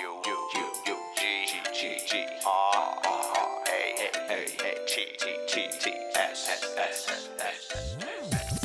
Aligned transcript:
U 0.00 0.22
U 0.24 0.48
U 0.54 0.66
U 0.86 0.96
G 1.14 1.46
G 1.74 1.98
G 2.06 2.26
R 2.46 2.98
R 3.04 3.64
A 3.68 4.10
A 4.30 4.32
A 4.32 4.86
T 4.86 5.04
T 5.18 5.36
T 5.46 5.68
T 5.78 5.90
S 6.14 6.48
S 6.48 6.74
S 6.78 7.28
S 7.38 8.64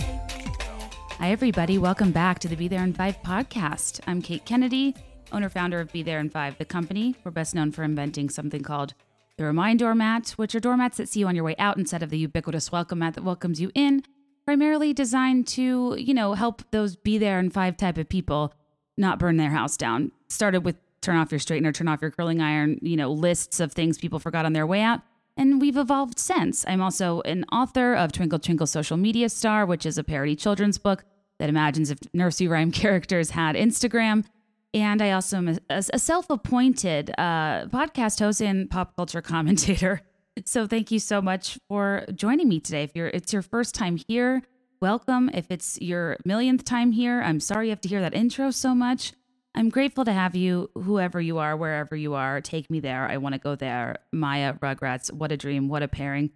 Hi, 1.19 1.29
everybody. 1.29 1.77
Welcome 1.77 2.13
back 2.13 2.39
to 2.39 2.47
the 2.47 2.55
Be 2.55 2.69
There 2.69 2.81
in 2.81 2.93
Five 2.93 3.21
podcast. 3.23 3.99
I'm 4.07 4.21
Kate 4.21 4.45
Kennedy, 4.45 4.95
owner 5.33 5.49
founder 5.49 5.81
of 5.81 5.91
Be 5.91 6.01
There 6.01 6.19
in 6.19 6.29
Five, 6.29 6.57
the 6.59 6.65
company. 6.65 7.13
We're 7.25 7.31
best 7.31 7.53
known 7.53 7.73
for 7.73 7.83
inventing 7.83 8.29
something 8.29 8.63
called 8.63 8.93
the 9.35 9.43
Remind 9.43 9.79
Doormat, 9.79 10.29
which 10.37 10.55
are 10.55 10.61
doormats 10.61 10.95
that 10.95 11.09
see 11.09 11.19
you 11.19 11.27
on 11.27 11.35
your 11.35 11.43
way 11.43 11.57
out 11.59 11.77
instead 11.77 12.03
of 12.03 12.09
the 12.09 12.19
ubiquitous 12.19 12.71
welcome 12.71 12.99
mat 12.99 13.15
that 13.15 13.25
welcomes 13.25 13.59
you 13.59 13.69
in, 13.75 14.03
primarily 14.45 14.93
designed 14.93 15.45
to, 15.47 15.97
you 15.99 16.13
know, 16.13 16.35
help 16.35 16.63
those 16.71 16.95
Be 16.95 17.17
There 17.17 17.37
in 17.37 17.49
Five 17.49 17.75
type 17.75 17.97
of 17.97 18.07
people 18.07 18.53
not 18.95 19.19
burn 19.19 19.35
their 19.35 19.51
house 19.51 19.75
down. 19.75 20.13
Started 20.29 20.63
with 20.63 20.77
turn 21.01 21.17
off 21.17 21.31
your 21.31 21.39
straightener, 21.39 21.73
turn 21.73 21.87
off 21.87 22.01
your 22.01 22.11
curling 22.11 22.41
iron, 22.41 22.79
you 22.81 22.97
know, 22.97 23.11
lists 23.11 23.59
of 23.59 23.71
things 23.71 23.97
people 23.97 24.19
forgot 24.19 24.45
on 24.45 24.53
their 24.53 24.67
way 24.67 24.81
out. 24.81 25.01
And 25.37 25.61
we've 25.61 25.77
evolved 25.77 26.17
since. 26.17 26.65
I'm 26.67 26.81
also 26.81 27.21
an 27.21 27.45
author 27.51 27.93
of 27.93 28.11
Twinkle 28.11 28.39
Twinkle 28.39 28.65
Social 28.65 28.97
Media 28.97 29.29
Star, 29.29 29.65
which 29.65 29.85
is 29.85 29.97
a 29.97 30.03
parody 30.03 30.35
children's 30.35 30.79
book 30.79 31.05
that 31.39 31.49
imagines 31.49 31.91
if 31.91 31.99
nursery 32.13 32.47
rhyme 32.47 32.71
characters 32.83 33.31
had 33.31 33.55
Instagram. 33.55 34.25
And 34.73 35.01
I 35.01 35.11
also 35.11 35.37
am 35.37 35.47
a, 35.47 35.83
a 35.93 35.99
self 35.99 36.29
appointed 36.29 37.11
uh, 37.17 37.67
podcast 37.67 38.19
host 38.19 38.41
and 38.41 38.69
pop 38.69 38.95
culture 38.95 39.21
commentator. 39.23 40.01
So 40.45 40.67
thank 40.67 40.91
you 40.91 40.99
so 40.99 41.21
much 41.21 41.57
for 41.67 42.05
joining 42.13 42.47
me 42.49 42.59
today. 42.59 42.83
If 42.83 42.91
you're 42.95 43.07
it's 43.07 43.33
your 43.33 43.41
first 43.41 43.73
time 43.73 43.97
here, 44.07 44.43
welcome. 44.81 45.29
If 45.33 45.49
it's 45.49 45.79
your 45.81 46.17
millionth 46.25 46.63
time 46.63 46.91
here, 46.91 47.21
I'm 47.21 47.39
sorry 47.39 47.67
you 47.67 47.71
have 47.71 47.81
to 47.81 47.89
hear 47.89 48.01
that 48.01 48.13
intro 48.13 48.51
so 48.51 48.75
much. 48.75 49.13
I'm 49.57 49.69
grateful 49.69 50.05
to 50.05 50.13
have 50.13 50.35
you, 50.35 50.69
whoever 50.75 51.19
you 51.19 51.39
are, 51.39 51.57
wherever 51.57 51.95
you 51.95 52.13
are. 52.13 52.41
Take 52.41 52.69
me 52.69 52.79
there. 52.79 53.07
I 53.07 53.17
want 53.17 53.33
to 53.33 53.39
go 53.39 53.55
there. 53.55 53.97
Mya, 54.11 54.59
Rugrats, 54.61 55.11
what 55.11 55.31
a 55.31 55.37
dream, 55.37 55.67
what 55.67 55.81
a 55.81 55.87
pairing. 55.87 56.29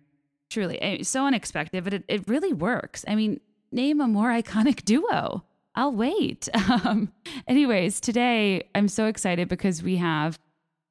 Truly, 0.49 0.81
eh, 0.81 1.03
so 1.03 1.27
unexpected, 1.27 1.83
but 1.83 1.93
it, 1.93 2.03
it 2.07 2.27
really 2.27 2.51
works. 2.51 3.05
I 3.07 3.13
mean, 3.13 3.39
name 3.71 4.01
a 4.01 4.07
more 4.07 4.29
iconic 4.41 4.83
duo. 4.85 5.43
I'll 5.75 5.93
wait. 5.93 6.49
Um, 6.83 7.13
anyways, 7.47 7.99
today 7.99 8.67
I'm 8.73 8.87
so 8.87 9.05
excited 9.05 9.47
because 9.47 9.83
we 9.83 9.97
have, 9.97 10.39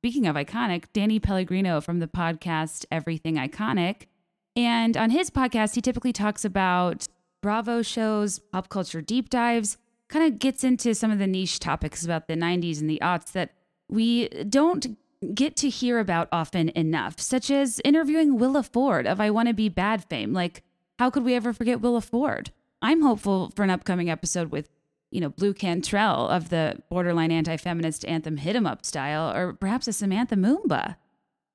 speaking 0.01 0.28
of 0.28 0.36
iconic, 0.36 0.84
Danny 0.92 1.19
Pellegrino 1.19 1.81
from 1.81 1.98
the 1.98 2.06
podcast 2.06 2.86
Everything 2.92 3.34
Iconic. 3.34 4.06
And 4.55 4.97
on 4.97 5.11
his 5.11 5.31
podcast, 5.31 5.75
he 5.75 5.81
typically 5.81 6.12
talks 6.12 6.45
about 6.45 7.08
Bravo 7.42 7.83
shows, 7.83 8.39
pop 8.39 8.69
culture 8.69 9.01
deep 9.01 9.31
dives, 9.31 9.78
kind 10.11 10.30
of 10.30 10.39
gets 10.39 10.64
into 10.64 10.94
some 10.94 11.11
of 11.11 11.19
the 11.19 11.27
niche 11.27 11.58
topics 11.58 12.05
about 12.05 12.28
the 12.28 12.34
90s 12.34 12.80
and 12.80 12.91
the 12.91 12.98
aughts 13.00 13.33
that 13.33 13.53
we 13.89 14.28
don't 14.48 14.98
get 15.34 15.56
to 15.56 15.69
hear 15.69 15.98
about 15.98 16.28
often 16.33 16.70
enough, 16.70 17.20
such 17.20 17.50
as 17.50 17.80
interviewing 17.84 18.39
Willa 18.39 18.62
Ford 18.62 19.06
of 19.06 19.20
I 19.20 19.30
Want 19.30 19.48
to 19.48 19.55
Be 19.55 19.69
Bad 19.69 20.05
fame. 20.05 20.33
Like, 20.33 20.62
how 20.98 21.11
could 21.11 21.25
we 21.25 21.34
ever 21.34 21.52
forget 21.52 21.80
Willa 21.80 22.00
Ford? 22.00 22.50
I'm 22.83 23.02
hopeful 23.02 23.52
for 23.55 23.62
an 23.62 23.70
upcoming 23.70 24.11
episode 24.11 24.50
with, 24.50 24.69
you 25.11 25.20
know, 25.20 25.28
Blu 25.28 25.52
Cantrell 25.52 26.28
of 26.28 26.48
the 26.48 26.83
borderline 26.89 27.30
anti-feminist 27.30 28.05
anthem 28.06 28.39
"Hit 28.39 28.56
'Em 28.56 28.67
Up" 28.67 28.84
style, 28.84 29.34
or 29.34 29.52
perhaps 29.52 29.86
a 29.89 29.92
Samantha 29.92 30.36
Mumba. 30.36 30.97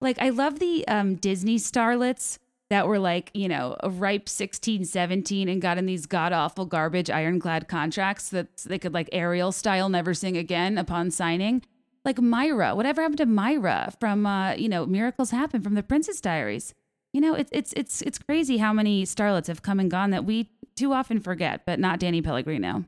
Like, 0.02 0.22
I 0.22 0.30
love 0.30 0.60
the 0.60 0.88
um, 0.88 1.16
Disney 1.16 1.58
starlets 1.58 2.38
that 2.76 2.90
were 2.90 3.00
like, 3.00 3.32
you 3.34 3.48
know, 3.48 3.78
a 3.80 3.90
ripe 3.90 4.28
16, 4.28 4.84
17 4.84 5.48
and 5.48 5.62
got 5.62 5.78
in 5.78 5.86
these 5.86 6.06
god 6.06 6.34
awful 6.34 6.66
garbage 6.66 7.10
ironclad 7.10 7.70
contracts 7.70 8.28
that 8.30 8.58
they 8.66 8.78
could 8.78 8.94
like 8.94 9.08
Ariel 9.14 9.54
style 9.54 9.88
never 9.88 10.14
sing 10.14 10.36
again 10.36 10.78
upon 10.78 11.10
signing. 11.10 11.62
Like 12.04 12.20
Myra, 12.20 12.76
whatever 12.76 13.02
happened 13.02 13.20
to 13.20 13.26
Myra 13.26 13.94
from, 13.98 14.26
uh, 14.26 14.56
you 14.56 14.68
know, 14.68 14.86
Miracles 14.86 15.32
Happen 15.32 15.62
from 15.62 15.76
the 15.76 15.84
Princess 15.84 16.20
Diaries? 16.20 16.74
You 17.14 17.22
know, 17.22 17.34
it's 17.34 17.50
it's 17.54 17.72
it's 17.78 18.02
it's 18.02 18.20
crazy 18.20 18.58
how 18.58 18.74
many 18.74 19.06
starlets 19.06 19.48
have 19.48 19.62
come 19.62 19.80
and 19.80 19.90
gone 19.90 20.10
that 20.12 20.26
we 20.26 20.50
too 20.76 20.92
often 20.92 21.22
forget, 21.22 21.66
but 21.66 21.80
not 21.80 22.00
Danny 22.00 22.22
Pellegrino. 22.22 22.84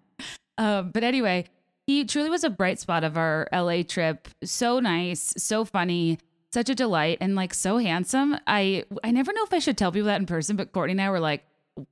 Uh, 0.58 0.82
but 0.94 1.06
anyway, 1.06 1.46
he 1.86 2.04
truly 2.04 2.30
was 2.30 2.44
a 2.44 2.50
bright 2.50 2.78
spot 2.78 3.06
of 3.06 3.18
our 3.18 3.48
LA 3.54 3.84
trip. 3.84 4.28
So 4.44 4.82
nice, 4.82 5.34
so 5.38 5.64
funny, 5.64 6.20
such 6.52 6.70
a 6.70 6.76
delight, 6.76 7.18
and 7.22 7.36
like 7.36 7.54
so 7.54 7.78
handsome. 7.78 8.38
I 8.48 8.84
I 9.04 9.12
never 9.12 9.34
know 9.34 9.44
if 9.44 9.54
I 9.54 9.60
should 9.60 9.78
tell 9.78 9.92
people 9.92 10.08
that 10.08 10.20
in 10.20 10.26
person, 10.26 10.56
but 10.56 10.72
Courtney 10.72 10.94
and 10.94 11.02
I 11.02 11.10
were 11.10 11.20
like, 11.20 11.44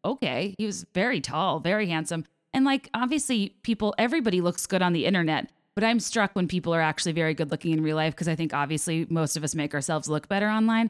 okay, 0.04 0.56
he 0.58 0.66
was 0.66 0.86
very 0.94 1.22
tall, 1.22 1.60
very 1.60 1.88
handsome, 1.88 2.26
and 2.54 2.66
like 2.66 2.90
obviously 2.94 3.56
people, 3.64 3.94
everybody 3.98 4.42
looks 4.42 4.66
good 4.66 4.82
on 4.82 4.94
the 4.94 5.06
internet. 5.06 5.50
But 5.76 5.84
I'm 5.84 6.00
struck 6.00 6.34
when 6.36 6.48
people 6.48 6.74
are 6.74 6.80
actually 6.80 7.12
very 7.12 7.34
good 7.34 7.52
looking 7.52 7.74
in 7.74 7.84
real 7.84 7.98
life 7.98 8.16
because 8.16 8.30
I 8.30 8.36
think 8.36 8.54
obviously 8.54 9.06
most 9.10 9.36
of 9.36 9.44
us 9.44 9.54
make 9.54 9.74
ourselves 9.74 10.08
look 10.08 10.30
better 10.30 10.48
online. 10.48 10.90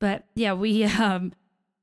But 0.00 0.24
yeah, 0.34 0.52
we 0.52 0.82
um, 0.84 1.32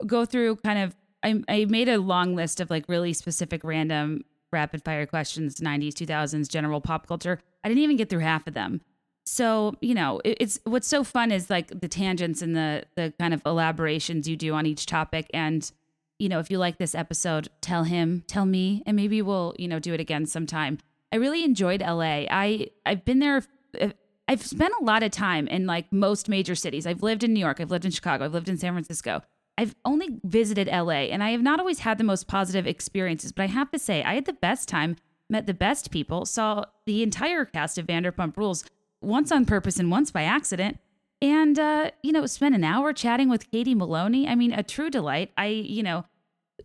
go 0.06 0.26
through 0.26 0.58
kind 0.58 0.80
of. 0.80 0.96
I, 1.24 1.42
I 1.48 1.66
made 1.66 1.90
a 1.90 1.98
long 1.98 2.36
list 2.36 2.60
of 2.62 2.70
like 2.70 2.86
really 2.88 3.12
specific 3.12 3.64
random 3.64 4.24
rapid 4.52 4.84
fire 4.84 5.06
questions, 5.06 5.56
90s, 5.60 5.94
2000s, 5.94 6.48
general 6.48 6.80
pop 6.80 7.08
culture. 7.08 7.40
I 7.64 7.70
didn't 7.70 7.84
even 7.84 7.98
get 7.98 8.10
through 8.10 8.20
half 8.20 8.46
of 8.48 8.54
them. 8.54 8.82
So, 9.28 9.76
you 9.82 9.94
know, 9.94 10.22
it, 10.24 10.38
it's 10.40 10.60
what's 10.64 10.88
so 10.88 11.04
fun 11.04 11.34
is 11.34 11.50
like 11.50 11.82
the 11.82 11.90
tangents 11.90 12.42
and 12.42 12.56
the 12.56 12.86
the 12.96 13.14
kind 13.20 13.34
of 13.34 13.42
elaborations 13.46 14.28
you 14.28 14.38
do 14.38 14.54
on 14.54 14.66
each 14.66 14.86
topic. 14.86 15.30
And, 15.34 15.70
you 16.18 16.30
know, 16.30 16.40
if 16.40 16.50
you 16.50 16.58
like 16.58 16.78
this 16.78 16.96
episode, 16.96 17.50
tell 17.60 17.84
him, 17.84 18.24
tell 18.28 18.46
me, 18.46 18.84
and 18.86 18.96
maybe 18.96 19.22
we'll, 19.22 19.54
you 19.60 19.68
know, 19.68 19.80
do 19.80 19.94
it 19.94 20.00
again 20.00 20.26
sometime. 20.26 20.78
I 21.12 21.18
really 21.18 21.44
enjoyed 21.44 21.82
LA. 21.82 22.26
I 22.32 22.68
I've 22.86 23.04
been 23.04 23.20
there 23.20 23.44
uh, 23.80 23.90
I've 24.30 24.46
spent 24.46 24.74
a 24.80 24.84
lot 24.84 25.04
of 25.04 25.12
time 25.12 25.48
in 25.48 25.66
like 25.66 25.92
most 25.92 26.30
major 26.30 26.56
cities. 26.56 26.88
I've 26.88 27.04
lived 27.04 27.24
in 27.24 27.34
New 27.34 27.40
York, 27.42 27.60
I've 27.60 27.72
lived 27.72 27.86
in 27.86 27.92
Chicago, 27.92 28.24
I've 28.24 28.34
lived 28.34 28.50
in 28.50 28.58
San 28.58 28.74
Francisco. 28.74 29.22
I've 29.58 29.76
only 29.84 30.20
visited 30.24 30.68
LA 30.68 31.10
and 31.12 31.22
I 31.22 31.32
have 31.32 31.42
not 31.42 31.60
always 31.60 31.80
had 31.80 31.98
the 31.98 32.04
most 32.04 32.28
positive 32.28 32.66
experiences, 32.66 33.32
but 33.34 33.44
I 33.44 33.48
have 33.48 33.72
to 33.72 33.80
say, 33.80 34.04
I 34.04 34.14
had 34.14 34.26
the 34.26 34.34
best 34.34 34.70
time, 34.70 34.96
met 35.30 35.48
the 35.48 35.54
best 35.54 35.92
people, 35.92 36.26
saw 36.26 36.66
the 36.86 37.04
entire 37.04 37.44
cast 37.44 37.78
of 37.78 37.88
Vanderpump 37.88 38.38
Rules 38.38 38.64
once 39.02 39.32
on 39.32 39.46
purpose 39.46 39.80
and 39.80 39.92
once 39.92 40.12
by 40.12 40.24
accident. 40.24 40.80
And, 41.22 41.58
uh, 41.58 41.92
you 42.04 42.12
know, 42.12 42.26
spent 42.28 42.54
an 42.54 42.64
hour 42.64 42.94
chatting 42.94 43.28
with 43.30 43.50
Katie 43.50 43.74
Maloney. 43.74 44.28
I 44.28 44.36
mean, 44.36 44.54
a 44.54 44.62
true 44.62 44.90
delight. 44.90 45.32
I, 45.36 45.48
you 45.48 45.82
know, 45.82 46.06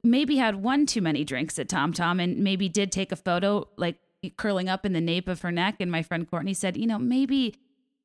maybe 0.05 0.37
had 0.37 0.57
one 0.57 0.85
too 0.85 1.01
many 1.01 1.25
drinks 1.25 1.59
at 1.59 1.69
Tom 1.69 1.93
Tom 1.93 2.21
and 2.21 2.39
maybe 2.39 2.69
did 2.69 2.93
take 2.93 3.13
a 3.13 3.17
photo 3.17 3.67
like 3.77 3.97
curling 4.37 4.69
up 4.69 4.85
in 4.85 4.93
the 4.93 5.01
nape 5.01 5.29
of 5.29 5.41
her 5.41 5.51
neck. 5.51 5.77
And 5.81 5.91
my 5.91 6.03
friend 6.03 6.29
Courtney 6.29 6.55
said, 6.55 6.77
you 6.77 6.87
know, 6.87 6.99
maybe 6.99 7.55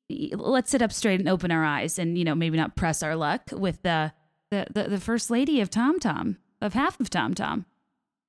let's 0.09 0.71
sit 0.71 0.81
up 0.81 0.93
straight 0.93 1.19
and 1.19 1.27
open 1.27 1.51
our 1.51 1.65
eyes 1.65 1.99
and, 1.99 2.17
you 2.17 2.23
know, 2.23 2.35
maybe 2.35 2.57
not 2.57 2.77
press 2.77 3.03
our 3.03 3.15
luck 3.15 3.41
with 3.51 3.81
the, 3.81 4.13
the, 4.49 4.67
the, 4.73 4.83
the 4.83 4.99
first 4.99 5.29
lady 5.29 5.59
of 5.59 5.69
Tom 5.69 5.99
Tom, 5.99 6.37
of 6.61 6.73
half 6.73 6.99
of 7.01 7.09
Tom 7.09 7.33
Tom. 7.33 7.65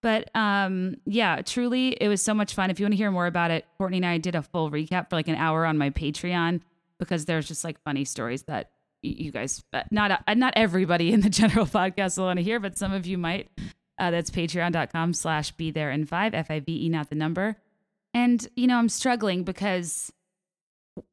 But 0.01 0.35
um, 0.35 0.97
yeah, 1.07 1.43
truly, 1.43 1.89
it 2.01 2.09
was 2.09 2.23
so 2.23 2.35
much 2.35 2.55
fun. 2.55 2.71
If 2.71 2.79
you 2.79 2.85
want 2.85 2.93
to 2.93 2.97
hear 2.97 3.11
more 3.11 3.27
about 3.27 3.51
it, 3.51 3.67
Courtney 3.79 3.99
and 3.99 4.07
I 4.07 4.19
did 4.19 4.35
a 4.35 4.43
full 4.43 4.71
recap 4.71 5.11
for 5.11 5.17
like 5.17 5.29
an 5.29 5.35
hour 5.35 5.67
on 5.67 5.77
my 5.77 5.91
Patreon 5.91 6.61
because 6.99 7.25
there's 7.25 7.49
just 7.49 7.65
like 7.65 7.83
funny 7.83 8.05
stories 8.05 8.43
that 8.45 8.71
you 9.03 9.31
guys, 9.31 9.63
uh, 9.73 9.83
not 9.91 10.23
uh, 10.27 10.35
not 10.35 10.55
everybody 10.57 11.13
in 11.13 11.21
the 11.21 11.31
general 11.31 11.67
podcast 11.67 12.19
will 12.19 12.27
want 12.27 12.39
to 12.39 12.43
hear, 12.43 12.61
but 12.61 12.79
some 12.79 12.93
of 12.93 13.07
you 13.07 13.19
might. 13.19 13.49
Uh, 13.99 14.13
that's 14.13 14.31
patreon.com 14.31 15.13
slash 15.13 15.51
be 15.53 15.73
there 15.73 15.91
in 15.91 16.07
five, 16.07 16.33
F 16.33 16.51
I 16.51 16.61
V 16.61 16.87
E, 16.87 16.89
not 16.89 17.11
the 17.11 17.17
number. 17.17 17.57
And, 18.15 18.47
you 18.55 18.67
know, 18.67 18.79
I'm 18.79 18.89
struggling 18.89 19.43
because 19.43 20.13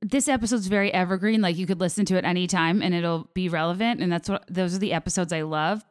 this 0.02 0.28
episode's 0.28 0.68
very 0.68 0.94
evergreen. 0.94 1.42
Like 1.42 1.58
you 1.58 1.66
could 1.66 1.80
listen 1.80 2.06
to 2.06 2.16
it 2.16 2.26
anytime 2.26 2.82
and 2.82 2.94
it'll 2.94 3.30
be 3.34 3.50
relevant. 3.50 4.02
And 4.02 4.12
that's 4.12 4.30
what 4.30 4.46
those 4.50 4.76
are 4.76 4.80
the 4.80 4.94
episodes 4.94 5.34
I 5.34 5.42
love. 5.42 5.84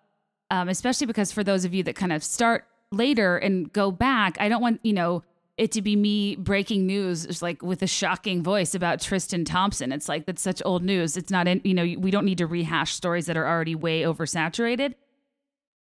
Um, 0.50 0.68
especially 0.68 1.06
because 1.06 1.32
for 1.32 1.42
those 1.42 1.64
of 1.64 1.74
you 1.74 1.82
that 1.84 1.96
kind 1.96 2.12
of 2.12 2.22
start 2.22 2.64
later 2.92 3.36
and 3.36 3.72
go 3.72 3.90
back, 3.90 4.36
I 4.40 4.48
don't 4.48 4.62
want, 4.62 4.80
you 4.82 4.92
know, 4.92 5.22
it 5.56 5.70
to 5.72 5.82
be 5.82 5.94
me 5.94 6.34
breaking 6.36 6.86
news 6.86 7.26
just 7.26 7.42
like 7.42 7.62
with 7.62 7.82
a 7.82 7.86
shocking 7.86 8.42
voice 8.42 8.74
about 8.74 9.00
Tristan 9.00 9.44
Thompson. 9.44 9.92
It's 9.92 10.08
like 10.08 10.26
that's 10.26 10.42
such 10.42 10.60
old 10.64 10.82
news. 10.82 11.16
It's 11.16 11.30
not 11.30 11.46
in, 11.46 11.60
you 11.64 11.74
know, 11.74 11.84
we 11.98 12.10
don't 12.10 12.24
need 12.24 12.38
to 12.38 12.46
rehash 12.46 12.92
stories 12.92 13.26
that 13.26 13.36
are 13.36 13.46
already 13.46 13.74
way 13.74 14.02
oversaturated. 14.02 14.94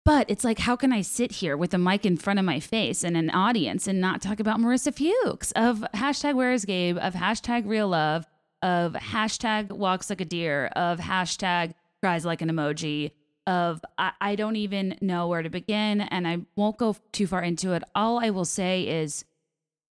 But 0.05 0.27
it's 0.29 0.43
like, 0.43 0.59
how 0.59 0.75
can 0.75 0.91
I 0.91 1.01
sit 1.01 1.33
here 1.33 1.55
with 1.55 1.73
a 1.73 1.77
mic 1.77 2.03
in 2.05 2.17
front 2.17 2.39
of 2.39 2.45
my 2.45 2.59
face 2.59 3.03
and 3.03 3.15
an 3.15 3.29
audience 3.29 3.85
and 3.85 4.01
not 4.01 4.21
talk 4.21 4.39
about 4.39 4.59
Marissa 4.59 4.91
Fuchs 4.91 5.51
of 5.51 5.85
hashtag 5.93 6.33
Where 6.33 6.51
is 6.51 6.65
Gabe, 6.65 6.97
of 6.97 7.13
hashtag 7.13 7.67
Real 7.67 7.89
Love, 7.89 8.25
of 8.63 8.93
hashtag 8.93 9.71
Walks 9.71 10.09
Like 10.09 10.21
a 10.21 10.25
Deer, 10.25 10.67
of 10.75 10.99
hashtag 10.99 11.73
Cries 12.01 12.25
Like 12.25 12.41
an 12.41 12.49
Emoji, 12.49 13.11
of 13.47 13.81
I, 13.97 14.11
I 14.21 14.35
don't 14.35 14.55
even 14.55 14.97
know 15.01 15.27
where 15.27 15.41
to 15.41 15.49
begin 15.49 16.01
and 16.01 16.27
I 16.27 16.39
won't 16.55 16.77
go 16.77 16.95
too 17.11 17.27
far 17.27 17.41
into 17.41 17.73
it. 17.73 17.83
All 17.95 18.19
I 18.19 18.29
will 18.29 18.45
say 18.45 18.83
is, 18.83 19.25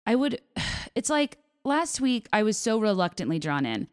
I 0.06 0.14
would, 0.14 0.40
it's 0.94 1.10
like 1.10 1.38
last 1.64 2.00
week 2.00 2.28
I 2.32 2.42
was 2.42 2.56
so 2.56 2.78
reluctantly 2.78 3.38
drawn 3.38 3.66
in 3.66 3.88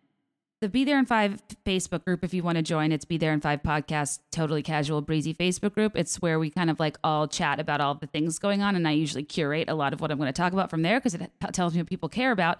the 0.64 0.70
Be 0.70 0.86
There 0.86 0.98
in 0.98 1.06
Five 1.06 1.44
Facebook 1.66 2.06
group, 2.06 2.24
if 2.24 2.34
you 2.34 2.42
want 2.42 2.56
to 2.56 2.62
join, 2.62 2.94
it's 2.94 3.04
Be 3.04 3.18
There 3.18 3.34
in 3.34 3.42
Five 3.42 3.62
Podcast, 3.64 4.20
totally 4.32 4.64
casual, 4.64 5.02
breezy 5.02 5.34
Facebook 5.34 5.74
group. 5.74 5.92
It's 5.94 6.22
where 6.22 6.40
we 6.40 6.50
kind 6.50 6.70
of 6.70 6.80
like 6.80 6.98
all 7.04 7.28
chat 7.28 7.60
about 7.60 7.82
all 7.82 7.96
the 7.96 8.08
things 8.08 8.40
going 8.40 8.62
on. 8.62 8.78
And 8.78 8.88
I 8.88 8.92
usually 8.92 9.24
curate 9.24 9.68
a 9.68 9.74
lot 9.74 9.92
of 9.92 10.00
what 10.00 10.10
I'm 10.10 10.18
going 10.18 10.28
to 10.28 10.32
talk 10.32 10.54
about 10.54 10.70
from 10.70 10.82
there 10.82 11.02
because 11.02 11.16
it 11.16 11.30
tells 11.52 11.74
me 11.74 11.82
what 11.82 11.90
people 11.90 12.08
care 12.08 12.32
about. 12.32 12.60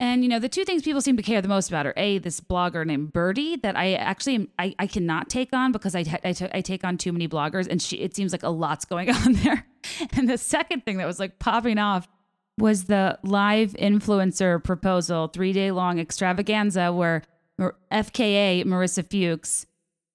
And 0.00 0.24
you 0.24 0.28
know, 0.28 0.38
the 0.40 0.48
two 0.48 0.64
things 0.64 0.82
people 0.82 1.00
seem 1.00 1.16
to 1.16 1.22
care 1.22 1.40
the 1.40 1.48
most 1.48 1.68
about 1.68 1.86
are 1.86 1.94
a 1.96 2.18
this 2.18 2.40
blogger 2.40 2.84
named 2.84 3.12
Birdie 3.12 3.56
that 3.56 3.76
I 3.76 3.94
actually 3.94 4.48
I, 4.58 4.74
I 4.78 4.86
cannot 4.86 5.30
take 5.30 5.52
on 5.52 5.72
because 5.72 5.94
I, 5.94 6.02
take 6.02 6.84
on 6.84 6.98
too 6.98 7.12
many 7.12 7.28
bloggers, 7.28 7.68
and 7.68 7.80
she 7.80 7.96
it 7.98 8.14
seems 8.16 8.32
like 8.32 8.42
a 8.42 8.48
lot's 8.48 8.84
going 8.84 9.10
on 9.14 9.34
there. 9.34 9.66
And 10.12 10.28
the 10.28 10.38
second 10.38 10.84
thing 10.84 10.96
that 10.96 11.06
was 11.06 11.20
like 11.20 11.38
popping 11.38 11.78
off 11.78 12.08
was 12.58 12.84
the 12.84 13.18
live 13.22 13.72
influencer 13.74 14.62
proposal, 14.62 15.28
three 15.28 15.52
day 15.52 15.70
long 15.70 15.98
extravaganza 15.98 16.92
where 16.92 17.22
FKA 17.58 18.64
Marissa 18.64 19.08
Fuchs, 19.08 19.66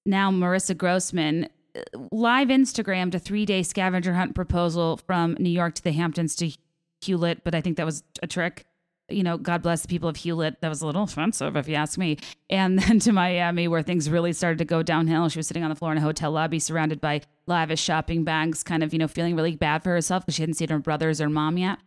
now 0.05 0.31
Marissa 0.31 0.77
Grossman, 0.77 1.47
uh, 1.75 1.81
live 2.11 2.49
Instagrammed 2.49 3.13
a 3.15 3.19
three 3.19 3.45
day 3.45 3.63
scavenger 3.63 4.13
hunt 4.13 4.35
proposal 4.35 4.97
from 4.97 5.35
New 5.39 5.49
York 5.49 5.75
to 5.75 5.83
the 5.83 5.91
Hamptons 5.91 6.35
to 6.37 6.51
Hewlett, 7.01 7.43
but 7.43 7.55
I 7.55 7.61
think 7.61 7.77
that 7.77 7.85
was 7.85 8.03
a 8.21 8.27
trick. 8.27 8.65
You 9.09 9.23
know, 9.23 9.37
God 9.37 9.61
bless 9.61 9.81
the 9.81 9.87
people 9.87 10.09
of 10.09 10.17
Hewlett. 10.17 10.61
That 10.61 10.69
was 10.69 10.81
a 10.81 10.85
little 10.85 11.03
offensive, 11.03 11.55
if 11.55 11.67
you 11.67 11.75
ask 11.75 11.97
me. 11.97 12.17
And 12.49 12.79
then 12.83 12.99
to 12.99 13.11
Miami, 13.11 13.67
where 13.67 13.81
things 13.81 14.09
really 14.09 14.33
started 14.33 14.57
to 14.59 14.65
go 14.65 14.83
downhill. 14.83 15.29
She 15.29 15.39
was 15.39 15.47
sitting 15.47 15.63
on 15.63 15.69
the 15.69 15.75
floor 15.75 15.91
in 15.91 15.97
a 15.97 16.01
hotel 16.01 16.31
lobby, 16.31 16.59
surrounded 16.59 17.01
by 17.01 17.21
lavish 17.47 17.81
shopping 17.81 18.23
bags, 18.23 18.63
kind 18.63 18.83
of, 18.83 18.93
you 18.93 18.99
know, 18.99 19.07
feeling 19.07 19.35
really 19.35 19.55
bad 19.55 19.83
for 19.83 19.91
herself 19.91 20.25
because 20.25 20.35
she 20.35 20.41
hadn't 20.41 20.55
seen 20.55 20.69
her 20.69 20.79
brothers 20.79 21.19
or 21.21 21.29
mom 21.29 21.57
yet 21.57 21.79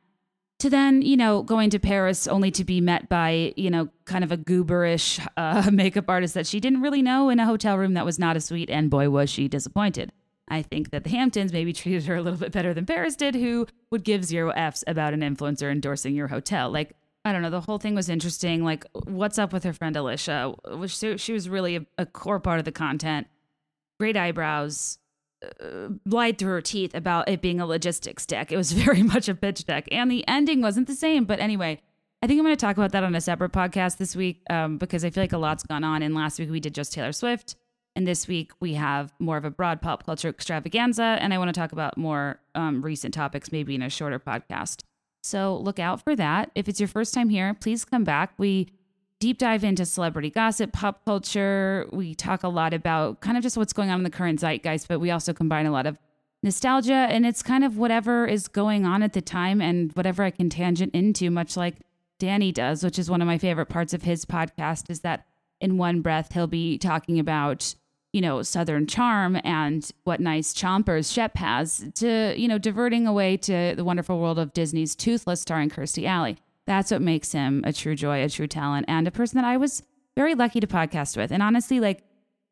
to 0.62 0.70
then, 0.70 1.02
you 1.02 1.16
know, 1.16 1.42
going 1.42 1.70
to 1.70 1.80
Paris 1.80 2.28
only 2.28 2.52
to 2.52 2.62
be 2.62 2.80
met 2.80 3.08
by, 3.08 3.52
you 3.56 3.68
know, 3.68 3.88
kind 4.04 4.22
of 4.22 4.30
a 4.30 4.36
gooberish 4.36 5.18
uh, 5.36 5.68
makeup 5.72 6.04
artist 6.08 6.34
that 6.34 6.46
she 6.46 6.60
didn't 6.60 6.82
really 6.82 7.02
know 7.02 7.30
in 7.30 7.40
a 7.40 7.46
hotel 7.46 7.76
room 7.76 7.94
that 7.94 8.04
was 8.04 8.16
not 8.16 8.36
a 8.36 8.40
suite. 8.40 8.70
And 8.70 8.88
boy, 8.88 9.10
was 9.10 9.28
she 9.28 9.48
disappointed. 9.48 10.12
I 10.46 10.62
think 10.62 10.90
that 10.90 11.02
the 11.02 11.10
Hamptons 11.10 11.52
maybe 11.52 11.72
treated 11.72 12.04
her 12.04 12.14
a 12.14 12.22
little 12.22 12.38
bit 12.38 12.52
better 12.52 12.72
than 12.72 12.86
Paris 12.86 13.16
did, 13.16 13.34
who 13.34 13.66
would 13.90 14.04
give 14.04 14.24
zero 14.24 14.50
F's 14.50 14.84
about 14.86 15.14
an 15.14 15.20
influencer 15.22 15.68
endorsing 15.68 16.14
your 16.14 16.28
hotel. 16.28 16.70
Like, 16.70 16.94
I 17.24 17.32
don't 17.32 17.42
know, 17.42 17.50
the 17.50 17.60
whole 17.60 17.78
thing 17.78 17.94
was 17.94 18.08
interesting. 18.08 18.64
Like, 18.64 18.84
what's 19.04 19.38
up 19.38 19.52
with 19.52 19.62
her 19.64 19.72
friend 19.72 19.96
Alicia? 19.96 20.54
Which 20.66 20.96
she 21.20 21.32
was 21.32 21.48
really 21.48 21.76
a, 21.76 21.86
a 21.98 22.06
core 22.06 22.40
part 22.40 22.58
of 22.58 22.64
the 22.64 22.72
content. 22.72 23.28
Great 24.00 24.16
eyebrows, 24.16 24.98
uh, 25.60 25.88
lied 26.04 26.38
through 26.38 26.50
her 26.50 26.60
teeth 26.60 26.94
about 26.94 27.28
it 27.28 27.40
being 27.40 27.60
a 27.60 27.66
logistics 27.66 28.26
deck. 28.26 28.50
It 28.50 28.56
was 28.56 28.72
very 28.72 29.02
much 29.02 29.28
a 29.28 29.34
pitch 29.34 29.64
deck, 29.66 29.88
and 29.92 30.10
the 30.10 30.26
ending 30.26 30.60
wasn't 30.60 30.88
the 30.88 30.94
same. 30.94 31.24
But 31.24 31.38
anyway, 31.38 31.80
I 32.22 32.26
think 32.26 32.38
I'm 32.38 32.44
going 32.44 32.56
to 32.56 32.60
talk 32.60 32.76
about 32.76 32.92
that 32.92 33.04
on 33.04 33.14
a 33.14 33.20
separate 33.20 33.52
podcast 33.52 33.98
this 33.98 34.16
week 34.16 34.42
um, 34.50 34.78
because 34.78 35.04
I 35.04 35.10
feel 35.10 35.22
like 35.22 35.32
a 35.32 35.38
lot's 35.38 35.62
gone 35.62 35.84
on. 35.84 36.02
And 36.02 36.14
last 36.14 36.38
week 36.38 36.50
we 36.50 36.60
did 36.60 36.74
just 36.74 36.92
Taylor 36.92 37.12
Swift, 37.12 37.54
and 37.94 38.06
this 38.06 38.26
week 38.26 38.52
we 38.58 38.74
have 38.74 39.12
more 39.20 39.36
of 39.36 39.44
a 39.44 39.50
broad 39.50 39.80
pop 39.80 40.04
culture 40.04 40.28
extravaganza, 40.28 41.18
and 41.20 41.32
I 41.32 41.38
want 41.38 41.54
to 41.54 41.58
talk 41.58 41.72
about 41.72 41.96
more 41.96 42.40
um, 42.56 42.82
recent 42.82 43.14
topics, 43.14 43.52
maybe 43.52 43.76
in 43.76 43.82
a 43.82 43.90
shorter 43.90 44.18
podcast. 44.18 44.82
So 45.22 45.56
look 45.56 45.78
out 45.78 46.02
for 46.02 46.16
that. 46.16 46.50
If 46.54 46.68
it's 46.68 46.80
your 46.80 46.88
first 46.88 47.14
time 47.14 47.28
here, 47.28 47.54
please 47.54 47.84
come 47.84 48.04
back. 48.04 48.34
We 48.38 48.68
deep 49.20 49.38
dive 49.38 49.62
into 49.62 49.86
celebrity 49.86 50.30
gossip, 50.30 50.72
pop 50.72 51.04
culture. 51.04 51.86
We 51.92 52.14
talk 52.14 52.42
a 52.42 52.48
lot 52.48 52.74
about 52.74 53.20
kind 53.20 53.36
of 53.36 53.42
just 53.42 53.56
what's 53.56 53.72
going 53.72 53.90
on 53.90 54.00
in 54.00 54.04
the 54.04 54.10
current 54.10 54.40
zeitgeist, 54.40 54.88
but 54.88 54.98
we 54.98 55.12
also 55.12 55.32
combine 55.32 55.66
a 55.66 55.70
lot 55.70 55.86
of 55.86 55.96
nostalgia 56.42 56.92
and 56.92 57.24
it's 57.24 57.40
kind 57.40 57.62
of 57.62 57.78
whatever 57.78 58.26
is 58.26 58.48
going 58.48 58.84
on 58.84 59.00
at 59.00 59.12
the 59.12 59.22
time 59.22 59.60
and 59.60 59.92
whatever 59.92 60.24
I 60.24 60.30
can 60.30 60.50
tangent 60.50 60.92
into, 60.92 61.30
much 61.30 61.56
like 61.56 61.76
Danny 62.18 62.50
does, 62.50 62.82
which 62.82 62.98
is 62.98 63.08
one 63.08 63.22
of 63.22 63.26
my 63.26 63.38
favorite 63.38 63.66
parts 63.66 63.94
of 63.94 64.02
his 64.02 64.24
podcast, 64.24 64.90
is 64.90 65.00
that 65.00 65.26
in 65.60 65.78
one 65.78 66.00
breath 66.00 66.32
he'll 66.32 66.48
be 66.48 66.78
talking 66.78 67.20
about 67.20 67.76
you 68.12 68.20
know 68.20 68.42
southern 68.42 68.86
charm 68.86 69.38
and 69.44 69.90
what 70.04 70.20
nice 70.20 70.52
chompers 70.52 71.12
shep 71.12 71.36
has 71.36 71.84
to 71.94 72.34
you 72.36 72.46
know 72.46 72.58
diverting 72.58 73.06
away 73.06 73.36
to 73.36 73.74
the 73.76 73.84
wonderful 73.84 74.20
world 74.20 74.38
of 74.38 74.52
disney's 74.52 74.94
toothless 74.94 75.40
starring 75.40 75.70
kirstie 75.70 76.06
alley 76.06 76.36
that's 76.66 76.90
what 76.90 77.02
makes 77.02 77.32
him 77.32 77.62
a 77.66 77.72
true 77.72 77.94
joy, 77.94 78.22
a 78.22 78.28
true 78.28 78.46
talent, 78.46 78.86
and 78.88 79.08
a 79.08 79.10
person 79.10 79.36
that 79.36 79.44
I 79.44 79.56
was 79.56 79.82
very 80.16 80.34
lucky 80.34 80.60
to 80.60 80.66
podcast 80.66 81.16
with. 81.16 81.32
And 81.32 81.42
honestly, 81.42 81.80
like 81.80 82.04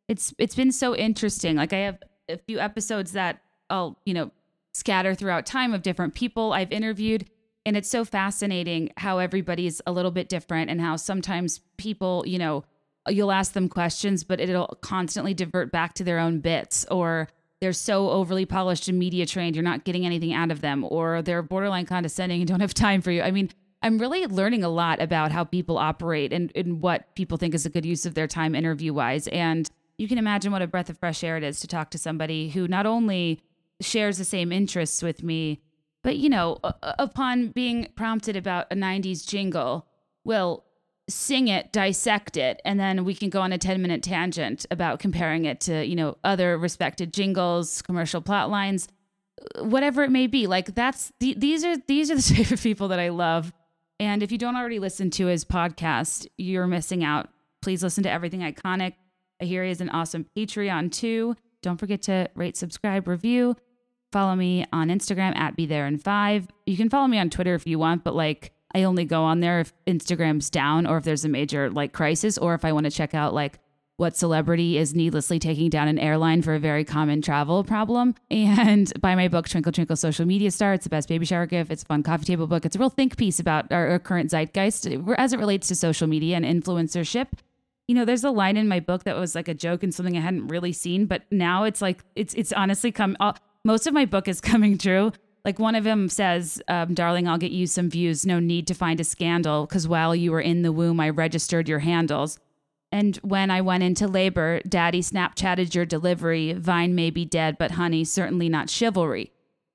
it's 0.08 0.34
it's 0.38 0.54
been 0.54 0.72
so 0.72 0.96
interesting. 0.96 1.56
Like 1.56 1.72
I 1.72 1.78
have 1.78 1.98
a 2.28 2.38
few 2.38 2.58
episodes 2.58 3.12
that 3.12 3.40
I'll, 3.68 3.98
you 4.04 4.14
know, 4.14 4.30
scatter 4.72 5.14
throughout 5.14 5.46
time 5.46 5.72
of 5.72 5.82
different 5.82 6.14
people 6.14 6.52
I've 6.52 6.72
interviewed. 6.72 7.28
And 7.66 7.76
it's 7.76 7.90
so 7.90 8.04
fascinating 8.04 8.90
how 8.96 9.18
everybody's 9.18 9.82
a 9.86 9.92
little 9.92 10.10
bit 10.10 10.28
different 10.28 10.70
and 10.70 10.80
how 10.80 10.96
sometimes 10.96 11.60
people, 11.76 12.24
you 12.26 12.38
know, 12.38 12.64
you'll 13.08 13.32
ask 13.32 13.52
them 13.52 13.68
questions, 13.68 14.24
but 14.24 14.40
it'll 14.40 14.78
constantly 14.80 15.34
divert 15.34 15.72
back 15.72 15.94
to 15.94 16.04
their 16.04 16.18
own 16.18 16.40
bits 16.40 16.84
or 16.90 17.28
they're 17.60 17.72
so 17.72 18.10
overly 18.10 18.46
polished 18.46 18.88
and 18.88 18.98
media 18.98 19.26
trained, 19.26 19.54
you're 19.54 19.62
not 19.62 19.84
getting 19.84 20.06
anything 20.06 20.32
out 20.32 20.50
of 20.50 20.62
them, 20.62 20.84
or 20.88 21.20
they're 21.20 21.42
borderline 21.42 21.84
condescending 21.84 22.40
and 22.40 22.48
don't 22.48 22.60
have 22.60 22.72
time 22.72 23.02
for 23.02 23.10
you. 23.10 23.22
I 23.22 23.30
mean, 23.30 23.50
I'm 23.82 23.98
really 23.98 24.26
learning 24.26 24.64
a 24.64 24.68
lot 24.68 25.00
about 25.00 25.30
how 25.30 25.44
people 25.44 25.78
operate 25.78 26.32
and, 26.32 26.50
and 26.54 26.80
what 26.80 27.14
people 27.14 27.36
think 27.36 27.54
is 27.54 27.66
a 27.66 27.70
good 27.70 27.84
use 27.84 28.06
of 28.06 28.14
their 28.14 28.26
time 28.26 28.54
interview 28.54 28.94
wise. 28.94 29.28
And 29.28 29.68
you 29.98 30.08
can 30.08 30.18
imagine 30.18 30.52
what 30.52 30.62
a 30.62 30.66
breath 30.66 30.88
of 30.88 30.98
fresh 30.98 31.22
air 31.22 31.36
it 31.36 31.44
is 31.44 31.60
to 31.60 31.66
talk 31.66 31.90
to 31.90 31.98
somebody 31.98 32.48
who 32.50 32.66
not 32.66 32.86
only 32.86 33.40
shares 33.80 34.16
the 34.16 34.24
same 34.24 34.52
interests 34.52 35.02
with 35.02 35.22
me, 35.22 35.60
but, 36.02 36.16
you 36.16 36.30
know, 36.30 36.58
upon 36.62 37.48
being 37.48 37.88
prompted 37.94 38.36
about 38.36 38.66
a 38.70 38.74
90s 38.74 39.26
jingle, 39.26 39.86
will 40.24 40.64
sing 41.10 41.48
it, 41.48 41.72
dissect 41.72 42.36
it, 42.36 42.62
and 42.64 42.78
then 42.78 43.04
we 43.04 43.14
can 43.14 43.28
go 43.28 43.40
on 43.40 43.52
a 43.52 43.58
10 43.58 43.82
minute 43.82 44.02
tangent 44.02 44.64
about 44.70 45.00
comparing 45.00 45.44
it 45.44 45.60
to, 45.62 45.84
you 45.84 45.96
know, 45.96 46.16
other 46.24 46.56
respected 46.56 47.12
jingles, 47.12 47.82
commercial 47.82 48.20
plot 48.20 48.50
lines, 48.50 48.88
whatever 49.58 50.02
it 50.02 50.10
may 50.10 50.26
be. 50.26 50.46
Like 50.46 50.74
that's 50.74 51.12
the, 51.20 51.34
these 51.36 51.64
are 51.64 51.76
these 51.86 52.10
are 52.10 52.16
the 52.16 52.34
type 52.34 52.50
of 52.50 52.62
people 52.62 52.88
that 52.88 53.00
I 53.00 53.10
love 53.10 53.52
and 54.00 54.22
if 54.22 54.32
you 54.32 54.38
don't 54.38 54.56
already 54.56 54.78
listen 54.78 55.10
to 55.10 55.26
his 55.26 55.44
podcast, 55.44 56.26
you're 56.38 56.66
missing 56.66 57.04
out. 57.04 57.28
Please 57.60 57.82
listen 57.82 58.02
to 58.04 58.10
Everything 58.10 58.40
Iconic. 58.40 58.94
I 59.42 59.44
hear 59.44 59.62
he 59.62 59.72
an 59.72 59.90
awesome 59.90 60.24
Patreon 60.34 60.90
too. 60.90 61.36
Don't 61.60 61.76
forget 61.76 62.00
to 62.02 62.30
rate, 62.34 62.56
subscribe, 62.56 63.06
review. 63.06 63.56
Follow 64.10 64.34
me 64.34 64.64
on 64.72 64.88
Instagram 64.88 65.36
at 65.36 65.54
Be 65.54 65.66
There 65.66 65.86
in 65.86 65.98
Five. 65.98 66.48
You 66.64 66.78
can 66.78 66.88
follow 66.88 67.08
me 67.08 67.18
on 67.18 67.28
Twitter 67.28 67.54
if 67.54 67.66
you 67.66 67.78
want, 67.78 68.02
but 68.02 68.14
like 68.14 68.52
I 68.74 68.84
only 68.84 69.04
go 69.04 69.22
on 69.22 69.40
there 69.40 69.60
if 69.60 69.72
Instagram's 69.86 70.50
down 70.50 70.86
or 70.86 70.96
if 70.96 71.04
there's 71.04 71.24
a 71.24 71.28
major 71.28 71.70
like 71.70 71.92
crisis 71.92 72.38
or 72.38 72.54
if 72.54 72.64
I 72.64 72.72
want 72.72 72.84
to 72.84 72.90
check 72.90 73.14
out 73.14 73.34
like 73.34 73.58
what 74.00 74.16
celebrity 74.16 74.78
is 74.78 74.94
needlessly 74.94 75.38
taking 75.38 75.68
down 75.68 75.86
an 75.86 75.98
airline 75.98 76.40
for 76.40 76.54
a 76.54 76.58
very 76.58 76.84
common 76.84 77.20
travel 77.20 77.62
problem. 77.62 78.14
And 78.30 78.90
buy 79.00 79.14
my 79.14 79.28
book, 79.28 79.48
Twinkle 79.48 79.72
Twinkle 79.72 79.96
Social 79.96 80.24
Media 80.24 80.50
Star. 80.50 80.72
It's 80.72 80.84
the 80.84 80.90
best 80.90 81.08
baby 81.08 81.26
shower 81.26 81.46
gift. 81.46 81.70
It's 81.70 81.82
a 81.82 81.86
fun 81.86 82.02
coffee 82.02 82.24
table 82.24 82.46
book. 82.46 82.64
It's 82.64 82.76
a 82.76 82.78
real 82.78 82.88
think 82.88 83.16
piece 83.16 83.38
about 83.38 83.70
our, 83.70 83.88
our 83.88 83.98
current 83.98 84.30
zeitgeist 84.30 84.86
as 85.18 85.32
it 85.32 85.38
relates 85.38 85.68
to 85.68 85.74
social 85.74 86.06
media 86.06 86.36
and 86.36 86.44
influencership. 86.44 87.28
You 87.88 87.94
know, 87.94 88.04
there's 88.04 88.24
a 88.24 88.30
line 88.30 88.56
in 88.56 88.68
my 88.68 88.80
book 88.80 89.04
that 89.04 89.16
was 89.16 89.34
like 89.34 89.48
a 89.48 89.54
joke 89.54 89.82
and 89.82 89.94
something 89.94 90.16
I 90.16 90.20
hadn't 90.20 90.48
really 90.48 90.72
seen, 90.72 91.04
but 91.06 91.22
now 91.30 91.64
it's 91.64 91.82
like 91.82 92.02
it's 92.16 92.32
it's 92.34 92.52
honestly 92.52 92.92
come. 92.92 93.16
Uh, 93.20 93.34
most 93.64 93.86
of 93.86 93.92
my 93.92 94.06
book 94.06 94.28
is 94.28 94.40
coming 94.52 94.78
true. 94.78 95.12
Like 95.44 95.58
one 95.58 95.74
of 95.74 95.84
them 95.84 96.08
says, 96.08 96.62
um, 96.68 96.94
"Darling, 96.94 97.26
I'll 97.26 97.38
get 97.38 97.52
you 97.52 97.66
some 97.66 97.88
views. 97.88 98.26
No 98.26 98.40
need 98.40 98.66
to 98.66 98.74
find 98.74 99.00
a 99.00 99.04
scandal, 99.04 99.66
because 99.66 99.88
while 99.88 100.14
you 100.14 100.32
were 100.32 100.40
in 100.40 100.62
the 100.62 100.72
womb, 100.72 101.00
I 101.00 101.08
registered 101.08 101.68
your 101.68 101.80
handles." 101.80 102.38
And 102.92 103.16
when 103.18 103.50
I 103.50 103.60
went 103.60 103.84
into 103.84 104.08
labor, 104.08 104.60
daddy 104.68 105.00
Snapchatted 105.00 105.74
your 105.74 105.86
delivery. 105.86 106.52
Vine 106.54 106.94
may 106.94 107.10
be 107.10 107.24
dead, 107.24 107.56
but 107.56 107.72
honey, 107.72 108.04
certainly 108.04 108.48
not 108.48 108.68
chivalry. 108.68 109.30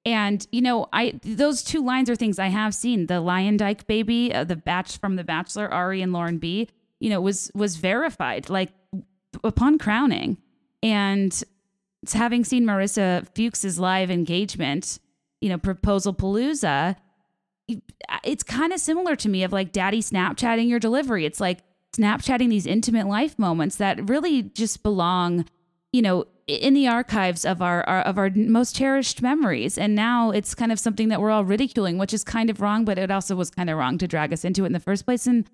And 0.05 0.45
you 0.51 0.61
know, 0.61 0.87
I 0.93 1.19
those 1.23 1.63
two 1.63 1.83
lines 1.83 2.09
are 2.09 2.15
things 2.15 2.37
I 2.37 2.47
have 2.47 2.75
seen. 2.75 3.07
The 3.07 3.15
Luyendyk 3.21 3.87
baby, 3.87 4.33
uh, 4.33 4.43
the 4.43 4.55
batch 4.55 4.97
from 4.97 5.15
The 5.15 5.23
Bachelor, 5.23 5.73
Arie 5.73 6.01
and 6.01 6.13
Lauren 6.13 6.37
B. 6.37 6.67
You 6.99 7.09
know, 7.09 7.21
was 7.21 7.51
was 7.55 7.77
verified 7.77 8.49
like 8.49 8.71
upon 9.43 9.79
crowning, 9.79 10.37
and 10.83 11.43
having 12.13 12.43
seen 12.43 12.65
Marissa 12.65 13.27
Fuchs's 13.33 13.79
live 13.79 14.11
engagement, 14.11 14.99
you 15.41 15.49
know, 15.49 15.57
proposal 15.57 16.13
palooza. 16.13 16.95
Uh, 17.69 18.17
it's 18.23 18.43
kind 18.43 18.73
of 18.73 18.79
similar 18.79 19.15
to 19.15 19.29
me 19.29 19.43
of 19.43 19.51
like 19.51 19.71
daddy 19.71 20.01
Snapchatting 20.01 20.67
your 20.67 20.79
delivery. 20.79 21.25
It's 21.25 21.39
like 21.39 21.59
Snapchatting 21.95 22.49
these 22.49 22.65
intimate 22.65 23.07
life 23.07 23.39
moments 23.39 23.77
that 23.77 24.09
really 24.09 24.43
just 24.43 24.83
belong, 24.83 25.45
you 25.91 26.01
know, 26.01 26.25
in 26.47 26.73
the 26.75 26.87
archives 26.87 27.43
of 27.43 27.61
our, 27.61 27.83
our, 27.87 28.01
of 28.01 28.17
our 28.17 28.29
most 28.29 28.75
cherished 28.75 29.21
memories. 29.21 29.77
And 29.77 29.95
now 29.95 30.29
it's 30.31 30.53
kind 30.53 30.71
of 30.71 30.79
something 30.79 31.09
that 31.09 31.19
we're 31.19 31.31
all 31.31 31.45
ridiculing, 31.45 31.97
which 31.97 32.13
is 32.13 32.23
kind 32.23 32.49
of 32.49 32.61
wrong, 32.61 32.85
but 32.85 32.99
it 32.99 33.09
also 33.09 33.35
was 33.35 33.49
kind 33.49 33.69
of 33.69 33.77
wrong 33.77 33.97
to 33.97 34.07
drag 34.07 34.31
us 34.31 34.45
into 34.45 34.63
it 34.63 34.67
in 34.67 34.73
the 34.73 34.79
first 34.79 35.05
place. 35.05 35.25
And 35.25 35.49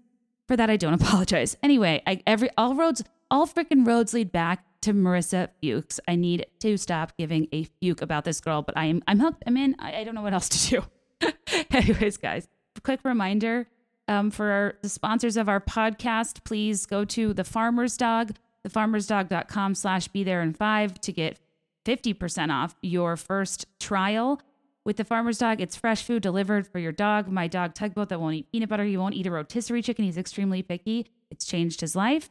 for 0.48 0.58
that, 0.58 0.70
I 0.70 0.76
don't 0.78 0.94
apologize. 1.02 1.56
Anyway, 1.64 2.04
I, 2.06 2.22
every 2.28 2.50
all 2.58 2.76
roads, 2.76 3.04
all 3.30 3.48
freaking 3.48 3.88
roads 3.88 4.14
lead 4.14 4.32
back 4.32 4.66
to 4.82 4.94
Marissa 4.94 5.50
Fuchs. 5.62 6.00
I 6.08 6.16
need 6.16 6.46
to 6.60 6.78
stop 6.78 7.18
giving 7.18 7.48
a 7.52 7.66
fuke 7.66 8.02
about 8.02 8.26
this 8.26 8.42
girl, 8.42 8.62
but 8.62 8.78
I'm 8.78 9.04
I'm 9.08 9.20
hooked. 9.20 9.44
I'm 9.46 9.58
in. 9.58 9.76
I, 9.80 9.98
I 9.98 10.04
don't 10.04 10.16
know 10.16 10.22
what 10.22 10.34
else 10.34 10.50
to 10.50 10.82
do. 11.22 11.32
Anyways, 11.72 12.18
guys, 12.18 12.48
quick 12.84 13.00
reminder 13.04 13.68
um, 14.08 14.32
for 14.32 14.52
our, 14.52 14.74
the 14.82 14.90
sponsors 14.90 15.38
of 15.38 15.48
our 15.48 15.62
podcast, 15.62 16.44
please 16.44 16.86
go 16.86 17.06
to 17.06 17.34
the 17.34 17.44
Farmer's 17.44 17.96
Dog, 17.96 18.36
thefarmersdog.com 18.68 19.76
slash 19.76 20.08
be 20.10 20.24
there 20.24 20.42
in 20.42 20.54
five 20.54 21.00
to 21.02 21.12
get 21.12 21.40
50% 21.86 22.52
off 22.52 22.76
your 22.82 23.16
first 23.16 23.66
trial. 23.80 24.42
With 24.84 24.98
the 24.98 25.04
farmer's 25.04 25.38
dog, 25.38 25.62
it's 25.62 25.76
fresh 25.76 26.04
food 26.04 26.24
delivered 26.24 26.68
for 26.68 26.80
your 26.80 26.92
dog. 26.92 27.28
My 27.28 27.48
dog 27.48 27.76
Tugboat 27.76 28.10
that 28.10 28.20
won't 28.20 28.36
eat 28.36 28.52
peanut 28.52 28.70
butter. 28.70 28.84
He 28.84 28.98
won't 28.98 29.14
eat 29.14 29.28
a 29.28 29.32
rotisserie 29.32 29.84
chicken. 29.84 30.06
He's 30.06 30.18
extremely 30.18 30.64
picky. 30.64 31.06
It's 31.30 31.46
changed 31.46 31.82
his 31.82 31.96
life. 31.96 32.30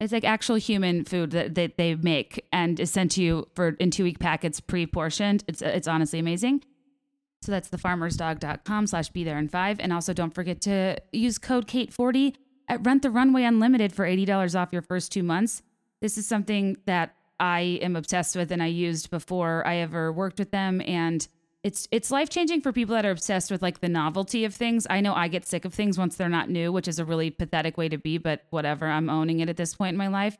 It's 0.00 0.12
like 0.12 0.24
actual 0.24 0.56
human 0.56 1.04
food 1.04 1.30
that, 1.32 1.54
that 1.56 1.76
they 1.76 1.94
make 1.94 2.46
and 2.52 2.80
is 2.80 2.90
sent 2.90 3.12
to 3.12 3.22
you 3.22 3.48
for 3.54 3.70
in 3.78 3.90
two 3.90 4.04
week 4.04 4.18
packets 4.18 4.58
pre-portioned. 4.58 5.44
It's 5.46 5.60
it's 5.60 5.86
honestly 5.86 6.18
amazing. 6.18 6.62
So 7.42 7.52
that's 7.52 7.68
thefarmersdog.com 7.68 8.86
slash 8.86 9.10
be 9.10 9.24
there 9.24 9.38
in 9.38 9.48
five. 9.48 9.80
And 9.80 9.92
also 9.92 10.12
don't 10.12 10.34
forget 10.34 10.60
to 10.62 10.98
use 11.12 11.38
code 11.38 11.66
Kate40 11.66 12.34
at 12.68 12.84
Rent 12.84 13.02
the 13.02 13.10
Runway 13.10 13.44
Unlimited 13.44 13.92
for 13.92 14.04
$80 14.04 14.58
off 14.58 14.72
your 14.72 14.82
first 14.82 15.10
two 15.10 15.22
months. 15.22 15.62
This 16.00 16.18
is 16.18 16.26
something 16.26 16.76
that 16.86 17.14
I 17.38 17.78
am 17.82 17.96
obsessed 17.96 18.36
with 18.36 18.52
and 18.52 18.62
I 18.62 18.66
used 18.66 19.10
before 19.10 19.66
I 19.66 19.76
ever 19.76 20.12
worked 20.12 20.38
with 20.38 20.50
them. 20.50 20.82
And 20.82 21.26
it's 21.62 21.86
it's 21.90 22.10
life 22.10 22.30
changing 22.30 22.62
for 22.62 22.72
people 22.72 22.94
that 22.94 23.04
are 23.04 23.10
obsessed 23.10 23.50
with 23.50 23.60
like 23.60 23.80
the 23.80 23.88
novelty 23.88 24.44
of 24.44 24.54
things. 24.54 24.86
I 24.88 25.00
know 25.00 25.14
I 25.14 25.28
get 25.28 25.46
sick 25.46 25.64
of 25.64 25.74
things 25.74 25.98
once 25.98 26.16
they're 26.16 26.28
not 26.28 26.48
new, 26.48 26.72
which 26.72 26.88
is 26.88 26.98
a 26.98 27.04
really 27.04 27.30
pathetic 27.30 27.76
way 27.76 27.88
to 27.88 27.98
be, 27.98 28.18
but 28.18 28.44
whatever. 28.50 28.86
I'm 28.86 29.10
owning 29.10 29.40
it 29.40 29.48
at 29.48 29.56
this 29.56 29.74
point 29.74 29.94
in 29.94 29.98
my 29.98 30.08
life. 30.08 30.38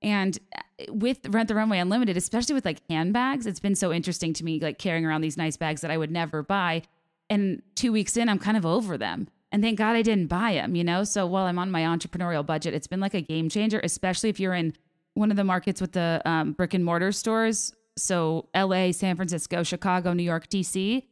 And 0.00 0.38
uh, 0.56 0.92
with 0.92 1.26
Rent 1.28 1.48
the 1.48 1.54
Runway 1.54 1.78
Unlimited, 1.78 2.16
especially 2.16 2.54
with 2.54 2.64
like 2.64 2.80
handbags, 2.88 3.46
it's 3.46 3.60
been 3.60 3.74
so 3.74 3.92
interesting 3.92 4.32
to 4.34 4.44
me, 4.44 4.58
like 4.60 4.78
carrying 4.78 5.04
around 5.04 5.20
these 5.20 5.36
nice 5.36 5.56
bags 5.56 5.82
that 5.82 5.90
I 5.90 5.98
would 5.98 6.10
never 6.10 6.42
buy. 6.42 6.82
And 7.30 7.62
two 7.74 7.92
weeks 7.92 8.16
in, 8.16 8.28
I'm 8.28 8.38
kind 8.38 8.56
of 8.56 8.66
over 8.66 8.98
them. 8.98 9.28
And 9.52 9.62
thank 9.62 9.78
God 9.78 9.94
I 9.94 10.02
didn't 10.02 10.26
buy 10.28 10.54
them, 10.54 10.74
you 10.74 10.82
know? 10.82 11.04
So 11.04 11.26
while 11.26 11.44
I'm 11.44 11.58
on 11.58 11.70
my 11.70 11.82
entrepreneurial 11.82 12.44
budget, 12.44 12.72
it's 12.72 12.86
been 12.86 13.00
like 13.00 13.14
a 13.14 13.20
game 13.20 13.50
changer, 13.50 13.80
especially 13.84 14.30
if 14.30 14.40
you're 14.40 14.54
in 14.54 14.72
one 15.14 15.30
of 15.30 15.36
the 15.36 15.44
markets 15.44 15.80
with 15.80 15.92
the 15.92 16.22
um, 16.24 16.52
brick 16.52 16.72
and 16.72 16.84
mortar 16.84 17.12
stores. 17.12 17.74
So 17.96 18.48
LA, 18.54 18.92
San 18.92 19.16
Francisco, 19.16 19.62
Chicago, 19.62 20.12
New 20.12 20.22
York, 20.22 20.48
DC. 20.48 21.04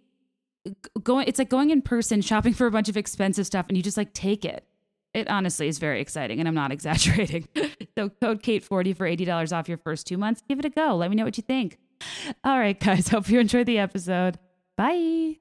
Going, 1.02 1.26
it's 1.26 1.38
like 1.38 1.48
going 1.48 1.70
in 1.70 1.80
person, 1.82 2.20
shopping 2.20 2.52
for 2.52 2.66
a 2.66 2.70
bunch 2.70 2.88
of 2.88 2.96
expensive 2.96 3.46
stuff, 3.46 3.66
and 3.68 3.76
you 3.76 3.82
just 3.82 3.96
like 3.96 4.12
take 4.12 4.44
it. 4.44 4.64
It 5.12 5.28
honestly 5.28 5.68
is 5.68 5.78
very 5.78 6.00
exciting, 6.00 6.38
and 6.38 6.48
I'm 6.48 6.54
not 6.54 6.72
exaggerating. 6.72 7.48
so 7.96 8.08
code 8.08 8.42
Kate40 8.42 8.96
for 8.96 9.06
$80 9.06 9.56
off 9.56 9.68
your 9.68 9.78
first 9.78 10.06
two 10.06 10.18
months. 10.18 10.42
Give 10.48 10.58
it 10.58 10.64
a 10.64 10.70
go. 10.70 10.96
Let 10.96 11.10
me 11.10 11.16
know 11.16 11.24
what 11.24 11.36
you 11.36 11.42
think. 11.42 11.78
All 12.44 12.58
right, 12.58 12.78
guys. 12.78 13.08
Hope 13.10 13.28
you 13.28 13.40
enjoyed 13.40 13.66
the 13.66 13.78
episode. 13.78 14.38
Bye. 14.76 15.36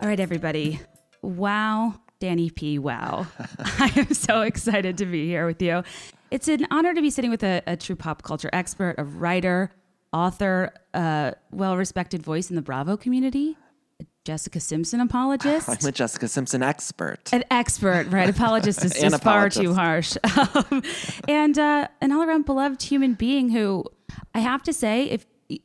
All 0.00 0.08
right, 0.08 0.20
everybody. 0.20 0.80
Wow, 1.22 1.94
Danny 2.20 2.50
P. 2.50 2.78
Wow. 2.78 3.26
I 3.58 3.92
am 3.96 4.12
so 4.14 4.42
excited 4.42 4.98
to 4.98 5.06
be 5.06 5.26
here 5.26 5.46
with 5.46 5.62
you. 5.62 5.82
It's 6.30 6.48
an 6.48 6.66
honor 6.70 6.94
to 6.94 7.00
be 7.00 7.10
sitting 7.10 7.30
with 7.30 7.42
a, 7.42 7.62
a 7.66 7.76
true 7.76 7.96
pop 7.96 8.22
culture 8.22 8.50
expert, 8.52 8.96
a 8.98 9.04
writer, 9.04 9.70
author, 10.12 10.72
a 10.94 11.34
well 11.50 11.76
respected 11.76 12.22
voice 12.22 12.50
in 12.50 12.56
the 12.56 12.62
Bravo 12.62 12.96
community, 12.96 13.56
a 14.00 14.04
Jessica 14.24 14.60
Simpson 14.60 15.00
apologist. 15.00 15.68
I'm 15.68 15.88
a 15.88 15.92
Jessica 15.92 16.28
Simpson 16.28 16.62
expert. 16.62 17.32
An 17.32 17.44
expert, 17.50 18.08
right? 18.10 18.28
Apologist 18.28 18.84
is 18.84 18.92
just 19.00 19.22
far 19.22 19.48
too 19.48 19.74
harsh. 19.74 20.16
Um, 20.54 20.82
and 21.28 21.58
uh, 21.58 21.88
an 22.00 22.12
all 22.12 22.22
around 22.22 22.44
beloved 22.46 22.82
human 22.82 23.14
being 23.14 23.50
who 23.50 23.84
I 24.34 24.40
have 24.40 24.62
to 24.64 24.72
say, 24.72 25.04
if 25.04 25.24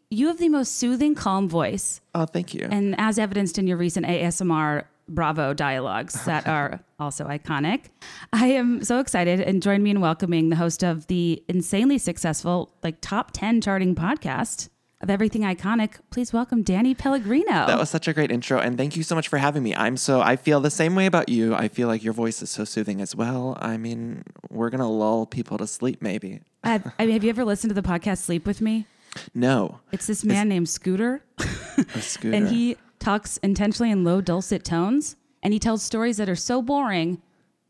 you 0.09 0.27
have 0.27 0.37
the 0.37 0.49
most 0.49 0.77
soothing, 0.77 1.13
calm 1.15 1.49
voice, 1.49 1.99
Oh, 2.15 2.25
thank 2.25 2.53
you. 2.53 2.67
and 2.71 2.95
as 2.99 3.19
evidenced 3.19 3.57
in 3.57 3.67
your 3.67 3.77
recent 3.77 4.05
ASMR 4.05 4.85
Bravo 5.07 5.53
dialogues 5.53 6.25
that 6.25 6.47
are 6.47 6.79
also 6.99 7.25
iconic, 7.25 7.85
I 8.31 8.47
am 8.47 8.83
so 8.83 8.99
excited 8.99 9.41
and 9.41 9.61
join 9.61 9.83
me 9.83 9.89
in 9.91 9.99
welcoming 10.01 10.49
the 10.49 10.55
host 10.55 10.83
of 10.83 11.07
the 11.07 11.43
insanely 11.47 11.97
successful, 11.97 12.73
like 12.83 13.01
top 13.01 13.31
10 13.31 13.61
charting 13.61 13.95
podcast 13.95 14.69
of 15.01 15.09
Everything 15.09 15.41
Iconic. 15.41 15.95
Please 16.11 16.31
welcome 16.31 16.63
Danny 16.63 16.93
Pellegrino. 16.95 17.67
that 17.67 17.77
was 17.77 17.89
such 17.89 18.07
a 18.07 18.13
great 18.13 18.31
intro, 18.31 18.59
and 18.59 18.77
thank 18.77 18.95
you 18.95 19.03
so 19.03 19.15
much 19.15 19.27
for 19.27 19.37
having 19.37 19.61
me. 19.61 19.75
I'm 19.75 19.97
so 19.97 20.21
I 20.21 20.37
feel 20.37 20.61
the 20.61 20.71
same 20.71 20.95
way 20.95 21.05
about 21.05 21.27
you. 21.27 21.53
I 21.53 21.67
feel 21.67 21.89
like 21.89 22.03
your 22.03 22.13
voice 22.13 22.41
is 22.41 22.49
so 22.49 22.63
soothing 22.63 23.01
as 23.01 23.13
well. 23.13 23.57
I 23.59 23.75
mean, 23.75 24.23
we're 24.49 24.69
gonna 24.69 24.89
lull 24.89 25.25
people 25.25 25.57
to 25.57 25.67
sleep, 25.67 26.01
maybe. 26.01 26.39
have, 26.63 26.93
I 26.97 27.05
mean, 27.05 27.13
have 27.13 27.23
you 27.25 27.29
ever 27.29 27.43
listened 27.43 27.71
to 27.71 27.81
the 27.81 27.87
podcast 27.87 28.19
Sleep 28.19 28.45
With 28.45 28.61
Me? 28.61 28.87
No, 29.35 29.79
It's 29.91 30.07
this 30.07 30.23
man 30.23 30.47
named 30.49 30.69
Scooter. 30.69 31.21
scooter. 31.99 32.35
and 32.35 32.47
he 32.47 32.77
talks 33.03 33.37
intentionally 33.37 33.91
in 33.91 34.03
low 34.03 34.21
dulcet 34.21 34.63
tones 34.63 35.15
and 35.41 35.51
he 35.53 35.59
tells 35.59 35.83
stories 35.83 36.17
that 36.17 36.29
are 36.29 36.35
so 36.35 36.61
boring 36.61 37.21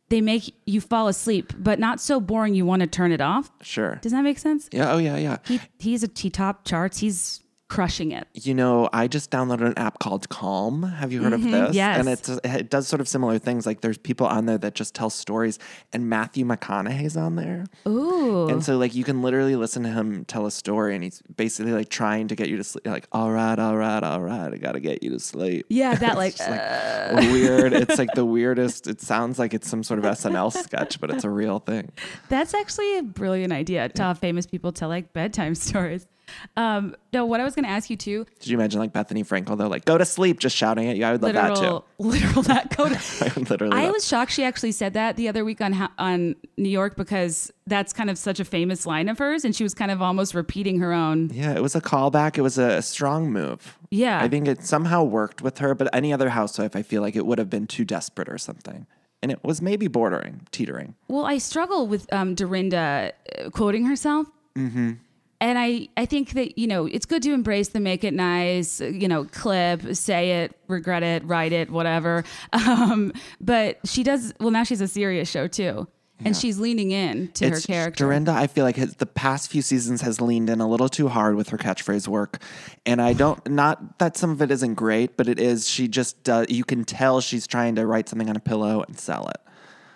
they 0.10 0.22
make 0.22 0.54
you 0.66 0.80
fall 0.80 1.08
asleep 1.08 1.52
but 1.58 1.80
not 1.80 2.00
so 2.00 2.20
boring 2.20 2.54
you 2.54 2.66
want 2.66 2.82
to 2.82 2.88
turn 2.88 3.12
it 3.12 3.20
off 3.22 3.50
sure. 3.62 3.96
does 4.02 4.12
that 4.12 4.22
make 4.22 4.38
sense 4.38 4.70
Yeah. 4.72 4.92
Oh, 4.94 4.98
yeah, 5.00 5.18
yeah. 5.18 5.38
he, 5.46 5.60
he's 5.80 6.04
a 6.04 6.10
he 6.16 6.30
top 6.30 6.66
charts 6.66 7.00
he's 7.00 7.42
crushing 7.74 8.12
it 8.12 8.27
You 8.34 8.53
know, 8.53 8.88
I 8.94 9.08
just 9.08 9.32
downloaded 9.32 9.65
an 9.65 9.77
app 9.77 9.98
called 9.98 10.30
Calm. 10.30 10.84
Have 10.84 11.12
you 11.12 11.24
heard 11.24 11.34
of 11.34 11.42
this? 11.42 11.51
Mm-hmm. 11.51 11.74
yes. 11.74 12.00
And 12.00 12.08
it's, 12.08 12.30
it 12.30 12.70
does 12.70 12.88
sort 12.88 13.01
of 13.01 13.08
similar 13.08 13.39
things. 13.39 13.65
Like 13.65 13.82
there's 13.82 13.98
people 13.98 14.27
on 14.27 14.46
there 14.46 14.60
that 14.60 14.75
just 14.75 14.94
tell 14.94 15.10
stories, 15.10 15.58
and 15.92 16.08
Matthew 16.08 16.46
McConaughey's 16.46 17.18
on 17.18 17.36
there. 17.36 17.65
ooh 17.88 18.48
And 18.48 18.63
so, 18.63 18.77
like, 18.77 18.94
you 18.94 19.03
can 19.03 19.24
literally 19.24 19.56
listen 19.56 19.82
to 19.84 19.89
him 19.89 20.24
tell 20.25 20.46
a 20.46 20.51
story, 20.51 20.94
and 20.94 21.03
he's 21.03 21.24
basically 21.36 21.72
like 21.72 21.89
trying 21.89 22.27
to 22.27 22.36
get 22.36 22.48
you 22.48 22.58
to 22.58 22.63
sleep. 22.63 22.86
Like, 22.86 23.08
all 23.12 23.32
right, 23.32 23.58
all 23.58 23.75
right, 23.75 24.03
all 24.03 24.22
right, 24.22 24.53
I 24.53 24.58
gotta 24.58 24.80
get 24.80 25.01
you 25.01 25.10
to 25.10 25.20
sleep. 25.20 25.65
yeah 25.70 25.96
that 25.96 26.15
like, 26.24 26.36
just, 26.36 26.50
like 26.50 26.60
uh, 26.60 27.15
weird. 27.32 27.74
It's 27.74 27.98
like 27.98 28.13
the 28.13 28.25
weirdest. 28.38 28.86
It 28.86 29.01
sounds 29.01 29.39
like 29.39 29.56
it's 29.56 29.68
some 29.68 29.82
sort 29.82 29.98
of 29.98 30.06
SNL 30.06 30.51
sketch, 30.53 31.00
but 31.01 31.10
it's 31.10 31.24
a 31.24 31.30
real 31.30 31.60
thing. 31.60 31.92
that's 32.30 32.53
actually 32.53 33.00
a 33.00 33.03
brilliant 33.03 33.51
idea 33.51 33.89
to 33.89 34.03
have 34.03 34.20
famous 34.20 34.46
people 34.46 34.72
tell 34.72 34.89
like 34.89 35.12
bedtime 35.13 35.56
stories 35.70 36.06
um 36.58 36.96
no 37.12 37.25
what 37.25 37.39
i 37.39 37.44
was 37.44 37.53
going 37.56 37.65
to 37.65 37.70
ask 37.72 37.89
you 37.89 37.96
too 37.98 38.25
Did 38.39 38.48
you 38.50 38.58
imagine 38.58 38.80
like 38.80 38.94
Bethenny 38.94 39.25
Frankel 39.25 39.58
though, 39.58 39.68
like 39.68 39.86
go 39.86 39.98
to 39.98 40.06
sleep, 40.06 40.39
just 40.39 40.56
shouting 40.56 40.89
at 40.89 40.96
you? 40.96 41.06
I 41.06 41.12
would 41.12 41.22
love 41.22 41.34
that 41.34 41.56
too. 41.56 41.62
literal 41.62 41.86
literal 42.00 42.42
that 42.44 42.70
code 42.75 42.92
I 43.22 43.39
literally. 43.50 43.75
I 43.77 43.84
love- 43.86 43.94
was 43.94 44.08
shocked 44.08 44.32
she 44.32 44.44
actually 44.44 44.72
said 44.72 44.94
that 44.94 45.15
the 45.15 45.27
other 45.27 45.44
week 45.46 45.62
on 45.62 45.74
on 45.98 46.36
New 46.58 46.70
York 46.70 46.96
because 46.96 47.51
that's 47.68 47.94
kind 47.94 48.10
of 48.10 48.18
such 48.18 48.39
a 48.39 48.46
famous 48.46 48.86
line 48.86 49.08
of 49.10 49.18
hers, 49.20 49.46
and 49.46 49.56
she 49.56 49.63
was 49.63 49.74
kind 49.74 49.89
of 49.92 50.01
almost 50.01 50.34
repeating 50.34 50.80
her 50.80 50.92
own. 50.92 51.30
Yeah, 51.34 51.53
it 51.53 51.62
was 51.62 51.75
a 51.75 51.82
callback. 51.82 52.38
It 52.38 52.42
was 52.42 52.58
a 52.58 52.82
strong 52.82 53.32
move. 53.32 53.77
Yeah. 53.89 54.20
I 54.22 54.27
think 54.27 54.48
it 54.48 54.63
somehow 54.65 55.03
worked 55.03 55.42
with 55.42 55.60
her, 55.60 55.74
but 55.74 55.88
any 55.96 56.12
other 56.12 56.30
housewife, 56.30 56.75
I 56.75 56.82
feel 56.82 57.01
like 57.01 57.15
it 57.15 57.25
would 57.25 57.38
have 57.38 57.50
been 57.50 57.68
too 57.68 57.86
desperate 57.86 58.27
or 58.27 58.38
something. 58.38 58.86
And 59.22 59.32
it 59.32 59.42
was 59.44 59.62
maybe 59.62 59.88
bordering, 59.88 60.42
teetering. 60.51 60.96
Well, 61.08 61.25
I 61.25 61.38
struggle 61.38 61.88
with 61.88 62.12
um, 62.12 62.36
Dorinda 62.36 63.13
uh, 63.39 63.50
quoting 63.51 63.86
herself. 63.86 64.27
Mm-hmm. 64.58 64.92
And 65.44 65.60
I, 65.60 65.90
I 65.98 66.06
think 66.06 66.32
that, 66.32 66.58
you 66.58 66.68
know, 66.68 66.86
it's 66.86 67.06
good 67.06 67.22
to 67.24 67.34
embrace 67.34 67.68
the 67.68 67.82
make 67.82 68.06
it 68.06 68.14
nice, 68.14 68.80
you 68.80 69.10
know, 69.10 69.26
clip, 69.26 69.94
say 69.94 70.44
it, 70.44 70.58
regret 70.70 71.04
it, 71.04 71.22
write 71.26 71.52
it, 71.52 71.70
whatever. 71.70 72.24
Um, 72.54 73.12
but 73.42 73.80
she 73.84 74.04
does, 74.04 74.34
well, 74.40 74.52
now 74.52 74.64
she's 74.64 74.80
a 74.80 74.88
serious 74.88 75.30
show 75.30 75.48
too. 75.48 75.88
And 76.24 76.38
she's 76.38 76.60
leaning 76.60 76.92
in 76.92 77.30
to 77.34 77.50
her 77.50 77.60
character. 77.60 78.06
Dorinda, 78.06 78.32
I 78.32 78.48
feel 78.48 78.64
like 78.64 78.78
has, 78.78 78.96
the 78.96 79.06
past 79.06 79.52
few 79.52 79.62
seasons 79.62 80.02
has 80.02 80.22
leaned 80.22 80.50
in 80.50 80.62
a 80.62 80.68
little 80.68 80.88
too 80.88 81.10
hard 81.10 81.36
with 81.36 81.50
her 81.50 81.58
catchphrase 81.58 82.08
work, 82.08 82.42
and 82.86 83.02
I 83.02 83.12
don't 83.12 83.46
not 83.50 84.00
that 84.00 84.16
some 84.16 84.30
of 84.30 84.42
it 84.42 84.50
isn't 84.50 84.76
great, 84.76 85.18
but 85.18 85.28
it 85.28 85.40
is. 85.40 85.68
She 85.68 85.90
just 85.90 86.24
does. 86.24 86.48
You 86.50 86.64
can 86.64 86.86
tell 86.86 87.20
she's 87.20 87.46
trying 87.46 87.76
to 87.76 87.86
write 87.86 88.08
something 88.08 88.30
on 88.30 88.38
a 88.38 88.40
pillow 88.40 88.84
and 88.88 88.98
sell 88.98 89.28
it. 89.28 89.42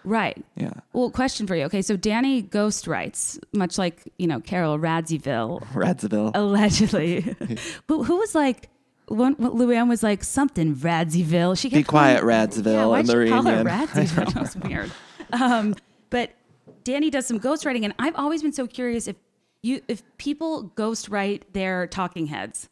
Right. 0.07 0.41
Yeah, 0.55 0.71
Well, 0.93 1.09
question 1.11 1.47
for 1.47 1.55
you. 1.55 1.65
Okay, 1.65 1.81
so 1.81 1.97
Danny 1.97 2.41
ghost 2.41 2.87
writes, 2.87 3.37
much 3.53 3.77
like, 3.77 4.03
you 4.17 4.25
know, 4.27 4.39
Carol 4.39 4.79
Radzieville, 4.79 5.61
Radziville. 5.73 6.31
allegedly. 6.33 7.21
who, 7.89 8.03
who 8.03 8.15
was 8.17 8.33
like, 8.33 8.69
one, 9.09 9.35
Luann 9.35 9.89
was 9.89 10.03
like, 10.03 10.23
something 10.23 10.75
Radzieville. 10.75 11.59
She 11.59 11.69
Be 11.69 11.83
quiet, 11.83 12.21
calling- 12.21 12.35
Radziville. 12.35 12.73
Yeah, 12.73 12.85
why'd 12.85 13.01
in 13.01 13.05
the 13.07 13.29
call 13.29 13.43
her 13.43 13.51
reunion. 13.63 13.67
Radzieville? 13.87 14.33
That 14.33 14.41
was 14.41 14.55
weird. 14.57 14.91
Um, 15.33 15.75
but 16.09 16.31
Danny 16.85 17.09
does 17.09 17.25
some 17.25 17.39
ghostwriting, 17.39 17.83
and 17.83 17.93
I've 17.99 18.15
always 18.15 18.41
been 18.41 18.53
so 18.53 18.65
curious 18.65 19.07
if 19.09 19.17
you 19.61 19.81
if 19.89 20.03
people 20.17 20.71
ghostwrite 20.77 21.41
their 21.51 21.85
talking 21.87 22.27
heads. 22.27 22.69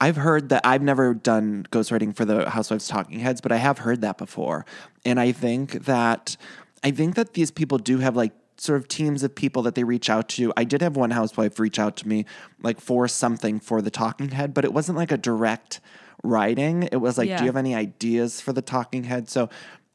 I've 0.00 0.16
heard 0.16 0.48
that 0.50 0.64
I've 0.64 0.82
never 0.82 1.14
done 1.14 1.66
ghostwriting 1.70 2.14
for 2.14 2.24
the 2.24 2.48
Housewives 2.50 2.88
Talking 2.88 3.20
Heads, 3.20 3.40
but 3.40 3.52
I 3.52 3.56
have 3.56 3.78
heard 3.78 4.00
that 4.02 4.18
before. 4.18 4.64
And 5.04 5.20
I 5.20 5.32
think 5.32 5.84
that 5.84 6.36
I 6.82 6.90
think 6.90 7.14
that 7.16 7.34
these 7.34 7.50
people 7.50 7.78
do 7.78 7.98
have 7.98 8.16
like 8.16 8.32
sort 8.56 8.78
of 8.80 8.88
teams 8.88 9.22
of 9.22 9.34
people 9.34 9.62
that 9.62 9.74
they 9.74 9.84
reach 9.84 10.10
out 10.10 10.28
to. 10.30 10.52
I 10.56 10.64
did 10.64 10.82
have 10.82 10.96
one 10.96 11.10
housewife 11.10 11.58
reach 11.58 11.78
out 11.78 11.96
to 11.98 12.08
me 12.08 12.26
like 12.62 12.80
for 12.80 13.08
something 13.08 13.58
for 13.60 13.80
the 13.82 13.90
talking 13.90 14.30
head, 14.30 14.52
but 14.54 14.64
it 14.64 14.72
wasn't 14.72 14.98
like 14.98 15.12
a 15.12 15.16
direct 15.16 15.80
writing. 16.22 16.82
It 16.92 16.96
was 16.96 17.16
like, 17.16 17.28
Yeah. 17.28 17.38
do 17.38 17.44
you 17.44 17.48
have 17.48 17.56
any 17.56 17.74
ideas 17.74 18.40
for 18.40 18.52
the 18.52 18.62
talking 18.62 19.04
head? 19.04 19.28
So 19.30 19.48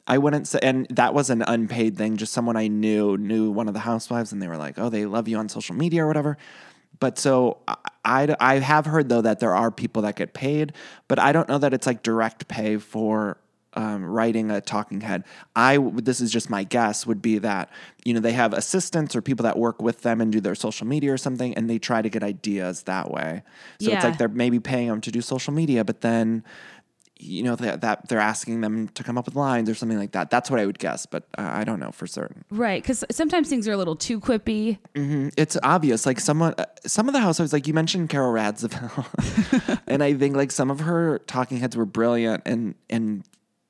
I 0.08 0.18
wouldn't 0.18 0.46
say, 0.46 0.60
and 0.62 0.86
that 0.90 1.14
was 1.14 1.30
an 1.30 1.42
unpaid 1.42 1.96
thing. 1.96 2.16
Just 2.16 2.32
someone 2.32 2.56
I 2.56 2.68
knew 2.68 3.16
knew 3.16 3.50
one 3.50 3.66
of 3.66 3.74
the 3.74 3.80
housewives, 3.80 4.32
and 4.32 4.40
they 4.40 4.46
were 4.46 4.56
like, 4.56 4.78
"Oh, 4.78 4.88
they 4.88 5.04
love 5.04 5.26
you 5.26 5.36
on 5.36 5.48
social 5.48 5.74
media 5.74 6.04
or 6.04 6.06
whatever." 6.06 6.38
But 6.98 7.18
so 7.18 7.58
I, 8.04 8.34
I, 8.40 8.58
have 8.58 8.86
heard 8.86 9.08
though 9.08 9.20
that 9.22 9.40
there 9.40 9.54
are 9.54 9.70
people 9.70 10.02
that 10.02 10.16
get 10.16 10.32
paid, 10.32 10.72
but 11.08 11.18
I 11.18 11.32
don't 11.32 11.48
know 11.48 11.58
that 11.58 11.74
it's 11.74 11.86
like 11.86 12.02
direct 12.02 12.48
pay 12.48 12.78
for 12.78 13.38
um, 13.76 14.04
writing 14.04 14.50
a 14.50 14.60
talking 14.60 15.02
head, 15.02 15.24
I 15.54 15.76
this 15.76 16.20
is 16.20 16.32
just 16.32 16.48
my 16.48 16.64
guess 16.64 17.06
would 17.06 17.20
be 17.20 17.38
that 17.38 17.68
you 18.04 18.14
know 18.14 18.20
they 18.20 18.32
have 18.32 18.54
assistants 18.54 19.14
or 19.14 19.20
people 19.20 19.42
that 19.44 19.58
work 19.58 19.82
with 19.82 20.00
them 20.00 20.20
and 20.22 20.32
do 20.32 20.40
their 20.40 20.54
social 20.54 20.86
media 20.86 21.12
or 21.12 21.18
something, 21.18 21.54
and 21.54 21.68
they 21.68 21.78
try 21.78 22.00
to 22.00 22.08
get 22.08 22.22
ideas 22.22 22.84
that 22.84 23.10
way. 23.10 23.42
So 23.80 23.90
Yeah. 23.90 23.96
it's 23.96 24.04
like 24.04 24.18
they're 24.18 24.28
maybe 24.28 24.58
paying 24.58 24.88
them 24.88 25.02
to 25.02 25.10
do 25.12 25.20
social 25.20 25.52
media, 25.52 25.84
but 25.84 26.00
then 26.00 26.42
you 27.18 27.42
know 27.42 27.56
that, 27.56 27.80
that 27.80 28.08
they're 28.08 28.18
asking 28.20 28.60
them 28.60 28.88
to 28.88 29.02
come 29.02 29.16
up 29.16 29.26
with 29.26 29.34
lines 29.34 29.70
or 29.70 29.74
something 29.74 29.98
like 29.98 30.12
that. 30.12 30.30
That's 30.30 30.50
what 30.50 30.60
I 30.60 30.66
would 30.66 30.78
guess, 30.78 31.06
but 31.06 31.24
uh, 31.38 31.48
I 31.50 31.64
don't 31.64 31.80
know 31.80 31.90
for 31.90 32.06
certain. 32.06 32.44
Right, 32.50 32.82
because 32.82 33.04
sometimes 33.10 33.48
things 33.48 33.66
are 33.66 33.72
a 33.72 33.76
little 33.76 33.96
too 33.96 34.20
quippy. 34.20 34.78
It's 35.36 35.56
obvious. 35.62 36.06
Like 36.06 36.20
someone, 36.20 36.54
uh, 36.58 36.66
some 36.86 37.08
of 37.08 37.14
the 37.14 37.20
housewives, 37.20 37.52
like 37.52 37.66
you 37.66 37.74
mentioned, 37.74 38.10
Carole 38.10 38.32
Radziwill, 38.32 39.80
and 39.86 40.02
I 40.02 40.14
think 40.14 40.36
like 40.36 40.50
some 40.50 40.70
of 40.70 40.80
her 40.80 41.20
talking 41.20 41.58
heads 41.58 41.76
were 41.76 41.86
brilliant 41.86 42.42
and 42.46 42.74
and 42.90 43.24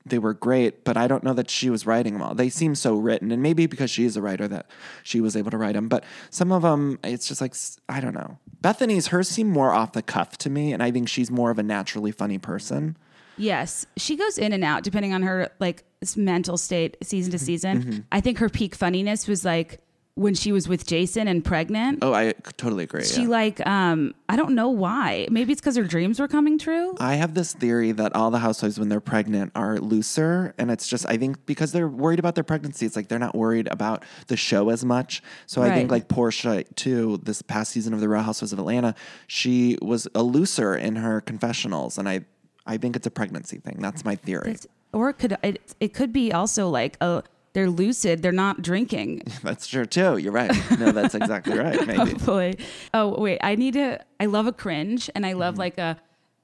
they 0.07 0.19
were 0.19 0.35
great. 0.35 0.85
But 0.85 0.97
I 0.97 1.09
don't 1.09 1.25
know 1.25 1.35
that 1.35 1.51
she 1.51 1.69
was 1.69 1.85
writing 1.85 2.15
them 2.15 2.23
all. 2.23 2.35
They 2.35 2.49
seem 2.49 2.75
so 2.75 2.97
written, 2.97 3.33
and 3.33 3.43
maybe 3.43 3.67
because 3.67 3.91
she 3.91 4.05
is 4.05 4.17
a 4.17 4.23
writer 4.23 4.49
that 4.49 4.71
she 5.03 5.21
was 5.21 5.37
able 5.37 5.51
to 5.51 5.59
write 5.59 5.75
them. 5.75 5.89
But 5.89 6.05
some 6.31 6.53
of 6.53 6.63
them, 6.63 6.99
it's 7.05 7.29
just 7.29 7.41
like 7.41 7.55
i 7.89 8.01
don't 8.01 8.15
know. 8.15 8.39
Bethenny's 8.63 9.09
hers 9.09 9.29
seem 9.29 9.51
more 9.51 9.73
off 9.73 9.93
the 9.93 10.03
cuff 10.03 10.39
to 10.39 10.51
me, 10.51 10.73
and 10.73 10.83
I 10.83 10.91
think 10.91 11.09
she's 11.09 11.31
more 11.31 11.51
of 11.51 11.59
a 11.59 11.63
naturally 11.63 12.13
funny 12.13 12.39
person. 12.39 12.97
Yes, 13.39 13.87
she 13.97 14.17
goes 14.17 14.39
in 14.39 14.53
and 14.53 14.65
out 14.65 14.83
depending 14.83 15.13
on 15.13 15.23
her 15.23 15.51
like 15.59 15.85
mental 16.17 16.57
state, 16.57 16.97
season 17.03 17.33
Mm-hmm. 17.33 17.39
to 17.39 17.45
season. 17.45 18.07
I 18.13 18.21
think 18.21 18.39
her 18.39 18.49
peak 18.49 18.75
funniness 18.75 19.27
was 19.27 19.45
like 19.45 19.81
when 20.15 20.35
she 20.35 20.51
was 20.51 20.67
with 20.67 20.87
Jason 20.87 21.29
and 21.29 21.45
pregnant. 21.45 21.99
Oh, 22.01 22.15
I 22.15 22.33
totally 22.57 22.85
agree. 22.85 23.05
She 23.05 23.23
yeah. 23.23 23.29
like 23.29 23.67
um 23.67 24.15
I 24.31 24.37
don't 24.37 24.55
know 24.55 24.71
why. 24.71 25.27
Maybe 25.31 25.53
it's 25.53 25.61
because 25.61 25.77
her 25.77 25.85
dreams 25.85 26.19
were 26.19 26.27
coming 26.29 26.59
true. 26.59 26.95
I 26.99 27.17
have 27.17 27.35
this 27.35 27.53
theory 27.53 27.93
that 27.93 28.17
all 28.17 28.31
the 28.31 28.39
housewives, 28.39 28.79
when 28.79 28.89
they're 28.89 29.01
pregnant, 29.01 29.53
are 29.55 29.79
looser. 29.79 30.55
And 30.59 30.71
it's 30.71 30.89
just, 30.89 31.07
I 31.09 31.17
think, 31.19 31.45
because 31.47 31.73
they're 31.73 31.87
worried 31.87 32.19
about 32.19 32.35
their 32.35 32.45
pregnancy, 32.45 32.87
it's 32.87 32.97
like 32.97 33.09
they're 33.09 33.19
not 33.19 33.35
worried 33.37 33.69
about 33.71 34.05
the 34.29 34.37
show 34.37 34.71
as 34.71 34.85
much. 34.85 35.23
So 35.47 35.63
I 35.63 35.71
think, 35.75 35.91
like 35.91 36.09
Porsha, 36.09 36.65
too, 36.75 37.21
this 37.23 37.41
past 37.43 37.71
season 37.73 37.93
of 37.95 38.01
The 38.01 38.09
Real 38.09 38.23
Housewives 38.23 38.53
of 38.53 38.59
Atlanta, 38.59 38.95
she 39.29 39.77
was 39.83 40.09
a 40.15 40.23
looser 40.23 40.75
in 40.75 40.97
her 40.97 41.21
confessionals. 41.21 41.99
And 41.99 42.09
I, 42.09 42.25
I 42.67 42.77
think 42.77 42.97
it's 42.97 43.07
a 43.07 43.11
pregnancy 43.11 43.59
thing. 43.59 43.77
That's 43.81 44.05
my 44.05 44.17
theory. 44.17 44.51
It's- 44.51 44.67
or 44.93 45.11
it 45.11 45.15
could 45.19 45.37
it, 45.43 45.75
it 45.81 45.93
could 45.95 46.13
be 46.13 46.33
also 46.33 46.69
like 46.71 46.97
a 47.01 47.23
they're 47.53 47.69
lucid, 47.71 48.23
they're 48.23 48.33
not 48.33 48.61
drinking. 48.63 49.23
That's 49.43 49.67
true, 49.67 49.85
too. 49.87 50.19
You're 50.19 50.33
right. 50.33 50.53
No, 50.79 50.93
that's 50.93 51.15
exactly 51.15 51.57
right. 51.59 51.87
Maybe. 51.87 51.99
Hopefully. 51.99 52.59
Oh 52.93 53.19
wait, 53.21 53.39
I 53.43 53.55
need 53.57 53.75
to. 53.75 53.99
I 54.21 54.27
love 54.27 54.47
a 54.47 54.53
cringe, 54.53 55.09
and 55.15 55.25
I 55.25 55.33
love 55.33 55.55
Mm-hmm. 55.55 55.61
like 55.61 55.79
a. 55.79 55.97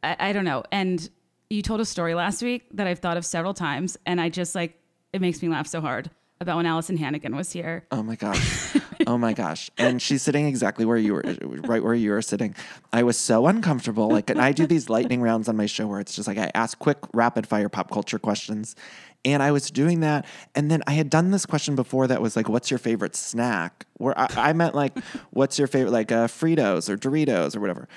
I, 0.03 0.17
I 0.31 0.33
don't 0.33 0.45
know. 0.47 0.65
And 0.73 1.09
you 1.51 1.61
told 1.63 1.81
a 1.81 1.85
story 1.85 2.15
last 2.15 2.43
week 2.43 2.65
that 2.73 2.87
I've 2.87 2.99
thought 2.99 3.17
of 3.19 3.25
several 3.27 3.53
times, 3.55 3.99
and 4.07 4.21
I 4.21 4.29
just 4.31 4.55
like 4.55 4.79
it 5.13 5.21
makes 5.21 5.43
me 5.43 5.49
laugh 5.51 5.67
so 5.67 5.81
hard 5.83 6.11
about 6.41 6.57
when 6.57 6.65
Alyson 6.67 6.97
Hannigan 6.99 7.37
was 7.37 7.53
here. 7.53 7.85
Oh 7.91 8.03
my 8.03 8.17
gosh. 8.17 8.75
Oh 9.07 9.19
my 9.19 9.33
gosh. 9.33 9.71
And 9.79 10.01
she's 10.01 10.23
sitting 10.23 10.47
exactly 10.47 10.85
where 10.85 10.97
you 10.97 11.15
were, 11.15 11.23
right 11.43 11.83
where 11.83 11.95
you 11.95 12.11
were 12.11 12.23
sitting. 12.23 12.55
I 12.93 13.03
was 13.03 13.19
so 13.19 13.47
uncomfortable. 13.47 14.09
Like, 14.09 14.31
and 14.31 14.41
I 14.41 14.53
do 14.53 14.67
these 14.67 14.89
lightning 14.89 15.23
rounds 15.23 15.49
on 15.49 15.57
my 15.57 15.67
show 15.67 15.87
where 15.87 16.01
it's 16.01 16.15
just 16.15 16.29
like 16.29 16.39
I 16.39 16.51
ask 16.55 16.79
quick, 16.79 16.99
rapid 17.13 17.47
fire 17.47 17.69
pop 17.69 17.91
culture 17.91 18.19
questions. 18.19 18.75
And 19.25 19.43
I 19.43 19.53
was 19.53 19.71
doing 19.71 20.01
that. 20.01 20.25
And 20.55 20.71
then 20.71 20.83
I 20.87 20.93
had 20.93 21.09
done 21.11 21.31
this 21.31 21.47
question 21.47 21.77
before 21.77 22.07
that 22.09 22.21
was 22.21 22.37
like, 22.37 22.49
what's 22.49 22.71
your 22.71 22.79
favorite 22.79 23.15
snack? 23.15 23.87
Where 23.99 24.19
I, 24.19 24.29
I 24.37 24.53
meant 24.53 24.75
like, 24.75 24.99
what's 25.31 25.59
your 25.59 25.69
favorite, 25.69 25.93
like 25.93 26.11
uh, 26.11 26.27
Fritos 26.27 26.89
or 26.89 26.97
Doritos 26.97 27.57
or 27.57 27.61
whatever. 27.61 27.89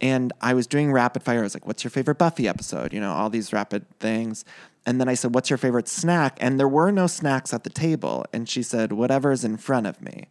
And 0.00 0.32
I 0.40 0.54
was 0.54 0.66
doing 0.66 0.92
rapid 0.92 1.22
fire. 1.22 1.40
I 1.40 1.42
was 1.42 1.54
like, 1.54 1.66
what's 1.66 1.84
your 1.84 1.90
favorite 1.90 2.18
Buffy 2.18 2.48
episode? 2.48 2.92
You 2.92 3.00
know, 3.00 3.12
all 3.12 3.30
these 3.30 3.52
rapid 3.52 3.86
things. 4.00 4.44
And 4.86 5.00
then 5.00 5.08
I 5.08 5.14
said, 5.14 5.34
what's 5.34 5.50
your 5.50 5.56
favorite 5.56 5.88
snack? 5.88 6.36
And 6.40 6.60
there 6.60 6.68
were 6.68 6.90
no 6.90 7.06
snacks 7.06 7.54
at 7.54 7.64
the 7.64 7.70
table. 7.70 8.26
And 8.32 8.48
she 8.48 8.62
said, 8.62 8.92
whatever's 8.92 9.44
in 9.44 9.56
front 9.56 9.86
of 9.86 10.02
me. 10.02 10.26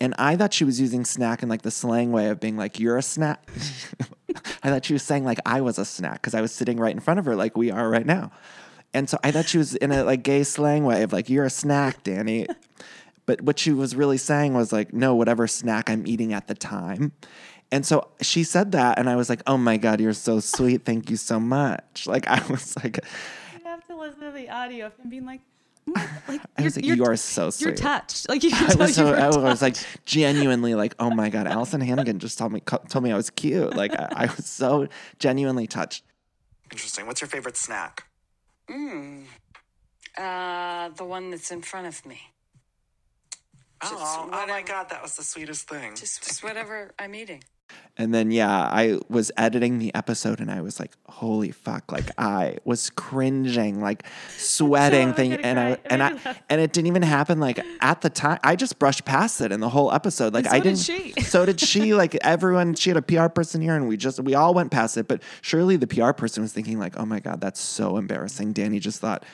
And 0.00 0.14
I 0.18 0.36
thought 0.36 0.52
she 0.52 0.64
was 0.64 0.80
using 0.80 1.04
snack 1.04 1.42
in 1.42 1.48
like 1.48 1.62
the 1.62 1.70
slang 1.70 2.10
way 2.10 2.28
of 2.28 2.40
being 2.40 2.56
like, 2.56 2.80
you're 2.80 2.96
a 2.96 3.02
snack. 3.02 3.48
I 4.62 4.70
thought 4.70 4.84
she 4.84 4.92
was 4.92 5.04
saying 5.04 5.24
like 5.24 5.38
I 5.46 5.60
was 5.60 5.78
a 5.78 5.84
snack 5.84 6.14
because 6.14 6.34
I 6.34 6.40
was 6.40 6.52
sitting 6.52 6.78
right 6.78 6.92
in 6.92 7.00
front 7.00 7.20
of 7.20 7.26
her 7.26 7.36
like 7.36 7.56
we 7.56 7.70
are 7.70 7.88
right 7.88 8.06
now. 8.06 8.32
And 8.92 9.08
so 9.08 9.18
I 9.22 9.30
thought 9.30 9.46
she 9.46 9.58
was 9.58 9.76
in 9.76 9.92
a 9.92 10.02
like 10.02 10.24
gay 10.24 10.42
slang 10.42 10.84
way 10.84 11.02
of 11.02 11.12
like, 11.12 11.28
you're 11.28 11.44
a 11.44 11.50
snack, 11.50 12.02
Danny. 12.02 12.46
But 13.26 13.40
what 13.40 13.58
she 13.58 13.72
was 13.72 13.96
really 13.96 14.18
saying 14.18 14.54
was 14.54 14.72
like, 14.72 14.92
no, 14.92 15.14
whatever 15.14 15.46
snack 15.46 15.88
I'm 15.88 16.06
eating 16.06 16.32
at 16.32 16.48
the 16.48 16.54
time. 16.54 17.12
And 17.72 17.86
so 17.86 18.08
she 18.20 18.44
said 18.44 18.72
that, 18.72 18.98
and 18.98 19.08
I 19.08 19.16
was 19.16 19.28
like, 19.28 19.42
oh 19.46 19.56
my 19.56 19.78
God, 19.78 20.00
you're 20.00 20.12
so 20.12 20.38
sweet. 20.38 20.84
Thank 20.84 21.10
you 21.10 21.16
so 21.16 21.40
much. 21.40 22.06
Like, 22.06 22.28
I 22.28 22.44
was 22.48 22.76
like, 22.76 23.00
have 23.88 23.96
to 23.96 24.00
listen 24.00 24.20
to 24.20 24.30
the 24.32 24.48
audio 24.50 24.86
of 24.86 24.96
him 24.96 25.10
being 25.10 25.26
like, 25.26 25.40
"Mm, 25.88 26.28
like 26.28 26.40
I 26.58 26.62
was 26.62 26.76
like, 26.76 26.84
you 26.84 27.04
are 27.04 27.16
so 27.16 27.50
sweet. 27.50 27.66
You're 27.66 27.76
touched. 27.76 28.28
Like 28.28 28.42
you 28.42 28.50
can 28.52 28.64
I 28.64 28.68
tell 28.68 28.78
was, 28.78 28.94
so, 28.94 29.04
you 29.04 29.10
were 29.10 29.18
I 29.18 29.28
was 29.28 29.62
like 29.62 29.76
genuinely 30.06 30.74
like, 30.74 30.94
oh 30.98 31.10
my 31.10 31.30
God, 31.30 31.46
Alyson 31.46 31.80
Hannigan 31.80 32.18
just 32.18 32.38
told 32.38 32.52
me, 32.52 32.60
told 32.60 33.02
me 33.02 33.12
I 33.12 33.16
was 33.16 33.30
cute. 33.30 33.74
Like, 33.74 33.92
I, 33.94 34.08
I 34.16 34.26
was 34.26 34.46
so 34.46 34.88
genuinely 35.18 35.66
touched. 35.66 36.04
Interesting. 36.70 37.06
What's 37.06 37.20
your 37.20 37.28
favorite 37.28 37.56
snack? 37.56 38.04
Mmm. 38.68 39.24
Uh, 40.16 40.90
the 40.90 41.04
one 41.04 41.30
that's 41.30 41.50
in 41.50 41.60
front 41.60 41.86
of 41.86 42.06
me. 42.06 42.20
Just 43.82 43.94
oh, 43.96 44.30
oh 44.32 44.46
my. 44.46 44.62
God, 44.62 44.88
that 44.90 45.02
was 45.02 45.16
the 45.16 45.24
sweetest 45.24 45.68
thing. 45.68 45.94
Just, 45.94 46.24
just 46.24 46.42
whatever 46.42 46.94
I'm 46.98 47.14
eating. 47.14 47.42
And 47.96 48.12
then 48.12 48.32
yeah, 48.32 48.50
I 48.50 48.98
was 49.08 49.30
editing 49.36 49.78
the 49.78 49.94
episode 49.94 50.40
and 50.40 50.50
I 50.50 50.62
was 50.62 50.80
like, 50.80 50.90
holy 51.06 51.52
fuck, 51.52 51.92
like 51.92 52.10
I 52.18 52.58
was 52.64 52.90
cringing, 52.90 53.80
like 53.80 54.04
sweating 54.36 55.14
thing 55.14 55.34
and 55.34 55.60
I 55.60 55.78
and 55.86 56.02
I'm 56.02 56.18
I 56.24 56.36
and 56.50 56.60
it 56.60 56.72
didn't 56.72 56.88
even 56.88 57.02
happen 57.02 57.38
like 57.38 57.60
at 57.80 58.00
the 58.00 58.10
time. 58.10 58.40
I 58.42 58.56
just 58.56 58.80
brushed 58.80 59.04
past 59.04 59.40
it 59.40 59.52
in 59.52 59.60
the 59.60 59.68
whole 59.68 59.92
episode. 59.92 60.34
Like 60.34 60.46
so 60.46 60.50
I 60.50 60.58
did 60.58 60.76
didn't 60.76 60.78
she. 60.80 61.20
so 61.22 61.46
did 61.46 61.60
she, 61.60 61.94
like 61.94 62.16
everyone 62.16 62.74
she 62.74 62.90
had 62.90 62.96
a 62.96 63.02
PR 63.02 63.28
person 63.28 63.60
here 63.60 63.76
and 63.76 63.86
we 63.86 63.96
just 63.96 64.18
we 64.20 64.34
all 64.34 64.54
went 64.54 64.72
past 64.72 64.96
it. 64.96 65.06
But 65.06 65.22
surely 65.40 65.76
the 65.76 65.86
PR 65.86 66.12
person 66.12 66.42
was 66.42 66.52
thinking, 66.52 66.78
like, 66.78 66.98
oh 66.98 67.06
my 67.06 67.20
God, 67.20 67.40
that's 67.40 67.60
so 67.60 67.96
embarrassing. 67.96 68.52
Danny 68.52 68.80
just 68.80 69.00
thought 69.00 69.24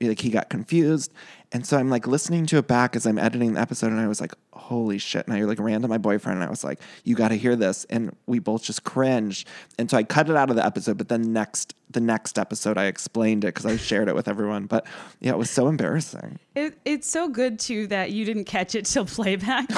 like 0.00 0.20
he 0.20 0.30
got 0.30 0.50
confused. 0.50 1.12
And 1.52 1.66
so 1.66 1.78
I'm 1.78 1.90
like 1.90 2.06
listening 2.06 2.46
to 2.46 2.58
it 2.58 2.66
back 2.66 2.96
as 2.96 3.06
I'm 3.06 3.18
editing 3.18 3.54
the 3.54 3.60
episode 3.60 3.90
and 3.92 4.00
I 4.00 4.08
was 4.08 4.20
like, 4.20 4.32
holy 4.62 4.98
shit. 4.98 5.26
And 5.26 5.36
I 5.36 5.42
like 5.42 5.58
ran 5.58 5.82
to 5.82 5.88
my 5.88 5.98
boyfriend 5.98 6.38
and 6.38 6.46
I 6.46 6.50
was 6.50 6.64
like, 6.64 6.80
you 7.04 7.14
got 7.14 7.28
to 7.28 7.34
hear 7.34 7.56
this. 7.56 7.84
And 7.90 8.16
we 8.26 8.38
both 8.38 8.62
just 8.62 8.84
cringed. 8.84 9.48
And 9.78 9.90
so 9.90 9.96
I 9.96 10.02
cut 10.04 10.30
it 10.30 10.36
out 10.36 10.50
of 10.50 10.56
the 10.56 10.64
episode, 10.64 10.98
but 10.98 11.08
then 11.08 11.32
next, 11.32 11.74
the 11.90 12.00
next 12.00 12.38
episode, 12.38 12.78
I 12.78 12.84
explained 12.84 13.44
it 13.44 13.48
because 13.48 13.66
I 13.66 13.76
shared 13.76 14.08
it 14.08 14.14
with 14.14 14.28
everyone. 14.28 14.66
But 14.66 14.86
yeah, 15.20 15.32
it 15.32 15.38
was 15.38 15.50
so 15.50 15.68
embarrassing. 15.68 16.38
It, 16.54 16.78
it's 16.84 17.08
so 17.08 17.28
good 17.28 17.58
too 17.58 17.86
that 17.88 18.12
you 18.12 18.24
didn't 18.24 18.44
catch 18.44 18.74
it 18.74 18.86
till 18.86 19.04
playback. 19.06 19.68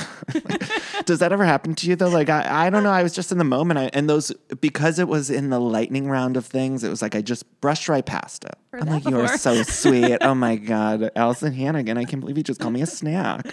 Does 1.07 1.19
that 1.19 1.33
ever 1.33 1.45
happen 1.45 1.75
to 1.77 1.89
you 1.89 1.97
though? 1.97 2.09
Like, 2.09 2.29
I, 2.29 2.67
I 2.67 2.71
don't 2.71 2.83
know. 2.83 2.91
I 2.91 3.03
was 3.03 3.13
just 3.13 3.33
in 3.33 3.39
the 3.39 3.45
moment. 3.45 3.79
I, 3.79 3.91
and 3.93 4.09
those, 4.09 4.33
because 4.61 4.99
it 4.99 5.09
was 5.09 5.31
in 5.31 5.51
the 5.51 5.61
lightning 5.61 6.09
round 6.09 6.37
of 6.37 6.47
things, 6.47 6.85
it 6.85 6.89
was 6.89 7.03
like 7.03 7.15
I 7.15 7.23
just 7.23 7.45
brushed 7.61 7.89
right 7.89 8.05
past 8.05 8.45
it. 8.45 8.55
I'm 8.81 8.89
like, 8.89 9.05
you 9.05 9.21
are 9.21 9.37
so 9.39 9.63
sweet. 9.63 10.19
Oh 10.21 10.35
my 10.35 10.57
God. 10.57 11.11
Alyson 11.17 11.53
Hannigan. 11.55 11.97
I 11.99 12.05
can't 12.05 12.21
believe 12.21 12.37
you 12.37 12.43
just 12.43 12.61
called 12.61 12.75
me 12.75 12.83
a 12.83 12.87
snack. 12.87 13.47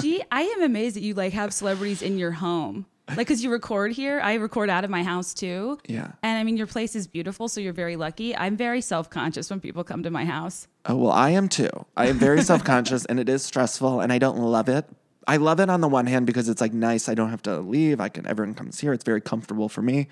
Gee, 0.00 0.22
I 0.30 0.42
am 0.42 0.62
amazed 0.62 0.79
that 0.88 1.02
you 1.02 1.14
like 1.14 1.32
have 1.32 1.52
celebrities 1.52 2.02
in 2.02 2.18
your 2.18 2.32
home. 2.32 2.86
Like, 3.08 3.18
because 3.18 3.42
you 3.42 3.50
record 3.50 3.92
here, 3.92 4.20
I 4.20 4.34
record 4.34 4.70
out 4.70 4.84
of 4.84 4.90
my 4.90 5.02
house 5.02 5.34
too. 5.34 5.78
Yeah. 5.86 6.12
And 6.22 6.38
I 6.38 6.44
mean, 6.44 6.56
your 6.56 6.68
place 6.68 6.94
is 6.94 7.08
beautiful, 7.08 7.48
so 7.48 7.60
you're 7.60 7.72
very 7.72 7.96
lucky. 7.96 8.36
I'm 8.36 8.56
very 8.56 8.80
self 8.80 9.10
conscious 9.10 9.50
when 9.50 9.60
people 9.60 9.84
come 9.84 10.02
to 10.04 10.10
my 10.10 10.24
house. 10.24 10.68
Oh, 10.86 10.96
well, 10.96 11.12
I 11.12 11.30
am 11.30 11.48
too. 11.48 11.70
I 11.96 12.06
am 12.06 12.18
very 12.18 12.42
self 12.42 12.64
conscious 12.64 13.04
and 13.04 13.18
it 13.18 13.28
is 13.28 13.42
stressful 13.42 14.00
and 14.00 14.12
I 14.12 14.18
don't 14.18 14.38
love 14.38 14.68
it. 14.68 14.86
I 15.26 15.36
love 15.36 15.60
it 15.60 15.68
on 15.68 15.80
the 15.80 15.88
one 15.88 16.06
hand 16.06 16.26
because 16.26 16.48
it's 16.48 16.60
like 16.60 16.72
nice. 16.72 17.08
I 17.08 17.14
don't 17.14 17.30
have 17.30 17.42
to 17.42 17.58
leave. 17.58 18.00
I 18.00 18.08
can, 18.08 18.26
everyone 18.26 18.54
comes 18.54 18.80
here. 18.80 18.92
It's 18.92 19.04
very 19.04 19.20
comfortable 19.20 19.68
for 19.68 19.82
me. 19.82 20.08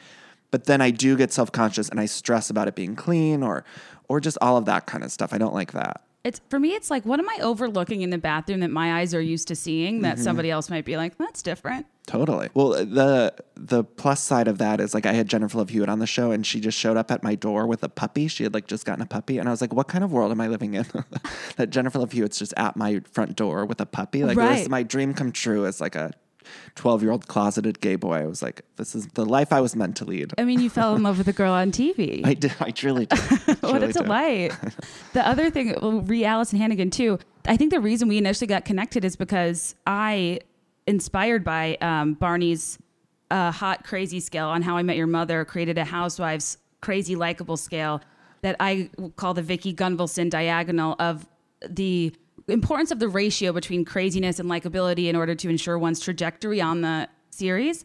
But 0.50 0.64
then 0.64 0.81
I 0.81 0.90
do 0.90 1.16
get 1.16 1.33
self 1.33 1.52
conscious 1.52 1.88
and 1.88 2.00
I 2.00 2.07
stress 2.07 2.50
about 2.50 2.68
it 2.68 2.74
being 2.74 2.96
clean 2.96 3.42
or, 3.42 3.64
or 4.09 4.20
just 4.20 4.38
all 4.40 4.57
of 4.57 4.64
that 4.64 4.87
kind 4.87 5.04
of 5.04 5.12
stuff. 5.12 5.33
I 5.33 5.38
don't 5.38 5.54
like 5.54 5.72
that. 5.72 6.02
It's 6.24 6.40
for 6.50 6.59
me, 6.59 6.74
it's 6.74 6.90
like, 6.90 7.04
what 7.04 7.20
am 7.20 7.28
I 7.28 7.38
overlooking 7.42 8.02
in 8.02 8.11
the 8.11 8.18
bathroom 8.18 8.61
that 8.61 8.70
my 8.70 9.00
eyes 9.00 9.14
are 9.14 9.20
used 9.20 9.48
to 9.48 9.57
seeing 9.57 10.02
that 10.02 10.16
mm-hmm. 10.16 10.24
somebody 10.24 10.50
else 10.50 10.68
might 10.68 10.85
be 10.85 10.96
like, 10.96 11.16
that's 11.16 11.42
different. 11.42 11.87
Totally. 12.09 12.48
Well, 12.54 12.70
the 12.70 13.35
the 13.54 13.85
plus 13.85 14.22
side 14.22 14.48
of 14.48 14.57
that 14.59 14.81
is 14.81 14.94
like 14.94 15.04
I 15.04 15.12
had 15.12 15.28
Jennifer 15.28 15.59
Love 15.59 15.68
Hewitt 15.68 15.90
on 15.90 15.98
the 15.98 16.07
show, 16.07 16.31
and 16.31 16.44
she 16.46 16.59
just 16.59 16.78
showed 16.78 16.96
up 16.96 17.11
at 17.11 17.22
my 17.22 17.35
door 17.35 17.66
with 17.66 17.83
a 17.83 17.88
puppy. 17.90 18.28
She 18.28 18.44
had 18.44 18.54
like 18.54 18.66
just 18.66 18.87
gotten 18.87 19.02
a 19.02 19.07
puppy, 19.07 19.37
and 19.37 19.46
I 19.46 19.50
was 19.50 19.61
like, 19.61 19.74
"What 19.74 19.88
kind 19.88 20.02
of 20.02 20.11
world 20.11 20.33
am 20.33 20.40
I 20.40 20.48
living 20.48 20.72
in?" 20.72 20.87
that 21.57 21.68
Jennifer 21.68 21.98
Love 21.98 22.12
Hewitt's 22.12 22.38
just 22.38 22.54
at 22.57 22.78
my 22.78 23.02
front 23.12 23.37
door 23.37 23.66
with 23.66 23.78
a 23.83 23.87
puppy. 23.87 24.24
Like 24.24 24.38
Right. 24.38 24.66
my 24.70 24.83
dream 24.83 25.12
come 25.12 25.33
true 25.33 25.66
as 25.66 25.83
like 25.83 25.96
a 25.96 26.12
twelve 26.74 27.02
year 27.02 27.12
old 27.12 27.28
closeted 27.28 27.80
gay 27.80 27.96
boy. 27.96 28.16
I 28.16 28.26
was 28.26 28.42
like, 28.42 28.62
"This 28.76 28.94
is 28.94 29.06
the 29.08 29.24
life 29.24 29.52
I 29.52 29.61
was 29.61 29.74
meant 29.76 29.96
to 29.98 30.04
lead." 30.04 30.32
I 30.38 30.44
mean, 30.44 30.61
you 30.61 30.70
fell 30.70 30.94
in 30.94 31.02
love 31.02 31.18
with 31.18 31.28
a 31.28 31.32
girl 31.32 31.52
on 31.52 31.72
TV. 31.72 32.22
I 32.24 32.34
did. 32.34 32.54
I 32.61 32.70
truly 32.70 33.06
did. 33.06 33.18
what 33.61 33.61
Truly 33.61 33.87
a 33.87 33.92
delight. 33.92 34.52
the 35.12 35.26
other 35.26 35.50
thing, 35.50 35.74
well, 35.80 36.00
re 36.02 36.22
Alyson 36.24 36.58
Hannigan 36.58 36.90
too. 36.90 37.18
I 37.46 37.56
think 37.56 37.70
the 37.72 37.80
reason 37.80 38.08
we 38.08 38.18
initially 38.18 38.46
got 38.46 38.64
connected 38.64 39.04
is 39.04 39.16
because 39.16 39.74
I, 39.87 40.40
inspired 40.87 41.44
by 41.44 41.76
um, 41.80 42.14
Barney's 42.14 42.78
uh, 43.30 43.50
hot 43.50 43.84
crazy 43.84 44.20
scale 44.20 44.48
on 44.48 44.62
How 44.62 44.76
I 44.76 44.82
Met 44.82 44.96
Your 44.96 45.06
Mother, 45.06 45.44
created 45.44 45.78
a 45.78 45.84
Housewives 45.84 46.58
crazy 46.80 47.16
likable 47.16 47.56
scale. 47.56 48.00
that 48.42 48.56
I 48.61 48.90
call 49.16 49.34
the 49.34 49.42
Vicki 49.42 49.74
Gunvalson 49.74 50.30
diagonal 50.30 50.94
of 50.98 51.26
the 51.68 52.14
importance 52.52 52.90
of 52.90 52.98
the 52.98 53.08
ratio 53.08 53.52
between 53.52 53.84
craziness 53.84 54.38
and 54.38 54.48
likability 54.50 55.06
in 55.08 55.16
order 55.16 55.34
to 55.34 55.48
ensure 55.48 55.78
one's 55.78 56.00
trajectory 56.00 56.61
on 56.61 56.80
the 56.80 57.08
series. 57.30 57.84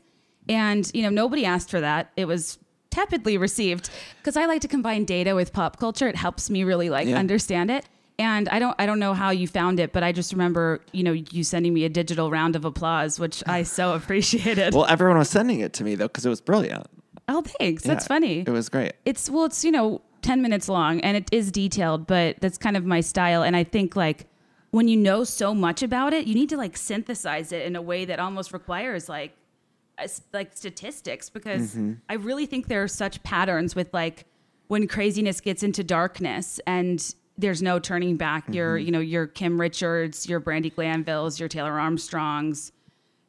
And, 0.49 0.89
you 0.93 1.03
know, 1.03 1.09
nobody 1.09 1.45
asked 1.45 1.69
for 1.69 1.79
that. 1.81 2.11
It 2.17 2.25
was 2.25 2.57
tepidly 2.89 3.37
received 3.37 3.89
because 4.17 4.35
I 4.37 4.45
like 4.45 4.61
to 4.61 4.67
combine 4.67 5.05
data 5.05 5.35
with 5.35 5.53
pop 5.53 5.79
culture. 5.79 6.07
It 6.07 6.15
helps 6.15 6.49
me 6.49 6.63
really 6.63 6.89
like 6.89 7.07
Yeah. 7.07 7.17
understand 7.17 7.71
it. 7.71 7.85
And 8.19 8.47
I 8.49 8.59
don't 8.59 8.75
I 8.77 8.85
don't 8.85 8.99
know 8.99 9.13
how 9.15 9.31
you 9.31 9.47
found 9.47 9.79
it, 9.79 9.91
but 9.91 10.03
I 10.03 10.11
just 10.11 10.31
remember, 10.31 10.81
you 10.91 11.01
know, 11.03 11.13
you 11.13 11.43
sending 11.43 11.73
me 11.73 11.83
a 11.85 11.89
digital 11.89 12.29
round 12.29 12.55
of 12.55 12.63
applause, 12.65 13.19
which 13.19 13.41
I 13.47 13.63
so 13.79 13.93
appreciated. 13.95 14.73
Well, 14.75 14.85
everyone 14.85 15.17
was 15.17 15.29
sending 15.29 15.61
it 15.61 15.73
to 15.73 15.83
me 15.83 15.95
though 15.95 16.07
because 16.07 16.25
it 16.25 16.29
was 16.29 16.39
brilliant. 16.41 16.85
oh, 17.27 17.41
thanks. 17.41 17.83
That's 17.83 18.05
funny. 18.05 18.41
It 18.41 18.49
was 18.49 18.69
great. 18.69 18.93
it's 19.05 19.29
well 19.29 19.45
it's 19.45 19.63
you 19.65 19.71
know 19.71 20.01
10 20.21 20.41
minutes 20.41 20.69
long 20.69 21.01
and 21.01 21.17
it 21.17 21.27
is 21.33 21.51
detailed 21.51 22.05
but 22.07 22.37
that's 22.39 22.57
kind 22.57 22.77
of 22.77 22.85
my 22.85 23.01
style 23.01 23.43
and 23.43 23.57
i 23.57 23.63
think 23.65 23.93
like 23.97 24.25
when 24.73 24.87
you 24.87 24.97
know 24.97 25.23
so 25.23 25.53
much 25.53 25.83
about 25.83 26.13
it 26.13 26.25
you 26.25 26.33
need 26.33 26.49
to 26.49 26.57
like 26.57 26.75
synthesize 26.75 27.51
it 27.51 27.63
in 27.65 27.75
a 27.75 27.81
way 27.81 28.05
that 28.05 28.19
almost 28.19 28.51
requires 28.51 29.07
like 29.07 29.33
like 30.33 30.49
statistics 30.55 31.29
because 31.29 31.77
i 32.09 32.15
really 32.15 32.47
think 32.47 32.67
there 32.67 32.81
are 32.81 32.87
such 32.87 33.21
patterns 33.23 33.75
with 33.75 33.93
like 33.93 34.25
when 34.67 34.87
craziness 34.87 35.39
gets 35.39 35.61
into 35.61 35.83
darkness 35.83 36.59
and 36.65 37.13
there's 37.37 37.61
no 37.61 37.77
turning 37.77 38.17
back 38.17 38.43
your 38.53 38.75
you 38.77 38.91
know 38.91 38.99
your 38.99 39.27
kim 39.27 39.61
richards 39.61 40.27
your 40.27 40.41
brandi 40.41 40.73
glanvilles 40.73 41.39
your 41.39 41.47
taylor 41.47 41.79
armstrongs 41.79 42.71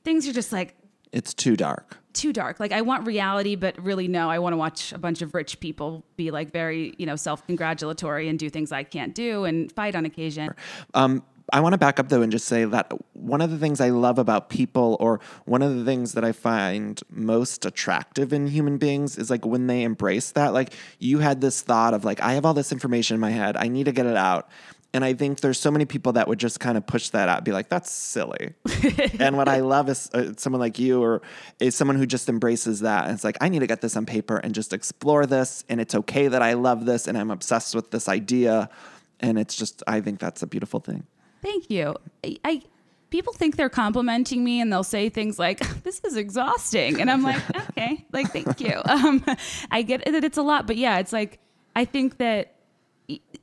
things 0.02 0.26
are 0.26 0.32
just 0.32 0.50
like 0.52 0.74
It's 1.12 1.34
too 1.34 1.56
dark. 1.56 1.98
too 2.14 2.32
dark. 2.32 2.58
Like 2.60 2.72
I 2.72 2.80
want 2.82 3.06
reality, 3.06 3.56
but 3.56 3.74
really 3.82 4.08
no, 4.08 4.30
I 4.30 4.38
want 4.38 4.52
to 4.52 4.56
watch 4.56 4.92
a 4.92 4.98
bunch 4.98 5.20
of 5.22 5.34
rich 5.34 5.58
people 5.60 6.04
be 6.16 6.30
like 6.30 6.52
very, 6.52 6.92
you 6.98 7.06
know, 7.06 7.16
self-congratulatory 7.16 8.28
and 8.28 8.38
do 8.38 8.48
things 8.50 8.70
I 8.72 8.84
can't 8.84 9.14
do 9.14 9.44
and 9.44 9.70
fight 9.72 9.94
on 9.96 10.04
occasion. 10.04 10.50
Um, 10.94 11.22
I 11.52 11.60
want 11.60 11.74
to 11.74 11.78
back 11.78 12.00
up 12.00 12.08
though 12.08 12.22
and 12.22 12.32
just 12.32 12.46
say 12.46 12.64
that 12.64 12.92
one 13.12 13.40
of 13.40 13.50
the 13.50 13.58
things 13.58 13.80
I 13.80 13.90
love 13.90 14.18
about 14.18 14.48
people, 14.48 14.96
or 14.98 15.20
one 15.44 15.62
of 15.62 15.76
the 15.76 15.84
things 15.84 16.12
that 16.12 16.24
I 16.24 16.32
find 16.32 17.00
most 17.10 17.64
attractive 17.66 18.32
in 18.32 18.46
human 18.46 18.78
beings, 18.78 19.18
is 19.18 19.30
like 19.30 19.44
when 19.44 19.66
they 19.66 19.82
embrace 19.82 20.32
that. 20.32 20.54
Like 20.54 20.72
you 20.98 21.18
had 21.18 21.40
this 21.40 21.60
thought 21.60 21.94
of 21.94 22.04
like, 22.04 22.20
I 22.20 22.32
have 22.34 22.46
all 22.46 22.54
this 22.54 22.72
information 22.72 23.14
in 23.14 23.20
my 23.20 23.30
head, 23.30 23.56
I 23.56 23.68
need 23.68 23.84
to 23.84 23.92
get 23.92 24.06
it 24.06 24.16
out. 24.16 24.48
And 24.94 25.04
I 25.04 25.12
think 25.12 25.40
there's 25.40 25.58
so 25.58 25.72
many 25.72 25.86
people 25.86 26.12
that 26.12 26.28
would 26.28 26.38
just 26.38 26.60
kind 26.60 26.78
of 26.78 26.86
push 26.86 27.08
that 27.10 27.28
out, 27.28 27.44
be 27.44 27.50
like, 27.50 27.68
"That's 27.68 27.90
silly." 27.90 28.54
and 29.18 29.36
what 29.36 29.48
I 29.48 29.58
love 29.58 29.88
is 29.88 30.08
uh, 30.14 30.34
someone 30.36 30.60
like 30.60 30.78
you, 30.78 31.02
or 31.02 31.20
is 31.58 31.74
someone 31.74 31.96
who 31.96 32.06
just 32.06 32.28
embraces 32.28 32.78
that. 32.80 33.06
And 33.06 33.14
it's 33.14 33.24
like, 33.24 33.36
I 33.40 33.48
need 33.48 33.58
to 33.58 33.66
get 33.66 33.80
this 33.80 33.96
on 33.96 34.06
paper 34.06 34.36
and 34.36 34.54
just 34.54 34.72
explore 34.72 35.26
this. 35.26 35.64
And 35.68 35.80
it's 35.80 35.96
okay 35.96 36.28
that 36.28 36.42
I 36.42 36.52
love 36.52 36.86
this 36.86 37.08
and 37.08 37.18
I'm 37.18 37.32
obsessed 37.32 37.74
with 37.74 37.90
this 37.90 38.08
idea. 38.08 38.70
And 39.18 39.36
it's 39.36 39.56
just, 39.56 39.82
I 39.88 40.00
think 40.00 40.20
that's 40.20 40.42
a 40.42 40.46
beautiful 40.46 40.78
thing. 40.78 41.04
Thank 41.44 41.70
you. 41.70 41.94
I, 42.24 42.36
I 42.42 42.62
people 43.10 43.34
think 43.34 43.56
they're 43.56 43.68
complimenting 43.68 44.42
me 44.42 44.60
and 44.60 44.72
they'll 44.72 44.82
say 44.82 45.10
things 45.10 45.38
like, 45.38 45.60
"This 45.84 46.00
is 46.00 46.16
exhausting," 46.16 47.00
and 47.00 47.10
I'm 47.10 47.22
like, 47.22 47.42
"Okay, 47.70 48.04
like 48.12 48.32
thank 48.32 48.60
you." 48.60 48.80
Um, 48.88 49.24
I 49.70 49.82
get 49.82 50.04
that 50.06 50.24
it's 50.24 50.38
a 50.38 50.42
lot, 50.42 50.66
but 50.66 50.76
yeah, 50.76 50.98
it's 50.98 51.12
like 51.12 51.38
I 51.76 51.84
think 51.84 52.16
that 52.16 52.54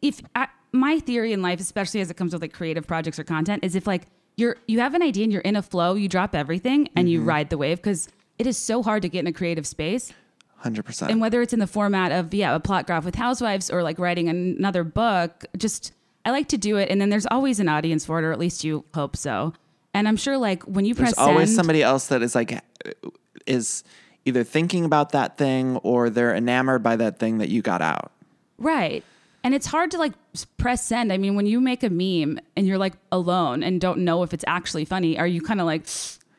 if 0.02 0.22
I, 0.36 0.48
my 0.72 1.00
theory 1.00 1.32
in 1.32 1.42
life, 1.42 1.60
especially 1.60 2.02
as 2.02 2.10
it 2.10 2.16
comes 2.16 2.34
with 2.34 2.42
like 2.42 2.54
creative 2.54 2.88
projects 2.88 3.20
or 3.20 3.24
content, 3.24 3.64
is 3.64 3.76
if 3.76 3.86
like 3.86 4.08
you're 4.36 4.58
you 4.68 4.80
have 4.80 4.96
an 4.96 5.04
idea 5.04 5.24
and 5.24 5.32
you're 5.32 5.42
in 5.44 5.56
a 5.56 5.62
flow, 5.62 5.94
you 5.94 6.10
drop 6.10 6.34
everything 6.34 6.90
and 6.96 7.10
you 7.10 7.22
ride 7.22 7.52
the 7.52 7.58
wave 7.58 7.78
because 7.78 8.10
it 8.40 8.48
is 8.48 8.58
so 8.58 8.82
hard 8.82 9.04
to 9.04 9.10
get 9.10 9.20
in 9.20 9.28
a 9.28 9.34
creative 9.34 9.68
space. 9.68 10.12
100%. 10.64 11.10
And 11.10 11.20
whether 11.20 11.42
it's 11.42 11.54
in 11.54 11.60
the 11.60 11.68
format 11.68 12.12
of 12.12 12.34
yeah 12.34 12.56
a 12.56 12.60
plot 12.60 12.88
graph 12.88 13.06
with 13.06 13.16
housewives 13.16 13.70
or 13.70 13.84
like 13.84 14.00
writing 14.00 14.28
another 14.30 14.84
book, 14.84 15.46
just 15.58 15.92
I 16.26 16.32
like 16.32 16.50
to 16.50 16.58
do 16.58 16.78
it, 16.78 16.90
and 16.90 17.02
then 17.02 17.10
there's 17.10 17.26
always 17.26 17.60
an 17.60 17.68
audience 17.68 18.06
for 18.06 18.20
it, 18.20 18.24
or 18.24 18.32
at 18.32 18.40
least 18.40 18.64
you 18.64 18.86
hope 18.94 19.16
so. 19.16 19.54
And 19.94 20.08
I'm 20.08 20.18
sure 20.18 20.38
like 20.38 20.64
when 20.64 20.86
you 20.86 20.96
press, 20.96 21.16
There's 21.16 21.28
always 21.28 21.50
send, 21.50 21.58
somebody 21.58 21.84
else 21.84 22.08
that 22.08 22.22
is 22.22 22.36
like, 22.36 22.64
is 23.46 23.84
either 24.24 24.44
thinking 24.44 24.86
about 24.86 25.12
that 25.12 25.38
thing 25.38 25.78
or 25.78 26.10
they're 26.10 26.36
enamored 26.36 26.84
by 26.84 26.96
that 26.96 27.20
thing 27.20 27.40
that 27.40 27.50
you 27.50 27.62
got 27.62 27.82
out. 27.82 28.12
Right. 28.58 29.04
And 29.44 29.56
it's 29.56 29.66
hard 29.66 29.90
to 29.92 29.98
like 29.98 30.14
press 30.58 30.86
send. 30.86 31.12
I 31.12 31.18
mean, 31.18 31.36
when 31.36 31.48
you 31.48 31.60
make 31.60 31.82
a 31.82 31.90
meme 31.90 32.40
and 32.56 32.68
you're 32.68 32.78
like 32.78 32.94
alone 33.12 33.64
and 33.64 33.82
don't 33.82 34.00
know 34.00 34.22
if 34.22 34.34
it's 34.34 34.46
actually 34.48 34.86
funny, 34.86 35.18
are 35.18 35.26
you 35.26 35.42
kind 35.42 35.60
of 35.60 35.66
like, 35.66 35.88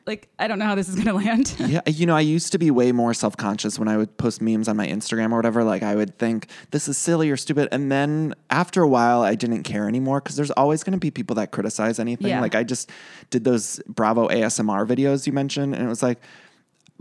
like, 0.05 0.27
I 0.37 0.47
don't 0.47 0.59
know 0.59 0.65
how 0.65 0.75
this 0.75 0.89
is 0.89 0.95
going 0.95 1.07
to 1.07 1.13
land? 1.13 1.55
Yeah, 1.63 1.81
you 1.87 2.05
know, 2.05 2.15
I 2.15 2.21
used 2.21 2.51
to 2.51 2.57
be 2.57 2.69
way 2.71 2.91
more 2.91 3.13
self 3.13 3.37
conscious 3.37 3.79
when 3.79 3.87
I 3.87 3.95
would 3.97 4.17
post 4.17 4.41
memes 4.41 4.67
on 4.67 4.75
my 4.75 4.85
Instagram 4.85 5.31
or 5.31 5.37
whatever. 5.37 5.63
Like, 5.63 5.81
I 5.81 5.95
would 5.95 6.17
think 6.17 6.47
this 6.71 6.87
is 6.87 6.97
silly 6.97 7.29
or 7.31 7.37
stupid, 7.37 7.69
and 7.71 7.91
then 7.91 8.35
after 8.49 8.81
a 8.81 8.87
while, 8.87 9.21
I 9.21 9.35
didn't 9.35 9.63
care 9.63 9.87
anymore 9.87 10.19
because 10.19 10.35
there's 10.35 10.51
always 10.51 10.83
going 10.83 10.93
to 10.93 10.99
be 10.99 11.09
people 11.09 11.35
that 11.37 11.51
criticize 11.51 11.99
anything. 11.99 12.27
Yeah. 12.27 12.41
Like, 12.41 12.53
I 12.53 12.63
just 12.63 12.91
did 13.29 13.43
those 13.43 13.81
Bravo 13.87 14.27
ASMR 14.27 14.85
videos 14.85 15.25
you 15.25 15.33
mentioned, 15.33 15.73
and 15.73 15.83
it 15.83 15.89
was 15.89 16.03
like. 16.03 16.19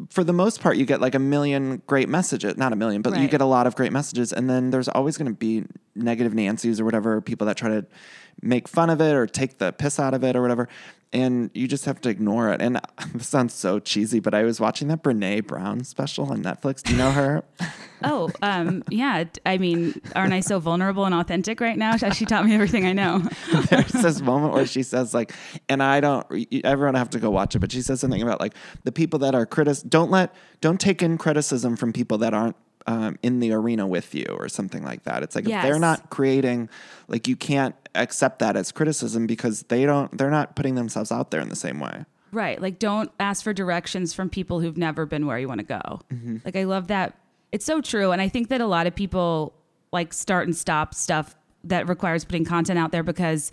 For 0.08 0.24
the 0.24 0.32
most 0.32 0.62
part, 0.62 0.78
you 0.78 0.86
get 0.86 1.02
like 1.02 1.14
a 1.14 1.18
million 1.18 1.82
great 1.86 2.08
messages. 2.08 2.56
Not 2.56 2.72
a 2.72 2.76
million, 2.76 3.02
but 3.02 3.18
you 3.18 3.28
get 3.28 3.42
a 3.42 3.46
lot 3.46 3.66
of 3.66 3.76
great 3.76 3.92
messages. 3.92 4.32
And 4.32 4.48
then 4.48 4.70
there's 4.70 4.88
always 4.88 5.18
going 5.18 5.30
to 5.30 5.36
be 5.36 5.64
negative 5.94 6.32
Nancy's 6.34 6.80
or 6.80 6.86
whatever, 6.86 7.20
people 7.20 7.46
that 7.46 7.58
try 7.58 7.68
to 7.68 7.86
make 8.40 8.68
fun 8.68 8.90
of 8.90 9.00
it 9.00 9.14
or 9.14 9.26
take 9.26 9.58
the 9.58 9.72
piss 9.72 9.98
out 9.98 10.14
of 10.14 10.24
it 10.24 10.36
or 10.36 10.42
whatever. 10.42 10.68
And 11.14 11.50
you 11.52 11.68
just 11.68 11.84
have 11.84 12.00
to 12.02 12.08
ignore 12.08 12.50
it. 12.52 12.62
And 12.62 12.80
this 13.14 13.28
sounds 13.28 13.52
so 13.52 13.78
cheesy, 13.78 14.18
but 14.18 14.32
I 14.32 14.44
was 14.44 14.60
watching 14.60 14.88
that 14.88 15.02
Brene 15.02 15.46
Brown 15.46 15.84
special 15.84 16.32
on 16.32 16.42
Netflix. 16.42 16.82
Do 16.82 16.92
you 16.92 16.98
know 16.98 17.10
her? 17.10 17.44
oh, 18.04 18.30
um, 18.40 18.82
yeah. 18.88 19.24
I 19.44 19.58
mean, 19.58 20.00
aren't 20.16 20.32
I 20.32 20.40
so 20.40 20.58
vulnerable 20.58 21.04
and 21.04 21.14
authentic 21.14 21.60
right 21.60 21.76
now? 21.76 21.98
She 21.98 22.24
taught 22.24 22.46
me 22.46 22.54
everything 22.54 22.86
I 22.86 22.94
know. 22.94 23.18
There's 23.68 23.92
this 23.92 24.22
moment 24.22 24.54
where 24.54 24.66
she 24.66 24.82
says 24.82 25.12
like, 25.12 25.34
and 25.68 25.82
I 25.82 26.00
don't. 26.00 26.26
Everyone 26.64 26.94
have 26.94 27.10
to 27.10 27.18
go 27.18 27.30
watch 27.30 27.54
it, 27.54 27.58
but 27.58 27.70
she 27.70 27.82
says 27.82 28.00
something 28.00 28.22
about 28.22 28.40
like 28.40 28.54
the 28.84 28.92
people 28.92 29.18
that 29.18 29.34
are 29.34 29.44
critic. 29.44 29.78
Don't 29.86 30.10
let, 30.10 30.34
don't 30.62 30.80
take 30.80 31.02
in 31.02 31.18
criticism 31.18 31.76
from 31.76 31.92
people 31.92 32.16
that 32.18 32.32
aren't 32.32 32.56
um, 32.86 33.18
in 33.22 33.40
the 33.40 33.52
arena 33.52 33.86
with 33.86 34.14
you 34.14 34.26
or 34.38 34.48
something 34.48 34.82
like 34.84 35.04
that. 35.04 35.22
It's 35.22 35.34
like 35.34 35.44
if 35.44 35.50
they're 35.62 35.78
not 35.78 36.10
creating, 36.10 36.68
like 37.08 37.28
you 37.28 37.36
can't 37.36 37.74
accept 37.94 38.38
that 38.40 38.56
as 38.56 38.72
criticism 38.72 39.26
because 39.26 39.62
they 39.64 39.84
don't. 39.84 40.16
They're 40.16 40.30
not 40.30 40.56
putting 40.56 40.74
themselves 40.74 41.12
out 41.12 41.30
there 41.30 41.40
in 41.40 41.48
the 41.48 41.56
same 41.56 41.80
way. 41.80 42.04
Right. 42.32 42.60
Like, 42.62 42.78
don't 42.78 43.10
ask 43.20 43.44
for 43.44 43.52
directions 43.52 44.14
from 44.14 44.30
people 44.30 44.60
who've 44.60 44.78
never 44.78 45.04
been 45.04 45.26
where 45.26 45.38
you 45.38 45.46
want 45.48 45.58
to 45.58 45.66
go. 45.66 46.00
Like, 46.46 46.56
I 46.56 46.64
love 46.64 46.86
that. 46.88 47.14
It's 47.52 47.66
so 47.66 47.82
true. 47.82 48.10
And 48.10 48.22
I 48.22 48.28
think 48.28 48.48
that 48.48 48.62
a 48.62 48.66
lot 48.66 48.86
of 48.86 48.94
people 48.94 49.52
like 49.92 50.14
start 50.14 50.46
and 50.46 50.56
stop 50.56 50.94
stuff 50.94 51.36
that 51.64 51.86
requires 51.88 52.24
putting 52.24 52.46
content 52.46 52.78
out 52.78 52.90
there 52.90 53.02
because 53.02 53.50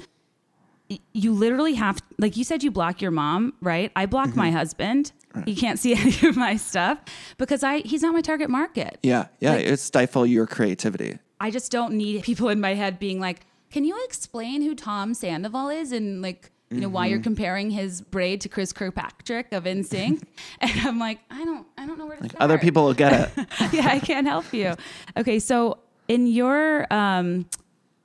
y- 0.89 0.99
you 1.11 1.33
literally 1.33 1.73
have, 1.73 2.01
like 2.17 2.37
you 2.37 2.45
said, 2.45 2.63
you 2.63 2.71
block 2.71 3.01
your 3.01 3.11
mom, 3.11 3.53
right? 3.61 3.91
I 3.97 4.05
block 4.05 4.33
my 4.33 4.49
husband. 4.49 5.11
He 5.45 5.55
can't 5.55 5.77
see 5.79 5.93
any 5.95 6.27
of 6.27 6.35
my 6.35 6.55
stuff 6.55 6.99
because 7.37 7.63
I 7.63 7.79
he's 7.79 8.01
not 8.01 8.13
my 8.13 8.21
target 8.21 8.49
market. 8.49 8.97
Yeah, 9.03 9.27
yeah. 9.39 9.53
Like- 9.53 9.65
it 9.65 9.79
stifle 9.79 10.25
your 10.25 10.47
creativity. 10.47 11.19
I 11.39 11.51
just 11.51 11.71
don't 11.71 11.93
need 11.93 12.23
people 12.23 12.49
in 12.49 12.59
my 12.59 12.73
head 12.73 12.99
being 12.99 13.19
like, 13.19 13.41
"Can 13.71 13.83
you 13.85 13.97
explain 14.05 14.61
who 14.61 14.75
Tom 14.75 15.13
Sandoval 15.13 15.69
is 15.69 15.91
and 15.93 16.21
like, 16.21 16.51
you 16.69 16.81
know, 16.81 16.89
why 16.89 17.05
Mm-hmm. 17.05 17.11
you're 17.13 17.21
comparing 17.21 17.69
his 17.71 18.01
braid 18.01 18.41
to 18.41 18.49
Chris 18.49 18.73
Kirkpatrick 18.73 19.53
of 19.53 19.63
NSYNC?" 19.63 20.21
and 20.59 20.71
I'm 20.81 20.99
like, 20.99 21.19
"I 21.31 21.45
don't, 21.45 21.65
I 21.77 21.85
don't 21.87 21.97
know 21.97 22.07
where 22.07 22.17
to 22.17 22.27
start." 22.27 22.41
Other 22.41 22.57
people 22.57 22.83
will 22.85 22.93
get 22.93 23.13
it. 23.37 23.47
yeah, 23.71 23.87
I 23.87 23.99
can't 23.99 24.27
help 24.27 24.51
you. 24.53 24.73
Okay, 25.15 25.39
so 25.39 25.77
in 26.09 26.27
your 26.27 26.91
um, 26.91 27.45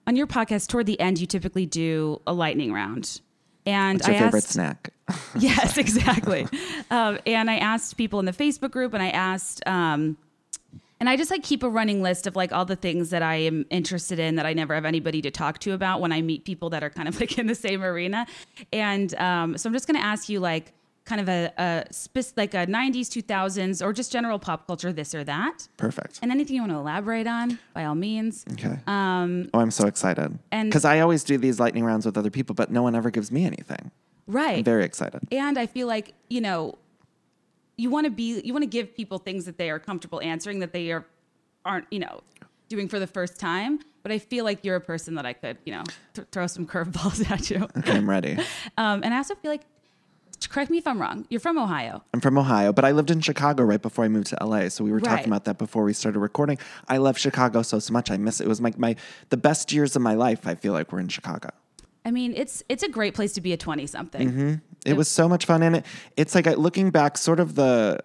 on 0.06 0.14
your 0.14 0.26
podcast, 0.28 0.68
toward 0.68 0.86
the 0.86 1.00
end, 1.00 1.18
you 1.20 1.26
typically 1.26 1.66
do 1.66 2.20
a 2.26 2.32
lightning 2.32 2.72
round, 2.72 3.20
and 3.66 3.98
What's 3.98 4.06
your 4.08 4.16
I 4.16 4.20
favorite 4.20 4.44
asked, 4.44 4.50
snack? 4.52 4.90
yes, 5.38 5.76
exactly. 5.76 6.46
um, 6.90 7.18
and 7.26 7.50
I 7.50 7.56
asked 7.56 7.96
people 7.96 8.20
in 8.20 8.26
the 8.26 8.32
Facebook 8.32 8.70
group, 8.70 8.94
and 8.94 9.02
I 9.02 9.10
asked, 9.10 9.62
um, 9.66 10.16
and 11.00 11.08
I 11.08 11.16
just 11.16 11.30
like 11.30 11.42
keep 11.42 11.62
a 11.62 11.68
running 11.68 12.02
list 12.02 12.26
of 12.26 12.36
like 12.36 12.52
all 12.52 12.64
the 12.64 12.76
things 12.76 13.10
that 13.10 13.22
I 13.22 13.36
am 13.36 13.66
interested 13.68 14.18
in 14.18 14.36
that 14.36 14.46
I 14.46 14.54
never 14.54 14.74
have 14.74 14.84
anybody 14.86 15.20
to 15.22 15.30
talk 15.30 15.58
to 15.60 15.72
about 15.72 16.00
when 16.00 16.12
I 16.12 16.22
meet 16.22 16.44
people 16.44 16.70
that 16.70 16.82
are 16.82 16.90
kind 16.90 17.08
of 17.08 17.20
like 17.20 17.38
in 17.38 17.46
the 17.46 17.54
same 17.54 17.82
arena. 17.82 18.26
And 18.72 19.14
um, 19.16 19.58
so 19.58 19.68
I'm 19.68 19.74
just 19.74 19.86
going 19.86 19.98
to 20.00 20.04
ask 20.04 20.28
you 20.28 20.40
like 20.40 20.72
kind 21.04 21.20
of 21.20 21.28
a, 21.28 21.52
a 21.58 21.84
like 22.36 22.54
a 22.54 22.66
90s, 22.66 23.08
2000s, 23.08 23.84
or 23.84 23.92
just 23.92 24.10
general 24.10 24.38
pop 24.38 24.66
culture, 24.66 24.92
this 24.92 25.14
or 25.14 25.22
that. 25.24 25.68
Perfect. 25.76 26.20
And 26.22 26.30
anything 26.30 26.56
you 26.56 26.62
want 26.62 26.72
to 26.72 26.78
elaborate 26.78 27.26
on, 27.26 27.58
by 27.74 27.84
all 27.84 27.94
means. 27.94 28.44
Okay. 28.52 28.78
Um, 28.86 29.50
oh, 29.52 29.60
I'm 29.60 29.70
so 29.70 29.86
excited. 29.86 30.38
and- 30.50 30.70
because 30.70 30.86
I 30.86 31.00
always 31.00 31.24
do 31.24 31.36
these 31.36 31.60
lightning 31.60 31.84
rounds 31.84 32.06
with 32.06 32.16
other 32.16 32.30
people, 32.30 32.54
but 32.54 32.70
no 32.70 32.82
one 32.82 32.94
ever 32.94 33.10
gives 33.10 33.30
me 33.30 33.44
anything. 33.44 33.90
Right. 34.26 34.58
I'm 34.58 34.64
very 34.64 34.84
excited. 34.84 35.20
and 35.32 35.58
I 35.58 35.66
feel 35.66 35.86
like 35.86 36.14
you 36.28 36.40
know, 36.40 36.76
you 37.76 37.90
want 37.90 38.04
to 38.06 38.10
be, 38.10 38.40
you 38.42 38.52
want 38.52 38.62
to 38.62 38.68
give 38.68 38.94
people 38.94 39.18
things 39.18 39.44
that 39.46 39.58
they 39.58 39.70
are 39.70 39.78
comfortable 39.78 40.20
answering 40.22 40.60
that 40.60 40.72
they 40.72 40.92
are 40.92 41.04
aren't, 41.64 41.86
you 41.90 41.98
know, 41.98 42.20
doing 42.68 42.88
for 42.88 42.98
the 42.98 43.06
first 43.06 43.38
time. 43.38 43.80
But 44.02 44.12
I 44.12 44.18
feel 44.18 44.44
like 44.44 44.64
you're 44.64 44.76
a 44.76 44.80
person 44.82 45.14
that 45.14 45.24
I 45.24 45.32
could, 45.32 45.56
you 45.64 45.72
know, 45.72 45.82
th- 46.12 46.28
throw 46.30 46.46
some 46.46 46.66
curveballs 46.66 47.28
at 47.30 47.50
you. 47.50 47.66
Okay, 47.78 47.92
I'm 47.96 48.08
ready. 48.08 48.36
Um, 48.78 49.02
and 49.02 49.14
I 49.14 49.16
also 49.18 49.34
feel 49.34 49.50
like 49.50 49.62
correct 50.50 50.70
me 50.70 50.76
if 50.76 50.86
I'm 50.86 51.00
wrong. 51.00 51.26
You're 51.30 51.40
from 51.40 51.56
Ohio. 51.58 52.02
I'm 52.12 52.20
from 52.20 52.36
Ohio, 52.36 52.70
but 52.72 52.84
I 52.84 52.90
lived 52.92 53.10
in 53.10 53.20
Chicago 53.22 53.62
right 53.62 53.80
before 53.80 54.04
I 54.04 54.08
moved 54.08 54.26
to 54.28 54.36
LA. 54.44 54.68
So 54.68 54.84
we 54.84 54.92
were 54.92 54.98
Right. 54.98 55.08
talking 55.16 55.28
about 55.28 55.44
that 55.46 55.56
before 55.58 55.84
we 55.84 55.94
started 55.94 56.18
recording. 56.20 56.58
I 56.86 56.98
love 56.98 57.18
Chicago 57.18 57.62
so 57.62 57.78
so 57.78 57.92
much. 57.94 58.10
I 58.10 58.18
miss 58.18 58.40
it. 58.40 58.44
It 58.44 58.48
was 58.48 58.60
like 58.60 58.78
my 58.78 58.94
the 59.30 59.36
best 59.38 59.72
years 59.72 59.96
of 59.96 60.02
my 60.02 60.14
life. 60.14 60.46
I 60.46 60.54
feel 60.54 60.72
like 60.74 60.92
we're 60.92 61.00
in 61.00 61.08
Chicago. 61.08 61.48
I 62.04 62.10
mean, 62.10 62.34
it's 62.36 62.62
it's 62.68 62.82
a 62.82 62.88
great 62.88 63.14
place 63.14 63.32
to 63.34 63.40
be 63.40 63.52
a 63.52 63.56
20 63.56 63.86
something. 63.86 64.28
Mm-hmm. 64.30 64.54
It 64.86 64.94
was 64.96 65.08
so 65.08 65.28
much 65.28 65.46
fun, 65.46 65.62
and 65.62 65.76
it, 65.76 65.86
it's 66.16 66.34
like 66.34 66.46
I- 66.46 66.54
looking 66.54 66.90
back, 66.90 67.16
sort 67.18 67.40
of 67.40 67.54
the. 67.54 68.00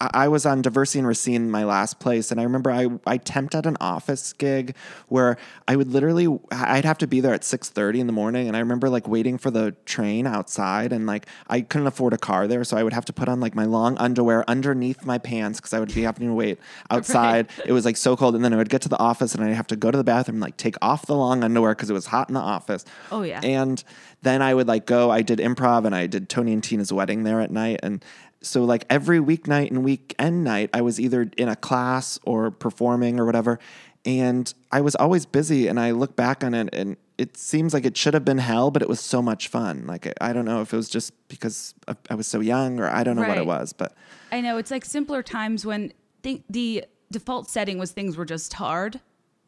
I 0.00 0.28
was 0.28 0.46
on 0.46 0.62
Diversey 0.62 0.96
and 0.96 1.06
Racine, 1.06 1.50
my 1.50 1.64
last 1.64 2.00
place, 2.00 2.30
and 2.30 2.40
I 2.40 2.44
remember 2.44 2.70
I 2.70 2.86
I 3.06 3.18
temped 3.18 3.54
at 3.54 3.66
an 3.66 3.76
office 3.80 4.32
gig 4.32 4.74
where 5.08 5.36
I 5.68 5.76
would 5.76 5.92
literally 5.92 6.38
I'd 6.50 6.86
have 6.86 6.98
to 6.98 7.06
be 7.06 7.20
there 7.20 7.34
at 7.34 7.44
six 7.44 7.68
thirty 7.68 8.00
in 8.00 8.06
the 8.06 8.12
morning, 8.12 8.48
and 8.48 8.56
I 8.56 8.60
remember 8.60 8.88
like 8.88 9.06
waiting 9.06 9.36
for 9.36 9.50
the 9.50 9.72
train 9.84 10.26
outside, 10.26 10.92
and 10.92 11.06
like 11.06 11.26
I 11.48 11.60
couldn't 11.60 11.86
afford 11.86 12.14
a 12.14 12.18
car 12.18 12.46
there, 12.46 12.64
so 12.64 12.76
I 12.76 12.82
would 12.82 12.94
have 12.94 13.04
to 13.06 13.12
put 13.12 13.28
on 13.28 13.40
like 13.40 13.54
my 13.54 13.66
long 13.66 13.98
underwear 13.98 14.48
underneath 14.48 15.04
my 15.04 15.18
pants 15.18 15.60
because 15.60 15.74
I 15.74 15.80
would 15.80 15.94
be 15.94 16.02
having 16.02 16.28
to 16.28 16.34
wait 16.34 16.58
outside. 16.90 17.48
It 17.66 17.72
was 17.72 17.84
like 17.84 17.98
so 17.98 18.16
cold, 18.16 18.34
and 18.34 18.44
then 18.44 18.54
I 18.54 18.56
would 18.56 18.70
get 18.70 18.82
to 18.82 18.88
the 18.88 18.98
office, 18.98 19.34
and 19.34 19.44
I'd 19.44 19.54
have 19.54 19.66
to 19.66 19.76
go 19.76 19.90
to 19.90 19.98
the 19.98 20.04
bathroom, 20.04 20.40
like 20.40 20.56
take 20.56 20.76
off 20.80 21.06
the 21.06 21.16
long 21.16 21.44
underwear 21.44 21.74
because 21.74 21.90
it 21.90 21.94
was 21.94 22.06
hot 22.06 22.28
in 22.28 22.34
the 22.34 22.40
office. 22.40 22.84
Oh, 23.12 23.22
yeah. 23.22 23.40
And 23.42 23.82
then 24.22 24.42
I 24.42 24.54
would 24.54 24.68
like 24.68 24.86
go, 24.86 25.10
I 25.10 25.22
did 25.22 25.38
improv 25.38 25.86
and 25.86 25.94
I 25.94 26.06
did 26.06 26.28
Tony 26.28 26.52
and 26.52 26.62
Tina's 26.62 26.92
wedding 26.92 27.22
there 27.24 27.40
at 27.40 27.50
night. 27.50 27.80
And 27.82 28.04
so 28.42 28.64
like 28.64 28.84
every 28.88 29.18
weeknight 29.18 29.70
and 29.70 29.84
weekend 29.84 30.44
night, 30.44 30.70
I 30.72 30.80
was 30.80 30.98
either 31.00 31.30
in 31.36 31.48
a 31.48 31.56
class 31.56 32.18
or 32.24 32.50
performing 32.50 33.20
or 33.20 33.26
whatever. 33.26 33.58
And 34.06 34.52
I 34.72 34.80
was 34.80 34.94
always 34.96 35.26
busy. 35.26 35.66
And 35.68 35.78
I 35.78 35.90
look 35.90 36.16
back 36.16 36.42
on 36.42 36.54
it 36.54 36.70
and 36.72 36.96
it 37.18 37.36
seems 37.36 37.74
like 37.74 37.84
it 37.84 37.98
should 37.98 38.14
have 38.14 38.24
been 38.24 38.38
hell, 38.38 38.70
but 38.70 38.80
it 38.80 38.88
was 38.88 38.98
so 39.00 39.20
much 39.20 39.48
fun. 39.48 39.86
Like, 39.86 40.10
I- 40.22 40.32
don't 40.32 40.46
know 40.46 40.62
if 40.62 40.72
it 40.72 40.76
was 40.76 40.88
just 40.88 41.12
because 41.28 41.74
I- 42.08 42.14
was 42.14 42.26
so 42.26 42.40
young 42.40 42.80
or 42.80 42.88
I 42.88 43.04
don't 43.04 43.14
know 43.16 43.28
what 43.28 43.36
it 43.36 43.44
was, 43.46 43.74
but 43.74 43.94
I 44.32 44.40
know 44.40 44.56
it's 44.56 44.70
like 44.70 44.86
simpler 44.86 45.22
times 45.22 45.66
when 45.66 45.92
th- 46.22 46.40
the 46.48 46.86
default 47.12 47.50
setting 47.50 47.78
was 47.78 47.90
things 47.92 48.16
were 48.16 48.24
just 48.24 48.54
hard 48.54 49.00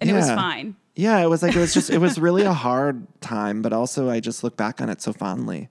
and 0.03 0.11
it 0.11 0.13
was 0.13 0.29
fine. 0.29 0.77
yeah, 0.97 1.19
it 1.23 1.31
was 1.31 1.43
like, 1.43 1.57
it 1.57 1.61
was 1.61 1.73
just, 1.73 1.89
it 1.89 1.97
was 1.99 2.19
really 2.29 2.43
a 2.43 2.53
hard 2.53 3.07
time, 3.23 3.63
but 3.63 3.73
also 3.73 4.11
I 4.11 4.21
just 4.21 4.45
look 4.45 4.59
back 4.59 4.83
on 4.83 4.91
it 4.91 5.01
so 5.01 5.15
fondly. 5.15 5.71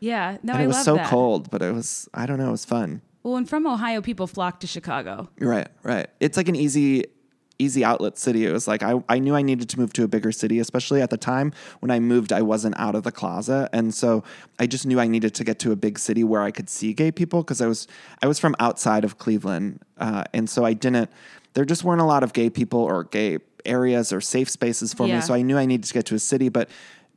Yeah, 0.00 0.38
no, 0.42 0.54
And 0.54 0.62
I 0.62 0.64
it 0.64 0.68
was 0.68 0.82
so 0.82 0.94
that. 0.96 1.06
cold, 1.08 1.50
but 1.50 1.62
it 1.62 1.72
was, 1.72 2.08
I 2.14 2.26
don't 2.26 2.38
know, 2.38 2.48
it 2.48 2.52
was 2.52 2.64
fun. 2.64 3.02
Well, 3.22 3.36
and 3.36 3.48
from 3.48 3.66
Ohio, 3.66 4.00
people 4.00 4.26
flock 4.26 4.60
to 4.60 4.66
Chicago. 4.66 5.28
Right, 5.38 5.68
right. 5.82 6.08
It's 6.20 6.36
like 6.36 6.48
an 6.48 6.56
easy 6.56 7.04
easy 7.58 7.84
outlet 7.84 8.16
city. 8.16 8.46
It 8.46 8.52
was 8.52 8.66
like 8.66 8.82
I, 8.82 9.04
I 9.10 9.18
knew 9.18 9.34
I 9.36 9.42
needed 9.42 9.68
to 9.68 9.78
move 9.78 9.92
to 9.92 10.02
a 10.02 10.08
bigger 10.08 10.32
city, 10.32 10.60
especially 10.60 11.02
at 11.02 11.10
the 11.10 11.18
time 11.18 11.52
when 11.80 11.90
I 11.90 12.00
moved, 12.00 12.32
I 12.32 12.40
wasn't 12.40 12.74
out 12.78 12.94
of 12.94 13.02
the 13.02 13.12
closet. 13.12 13.68
And 13.74 13.92
so 13.94 14.24
I 14.58 14.66
just 14.66 14.86
knew 14.86 14.98
I 14.98 15.06
needed 15.06 15.34
to 15.34 15.44
get 15.44 15.58
to 15.58 15.70
a 15.70 15.76
big 15.76 15.98
city 15.98 16.24
where 16.24 16.40
I 16.40 16.52
could 16.52 16.70
see 16.70 16.94
gay 16.94 17.12
people 17.12 17.42
because 17.42 17.60
I 17.60 17.66
was 17.66 17.86
I 18.22 18.26
was 18.28 18.38
from 18.38 18.56
outside 18.58 19.04
of 19.04 19.18
Cleveland. 19.18 19.80
Uh, 19.98 20.24
and 20.32 20.48
so 20.48 20.64
I 20.64 20.72
didn't 20.72 21.10
there 21.52 21.66
just 21.66 21.84
weren't 21.84 22.00
a 22.00 22.04
lot 22.06 22.22
of 22.22 22.32
gay 22.32 22.48
people 22.48 22.80
or 22.80 23.04
gay 23.04 23.36
areas 23.66 24.10
or 24.10 24.22
safe 24.22 24.48
spaces 24.48 24.94
for 24.94 25.06
Yeah. 25.06 25.16
me. 25.16 25.20
So 25.20 25.34
I 25.34 25.42
knew 25.42 25.58
I 25.58 25.66
needed 25.66 25.84
to 25.84 25.92
get 25.92 26.06
to 26.06 26.14
a 26.14 26.18
city, 26.18 26.48
but 26.48 26.70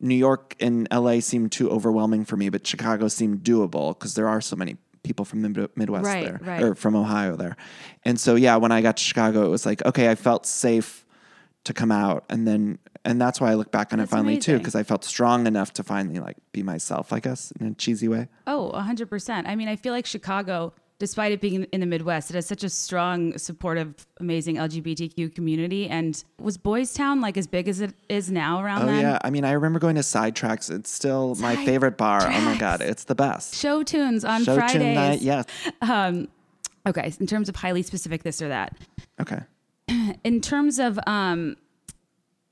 New 0.04 0.16
York 0.16 0.56
and 0.60 0.88
LA 0.92 1.20
seemed 1.22 1.52
too 1.52 1.70
overwhelming 1.70 2.26
for 2.26 2.36
me, 2.38 2.50
but 2.50 2.68
Chicago 2.68 3.08
seemed 3.08 3.40
doable 3.40 3.98
because 3.98 4.16
there 4.16 4.28
are 4.28 4.42
so 4.42 4.56
many 4.56 4.76
people 5.04 5.26
from 5.26 5.42
the 5.42 5.70
Midwest 5.76 6.06
Right, 6.06 6.26
there 6.26 6.40
right. 6.44 6.62
or 6.62 6.76
from 6.76 6.96
Ohio 6.96 7.36
there. 7.36 7.56
And 8.04 8.20
so 8.20 8.36
yeah, 8.36 8.58
when 8.58 8.72
I 8.72 8.82
got 8.82 8.98
to 8.98 9.04
Chicago, 9.04 9.46
it 9.46 9.50
was 9.50 9.66
like, 9.66 9.84
okay, 9.86 10.10
I 10.10 10.16
felt 10.16 10.46
safe 10.46 11.06
to 11.64 11.74
come 11.74 11.92
out. 11.92 12.26
And 12.30 12.46
then 12.48 12.80
and 13.06 13.20
that's 13.20 13.42
why 13.42 13.52
I 13.52 13.56
look 13.56 13.72
back 13.72 13.92
on 13.92 14.00
That's 14.00 14.12
it 14.12 14.16
finally 14.16 14.38
too, 14.38 14.58
because 14.58 14.76
I 14.76 14.84
felt 14.84 15.04
strong 15.04 15.46
enough 15.48 15.74
to 15.74 15.84
finally 15.84 16.20
like 16.20 16.38
be 16.52 16.64
myself, 16.64 17.12
I 17.12 17.20
guess, 17.20 17.52
in 17.60 17.68
a 17.68 17.74
cheesy 17.74 18.08
way. 18.08 18.28
Oh, 18.48 18.72
100%. 18.74 19.44
I 19.46 19.56
mean, 19.56 19.68
I 19.68 19.76
feel 19.76 19.94
like 19.94 20.06
Chicago, 20.06 20.74
despite 21.00 21.32
it 21.32 21.42
being 21.42 21.64
in 21.66 21.80
the 21.80 21.86
Midwest, 21.86 22.30
it 22.30 22.36
has 22.36 22.46
such 22.46 22.64
a 22.64 22.70
strong, 22.70 23.38
supportive, 23.38 23.94
amazing 24.20 24.56
LGBTQ 24.56 25.34
community. 25.36 25.90
And 25.90 26.24
was 26.40 26.58
Boys 26.58 26.94
Town 26.94 27.20
like 27.22 27.38
as 27.38 27.48
big 27.48 27.68
as 27.68 27.82
it 27.82 27.94
is 28.10 28.32
now 28.32 28.62
around 28.64 28.84
Oh 28.84 28.86
then? 28.88 29.02
yeah. 29.02 29.20
I 29.24 29.30
mean, 29.30 29.44
I 29.46 29.52
remember 29.52 29.80
going 29.80 29.96
to 29.96 30.02
Sidetracks. 30.02 30.70
It's 30.72 30.90
still 30.90 31.36
my 31.36 31.56
favorite 31.66 31.98
bar. 31.98 32.22
Oh 32.24 32.42
my 32.42 32.58
God. 32.58 32.82
It's 32.82 33.04
the 33.06 33.16
best. 33.16 33.56
Show 33.56 33.84
tunes 33.84 34.24
on 34.24 34.44
Friday. 34.46 34.46
Show 34.46 34.56
Fridays. 34.56 34.74
tune 34.74 34.94
night. 34.96 35.22
Yes. 35.22 35.46
Okay, 36.86 37.14
in 37.20 37.28
terms 37.28 37.48
of 37.48 37.56
highly 37.56 37.82
specific 37.82 38.24
this 38.24 38.42
or 38.42 38.50
that. 38.50 38.76
Okay. 39.22 39.40
In 40.26 40.42
terms 40.42 40.80
of 40.80 41.00
um, 41.08 41.56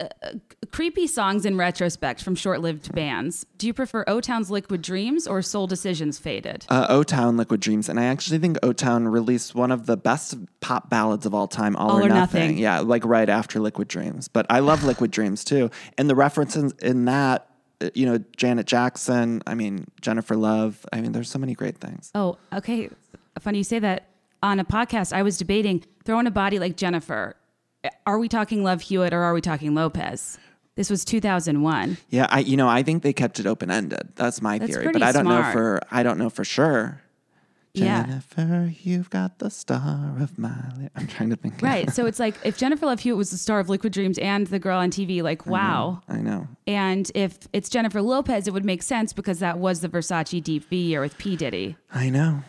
uh, 0.01 0.33
creepy 0.71 1.07
songs 1.07 1.45
in 1.45 1.57
retrospect 1.57 2.23
from 2.23 2.35
short-lived 2.35 2.93
bands, 2.93 3.45
do 3.57 3.67
you 3.67 3.73
prefer 3.73 4.03
O-Town's 4.07 4.49
Liquid 4.49 4.81
Dreams 4.81 5.27
or 5.27 5.41
Soul 5.41 5.67
Decision's 5.67 6.17
Faded? 6.17 6.65
Uh, 6.69 6.87
O 6.89 7.03
Town 7.03 7.37
Liquid 7.37 7.59
Dreams. 7.59 7.89
And 7.89 7.99
I 7.99 8.05
actually 8.05 8.39
think 8.39 8.57
O 8.63 8.73
Town 8.73 9.07
released 9.07 9.55
one 9.55 9.71
of 9.71 9.85
the 9.85 9.97
best 9.97 10.37
pop 10.59 10.89
ballads 10.89 11.25
of 11.25 11.33
all 11.33 11.47
time, 11.47 11.75
All, 11.75 11.91
or, 11.91 12.03
or 12.03 12.09
nothing. 12.09 12.41
Nothing. 12.41 12.57
Yeah, 12.57 12.79
like 12.79 13.05
right 13.05 13.29
after 13.29 13.59
Liquid 13.59 13.87
Dreams. 13.87 14.27
But 14.27 14.45
I 14.49 14.59
love 14.59 14.83
Liquid 14.83 15.11
Dreams 15.11 15.43
too. 15.43 15.69
And 15.97 16.09
the 16.09 16.15
references 16.15 16.73
in 16.81 17.05
that, 17.05 17.47
uh, 17.81 17.89
you 17.93 18.05
know, 18.05 18.23
Janet 18.37 18.67
Jackson, 18.67 19.41
I 19.45 19.55
mean, 19.55 19.85
Jennifer 20.01 20.35
Love. 20.35 20.85
I 20.93 21.01
mean, 21.01 21.11
there's 21.11 21.29
so 21.29 21.39
many 21.39 21.53
great 21.53 21.77
things. 21.77 22.11
Oh, 22.15 22.37
okay. 22.53 22.89
Funny 23.39 23.59
you 23.59 23.63
say 23.63 23.79
that. 23.79 24.07
On 24.43 24.59
a 24.59 24.65
podcast, 24.65 25.13
I 25.13 25.21
was 25.21 25.37
debating 25.37 25.83
throwing 26.03 26.25
a 26.25 26.31
body 26.31 26.57
like 26.57 26.75
Jennifer. 26.75 27.35
Are 28.05 28.19
we 28.19 28.27
talking 28.27 28.63
Love 28.63 28.81
Hewitt 28.81 29.13
or 29.13 29.21
are 29.21 29.33
we 29.33 29.41
talking 29.41 29.73
Lopez? 29.73 30.37
This 30.75 30.89
was 30.89 31.03
2001. 31.03 31.97
Yeah, 32.09 32.27
I 32.29 32.39
you 32.39 32.55
know, 32.55 32.69
I 32.69 32.83
think 32.83 33.03
they 33.03 33.13
kept 33.13 33.39
it 33.39 33.45
open 33.45 33.69
ended. 33.69 34.13
That's 34.15 34.41
my 34.41 34.57
That's 34.57 34.71
theory. 34.71 34.91
But 34.91 35.03
I 35.03 35.11
don't 35.11 35.25
know 35.25 35.43
for 35.51 35.81
I 35.91 36.03
don't 36.03 36.17
know 36.17 36.29
for 36.29 36.43
sure. 36.43 37.01
Yeah. 37.73 38.03
Jennifer, 38.05 38.73
you've 38.81 39.09
got 39.09 39.39
the 39.39 39.49
star 39.49 40.17
of 40.19 40.37
my 40.37 40.53
li-" 40.77 40.89
I'm 40.95 41.07
trying 41.07 41.29
to 41.29 41.35
think. 41.37 41.61
Right. 41.61 41.89
so 41.91 42.05
it's 42.05 42.19
like 42.19 42.35
if 42.43 42.57
Jennifer 42.57 42.85
Love 42.85 42.99
Hewitt 42.99 43.17
was 43.17 43.31
the 43.31 43.37
star 43.37 43.59
of 43.59 43.69
Liquid 43.69 43.93
Dreams 43.93 44.17
and 44.17 44.47
the 44.47 44.59
girl 44.59 44.77
on 44.77 44.91
TV, 44.91 45.23
like, 45.23 45.45
wow. 45.45 46.01
I 46.09 46.17
know. 46.17 46.49
And 46.67 47.09
if 47.15 47.47
it's 47.53 47.69
Jennifer 47.69 48.01
Lopez, 48.01 48.47
it 48.47 48.53
would 48.53 48.65
make 48.65 48.83
sense 48.83 49.13
because 49.13 49.39
that 49.39 49.57
was 49.57 49.79
the 49.79 49.87
Versace 49.87 50.43
Deep 50.43 50.67
V 50.69 50.75
year 50.75 50.99
with 50.99 51.17
P. 51.17 51.37
Diddy. 51.37 51.77
I 51.93 52.09
know. 52.09 52.43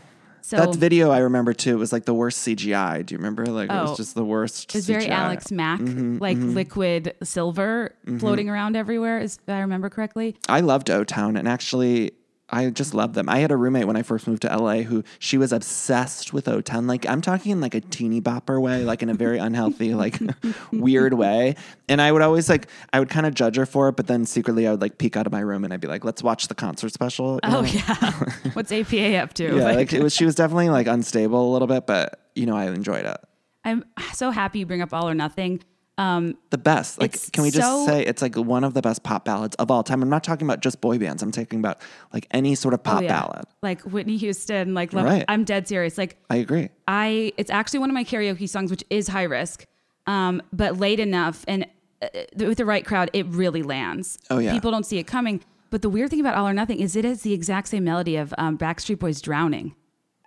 So 0.44 0.56
that 0.56 0.74
video 0.74 1.10
I 1.10 1.18
remember 1.18 1.52
too. 1.52 1.70
It 1.72 1.78
was 1.78 1.92
like 1.92 2.04
the 2.04 2.14
worst 2.14 2.46
CGI. 2.46 3.06
Do 3.06 3.14
you 3.14 3.18
remember? 3.18 3.46
Like 3.46 3.70
it 3.70 3.72
Oh. 3.74 3.82
was 3.90 3.96
just 3.96 4.14
the 4.14 4.24
worst. 4.24 4.70
it 4.74 4.78
was 4.78 4.86
very 4.86 5.04
CGI. 5.04 5.08
Alex 5.10 5.50
Mack, 5.50 5.80
Mm-hmm, 5.80 6.18
like 6.18 6.36
liquid 6.38 7.14
silver 7.22 7.94
floating 8.18 8.48
around 8.48 8.76
everywhere, 8.76 9.20
if 9.20 9.38
I 9.48 9.60
remember 9.60 9.88
correctly. 9.88 10.36
I 10.48 10.60
loved 10.60 10.90
O 10.90 11.04
Town, 11.04 11.36
and 11.36 11.48
actually, 11.48 12.12
I 12.52 12.68
just 12.68 12.92
love 12.92 13.14
them. 13.14 13.28
I 13.30 13.38
had 13.38 13.50
a 13.50 13.56
roommate 13.56 13.86
when 13.86 13.96
I 13.96 14.02
first 14.02 14.28
moved 14.28 14.42
to 14.42 14.54
LA 14.54 14.82
who 14.82 15.02
she 15.18 15.38
was 15.38 15.52
obsessed 15.52 16.34
with 16.34 16.46
O 16.48 16.60
Town. 16.60 16.86
Like 16.86 17.08
I'm 17.08 17.22
talking 17.22 17.50
in 17.52 17.60
like 17.62 17.74
a 17.74 17.80
teeny 17.80 18.20
bopper 18.20 18.60
way, 18.60 18.84
like 18.84 19.02
in 19.02 19.08
a 19.08 19.14
very 19.14 19.38
unhealthy, 19.38 19.94
like 19.94 20.18
weird 20.72 21.14
way. 21.14 21.56
And 21.88 22.00
I 22.02 22.12
would 22.12 22.20
always 22.20 22.48
like 22.50 22.68
I 22.92 22.98
would 23.00 23.08
kind 23.08 23.24
of 23.24 23.32
judge 23.34 23.56
her 23.56 23.64
for 23.64 23.88
it, 23.88 23.96
but 23.96 24.06
then 24.06 24.26
secretly 24.26 24.66
I 24.66 24.72
would 24.72 24.82
like 24.82 24.98
peek 24.98 25.16
out 25.16 25.26
of 25.26 25.32
my 25.32 25.40
room 25.40 25.64
and 25.64 25.72
I'd 25.72 25.80
be 25.80 25.88
like, 25.88 26.04
"Let's 26.04 26.22
watch 26.22 26.48
the 26.48 26.54
concert 26.54 26.92
special." 26.92 27.34
you 27.34 27.40
Oh, 27.44 27.62
yeah. 27.62 28.12
What's 28.52 28.70
APA 28.70 29.16
up 29.16 29.32
to? 29.34 29.44
yeah. 29.56 29.64
Like, 29.64 29.76
Like 29.76 29.92
it 29.94 30.02
was. 30.02 30.14
She 30.14 30.24
was 30.26 30.34
definitely 30.34 30.68
like 30.68 30.86
unstable 30.86 31.50
a 31.50 31.52
little 31.52 31.68
bit, 31.68 31.86
but 31.86 32.20
you 32.34 32.44
know 32.46 32.56
I 32.56 32.66
enjoyed 32.66 33.06
it. 33.06 33.16
I'm 33.64 33.84
so 34.12 34.30
happy 34.30 34.58
you 34.58 34.66
bring 34.66 34.82
up 34.82 34.92
All 34.92 35.08
or 35.08 35.14
Nothing. 35.14 35.62
Um, 36.02 36.36
the 36.50 36.58
best. 36.58 37.00
Like, 37.00 37.16
can 37.32 37.44
we 37.44 37.50
just 37.50 37.66
so- 37.66 37.86
say 37.86 38.02
it's 38.04 38.22
like 38.22 38.34
one 38.36 38.64
of 38.64 38.74
the 38.74 38.82
best 38.82 39.02
pop 39.02 39.24
ballads 39.24 39.54
of 39.56 39.70
all 39.70 39.82
time? 39.82 40.02
I'm 40.02 40.08
not 40.08 40.24
talking 40.24 40.46
about 40.46 40.60
just 40.60 40.80
boy 40.80 40.98
bands. 40.98 41.22
I'm 41.22 41.30
talking 41.30 41.60
about 41.60 41.80
like 42.12 42.26
any 42.32 42.54
sort 42.54 42.74
of 42.74 42.82
pop 42.82 42.98
oh, 42.98 43.02
yeah. 43.02 43.20
ballad. 43.20 43.44
Like 43.62 43.82
Whitney 43.82 44.16
Houston, 44.16 44.74
like 44.74 44.92
love, 44.92 45.04
Right. 45.04 45.24
I'm 45.28 45.44
dead 45.44 45.68
serious. 45.68 45.96
Like 45.96 46.16
I 46.28 46.36
agree. 46.36 46.70
I, 46.88 47.32
it's 47.36 47.50
actually 47.50 47.80
one 47.80 47.90
of 47.90 47.94
my 47.94 48.04
karaoke 48.04 48.48
songs, 48.48 48.70
which 48.70 48.84
is 48.90 49.08
high 49.08 49.22
risk, 49.22 49.66
um, 50.06 50.42
but 50.52 50.78
late 50.78 50.98
enough 50.98 51.44
and 51.46 51.66
uh, 52.02 52.08
with 52.36 52.58
the 52.58 52.64
right 52.66 52.84
crowd, 52.84 53.10
it 53.12 53.26
really 53.26 53.62
lands. 53.62 54.18
Oh, 54.28 54.38
yeah. 54.38 54.52
people 54.52 54.72
don't 54.72 54.84
see 54.84 54.98
it 54.98 55.06
coming. 55.06 55.40
But 55.70 55.82
the 55.82 55.88
weird 55.88 56.10
thing 56.10 56.20
about 56.20 56.34
All 56.34 56.46
or 56.46 56.52
Nothing 56.52 56.80
is 56.80 56.96
it 56.96 57.04
is 57.04 57.22
the 57.22 57.32
exact 57.32 57.68
same 57.68 57.84
melody 57.84 58.16
of 58.16 58.34
um, 58.36 58.58
Backstreet 58.58 58.98
Boys 58.98 59.22
"Drowning." 59.22 59.74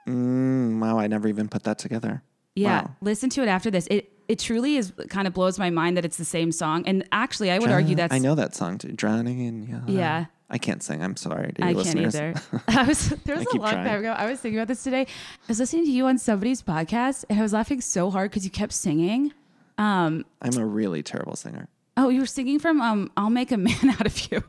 Mm, 0.08 0.80
wow, 0.80 0.98
I 0.98 1.08
never 1.08 1.28
even 1.28 1.50
put 1.50 1.64
that 1.64 1.78
together. 1.78 2.24
Yeah, 2.56 2.82
Wow. 2.84 2.92
listen 3.02 3.30
to 3.32 3.42
it 3.44 3.48
after 3.48 3.70
this. 3.70 3.88
It 3.92 4.12
it 4.28 4.40
truly 4.40 4.78
is 4.78 4.92
kind 5.10 5.28
of 5.28 5.34
blows 5.34 5.60
my 5.60 5.70
mind 5.70 5.98
that 5.98 6.06
it's 6.06 6.18
the 6.18 6.26
same 6.26 6.52
song. 6.52 6.84
And 6.88 7.04
actually, 7.12 7.52
I 7.52 7.60
would 7.60 7.70
argue 7.70 7.96
that's 7.96 8.14
I 8.14 8.18
know 8.20 8.34
that 8.36 8.56
song 8.56 8.78
too. 8.78 8.92
Drowning 8.94 9.40
in 9.40 9.68
yeah. 9.68 9.82
Yeah. 9.88 10.26
I 10.50 10.58
can't 10.60 10.82
sing. 10.84 11.02
I'm 11.04 11.16
sorry 11.16 11.52
to 11.54 11.62
your 11.62 11.70
I 11.70 11.74
listeners. 11.74 12.16
can't 12.16 12.38
either. 12.38 12.62
I 12.68 12.84
was 12.84 13.10
there 13.26 13.36
was 13.36 13.46
a 13.48 13.58
long 13.58 13.72
trying. 13.72 13.86
time 13.86 14.00
ago. 14.00 14.12
I 14.12 14.30
was 14.30 14.40
thinking 14.40 14.60
about 14.60 14.68
this 14.68 14.84
today. 14.84 15.02
I 15.02 15.08
was 15.48 15.60
listening 15.60 15.86
to 15.86 15.92
you 15.92 16.06
on 16.06 16.18
somebody's 16.18 16.62
podcast, 16.62 17.26
and 17.30 17.40
I 17.40 17.42
was 17.42 17.52
laughing 17.54 17.82
so 17.82 18.10
hard 18.12 18.30
because 18.32 18.46
you 18.46 18.52
kept 18.52 18.72
singing. 18.74 19.34
I'm 19.78 20.24
a 20.58 20.66
really 20.66 21.04
terrible 21.04 21.36
singer. 21.36 21.68
Oh, 21.98 22.10
you 22.10 22.20
were 22.20 22.26
singing 22.26 22.60
from 22.60 22.80
um, 22.82 23.12
"I'll 23.18 23.30
Make 23.30 23.52
a 23.52 23.58
Man 23.58 23.90
Out 23.90 24.06
of 24.06 24.32
You." 24.32 24.44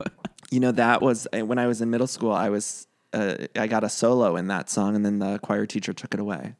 You 0.51 0.61
know 0.61 0.73
that 0.73 1.03
was 1.03 1.27
uh, 1.37 1.45
when 1.45 1.59
I 1.59 1.66
was 1.66 1.81
in 1.81 1.90
middle 1.90 2.07
school. 2.07 2.33
I 2.33 2.51
was 2.51 2.87
uh, 3.12 3.37
I 3.57 3.66
got 3.66 3.83
a 3.85 3.88
solo 3.88 4.37
in 4.37 4.49
that 4.49 4.69
song, 4.71 4.95
and 4.97 5.05
then 5.05 5.19
the 5.19 5.38
choir 5.38 5.66
teacher 5.66 5.92
took 5.92 6.14
it 6.14 6.21
away. 6.21 6.55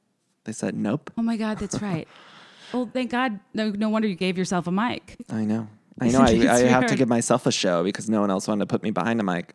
They 0.47 0.53
said 0.53 0.75
nope. 0.75 1.11
oh 1.19 1.23
my 1.23 1.37
God, 1.37 1.59
that's 1.59 1.83
right. 1.83 2.09
well, 2.73 2.89
thank 2.93 3.11
God. 3.11 3.39
No, 3.53 3.71
no 3.71 3.89
wonder 3.89 4.09
you 4.09 4.15
gave 4.15 4.39
yourself 4.39 4.67
a 4.67 4.73
mic. 4.73 5.17
I 5.31 5.45
know. 5.45 5.69
I 6.01 6.09
know 6.09 6.21
I, 6.21 6.27
I 6.27 6.59
have 6.65 6.87
to 6.89 6.95
give 6.95 7.09
myself 7.09 7.47
a 7.47 7.53
show 7.53 7.83
because 7.83 8.11
no 8.11 8.21
one 8.21 8.31
else 8.31 8.47
wanted 8.47 8.61
to 8.61 8.67
put 8.67 8.83
me 8.83 8.91
behind 8.91 9.19
a 9.19 9.23
mic. 9.23 9.55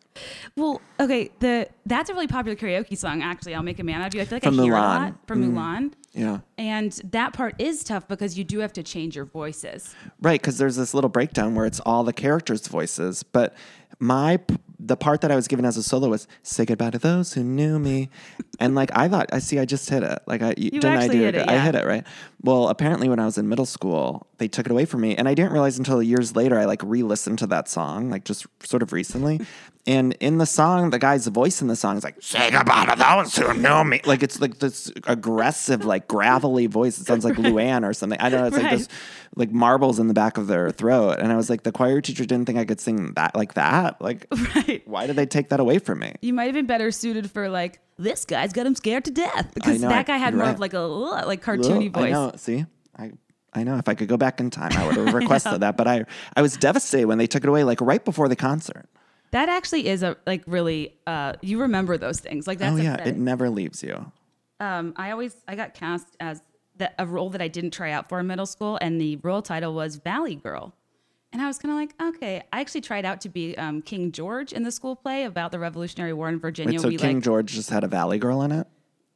Well, 0.56 0.80
okay, 0.98 1.30
the 1.38 1.68
that's 1.86 2.10
a 2.10 2.14
really 2.14 2.26
popular 2.26 2.56
karaoke 2.56 2.98
song. 2.98 3.22
Actually, 3.22 3.54
I'll 3.54 3.62
make 3.62 3.78
a 3.78 3.84
man 3.84 4.00
out 4.00 4.08
of 4.08 4.14
you. 4.14 4.22
I 4.22 4.24
feel 4.24 4.36
like 4.36 4.42
From 4.42 4.58
I 4.58 4.64
hear 4.64 4.72
it 4.74 4.76
a 4.76 4.80
Mulan. 4.80 5.00
lot 5.00 5.14
from 5.28 5.44
mm-hmm. 5.44 5.56
Mulan, 5.56 5.92
Yeah. 6.14 6.38
and 6.58 6.90
that 7.12 7.32
part 7.32 7.54
is 7.60 7.84
tough 7.84 8.08
because 8.08 8.36
you 8.36 8.42
do 8.42 8.58
have 8.58 8.72
to 8.72 8.82
change 8.82 9.14
your 9.14 9.24
voices. 9.24 9.94
Right, 10.20 10.40
because 10.40 10.58
there's 10.58 10.74
this 10.74 10.94
little 10.94 11.10
breakdown 11.10 11.54
where 11.54 11.64
it's 11.64 11.78
all 11.80 12.02
the 12.02 12.12
characters' 12.12 12.66
voices, 12.66 13.22
but 13.22 13.54
my 14.00 14.40
the 14.84 14.96
part 14.96 15.20
that 15.20 15.30
I 15.30 15.36
was 15.36 15.48
given 15.48 15.64
as 15.64 15.76
a 15.76 15.82
solo 15.82 16.08
was 16.08 16.26
"Say 16.42 16.64
goodbye 16.64 16.90
to 16.90 16.98
those 16.98 17.32
who 17.32 17.44
knew 17.44 17.78
me," 17.78 18.10
and 18.58 18.74
like 18.74 18.90
I 18.94 19.08
thought, 19.08 19.30
I 19.32 19.38
see, 19.38 19.58
I 19.58 19.64
just 19.64 19.88
hit 19.88 20.02
it. 20.02 20.18
Like 20.26 20.42
I 20.42 20.54
didn't 20.54 20.84
I 20.84 21.08
do 21.08 21.18
hit 21.18 21.34
it, 21.34 21.48
I 21.48 21.54
yeah. 21.54 21.64
hit 21.64 21.74
it 21.74 21.86
right. 21.86 22.04
Well, 22.42 22.68
apparently 22.68 23.08
when 23.08 23.18
I 23.18 23.24
was 23.24 23.38
in 23.38 23.48
middle 23.48 23.66
school, 23.66 24.26
they 24.42 24.48
took 24.48 24.66
it 24.66 24.72
away 24.72 24.84
from 24.84 25.00
me, 25.02 25.14
and 25.14 25.28
I 25.28 25.34
didn't 25.34 25.52
realize 25.52 25.78
until 25.78 26.02
years 26.02 26.34
later. 26.34 26.58
I 26.58 26.64
like 26.64 26.82
re-listened 26.82 27.38
to 27.38 27.46
that 27.46 27.68
song, 27.68 28.10
like 28.10 28.24
just 28.24 28.44
sort 28.64 28.82
of 28.82 28.92
recently. 28.92 29.40
And 29.86 30.12
in 30.20 30.38
the 30.38 30.46
song, 30.46 30.90
the 30.90 30.98
guy's 30.98 31.26
voice 31.28 31.62
in 31.62 31.68
the 31.68 31.76
song 31.76 31.96
is 31.96 32.02
like 32.04 32.16
"Say 32.20 32.50
goodbye 32.50 32.86
to 32.86 32.96
those 32.96 33.36
who 33.36 33.54
knew 33.54 33.84
me." 33.84 34.00
Like 34.04 34.22
it's 34.24 34.40
like 34.40 34.58
this 34.58 34.90
aggressive, 35.06 35.84
like 35.84 36.08
gravelly 36.08 36.66
voice. 36.66 36.98
It 37.00 37.06
sounds 37.06 37.24
like 37.24 37.34
Luann 37.46 37.88
or 37.88 37.92
something. 37.94 38.18
I 38.20 38.28
don't 38.30 38.40
know. 38.40 38.46
It's 38.48 38.56
like 38.56 38.64
Right. 38.64 38.78
this 38.78 38.88
like 39.36 39.50
marbles 39.52 39.98
in 40.00 40.08
the 40.08 40.14
back 40.14 40.36
of 40.38 40.46
their 40.48 40.70
throat. 40.70 41.18
And 41.20 41.32
I 41.32 41.36
was 41.36 41.48
like, 41.48 41.62
the 41.62 41.72
choir 41.72 42.00
teacher 42.00 42.24
didn't 42.24 42.46
think 42.46 42.58
I 42.58 42.64
could 42.64 42.80
sing 42.80 43.12
that 43.14 43.34
like 43.36 43.54
that. 43.54 44.00
Like, 44.02 44.26
Right. 44.56 44.82
why 44.86 45.06
did 45.06 45.16
they 45.16 45.26
take 45.26 45.48
that 45.50 45.60
away 45.60 45.78
from 45.78 46.00
me? 46.00 46.14
You 46.20 46.32
might 46.34 46.44
have 46.46 46.54
been 46.54 46.66
better 46.66 46.90
suited 46.90 47.30
for 47.30 47.48
like 47.48 47.78
this 47.98 48.24
guy's 48.24 48.52
got 48.52 48.66
him 48.66 48.74
scared 48.74 49.04
to 49.06 49.10
death 49.12 49.52
because 49.54 49.80
know, 49.80 49.88
that 49.88 49.98
I- 50.00 50.02
guy 50.02 50.16
had 50.16 50.32
you're 50.34 50.38
more 50.38 50.46
right. 50.46 50.54
of 50.54 50.60
like 50.60 50.74
a 50.74 50.80
like 50.80 51.42
cartoony 51.44 51.88
Ugh, 51.88 51.96
I 51.96 52.00
voice. 52.00 52.12
know. 52.12 52.32
See, 52.36 52.66
I, 52.96 53.12
I 53.54 53.64
know. 53.64 53.76
If 53.76 53.88
I 53.88 53.94
could 53.94 54.08
go 54.08 54.16
back 54.16 54.40
in 54.40 54.50
time, 54.50 54.72
I 54.72 54.86
would 54.86 54.96
have 54.96 55.14
requested 55.22 55.60
that. 55.60 55.76
But 55.76 55.86
I, 55.86 56.04
I 56.34 56.42
was 56.42 56.56
devastated 56.56 57.06
when 57.06 57.18
they 57.18 57.26
took 57.26 57.44
it 57.44 57.48
away, 57.48 57.64
like 57.64 57.80
right 57.80 58.04
before 58.04 58.28
the 58.28 58.36
concert. 58.36 58.88
That 59.32 59.48
actually 59.48 59.88
is 59.88 60.02
a 60.02 60.16
like 60.26 60.42
really 60.46 60.94
uh 61.06 61.34
you 61.40 61.60
remember 61.60 61.96
those 61.96 62.20
things. 62.20 62.46
Like 62.46 62.58
that's 62.58 62.78
oh 62.78 62.82
yeah, 62.82 63.02
it 63.02 63.16
never 63.16 63.48
leaves 63.48 63.82
you. 63.82 64.12
um 64.60 64.92
I 64.96 65.10
always 65.10 65.34
I 65.48 65.56
got 65.56 65.72
cast 65.74 66.06
as 66.20 66.42
the, 66.76 66.90
a 66.98 67.06
role 67.06 67.30
that 67.30 67.40
I 67.40 67.48
didn't 67.48 67.70
try 67.70 67.92
out 67.92 68.08
for 68.08 68.20
in 68.20 68.26
middle 68.26 68.46
school 68.46 68.78
and 68.80 69.00
the 69.00 69.16
role 69.16 69.42
title 69.42 69.74
was 69.74 69.96
Valley 69.96 70.36
Girl. 70.36 70.74
And 71.32 71.40
I 71.40 71.46
was 71.46 71.58
kind 71.58 71.72
of 71.72 71.78
like, 71.78 72.14
okay. 72.14 72.42
I 72.52 72.60
actually 72.60 72.82
tried 72.82 73.06
out 73.06 73.22
to 73.22 73.30
be 73.30 73.56
um, 73.56 73.80
King 73.80 74.12
George 74.12 74.52
in 74.52 74.64
the 74.64 74.70
school 74.70 74.96
play 74.96 75.24
about 75.24 75.50
the 75.50 75.58
Revolutionary 75.58 76.12
War 76.12 76.28
in 76.28 76.38
Virginia. 76.38 76.74
Wait, 76.74 76.82
so 76.82 76.88
we 76.88 76.98
King 76.98 77.16
like, 77.16 77.24
George 77.24 77.52
just 77.52 77.70
had 77.70 77.84
a 77.84 77.88
Valley 77.88 78.18
Girl 78.18 78.42
in 78.42 78.52
it. 78.52 78.66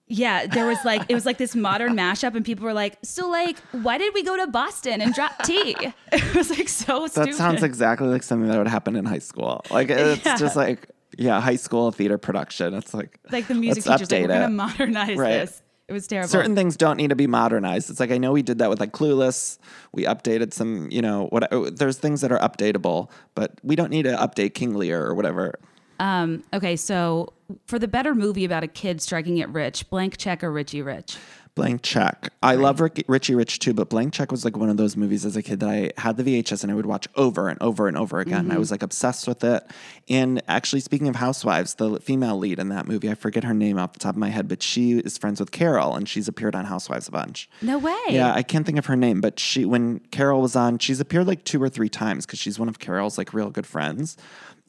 Yeah, 0.09 0.47
there 0.47 0.67
was 0.67 0.79
like 0.85 1.03
it 1.09 1.15
was 1.15 1.27
like 1.27 1.39
this 1.39 1.57
modern 1.57 1.95
mashup, 1.97 2.35
and 2.35 2.45
people 2.45 2.65
were 2.65 2.73
like, 2.73 2.97
so 3.03 3.29
like, 3.29 3.59
why 3.73 3.99
did 3.99 4.15
we 4.15 4.23
go 4.23 4.37
to 4.37 4.47
Boston 4.47 5.01
and 5.01 5.13
drop 5.15 5.43
tea? 5.45 5.75
It 6.13 6.35
was 6.35 6.51
like 6.51 6.69
so 6.69 7.03
That 7.03 7.11
stupid. 7.13 7.35
sounds 7.35 7.63
exactly 7.63 8.09
like 8.09 8.23
something 8.23 8.49
that 8.49 8.59
would 8.59 8.69
happen 8.69 8.95
in 8.97 9.05
high 9.05 9.19
school. 9.19 9.63
Like 9.71 9.91
it's 9.91 10.25
Yeah. 10.25 10.37
just 10.37 10.55
like 10.57 10.89
yeah, 11.19 11.41
high 11.41 11.57
school 11.57 11.91
theater 11.93 12.19
production. 12.19 12.75
It's 12.75 12.93
like 12.95 13.19
like 13.33 13.47
the 13.49 13.55
music 13.55 13.85
teachers 13.85 14.11
like, 14.11 14.23
we're 14.23 14.29
gonna 14.29 14.49
modernize 14.51 15.17
Right. 15.17 15.31
this. 15.41 15.63
It 15.89 15.93
was 15.93 16.07
terrible. 16.09 16.29
certain 16.29 16.57
things 16.57 16.77
don't 16.77 16.97
need 16.97 17.11
to 17.11 17.17
be 17.17 17.29
modernized. 17.29 17.91
It's 17.91 18.01
like 18.01 18.11
I 18.11 18.19
know 18.19 18.33
we 18.33 18.43
did 18.43 18.59
that 18.59 18.69
with 18.71 18.81
like 18.81 18.93
Clueless. 18.93 19.59
We 19.93 20.05
updated 20.05 20.53
some, 20.53 20.89
you 20.91 21.01
know, 21.01 21.27
what 21.31 21.53
uh, 21.53 21.71
there's 21.73 21.97
things 21.99 22.21
that 22.23 22.33
are 22.33 22.41
updatable, 22.41 23.09
but 23.37 23.53
we 23.63 23.77
don't 23.77 23.91
need 23.91 24.03
to 24.03 24.17
update 24.17 24.55
King 24.55 24.75
Lear 24.75 25.05
or 25.05 25.15
whatever. 25.15 25.55
Um, 25.99 26.45
okay, 26.53 26.77
so 26.77 27.33
for 27.67 27.79
the 27.79 27.89
better 27.89 28.15
movie 28.15 28.45
about 28.45 28.65
a 28.65 28.69
kid 28.69 29.01
striking 29.01 29.39
it 29.39 29.49
rich, 29.49 29.89
blank 29.91 30.17
check 30.17 30.43
or 30.43 30.51
Richie 30.53 30.83
Rich? 30.83 31.17
Blank 31.57 31.81
Check. 31.83 32.35
I 32.43 32.55
love 32.55 32.83
Rick, 32.83 33.03
Richie 33.09 33.35
Rich 33.35 33.61
too, 33.61 33.73
but 33.73 33.89
Blank 33.89 34.13
Check 34.13 34.31
was 34.31 34.45
like 34.45 34.59
one 34.59 34.69
of 34.69 34.77
those 34.77 34.95
movies 34.95 35.25
as 35.25 35.37
a 35.37 35.43
kid 35.43 35.61
that 35.61 35.71
I 35.71 35.91
had 35.97 36.19
the 36.19 36.23
VHS 36.23 36.63
and 36.63 36.71
I 36.71 36.75
would 36.75 36.85
watch 36.85 37.09
over 37.17 37.49
and 37.49 37.61
over 37.63 37.89
and 37.89 37.97
over 37.97 38.21
again. 38.21 38.53
I 38.53 38.59
was 38.59 38.71
like 38.71 38.83
obsessed 38.83 39.27
with 39.27 39.43
it. 39.43 39.65
And 40.07 40.43
actually, 40.49 40.81
speaking 40.81 41.09
of 41.09 41.17
Housewives, 41.17 41.77
the 41.77 41.99
female 41.99 42.37
lead 42.37 42.59
in 42.59 42.69
that 42.69 42.87
movie, 42.87 43.11
I 43.11 43.15
forget 43.15 43.43
her 43.43 43.55
name 43.55 43.79
off 43.79 43.95
the 43.95 43.99
top 43.99 44.17
of 44.17 44.19
my 44.19 44.29
head, 44.29 44.49
but 44.49 44.63
she 44.63 44.99
is 44.99 45.17
friends 45.17 45.41
with 45.41 45.51
Carole 45.51 45.95
and 45.95 46.07
she's 46.07 46.29
appeared 46.29 46.55
on 46.55 46.67
Housewives 46.67 47.09
a 47.09 47.11
bunch. 47.11 47.49
No 47.63 47.79
way. 47.79 47.97
Yeah, 48.11 48.35
I 48.35 48.43
can't 48.43 48.67
think 48.67 48.77
of 48.77 48.85
her 48.87 48.97
name, 48.97 49.23
but 49.23 49.41
she 49.41 49.65
when 49.65 50.01
Carole 50.11 50.43
was 50.43 50.57
on, 50.57 50.79
she's 50.79 51.01
appeared 51.01 51.27
like 51.27 51.45
two 51.45 51.63
or 51.63 51.71
three 51.71 51.89
times 51.89 52.27
because 52.27 52.39
she's 52.39 52.59
one 52.59 52.69
of 52.69 52.81
Carole's 52.81 53.17
like 53.17 53.33
real 53.33 53.49
good 53.49 53.67
friends. 53.67 54.19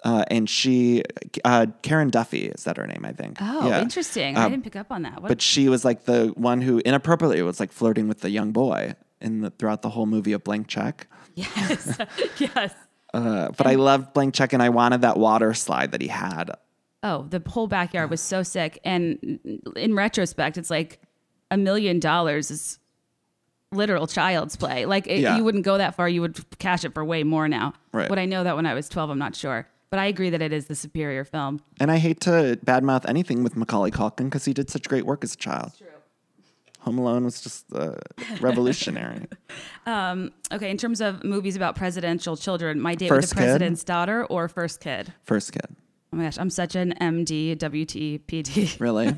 Uh, 0.03 0.23
and 0.29 0.47
she, 0.49 1.03
uh, 1.43 1.65
Karen 1.81 2.09
Duffy, 2.09 2.45
is 2.47 2.63
that 2.65 2.77
her 2.77 2.85
name? 2.85 3.03
I 3.03 3.11
think. 3.13 3.37
Oh, 3.41 3.67
Yeah. 3.67 3.81
interesting. 3.81 4.37
Uh, 4.37 4.41
I 4.45 4.49
didn't 4.49 4.63
pick 4.63 4.75
up 4.75 4.91
on 4.91 5.01
that. 5.01 5.21
What? 5.21 5.27
But 5.29 5.41
she 5.41 5.69
was 5.69 5.83
like 5.83 6.05
the 6.05 6.27
one 6.35 6.61
who 6.61 6.79
inappropriately 6.85 7.41
was 7.41 7.59
like 7.59 7.71
flirting 7.71 8.07
with 8.07 8.21
the 8.21 8.29
young 8.29 8.51
boy 8.51 8.93
in 9.19 9.41
the 9.41 9.49
throughout 9.49 9.81
the 9.81 9.89
whole 9.89 10.05
movie 10.05 10.33
of 10.33 10.43
Blank 10.43 10.67
Check. 10.67 11.07
yes, 11.35 11.97
yes. 12.37 12.73
Uh, 13.13 13.49
but 13.57 13.65
I 13.65 13.75
loved 13.75 14.13
Blank 14.13 14.33
Check, 14.35 14.53
and 14.53 14.61
I 14.61 14.69
wanted 14.69 15.01
that 15.01 15.17
water 15.17 15.53
slide 15.53 15.91
that 15.93 16.01
he 16.01 16.07
had. 16.09 16.51
Oh, 17.03 17.25
the 17.29 17.41
whole 17.47 17.67
backyard 17.67 18.09
was 18.11 18.21
so 18.21 18.43
sick. 18.43 18.79
And 18.83 19.39
in 19.75 19.95
retrospect, 19.95 20.57
it's 20.57 20.69
like 20.69 20.99
a 21.49 21.57
million 21.57 21.99
dollars 21.99 22.51
is 22.51 22.79
literal 23.71 24.07
child's 24.07 24.55
play. 24.55 24.85
Like 24.85 25.07
it, 25.07 25.19
Yeah. 25.19 25.37
you 25.37 25.43
wouldn't 25.43 25.63
go 25.65 25.77
that 25.77 25.95
far. 25.95 26.07
You 26.07 26.21
would 26.21 26.37
cash 26.59 26.83
it 26.85 26.93
for 26.93 27.03
way 27.03 27.23
more 27.23 27.47
now. 27.47 27.73
Right. 27.91 28.09
Would 28.09 28.19
I 28.19 28.25
know 28.25 28.43
that 28.43 28.55
when 28.55 28.65
I 28.65 28.73
was 28.73 28.87
12? 28.89 29.09
I'm 29.09 29.19
not 29.19 29.35
sure. 29.35 29.67
But 29.89 29.99
I 29.99 30.05
agree 30.07 30.29
that 30.29 30.41
it 30.41 30.51
is 30.51 30.67
the 30.67 30.75
superior 30.75 31.23
film. 31.23 31.61
And 31.79 31.89
I 31.91 31.97
hate 31.97 32.19
to 32.21 32.59
badmouth 32.65 33.07
anything 33.07 33.43
with 33.43 33.55
Macaulay 33.55 33.91
Culkin 33.91 34.25
because 34.25 34.43
he 34.45 34.53
did 34.53 34.69
such 34.69 34.87
great 34.89 35.05
work 35.05 35.23
as 35.23 35.33
a 35.33 35.37
child. 35.37 35.71
Home 36.81 36.97
Alone 36.99 37.25
was 37.25 37.41
just 37.41 37.65
uh, 37.73 37.95
revolutionary. 38.39 39.25
Okay, 39.87 40.69
in 40.71 40.77
terms 40.77 41.01
of 41.01 41.23
movies 41.23 41.55
about 41.55 41.75
presidential 41.75 42.35
children, 42.37 42.79
My 42.81 42.95
Date 42.95 43.09
First 43.09 43.29
with 43.29 43.37
Kid? 43.37 43.37
the 43.37 43.45
President's 43.45 43.83
Daughter 43.83 44.25
or 44.25 44.47
First 44.47 44.79
Kid? 44.81 45.13
First 45.23 45.51
kid, 45.53 45.65
Oh 46.13 46.17
my 46.17 46.23
gosh, 46.23 46.37
I'm 46.37 46.49
such 46.49 46.75
an 46.75 46.93
MD, 47.01 47.55
WT, 47.57 48.25
PD. 48.27 48.79
really. 48.79 49.13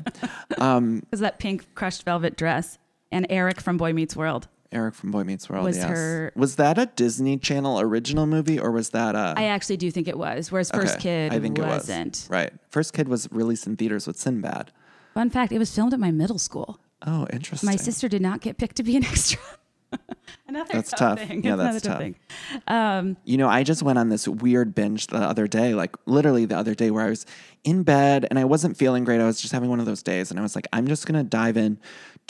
Because 0.50 1.20
that 1.20 1.38
pink 1.38 1.72
crushed 1.74 2.04
velvet 2.04 2.36
dress. 2.36 2.78
And 3.12 3.26
Eric 3.30 3.60
from 3.60 3.76
Boy 3.76 3.92
Meets 3.92 4.14
World. 4.16 4.46
Eric 4.72 4.94
from 4.94 5.10
Boy 5.10 5.24
Meets 5.24 5.48
World. 5.48 5.64
Was 5.64 5.76
yes. 5.76 5.88
her- 5.88 6.32
Was 6.36 6.56
that 6.56 6.78
a 6.78 6.86
Disney 6.86 7.36
Channel 7.38 7.80
original 7.80 8.26
movie 8.26 8.58
or 8.58 8.70
was 8.70 8.90
that 8.90 9.14
a? 9.14 9.34
I 9.36 9.44
actually 9.44 9.76
do 9.78 9.90
think 9.90 10.06
it 10.08 10.16
was, 10.18 10.52
whereas 10.52 10.70
First 10.70 10.94
Okay, 10.98 11.02
Kid 11.28 11.32
I 11.34 11.40
think 11.40 11.58
wasn't. 11.58 12.06
it 12.16 12.20
was. 12.22 12.30
Right. 12.30 12.52
First 12.68 12.92
Kid 12.92 13.08
was 13.08 13.28
released 13.32 13.66
in 13.66 13.76
theaters 13.76 14.06
with 14.06 14.16
Sinbad. 14.18 14.70
Fun 15.14 15.28
fact, 15.30 15.50
it 15.52 15.58
was 15.58 15.74
filmed 15.74 15.92
at 15.92 15.98
my 16.00 16.12
middle 16.12 16.38
school. 16.38 16.78
Oh, 17.04 17.26
interesting. 17.32 17.66
My 17.68 17.76
sister 17.76 18.08
did 18.08 18.22
not 18.22 18.40
get 18.42 18.58
picked 18.58 18.76
to 18.76 18.82
be 18.84 18.96
an 18.96 19.04
extra. 19.04 19.40
another 20.46 20.72
That's 20.72 20.90
tough, 20.90 21.18
thing. 21.18 21.42
Yeah, 21.44 21.56
that's 21.56 21.80
tough. 21.82 21.98
thing. 21.98 22.14
Um, 22.68 23.16
you 23.24 23.36
know, 23.38 23.48
I 23.48 23.64
just 23.64 23.82
went 23.82 23.98
on 23.98 24.08
this 24.08 24.28
weird 24.28 24.72
binge 24.74 25.08
the 25.08 25.16
other 25.16 25.48
day, 25.48 25.74
like 25.74 25.96
literally 26.06 26.44
the 26.44 26.56
other 26.56 26.74
day, 26.74 26.90
where 26.92 27.04
I 27.04 27.10
was 27.10 27.26
in 27.64 27.82
bed 27.82 28.26
and 28.30 28.38
I 28.38 28.44
wasn't 28.44 28.76
feeling 28.76 29.02
great. 29.04 29.20
I 29.20 29.26
was 29.26 29.40
just 29.40 29.52
having 29.52 29.68
one 29.68 29.80
of 29.80 29.86
those 29.86 30.02
days, 30.02 30.30
and 30.30 30.38
I 30.38 30.42
was 30.42 30.54
like, 30.54 30.68
I'm 30.72 30.86
just 30.86 31.06
gonna 31.06 31.24
dive 31.24 31.56
in 31.56 31.78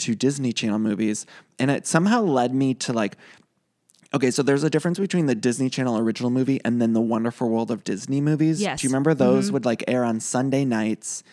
to 0.01 0.15
Disney 0.15 0.53
Channel 0.53 0.79
movies, 0.79 1.25
and 1.57 1.71
it 1.71 1.87
somehow 1.87 2.21
led 2.21 2.53
me 2.53 2.73
to 2.75 2.93
like. 2.93 3.17
Okay, 4.13 4.29
so 4.29 4.43
there's 4.43 4.65
a 4.65 4.69
difference 4.69 4.99
between 4.99 5.27
the 5.27 5.35
Disney 5.35 5.69
Channel 5.69 5.97
original 5.97 6.29
movie 6.29 6.59
and 6.65 6.81
then 6.81 6.91
the 6.91 6.99
Wonderful 6.99 7.49
World 7.49 7.71
of 7.71 7.85
Disney 7.85 8.19
movies. 8.19 8.61
Yes. 8.61 8.81
Do 8.81 8.87
you 8.87 8.89
remember 8.89 9.13
those 9.13 9.45
mm-hmm. 9.45 9.53
would 9.53 9.65
like 9.65 9.85
air 9.87 10.03
on 10.03 10.19
Sunday 10.19 10.65
nights? 10.65 11.23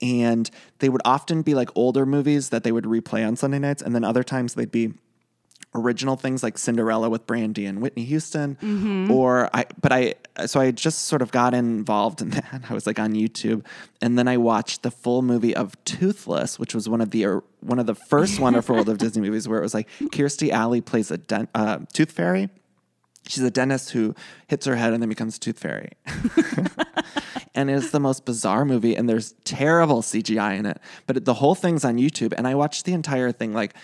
And 0.00 0.48
they 0.78 0.88
would 0.88 1.02
often 1.04 1.42
be 1.42 1.54
like 1.54 1.68
older 1.74 2.06
movies 2.06 2.50
that 2.50 2.62
they 2.62 2.72
would 2.72 2.84
replay 2.84 3.26
on 3.26 3.36
Sunday 3.36 3.58
nights, 3.58 3.82
and 3.82 3.94
then 3.94 4.04
other 4.04 4.22
times 4.22 4.54
they'd 4.54 4.70
be 4.70 4.94
original 5.74 6.16
things 6.16 6.42
like 6.42 6.58
Cinderella 6.58 7.08
with 7.08 7.26
Brandy 7.26 7.64
and 7.66 7.80
Whitney 7.80 8.04
Houston, 8.04 8.56
Mm-hmm. 8.60 9.10
or 9.10 9.48
I. 9.54 9.66
But 9.80 9.92
I 9.92 10.14
so 10.46 10.58
I 10.60 10.70
just 10.72 11.02
sort 11.06 11.22
of 11.22 11.30
got 11.30 11.54
involved 11.54 12.20
in 12.22 12.30
that. 12.36 12.62
I 12.68 12.74
was 12.74 12.86
like 12.86 12.98
on 12.98 13.12
YouTube, 13.12 13.64
and 14.00 14.18
then 14.18 14.26
I 14.28 14.36
watched 14.36 14.82
the 14.82 14.90
full 14.90 15.22
movie 15.22 15.54
of 15.54 15.74
Toothless, 15.84 16.58
which 16.58 16.74
was 16.74 16.88
one 16.88 17.00
of 17.00 17.10
the 17.10 17.24
or 17.26 17.44
one 17.60 17.78
of 17.78 17.86
the 17.86 17.94
first 17.94 18.40
Wonderful 18.46 18.74
World 18.74 18.88
of 18.88 18.98
Disney 18.98 19.22
movies, 19.22 19.46
where 19.46 19.58
it 19.58 19.62
was 19.62 19.74
like 19.74 19.88
Kirstie 20.00 20.50
Alley 20.50 20.80
plays 20.80 21.10
a 21.10 21.18
dent, 21.18 21.48
uh, 21.54 21.78
tooth 21.92 22.10
fairy. 22.10 22.48
She's 23.28 23.44
a 23.44 23.50
dentist 23.50 23.90
who 23.90 24.14
hits 24.48 24.66
her 24.66 24.74
head 24.74 24.92
and 24.94 25.00
then 25.02 25.08
becomes 25.10 25.38
tooth 25.38 25.58
fairy. 25.58 25.92
and 27.54 27.70
it's 27.70 27.90
the 27.90 28.00
most 28.00 28.24
bizarre 28.24 28.64
movie 28.64 28.96
and 28.96 29.08
there's 29.08 29.34
terrible 29.44 30.02
CGI 30.02 30.58
in 30.58 30.66
it. 30.66 30.80
But 31.06 31.24
the 31.24 31.34
whole 31.34 31.54
thing's 31.54 31.84
on 31.84 31.96
YouTube 31.98 32.32
and 32.36 32.46
I 32.48 32.54
watched 32.54 32.86
the 32.86 32.92
entire 32.92 33.30
thing 33.30 33.52
like 33.52 33.74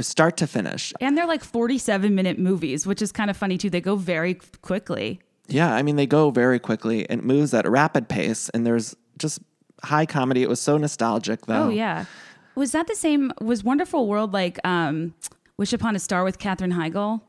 start 0.00 0.36
to 0.38 0.46
finish. 0.46 0.92
And 1.00 1.16
they're 1.18 1.26
like 1.26 1.44
47 1.44 2.14
minute 2.14 2.38
movies, 2.38 2.86
which 2.86 3.02
is 3.02 3.12
kind 3.12 3.28
of 3.30 3.36
funny 3.36 3.58
too. 3.58 3.68
They 3.70 3.80
go 3.80 3.96
very 3.96 4.38
quickly. 4.62 5.20
Yeah, 5.48 5.74
I 5.74 5.82
mean 5.82 5.96
they 5.96 6.06
go 6.06 6.30
very 6.30 6.58
quickly 6.58 7.08
and 7.10 7.20
it 7.20 7.24
moves 7.24 7.52
at 7.52 7.66
a 7.66 7.70
rapid 7.70 8.08
pace 8.08 8.48
and 8.50 8.64
there's 8.66 8.96
just 9.18 9.40
high 9.82 10.06
comedy. 10.06 10.42
It 10.42 10.48
was 10.48 10.60
so 10.60 10.78
nostalgic 10.78 11.46
though. 11.46 11.64
Oh, 11.64 11.68
yeah. 11.68 12.06
Was 12.54 12.72
that 12.72 12.86
the 12.86 12.94
same? 12.94 13.32
Was 13.40 13.64
Wonderful 13.64 14.06
World 14.06 14.32
like 14.32 14.58
um, 14.66 15.14
Wish 15.56 15.72
Upon 15.72 15.96
a 15.96 15.98
Star 15.98 16.22
with 16.24 16.38
Katherine 16.38 16.72
Heigl? 16.72 17.20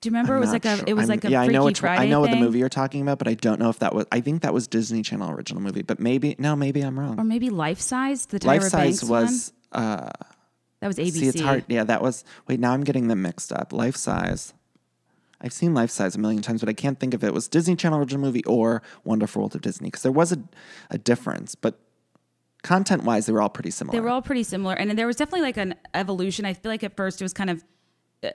Do 0.00 0.08
you 0.08 0.10
remember? 0.10 0.32
I'm 0.34 0.38
it 0.38 0.40
was 0.40 0.52
like 0.52 0.64
a 0.64 0.84
it 0.88 0.94
was 0.94 1.02
I'm- 1.04 1.08
like 1.10 1.24
a 1.24 1.30
yeah, 1.30 1.40
I 1.42 1.46
know 1.46 1.64
which 1.64 1.78
Friday 1.80 2.02
I 2.02 2.08
know 2.08 2.20
what 2.20 2.30
the 2.30 2.36
movie 2.36 2.58
you're 2.58 2.68
talking 2.68 3.00
about, 3.02 3.18
but 3.18 3.28
I 3.28 3.34
don't 3.34 3.60
know 3.60 3.68
if 3.68 3.78
that 3.78 3.94
was. 3.94 4.06
I 4.10 4.20
think 4.20 4.42
that 4.42 4.52
was 4.52 4.66
Disney 4.66 5.02
Channel 5.02 5.30
original 5.30 5.62
movie, 5.62 5.82
but 5.82 6.00
maybe 6.00 6.34
no, 6.38 6.56
maybe 6.56 6.80
I'm 6.80 6.98
wrong. 6.98 7.20
or 7.20 7.24
maybe 7.24 7.50
Life 7.50 7.80
Size, 7.80 8.26
the 8.26 8.40
Tyra 8.40 8.46
Life 8.46 8.62
Size 8.62 8.72
Banks 8.72 9.04
was. 9.04 9.52
one. 9.70 9.82
Uh, 9.84 10.10
That 10.82 10.88
was 10.88 10.98
ABC. 10.98 11.12
See, 11.12 11.28
it's 11.28 11.40
hard. 11.40 11.64
Yeah, 11.68 11.84
that 11.84 12.02
was. 12.02 12.24
Wait, 12.48 12.58
now 12.58 12.72
I'm 12.72 12.82
getting 12.82 13.06
them 13.06 13.22
mixed 13.22 13.52
up. 13.52 13.72
Life 13.72 13.94
size. 13.94 14.52
I've 15.40 15.52
seen 15.52 15.74
Life 15.74 15.90
Size 15.90 16.16
a 16.16 16.18
million 16.18 16.42
times, 16.42 16.60
but 16.60 16.68
I 16.68 16.72
can't 16.72 16.98
think 16.98 17.14
if 17.14 17.22
it 17.22 17.32
was 17.32 17.46
Disney 17.46 17.76
Channel 17.76 18.00
original 18.00 18.20
movie 18.20 18.44
or 18.44 18.82
Wonderful 19.04 19.42
World 19.42 19.54
of 19.54 19.60
Disney 19.60 19.88
because 19.88 20.02
there 20.02 20.12
was 20.12 20.32
a, 20.32 20.38
a 20.90 20.98
difference. 20.98 21.54
But 21.54 21.78
content 22.62 23.04
wise, 23.04 23.26
they 23.26 23.32
were 23.32 23.42
all 23.42 23.48
pretty 23.48 23.70
similar. 23.70 23.96
They 23.96 24.00
were 24.00 24.08
all 24.08 24.22
pretty 24.22 24.42
similar, 24.42 24.74
and 24.74 24.96
there 24.98 25.06
was 25.06 25.16
definitely 25.16 25.42
like 25.42 25.56
an 25.56 25.76
evolution. 25.94 26.44
I 26.44 26.54
feel 26.54 26.70
like 26.70 26.82
at 26.82 26.96
first 26.96 27.20
it 27.20 27.24
was 27.24 27.32
kind 27.32 27.50
of 27.50 27.64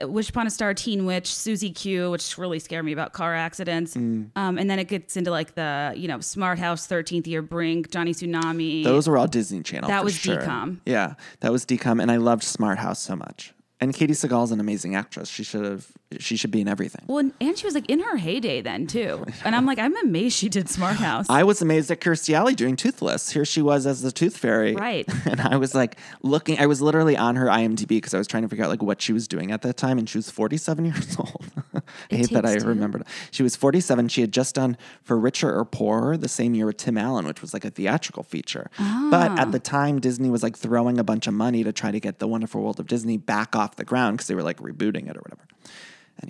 Wish 0.02 0.28
Upon 0.28 0.46
a 0.46 0.50
Star, 0.50 0.74
Teen 0.74 1.06
Witch, 1.06 1.34
Susie 1.34 1.70
Q, 1.70 2.10
which 2.10 2.36
really 2.36 2.58
scared 2.58 2.84
me 2.84 2.92
about 2.92 3.14
car 3.14 3.34
accidents. 3.34 3.94
Mm. 3.94 4.30
Um, 4.36 4.58
and 4.58 4.68
then 4.68 4.78
it 4.78 4.88
gets 4.88 5.16
into 5.16 5.30
like 5.30 5.54
the 5.54 5.94
you 5.96 6.08
know 6.08 6.20
Smart 6.20 6.58
House, 6.58 6.86
Thirteenth 6.86 7.26
Year 7.26 7.42
Brink, 7.42 7.90
Johnny 7.90 8.12
Tsunami. 8.12 8.84
Those 8.84 9.08
were 9.08 9.16
all 9.16 9.26
Disney 9.26 9.62
Channel. 9.62 9.88
That 9.88 10.04
was 10.04 10.14
sure. 10.14 10.36
DCOM. 10.36 10.80
Yeah, 10.84 11.14
that 11.40 11.52
was 11.52 11.64
DCOM, 11.64 12.02
and 12.02 12.10
I 12.10 12.16
loved 12.16 12.42
Smart 12.42 12.78
House 12.78 13.00
so 13.00 13.16
much. 13.16 13.54
And 13.80 13.94
Katey 13.94 14.10
Sagal's 14.10 14.50
an 14.50 14.58
amazing 14.58 14.96
actress. 14.96 15.28
She 15.28 15.44
should 15.44 15.64
have. 15.64 15.86
She 16.18 16.36
should 16.36 16.50
be 16.50 16.62
in 16.62 16.68
everything. 16.68 17.04
well, 17.06 17.18
and- 17.40 17.58
she 17.58 17.66
was 17.66 17.74
like 17.74 17.88
in 17.90 18.00
her 18.00 18.16
heyday 18.16 18.60
then 18.62 18.86
too. 18.86 19.24
And 19.44 19.54
I'm 19.54 19.66
like, 19.66 19.78
I'm 19.78 19.94
amazed 19.98 20.36
she 20.38 20.48
did 20.48 20.68
Smart 20.70 20.96
House. 20.96 21.26
I 21.28 21.44
was 21.44 21.60
amazed 21.60 21.90
at 21.90 22.00
Kirstie 22.00 22.32
Alley 22.34 22.54
doing 22.54 22.76
Toothless. 22.76 23.30
Here 23.30 23.44
she 23.44 23.60
was 23.60 23.86
as 23.86 24.00
the 24.00 24.10
Tooth 24.10 24.36
Fairy, 24.36 24.74
Right. 24.74 25.06
And 25.26 25.40
I 25.40 25.56
was 25.56 25.74
like 25.74 25.98
looking. 26.22 26.58
I 26.58 26.66
was 26.66 26.80
literally 26.80 27.16
on 27.16 27.36
her 27.36 27.46
IMDb 27.46 27.88
because 27.88 28.14
I 28.14 28.18
was 28.18 28.26
trying 28.26 28.42
to 28.44 28.48
figure 28.48 28.64
out 28.64 28.70
like 28.70 28.82
what 28.82 29.02
she 29.02 29.12
was 29.12 29.28
doing 29.28 29.50
at 29.52 29.62
that 29.62 29.76
time, 29.76 29.98
and 29.98 30.08
she 30.08 30.16
was 30.18 30.30
47 30.30 30.84
years 30.86 31.16
old. 31.18 31.44
I 31.74 31.80
It 32.10 32.16
hate 32.16 32.30
that 32.30 32.46
I 32.46 32.56
Two? 32.56 32.66
remembered. 32.68 33.04
She 33.30 33.42
was 33.42 33.54
47. 33.54 34.08
She 34.08 34.20
had 34.22 34.32
just 34.32 34.54
done 34.54 34.76
For 35.02 35.18
Richer 35.18 35.54
or 35.54 35.64
Poorer 35.64 36.16
the 36.16 36.28
same 36.28 36.54
year 36.54 36.66
with 36.66 36.78
Tim 36.78 36.96
Allen, 36.96 37.26
which 37.26 37.42
was 37.42 37.52
like 37.52 37.64
a 37.64 37.70
theatrical 37.70 38.22
feature. 38.22 38.70
But 38.78 39.30
Ah. 39.32 39.36
at 39.42 39.52
the 39.52 39.58
time, 39.60 40.00
Disney 40.00 40.30
was 40.30 40.42
like 40.42 40.56
throwing 40.56 40.98
a 40.98 41.04
bunch 41.04 41.26
of 41.26 41.34
money 41.34 41.64
to 41.64 41.72
try 41.72 41.90
to 41.90 42.00
get 42.00 42.18
the 42.18 42.26
Wonderful 42.28 42.62
World 42.62 42.80
of 42.80 42.86
Disney 42.86 43.16
back 43.18 43.54
off 43.54 43.67
the 43.76 43.84
ground 43.84 44.16
because 44.16 44.26
they 44.26 44.34
were 44.34 44.42
like 44.42 44.58
rebooting 44.58 45.08
it 45.08 45.16
or 45.16 45.20
whatever. 45.20 45.42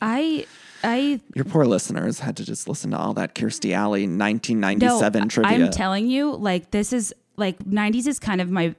I 0.02 0.46
I 0.84 1.20
Your 1.34 1.44
poor 1.44 1.64
listeners 1.64 2.20
had 2.20 2.36
to 2.36 2.44
just 2.44 2.68
listen 2.68 2.90
to 2.92 2.98
all 2.98 3.14
that 3.14 3.34
Kirstie 3.34 3.74
Alley 3.74 4.06
no, 4.06 4.24
1997 4.24 5.28
trivia. 5.28 5.66
I'm 5.66 5.70
telling 5.70 6.08
you, 6.08 6.36
like 6.36 6.70
this 6.70 6.92
is 6.92 7.14
like 7.36 7.58
'90s 7.60 8.06
is 8.06 8.18
kind 8.18 8.40
of 8.40 8.50
my 8.50 8.74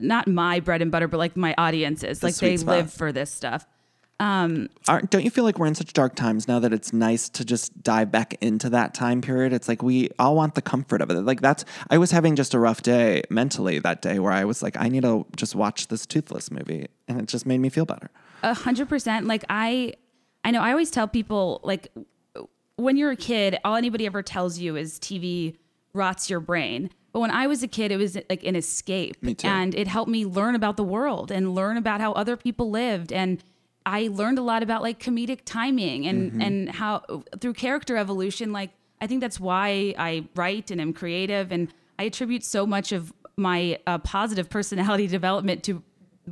not 0.00 0.26
my 0.28 0.60
bread 0.60 0.82
and 0.82 0.90
butter, 0.90 1.08
but 1.08 1.18
like 1.18 1.36
my 1.36 1.54
audiences. 1.56 2.22
like 2.22 2.34
they 2.36 2.56
spot. 2.56 2.76
live 2.76 2.92
for 2.92 3.12
this 3.12 3.30
stuff. 3.30 3.66
Um, 4.18 4.70
Aren't, 4.88 5.10
don't 5.10 5.24
you 5.24 5.30
feel 5.30 5.44
like 5.44 5.58
we're 5.58 5.66
in 5.66 5.74
such 5.74 5.92
dark 5.92 6.14
times 6.14 6.48
now 6.48 6.58
that 6.60 6.72
it's 6.72 6.92
nice 6.92 7.28
to 7.30 7.44
just 7.44 7.82
dive 7.82 8.10
back 8.10 8.34
into 8.40 8.70
that 8.70 8.94
time 8.94 9.20
period? 9.20 9.52
It's 9.52 9.68
like 9.68 9.82
we 9.82 10.08
all 10.18 10.34
want 10.34 10.54
the 10.54 10.62
comfort 10.62 11.02
of 11.02 11.10
it. 11.10 11.14
Like 11.14 11.42
that's 11.42 11.64
I 11.90 11.98
was 11.98 12.12
having 12.12 12.34
just 12.34 12.54
a 12.54 12.58
rough 12.58 12.82
day 12.82 13.22
mentally 13.28 13.78
that 13.80 14.00
day 14.00 14.18
where 14.18 14.32
I 14.32 14.44
was 14.44 14.62
like, 14.62 14.76
I 14.78 14.88
need 14.88 15.02
to 15.02 15.26
just 15.36 15.54
watch 15.54 15.88
this 15.88 16.06
Toothless 16.06 16.50
movie, 16.50 16.86
and 17.08 17.20
it 17.20 17.26
just 17.28 17.44
made 17.44 17.58
me 17.58 17.68
feel 17.68 17.84
better. 17.84 18.10
A 18.42 18.54
hundred 18.54 18.88
percent. 18.88 19.26
Like 19.26 19.44
I, 19.50 19.92
I 20.44 20.50
know. 20.50 20.62
I 20.62 20.70
always 20.70 20.90
tell 20.90 21.08
people 21.08 21.60
like 21.62 21.92
when 22.76 22.96
you're 22.96 23.10
a 23.10 23.16
kid, 23.16 23.58
all 23.64 23.76
anybody 23.76 24.06
ever 24.06 24.22
tells 24.22 24.58
you 24.58 24.76
is 24.76 24.98
TV 24.98 25.56
rots 25.92 26.30
your 26.30 26.40
brain. 26.40 26.90
But 27.12 27.20
when 27.20 27.30
I 27.30 27.46
was 27.46 27.62
a 27.62 27.68
kid, 27.68 27.92
it 27.92 27.96
was 27.96 28.16
like 28.30 28.44
an 28.44 28.56
escape, 28.56 29.16
and 29.44 29.74
it 29.74 29.88
helped 29.88 30.10
me 30.10 30.24
learn 30.24 30.54
about 30.54 30.78
the 30.78 30.84
world 30.84 31.30
and 31.30 31.54
learn 31.54 31.76
about 31.76 32.00
how 32.00 32.12
other 32.12 32.38
people 32.38 32.70
lived 32.70 33.12
and. 33.12 33.44
I 33.86 34.08
learned 34.12 34.38
a 34.38 34.42
lot 34.42 34.62
about 34.62 34.82
like 34.82 34.98
comedic 34.98 35.40
timing 35.46 36.06
and 36.06 36.32
Mm-hmm. 36.32 36.42
and 36.42 36.68
how 36.70 37.22
through 37.40 37.54
character 37.54 37.96
evolution. 37.96 38.52
Like 38.52 38.70
I 39.00 39.06
think 39.06 39.20
that's 39.20 39.38
why 39.40 39.94
I 39.96 40.26
write 40.34 40.70
and 40.70 40.80
am 40.80 40.92
creative, 40.92 41.52
and 41.52 41.72
I 41.98 42.04
attribute 42.04 42.44
so 42.44 42.66
much 42.66 42.92
of 42.92 43.12
my 43.36 43.78
uh, 43.86 43.98
positive 43.98 44.50
personality 44.56 45.06
development 45.06 45.62
to 45.64 45.82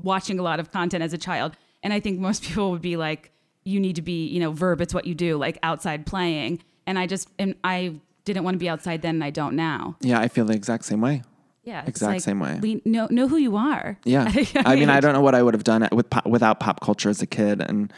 watching 0.02 0.38
a 0.38 0.42
lot 0.42 0.59
of 0.61 0.72
content 0.72 1.02
as 1.02 1.12
a 1.12 1.18
child. 1.18 1.57
And 1.82 1.92
I 1.92 2.00
think 2.00 2.18
most 2.18 2.42
people 2.46 2.70
would 2.72 2.82
be 2.82 2.96
like, 2.96 3.30
you 3.64 3.78
need 3.78 3.96
to 3.96 4.02
be, 4.02 4.26
you 4.26 4.40
know, 4.40 4.50
verb, 4.52 4.80
it's 4.80 4.92
what 4.92 5.07
you 5.07 5.14
do, 5.14 5.36
like 5.36 5.59
outside 5.62 6.05
playing. 6.07 6.62
And 6.86 6.98
I 6.98 7.07
just, 7.07 7.28
and 7.38 7.55
I 7.62 7.94
didn't 8.24 8.42
want 8.44 8.55
to 8.55 8.59
be 8.59 8.68
outside 8.68 9.02
then, 9.02 9.16
and 9.16 9.24
I 9.24 9.30
don't 9.30 9.55
now. 9.55 9.96
Yeah, 10.00 10.18
I 10.20 10.28
feel 10.28 10.44
the 10.46 10.55
exact 10.55 10.84
same 10.86 11.00
way. 11.00 11.22
Yeah, 11.64 11.82
Exact 11.86 12.12
like, 12.12 12.20
same 12.20 12.40
way. 12.40 12.58
We 12.60 12.82
know 12.84 13.06
know 13.10 13.26
who 13.26 13.36
you 13.38 13.56
are. 13.56 13.98
Yeah, 14.04 14.30
I 14.64 14.76
mean, 14.76 14.90
I 14.90 15.00
don't 15.00 15.14
know 15.14 15.22
what 15.22 15.34
I 15.34 15.42
would 15.42 15.54
have 15.54 15.64
done 15.64 15.88
with 15.92 16.10
pop, 16.10 16.26
without 16.26 16.60
pop 16.60 16.80
culture 16.80 17.08
as 17.08 17.22
a 17.22 17.26
kid, 17.26 17.60
and 17.62 17.92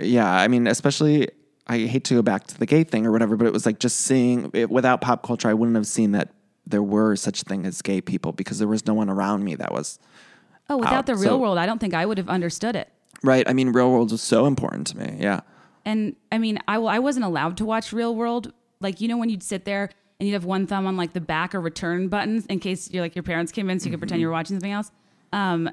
yeah, 0.00 0.30
I 0.32 0.48
mean, 0.48 0.66
especially 0.66 1.28
I 1.66 1.78
hate 1.80 2.04
to 2.04 2.14
go 2.14 2.22
back 2.22 2.46
to 2.48 2.58
the 2.58 2.66
gay 2.66 2.84
thing 2.84 3.04
or 3.06 3.12
whatever, 3.12 3.36
but 3.36 3.46
it 3.46 3.52
was 3.52 3.66
like 3.66 3.78
just 3.78 4.00
seeing 4.00 4.50
it, 4.54 4.70
without 4.70 5.00
pop 5.00 5.22
culture, 5.22 5.48
I 5.48 5.54
wouldn't 5.54 5.76
have 5.76 5.86
seen 5.86 6.12
that 6.12 6.30
there 6.66 6.82
were 6.82 7.16
such 7.16 7.42
thing 7.42 7.66
as 7.66 7.82
gay 7.82 8.00
people 8.00 8.32
because 8.32 8.58
there 8.58 8.68
was 8.68 8.86
no 8.86 8.94
one 8.94 9.08
around 9.10 9.44
me 9.44 9.54
that 9.56 9.72
was 9.72 9.98
Oh, 10.70 10.76
without 10.76 10.94
out. 10.94 11.06
the 11.06 11.14
real 11.14 11.30
So- 11.30 11.38
world, 11.38 11.58
I 11.58 11.66
don't 11.66 11.78
think 11.78 11.94
I 11.94 12.04
would 12.06 12.18
have 12.18 12.28
understood 12.28 12.76
it. 12.76 12.88
right. 13.24 13.48
I 13.48 13.52
mean, 13.54 13.70
real 13.72 13.90
world 13.90 14.12
was 14.12 14.22
so 14.22 14.46
important 14.46 14.86
to 14.88 14.98
me. 14.98 15.16
Yeah, 15.18 15.40
And 15.84 16.14
I 16.30 16.38
mean, 16.38 16.58
I, 16.68 16.76
I 16.76 16.98
wasn't 17.00 17.24
allowed 17.24 17.56
to 17.58 17.64
watch 17.64 17.92
Real 17.92 18.14
World. 18.14 18.52
Like, 18.80 19.00
you 19.00 19.08
know, 19.08 19.16
when 19.16 19.28
you'd 19.30 19.42
sit 19.42 19.64
there 19.64 19.90
and 20.18 20.28
you'd 20.28 20.34
have 20.34 20.44
one 20.44 20.66
thumb 20.66 20.86
on 20.86 20.96
like 20.96 21.12
the 21.12 21.20
back 21.20 21.54
or 21.54 21.60
return 21.60 22.08
buttons 22.08 22.46
in 22.46 22.60
case 22.60 22.90
you're 22.90 23.02
like 23.02 23.14
your 23.14 23.22
parents 23.22 23.52
came 23.52 23.70
in 23.70 23.78
so 23.78 23.86
you 23.86 23.90
could 23.92 24.00
pretend 24.00 24.20
you 24.20 24.26
were 24.26 24.32
watching 24.32 24.56
something 24.56 24.72
else. 24.72 24.90
Um, 25.32 25.70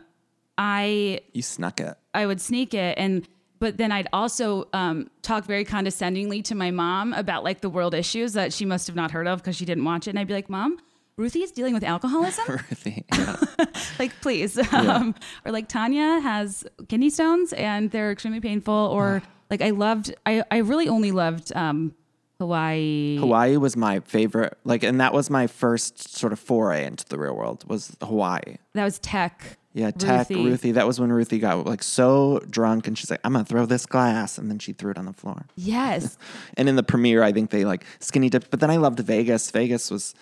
I 0.57 1.21
you 1.33 1.41
snuck 1.41 1.79
it. 1.79 1.95
I 2.13 2.25
would 2.25 2.39
sneak 2.39 2.73
it 2.73 2.97
and 2.97 3.27
but 3.59 3.77
then 3.77 3.91
I'd 3.91 4.07
also 4.11 4.67
um, 4.73 5.09
talk 5.21 5.45
very 5.45 5.63
condescendingly 5.63 6.41
to 6.43 6.55
my 6.55 6.71
mom 6.71 7.13
about 7.13 7.43
like 7.43 7.61
the 7.61 7.69
world 7.69 7.93
issues 7.93 8.33
that 8.33 8.53
she 8.53 8.65
must 8.65 8.87
have 8.87 8.95
not 8.95 9.11
heard 9.11 9.27
of 9.27 9.39
because 9.39 9.55
she 9.55 9.65
didn't 9.65 9.85
watch 9.85 10.07
it. 10.07 10.11
And 10.11 10.19
I'd 10.19 10.27
be 10.27 10.33
like, 10.33 10.49
Mom, 10.49 10.77
Ruthie 11.17 11.43
is 11.43 11.51
dealing 11.51 11.73
with 11.73 11.83
alcoholism. 11.83 12.45
Ruthie. 12.49 13.05
like, 13.99 14.11
please. 14.21 14.57
Um, 14.73 15.15
or 15.45 15.51
like 15.51 15.67
Tanya 15.67 16.19
has 16.19 16.65
kidney 16.89 17.09
stones 17.09 17.53
and 17.53 17.89
they're 17.91 18.11
extremely 18.11 18.41
painful. 18.41 18.73
Or 18.73 19.23
like 19.49 19.61
I 19.61 19.69
loved, 19.69 20.13
I, 20.25 20.43
I 20.51 20.57
really 20.57 20.89
only 20.89 21.11
loved 21.11 21.55
um, 21.55 21.95
Hawaii. 22.39 23.17
Hawaii 23.17 23.57
was 23.57 23.77
my 23.77 23.99
favorite. 24.01 24.57
Like, 24.63 24.83
and 24.83 24.99
that 24.99 25.13
was 25.13 25.29
my 25.29 25.47
first 25.47 26.15
sort 26.17 26.33
of 26.33 26.39
foray 26.39 26.85
into 26.85 27.05
the 27.05 27.17
real 27.17 27.35
world 27.35 27.63
was 27.67 27.95
Hawaii. 28.01 28.57
That 28.73 28.83
was 28.83 28.99
Teck. 28.99 29.57
Yeah, 29.73 29.91
Teck, 29.91 30.29
Ruthie. 30.29 30.45
Ruthie. 30.45 30.71
That 30.71 30.87
was 30.87 30.99
when 31.01 31.11
Ruthie 31.11 31.39
got 31.39 31.65
like 31.65 31.83
so 31.83 32.39
drunk 32.49 32.87
and 32.87 32.97
she's 32.97 33.11
like, 33.11 33.19
I'm 33.25 33.33
gonna 33.33 33.43
throw 33.43 33.65
this 33.65 33.85
glass. 33.85 34.37
And 34.37 34.49
then 34.49 34.57
she 34.57 34.71
threw 34.71 34.91
it 34.91 34.97
on 34.97 35.05
the 35.05 35.13
floor. 35.13 35.45
Yes. 35.55 36.17
And 36.57 36.69
in 36.69 36.77
the 36.77 36.83
premiere, 36.83 37.23
I 37.23 37.33
think 37.33 37.49
they 37.49 37.65
like 37.65 37.85
skinny 37.99 38.29
dipped. 38.29 38.51
But 38.51 38.61
then 38.61 38.71
I 38.71 38.77
loved 38.77 38.99
Vegas. 38.99 39.51
Vegas 39.51 39.91
was 39.91 40.15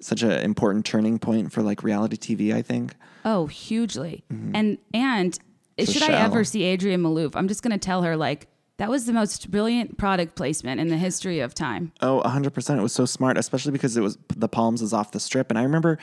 such 0.00 0.22
an 0.22 0.32
important 0.32 0.86
turning 0.86 1.18
point 1.18 1.52
for 1.52 1.62
like 1.62 1.82
reality 1.82 2.16
TV, 2.16 2.54
I 2.54 2.62
think. 2.62 2.94
Oh, 3.24 3.46
hugely. 3.46 4.24
Mm-hmm. 4.32 4.56
And 4.56 4.78
and 4.94 5.38
It's 5.76 5.90
a 5.90 5.92
should 5.92 6.02
I 6.10 6.14
ever 6.14 6.42
see 6.44 6.72
Adrienne 6.72 7.02
Maloof, 7.02 7.36
I'm 7.36 7.48
just 7.48 7.62
going 7.62 7.72
to 7.72 7.78
tell 7.78 8.02
her 8.02 8.16
like 8.16 8.48
that 8.80 8.88
was 8.88 9.04
the 9.04 9.12
most 9.12 9.50
brilliant 9.50 9.98
product 9.98 10.34
placement 10.34 10.80
in 10.80 10.88
the 10.88 10.96
history 10.96 11.40
of 11.40 11.52
time. 11.52 11.92
Oh, 12.00 12.22
100%. 12.24 12.78
It 12.78 12.80
was 12.80 12.94
so 12.94 13.04
smart, 13.04 13.36
especially 13.36 13.72
because 13.72 13.94
it 13.94 14.00
was 14.00 14.16
the 14.34 14.48
Palms 14.48 14.80
is 14.80 14.94
off 14.94 15.12
the 15.12 15.20
strip. 15.20 15.50
And 15.50 15.58
I 15.58 15.64
remember 15.64 15.98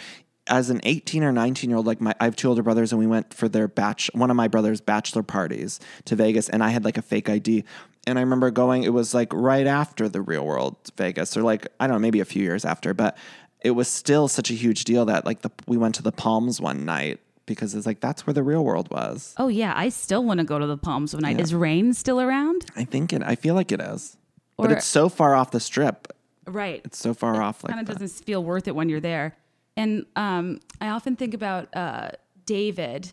as 0.46 0.70
an 0.70 0.82
18 0.84 1.24
or 1.24 1.32
19 1.32 1.72
year 1.72 1.78
old, 1.78 1.88
like 1.88 2.00
my, 2.00 2.14
I 2.20 2.26
have 2.26 2.36
two 2.36 2.48
older 2.50 2.62
brothers 2.62 2.92
and 2.92 3.00
we 3.00 3.08
went 3.08 3.34
for 3.34 3.50
their 3.50 3.68
batch, 3.68 4.12
one 4.14 4.30
of 4.30 4.38
my 4.38 4.48
brother's 4.48 4.80
bachelor 4.80 5.24
parties 5.24 5.80
to 6.06 6.16
Vegas 6.16 6.50
and 6.50 6.64
I 6.64 6.70
had 6.70 6.86
like 6.86 7.00
a 7.00 7.02
fake 7.02 7.30
ID. 7.30 7.64
And 8.06 8.20
I 8.20 8.22
remember 8.22 8.52
going, 8.52 8.84
it 8.84 8.94
was 8.94 9.12
like 9.12 9.34
right 9.34 9.66
after 9.66 10.08
the 10.08 10.22
real 10.22 10.46
world 10.46 10.76
Vegas 10.98 11.36
or 11.36 11.42
like, 11.42 11.68
I 11.80 11.88
don't 11.88 11.96
know, 11.96 12.00
maybe 12.00 12.20
a 12.20 12.26
few 12.26 12.44
years 12.44 12.64
after, 12.64 12.94
but 12.94 13.18
it 13.62 13.72
was 13.72 13.88
still 13.88 14.28
such 14.28 14.52
a 14.52 14.54
huge 14.54 14.84
deal 14.84 15.06
that 15.06 15.26
like 15.26 15.42
the, 15.42 15.50
we 15.66 15.78
went 15.78 15.96
to 15.96 16.04
the 16.04 16.12
Palms 16.12 16.62
one 16.62 16.86
night 16.86 17.22
because 17.48 17.74
it's 17.74 17.88
like, 17.88 18.00
that's 18.00 18.28
where 18.28 18.34
the 18.36 18.44
real 18.44 18.64
world 18.64 18.92
was. 18.92 19.34
Oh 19.38 19.48
yeah, 19.48 19.74
I 19.76 19.90
still 19.90 20.24
want 20.24 20.40
to 20.40 20.44
go 20.44 20.60
to 20.60 20.68
the 20.68 20.78
Palms 20.78 21.16
one 21.16 21.24
night. 21.24 21.40
Is 21.42 21.56
rain 21.56 21.94
still 21.94 22.22
around? 22.22 22.66
I 22.76 22.84
think 22.84 23.12
it, 23.12 23.24
I 23.24 23.34
feel 23.36 23.56
like 23.56 23.72
it 23.72 23.82
is, 23.82 24.18
but 24.56 24.72
it's 24.72 24.86
so 24.86 25.10
far 25.10 25.34
off 25.34 25.50
the 25.50 25.60
strip. 25.60 26.14
Right. 26.46 26.82
It's 26.86 27.00
so 27.00 27.14
far 27.16 27.42
off. 27.42 27.64
Like 27.64 27.74
kind 27.74 27.90
of 27.90 27.98
doesn't 27.98 28.24
feel 28.26 28.44
worth 28.44 28.68
it 28.68 28.76
when 28.76 28.88
you're 28.88 29.00
there. 29.00 29.36
And 29.76 30.06
um, 30.16 30.60
I 30.80 30.90
often 30.90 31.16
think 31.16 31.34
about 31.34 31.76
uh, 31.76 32.12
David 32.46 33.12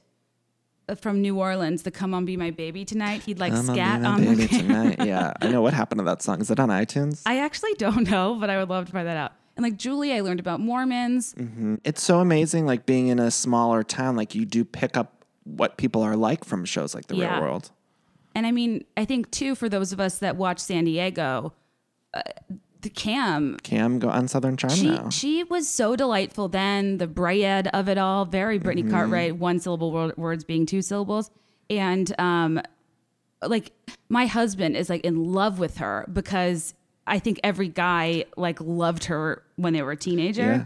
uh, 0.89 0.95
from 0.95 1.21
New 1.21 1.39
Orleans, 1.39 1.83
the 1.83 1.91
"Come 1.91 2.15
on, 2.15 2.25
Be 2.25 2.37
My 2.37 2.51
Baby 2.51 2.85
Tonight." 2.85 3.23
He'd 3.25 3.39
like 3.39 3.53
I'm 3.53 3.65
scat 3.65 4.01
on 4.01 4.07
on 4.07 4.21
the 4.21 4.31
the 4.31 4.37
baby 4.37 4.49
piano. 4.49 4.91
tonight. 4.91 5.07
Yeah, 5.07 5.33
I 5.43 5.49
know 5.49 5.63
what 5.63 5.75
happened 5.75 5.99
to 5.99 6.05
that 6.05 6.23
song. 6.23 6.41
Is 6.41 6.51
it 6.51 6.59
on 6.61 6.69
iTunes? 6.71 7.23
I 7.27 7.41
actually 7.41 7.75
don't 7.75 8.09
know, 8.11 8.37
but 8.41 8.51
I 8.51 8.59
would 8.59 8.69
love 8.69 8.87
to 8.87 8.93
find 8.93 9.07
that 9.07 9.17
out. 9.17 9.33
And 9.57 9.63
like 9.63 9.77
Julie, 9.77 10.13
I 10.13 10.21
learned 10.21 10.41
about 10.41 10.61
Mormons. 10.61 11.35
It's 11.85 12.03
so 12.03 12.19
amazing, 12.21 12.67
like 12.67 12.87
being 12.87 13.09
in 13.09 13.19
a 13.19 13.31
smaller 13.31 13.83
town. 13.85 14.17
Like 14.17 14.35
you 14.35 14.45
do 14.45 14.65
pick 14.65 14.97
up 14.97 15.25
what 15.45 15.77
people 15.77 16.03
are 16.03 16.17
like 16.17 16.45
from 16.45 16.65
shows 16.65 16.95
like 16.95 17.07
The 17.07 17.17
Yeah. 17.17 17.35
Real 17.35 17.43
World. 17.43 17.71
And 18.35 18.47
I 18.47 18.51
mean, 18.51 18.85
I 18.97 19.05
think 19.05 19.31
too 19.31 19.55
for 19.55 19.69
those 19.69 19.93
of 19.93 20.01
us 20.01 20.19
that 20.19 20.37
watch 20.37 20.59
San 20.59 20.85
Diego, 20.87 21.53
uh, 22.15 22.23
the 22.81 22.91
Cam, 22.91 23.57
Cam 23.63 23.99
go 24.01 24.09
on 24.11 24.27
Southern 24.29 24.57
Charm 24.57 24.73
she 24.75 24.89
now. 24.91 25.09
she 25.09 25.45
was 25.45 25.69
so 25.69 25.95
delightful 25.97 26.49
then. 26.49 26.99
The 26.99 27.07
Bryed 27.07 27.69
of 27.69 27.89
it 27.89 27.97
all, 27.97 28.25
very 28.25 28.59
Brittany 28.59 28.83
Mm-hmm. 28.83 28.91
Cartwright, 28.93 29.37
one 29.37 29.59
syllable 29.61 29.93
word, 29.93 30.17
words 30.17 30.43
being 30.45 30.67
two 30.67 30.83
syllables, 30.83 31.31
and 31.71 32.13
um, 32.19 32.61
like 33.41 33.73
my 34.09 34.27
husband 34.27 34.77
is 34.77 34.91
like 34.91 35.03
in 35.05 35.33
love 35.33 35.59
with 35.61 35.79
her 35.79 36.07
because 36.13 36.75
I 37.07 37.19
think 37.19 37.41
every 37.45 37.69
guy 37.69 38.25
like 38.37 38.61
loved 38.61 39.05
her 39.05 39.43
when 39.57 39.73
they 39.73 39.83
were 39.83 39.93
a 39.93 39.97
teenager. 39.97 40.43
Yeah. 40.43 40.65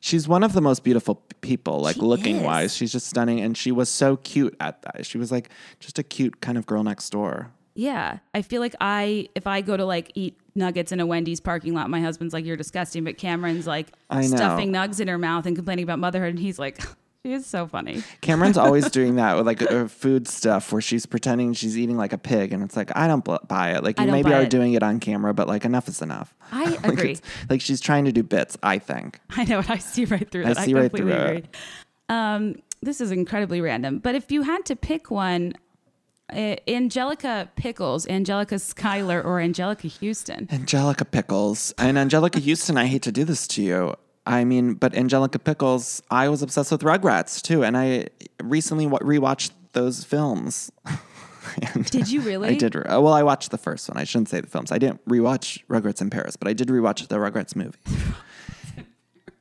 She's 0.00 0.26
one 0.26 0.42
of 0.42 0.52
the 0.52 0.60
most 0.60 0.82
beautiful 0.82 1.22
people, 1.42 1.78
like 1.78 1.94
She 1.96 2.02
looking 2.02 2.42
wise. 2.42 2.74
She's 2.74 2.90
just 2.90 3.06
stunning. 3.06 3.40
And 3.40 3.56
she 3.56 3.70
was 3.70 3.88
so 3.88 4.16
cute 4.16 4.56
at 4.58 4.82
that. 4.82 5.06
She 5.06 5.16
was 5.16 5.30
like 5.30 5.50
just 5.78 5.98
a 5.98 6.02
cute 6.02 6.40
kind 6.40 6.58
of 6.58 6.66
girl 6.66 6.82
next 6.82 7.10
door. 7.10 7.52
Yeah, 7.74 8.18
I 8.34 8.42
feel 8.42 8.60
like 8.60 8.74
I 8.80 9.28
if 9.34 9.46
I 9.46 9.60
go 9.62 9.76
to 9.76 9.84
like 9.84 10.12
eat 10.14 10.38
nuggets 10.54 10.92
in 10.92 11.00
a 11.00 11.06
Wendy's 11.06 11.40
parking 11.40 11.72
lot, 11.72 11.88
my 11.88 12.00
husband's 12.00 12.34
like, 12.34 12.44
"You're 12.44 12.56
disgusting," 12.56 13.02
but 13.04 13.16
Cameran's 13.16 13.66
like 13.66 13.88
stuffing 14.22 14.72
nugs 14.72 15.00
in 15.00 15.08
her 15.08 15.16
mouth 15.16 15.46
and 15.46 15.56
complaining 15.56 15.84
about 15.84 15.98
motherhood, 15.98 16.30
and 16.30 16.38
he's 16.38 16.58
like, 16.58 16.82
"She 17.24 17.32
is 17.32 17.46
so 17.46 17.66
funny." 17.66 18.02
Cameran's 18.20 18.56
always 18.58 18.90
doing 18.90 19.16
that 19.16 19.36
with 19.36 19.46
like 19.46 19.62
uh, 19.62 19.86
food 19.88 20.26
stuff 20.28 20.72
where 20.72 20.82
she's 20.82 21.06
pretending 21.06 21.52
she's 21.52 21.78
eating 21.78 21.96
like 21.96 22.12
a 22.12 22.18
pig, 22.18 22.52
and 22.52 22.62
it's 22.62 22.76
like 22.76 22.94
I 22.96 23.06
don't 23.06 23.24
buy 23.48 23.70
it. 23.72 23.82
Like 23.84 23.98
I 24.00 24.04
you 24.06 24.12
maybe 24.12 24.32
are 24.34 24.42
it. 24.42 24.50
doing 24.50 24.72
it 24.74 24.82
on 24.82 25.00
camera, 25.00 25.32
but 25.34 25.48
like 25.48 25.64
enough 25.64 25.88
is 25.88 26.02
enough. 26.02 26.34
I 26.50 26.64
Like, 26.82 26.84
agree. 26.84 27.18
like 27.50 27.60
she's 27.60 27.80
trying 27.80 28.04
to 28.06 28.12
do 28.12 28.22
bits. 28.22 28.56
I 28.62 28.78
think. 28.78 29.20
I 29.30 29.44
know, 29.44 29.62
I 29.68 29.78
see 29.78 30.04
right 30.04 30.28
through 30.30 30.44
I 30.46 30.50
it. 30.50 30.58
I, 30.58 30.64
see 30.64 30.74
right 30.74 30.90
completely 30.90 31.12
through 31.12 31.22
it. 31.22 31.36
agree. 31.38 31.48
Um, 32.08 32.56
this 32.82 33.00
is 33.00 33.10
incredibly 33.10 33.60
random, 33.60 33.98
but 34.00 34.14
if 34.14 34.30
you 34.32 34.42
had 34.42 34.64
to 34.66 34.74
pick 34.76 35.10
one, 35.10 35.54
uh, 36.32 36.56
Angelica 36.66 37.48
Pickles, 37.56 38.06
Angelica 38.08 38.58
Schuyler, 38.58 39.22
or 39.22 39.38
Anjelica 39.38 39.88
Huston, 40.04 40.48
Angelica 40.50 41.04
Pickles 41.04 41.72
and 41.78 41.96
Anjelica 41.96 42.44
Huston. 42.44 42.76
I 42.76 42.86
hate 42.86 43.02
to 43.02 43.12
do 43.12 43.24
this 43.24 43.46
to 43.48 43.62
you. 43.62 43.94
I 44.24 44.44
mean, 44.44 44.74
but 44.74 44.94
Angelica 44.94 45.38
Pickles, 45.38 46.02
I 46.10 46.28
was 46.28 46.42
obsessed 46.42 46.70
with 46.70 46.82
Rugrats 46.82 47.42
too, 47.42 47.64
and 47.64 47.76
I 47.76 48.06
recently 48.42 48.86
wa- 48.86 48.98
rewatched 49.00 49.50
those 49.72 50.04
films. 50.04 50.70
Did 51.90 52.08
you 52.08 52.20
really? 52.20 52.50
I 52.50 52.54
did. 52.54 52.76
re- 52.76 52.84
uh, 52.84 53.00
Well, 53.00 53.12
I 53.12 53.24
watched 53.24 53.50
the 53.50 53.58
first 53.58 53.88
one. 53.88 53.98
I 53.98 54.04
shouldn't 54.04 54.28
say 54.28 54.40
the 54.40 54.46
films. 54.46 54.70
I 54.70 54.78
didn't 54.78 55.04
rewatch 55.06 55.62
Rugrats 55.68 56.00
in 56.00 56.08
Paris, 56.08 56.36
but 56.36 56.46
I 56.46 56.52
did 56.52 56.68
rewatch 56.68 57.08
the 57.08 57.16
Rugrats 57.16 57.56
movie. 57.56 57.78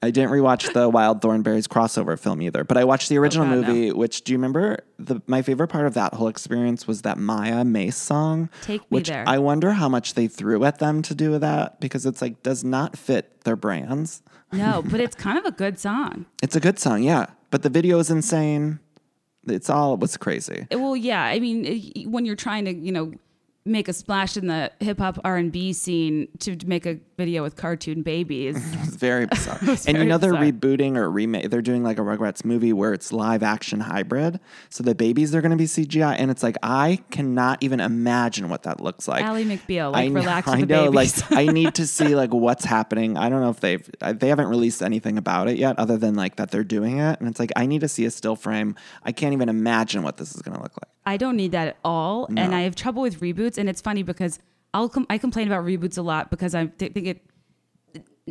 I 0.04 0.10
didn't 0.10 0.32
rewatch 0.32 0.74
the 0.74 0.90
Wild 0.90 1.22
Thornberrys 1.22 1.68
crossover 1.68 2.18
film 2.18 2.42
either, 2.42 2.64
but 2.64 2.76
I 2.76 2.86
watched 2.86 3.08
the 3.10 3.20
oh, 3.20 3.22
original 3.22 3.46
Oh, 3.46 3.50
God, 3.62 3.68
no. 3.68 3.68
movie. 3.68 3.92
Which 3.92 4.24
do 4.24 4.32
you 4.32 4.40
remember? 4.40 4.80
The 4.98 5.22
my 5.28 5.44
favorite 5.44 5.68
part 5.68 5.86
of 5.86 5.94
that 5.94 6.16
whole 6.16 6.28
experience 6.28 6.88
was 6.88 7.04
that 7.04 7.20
Mya 7.20 7.64
Mase 7.64 7.98
song. 7.98 8.50
Take 8.64 8.82
Me 8.82 8.86
which 8.90 9.10
There. 9.10 9.24
I 9.28 9.38
wonder 9.38 9.74
how 9.74 9.88
much 9.88 10.16
they 10.16 10.28
threw 10.28 10.64
at 10.64 10.80
them 10.80 11.04
to 11.04 11.14
do 11.14 11.38
that 11.38 11.80
because 11.80 12.08
it's 12.08 12.20
like 12.20 12.42
does 12.42 12.64
not 12.64 12.98
fit 12.98 13.42
their 13.44 13.56
brands. 13.56 14.24
No, 14.52 14.84
but 14.86 15.00
it's 15.00 15.16
kind 15.16 15.38
of 15.38 15.46
a 15.46 15.52
good 15.52 15.80
song. 15.80 16.26
It's 16.44 16.56
a 16.56 16.60
good 16.60 16.80
song, 16.80 17.04
yeah, 17.04 17.28
but 17.50 17.64
the 17.64 17.70
video 17.70 18.00
is 18.00 18.10
insane. 18.10 18.80
It's 19.48 19.70
all 19.70 19.94
it 19.96 20.00
was 20.00 20.18
crazy. 20.18 20.68
Well, 20.72 20.96
yeah. 20.96 21.24
I 21.24 21.40
mean, 21.40 22.12
when 22.12 22.26
you're 22.26 22.36
trying 22.36 22.66
to, 22.66 22.74
you 22.74 22.92
know, 22.92 23.14
make 23.66 23.88
a 23.88 23.94
splash 23.94 24.38
in 24.38 24.48
the 24.48 24.72
hip 24.80 24.98
hop 24.98 25.20
R 25.24 25.38
and 25.38 25.52
B 25.52 25.74
scene 25.74 26.28
to 26.40 26.58
make 26.66 26.86
a 26.86 27.00
video 27.18 27.44
with 27.44 27.56
cartoon 27.56 28.02
babies, 28.02 28.56
It's 28.84 28.96
very 28.96 29.28
bizarre. 29.28 29.60
and 29.62 29.70
you 29.70 29.94
very 29.94 30.06
know 30.06 30.18
they're 30.18 30.34
rebooting 30.34 30.98
or 30.98 31.10
remake. 31.10 31.50
They're 31.50 31.62
doing 31.62 31.84
like 31.84 32.00
a 32.00 32.02
Rugrats 32.02 32.44
movie 32.44 32.74
where 32.74 32.94
it's 32.94 33.14
live 33.14 33.44
action 33.44 33.80
hybrid. 33.80 34.40
So 34.70 34.84
the 34.84 34.96
babies 34.96 35.36
are 35.36 35.42
going 35.42 35.52
to 35.52 35.58
be 35.58 35.66
CGI, 35.66 36.16
and 36.18 36.32
it's 36.32 36.42
like 36.42 36.58
I 36.64 37.00
cannot 37.12 37.62
even 37.62 37.80
imagine 37.80 38.50
what 38.50 38.64
that 38.64 38.82
looks 38.82 39.08
like. 39.08 39.24
Ally 39.24 39.44
McBeal, 39.44 39.92
like 39.92 40.10
I, 40.10 40.14
relax 40.14 40.48
I 40.48 40.62
know, 40.62 40.90
like 40.90 41.12
I 41.32 41.46
need 41.52 41.76
to 41.76 41.86
see 41.86 42.16
like 42.16 42.34
what's 42.34 42.66
happening. 42.66 43.18
I 43.18 43.30
don't 43.30 43.42
know 43.42 43.52
if 43.52 43.60
they've 43.60 43.88
they 44.00 44.30
haven't 44.30 44.48
released 44.48 44.82
anything 44.82 45.18
about 45.18 45.48
it 45.48 45.58
yet, 45.58 45.78
other 45.78 45.98
than 45.98 46.16
like 46.16 46.38
that 46.38 46.50
they're 46.50 46.64
doing 46.64 46.98
it. 46.98 47.20
And 47.20 47.30
it's 47.30 47.40
like 47.40 47.52
I 47.56 47.68
need 47.68 47.82
to 47.82 47.88
see 47.88 48.06
a 48.06 48.12
still 48.12 48.36
frame. 48.36 48.76
I 49.04 49.12
can't 49.12 49.34
even 49.34 49.50
imagine 49.50 50.02
what 50.02 50.18
this 50.18 50.34
is 50.36 50.42
going 50.42 50.58
to 50.58 50.64
look 50.64 50.74
like. 50.74 50.90
I 51.06 51.18
don't 51.18 51.36
need 51.36 51.52
that 51.54 51.68
at 51.70 51.78
all, 51.84 52.28
and 52.38 52.54
I 52.54 52.62
have 52.62 52.76
trouble 52.76 53.02
with 53.02 53.20
reboots. 53.22 53.58
And 53.58 53.68
it's 53.68 53.82
funny 53.82 54.04
because 54.04 54.40
I'll 54.74 54.90
com- 54.90 55.08
I 55.10 55.18
complain 55.18 55.48
about 55.48 55.66
reboots 55.66 55.98
a 55.98 56.02
lot 56.02 56.30
because 56.30 56.54
I 56.54 56.68
th- 56.68 56.94
think 56.94 57.08
it 57.08 57.26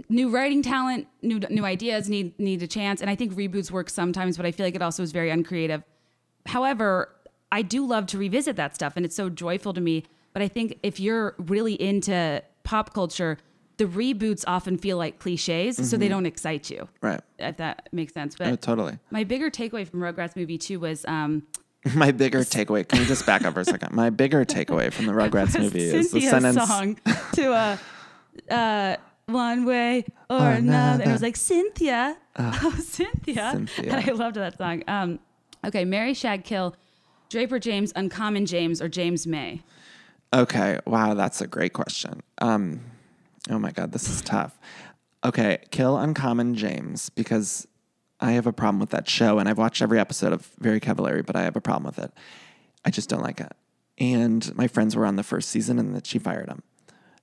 new 0.08 0.30
writing 0.30 0.62
talent, 0.62 1.08
new 1.22 1.40
new 1.50 1.64
ideas 1.64 2.08
need 2.08 2.38
need 2.38 2.62
a 2.62 2.66
chance, 2.66 3.00
and 3.00 3.10
I 3.10 3.16
think 3.16 3.34
reboots 3.34 3.70
work 3.70 3.90
sometimes, 3.90 4.36
but 4.36 4.46
I 4.46 4.52
feel 4.52 4.64
like 4.66 4.74
it 4.74 4.82
also 4.82 5.02
is 5.02 5.12
very 5.12 5.30
uncreative. 5.30 5.82
However, 6.46 7.14
I 7.52 7.62
do 7.62 7.84
love 7.86 8.06
to 8.06 8.18
revisit 8.18 8.56
that 8.56 8.74
stuff, 8.74 8.94
and 8.96 9.04
it's 9.04 9.16
so 9.16 9.28
joyful 9.28 9.72
to 9.74 9.80
me. 9.80 10.04
But 10.32 10.42
I 10.42 10.48
think 10.48 10.78
if 10.82 11.00
you're 11.00 11.34
really 11.38 11.74
into 11.74 12.40
pop 12.62 12.94
culture, 12.94 13.36
the 13.78 13.84
reboots 13.86 14.44
often 14.46 14.78
feel 14.78 14.96
like 14.96 15.18
cliches, 15.18 15.90
so 15.90 15.96
they 15.96 16.06
don't 16.08 16.26
excite 16.26 16.70
you. 16.70 16.88
Right. 17.02 17.20
If 17.38 17.56
that 17.56 17.88
makes 17.92 18.14
sense. 18.14 18.36
But 18.36 18.46
Oh, 18.48 18.56
totally. 18.56 18.98
my 19.10 19.24
bigger 19.24 19.50
takeaway 19.50 19.86
from 19.88 20.00
Rugrats 20.00 20.36
movie 20.36 20.56
two 20.58 20.78
was 20.78 21.04
um, 21.06 21.42
My 21.94 22.10
bigger 22.10 22.40
takeaway. 22.40 22.86
Can 22.86 22.98
we 23.00 23.06
just 23.06 23.24
back 23.24 23.44
up 23.44 23.54
for 23.54 23.60
a 23.60 23.64
second? 23.64 23.92
My 23.92 24.10
bigger 24.10 24.44
takeaway 24.44 24.92
from 24.92 25.06
the 25.06 25.12
Rugrats 25.20 25.58
movie 25.58 25.80
is 25.84 26.10
the 26.12 26.20
Cynthia's 26.20 26.30
sentence. 26.30 26.68
song 26.68 26.98
to 27.34 27.52
uh, 27.52 27.76
uh, 28.54 28.96
one 29.26 29.64
way 29.64 30.04
or 30.28 30.36
Oh, 30.38 30.44
another. 30.46 31.02
And 31.02 31.10
it 31.10 31.12
was 31.12 31.22
like 31.22 31.36
Cynthia, 31.36 32.16
oh 32.36 32.76
Cynthia, 32.84 33.50
Cynthia. 33.52 33.92
and 33.94 34.10
I 34.10 34.12
loved 34.12 34.36
that 34.36 34.58
song. 34.58 34.82
Um, 34.88 35.20
okay, 35.64 35.84
Mary 35.84 36.12
Shag 36.14 36.44
Kill, 36.44 36.74
Draper 37.30 37.58
James, 37.58 37.92
Uncommon 37.96 38.44
James, 38.46 38.82
or 38.82 38.88
James 38.88 39.26
May. 39.26 39.62
Okay. 40.34 40.78
Wow, 40.86 41.14
that's 41.14 41.40
a 41.40 41.46
great 41.46 41.72
question. 41.72 42.22
Um, 42.38 42.80
oh 43.50 43.58
my 43.58 43.70
God, 43.72 43.92
this 43.92 44.08
is 44.08 44.20
tough. 44.22 44.58
Okay, 45.24 45.58
kill 45.70 45.96
Uncommon 45.98 46.54
James 46.54 47.08
because 47.10 47.66
I 48.20 48.32
have 48.32 48.46
a 48.46 48.52
problem 48.52 48.80
with 48.80 48.90
that 48.90 49.08
show, 49.08 49.38
and 49.38 49.48
I've 49.48 49.58
watched 49.58 49.80
every 49.82 49.98
episode 49.98 50.32
of 50.32 50.46
Very 50.58 50.80
Cavallari, 50.80 51.24
but 51.24 51.36
I 51.36 51.42
have 51.42 51.56
a 51.56 51.60
problem 51.60 51.84
with 51.84 51.98
it. 51.98 52.12
I 52.84 52.90
just 52.90 53.08
don't 53.08 53.22
like 53.22 53.40
it. 53.40 53.52
And 53.98 54.54
my 54.56 54.66
friends 54.66 54.94
were 54.96 55.06
on 55.06 55.16
the 55.16 55.22
first 55.22 55.48
season, 55.48 55.78
and 55.78 55.94
that 55.94 56.06
she 56.06 56.18
fired 56.18 56.48
him. 56.48 56.62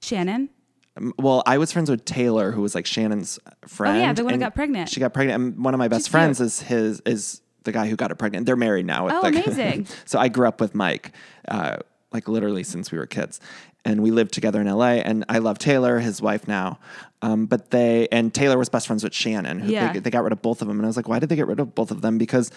Shannon. 0.01 0.49
Um, 0.95 1.13
Well, 1.19 1.43
I 1.45 1.57
was 1.57 1.71
friends 1.71 1.89
with 1.89 2.05
Taylor, 2.05 2.51
who 2.51 2.61
was 2.61 2.73
like 2.75 2.85
Shannon's 2.85 3.39
friend. 3.67 3.97
Oh, 3.97 3.99
yeah, 3.99 4.13
the 4.13 4.23
one 4.23 4.33
who 4.33 4.39
got 4.39 4.55
pregnant. 4.55 4.89
She 4.89 4.99
got 4.99 5.13
pregnant, 5.13 5.41
and 5.43 5.63
one 5.63 5.73
of 5.73 5.77
my 5.79 5.87
best 5.87 6.05
She's 6.05 6.11
friends 6.11 6.37
cute. 6.37 6.45
is 6.47 6.59
his 6.61 7.01
is 7.05 7.41
the 7.63 7.71
guy 7.71 7.87
who 7.87 7.95
got 7.95 8.11
her 8.11 8.15
pregnant. 8.15 8.45
They're 8.45 8.55
married 8.55 8.85
now. 8.85 9.07
Oh, 9.09 9.21
the- 9.21 9.27
amazing. 9.45 9.87
so 10.05 10.17
I 10.19 10.27
grew 10.29 10.47
up 10.47 10.61
with 10.61 10.73
Mike, 10.73 11.11
uh, 11.47 11.77
like 12.11 12.27
literally 12.27 12.63
since 12.63 12.91
we 12.91 12.97
were 12.97 13.05
kids, 13.07 13.39
and 13.87 14.03
we 14.03 14.11
lived 14.11 14.33
together 14.33 14.59
in 14.59 14.67
LA. 14.67 14.95
And 14.95 15.23
I 15.29 15.37
love 15.37 15.57
Taylor, 15.57 15.99
his 15.99 16.21
wife 16.21 16.45
now. 16.45 16.77
Um, 17.21 17.45
but 17.45 17.71
they 17.71 18.07
and 18.11 18.33
Taylor 18.33 18.57
was 18.57 18.69
best 18.69 18.85
friends 18.85 19.03
with 19.03 19.13
Shannon. 19.13 19.59
Who 19.59 19.71
Yeah. 19.71 19.93
they, 19.93 19.99
they 19.99 20.09
got 20.09 20.23
rid 20.23 20.33
of 20.33 20.41
both 20.41 20.61
of 20.61 20.67
them, 20.67 20.77
and 20.77 20.85
I 20.85 20.87
was 20.87 20.97
like, 20.97 21.07
why 21.07 21.19
did 21.19 21.29
they 21.29 21.35
get 21.35 21.47
rid 21.47 21.59
of 21.59 21.73
both 21.73 21.89
of 21.89 22.01
them? 22.01 22.17
Because 22.17 22.51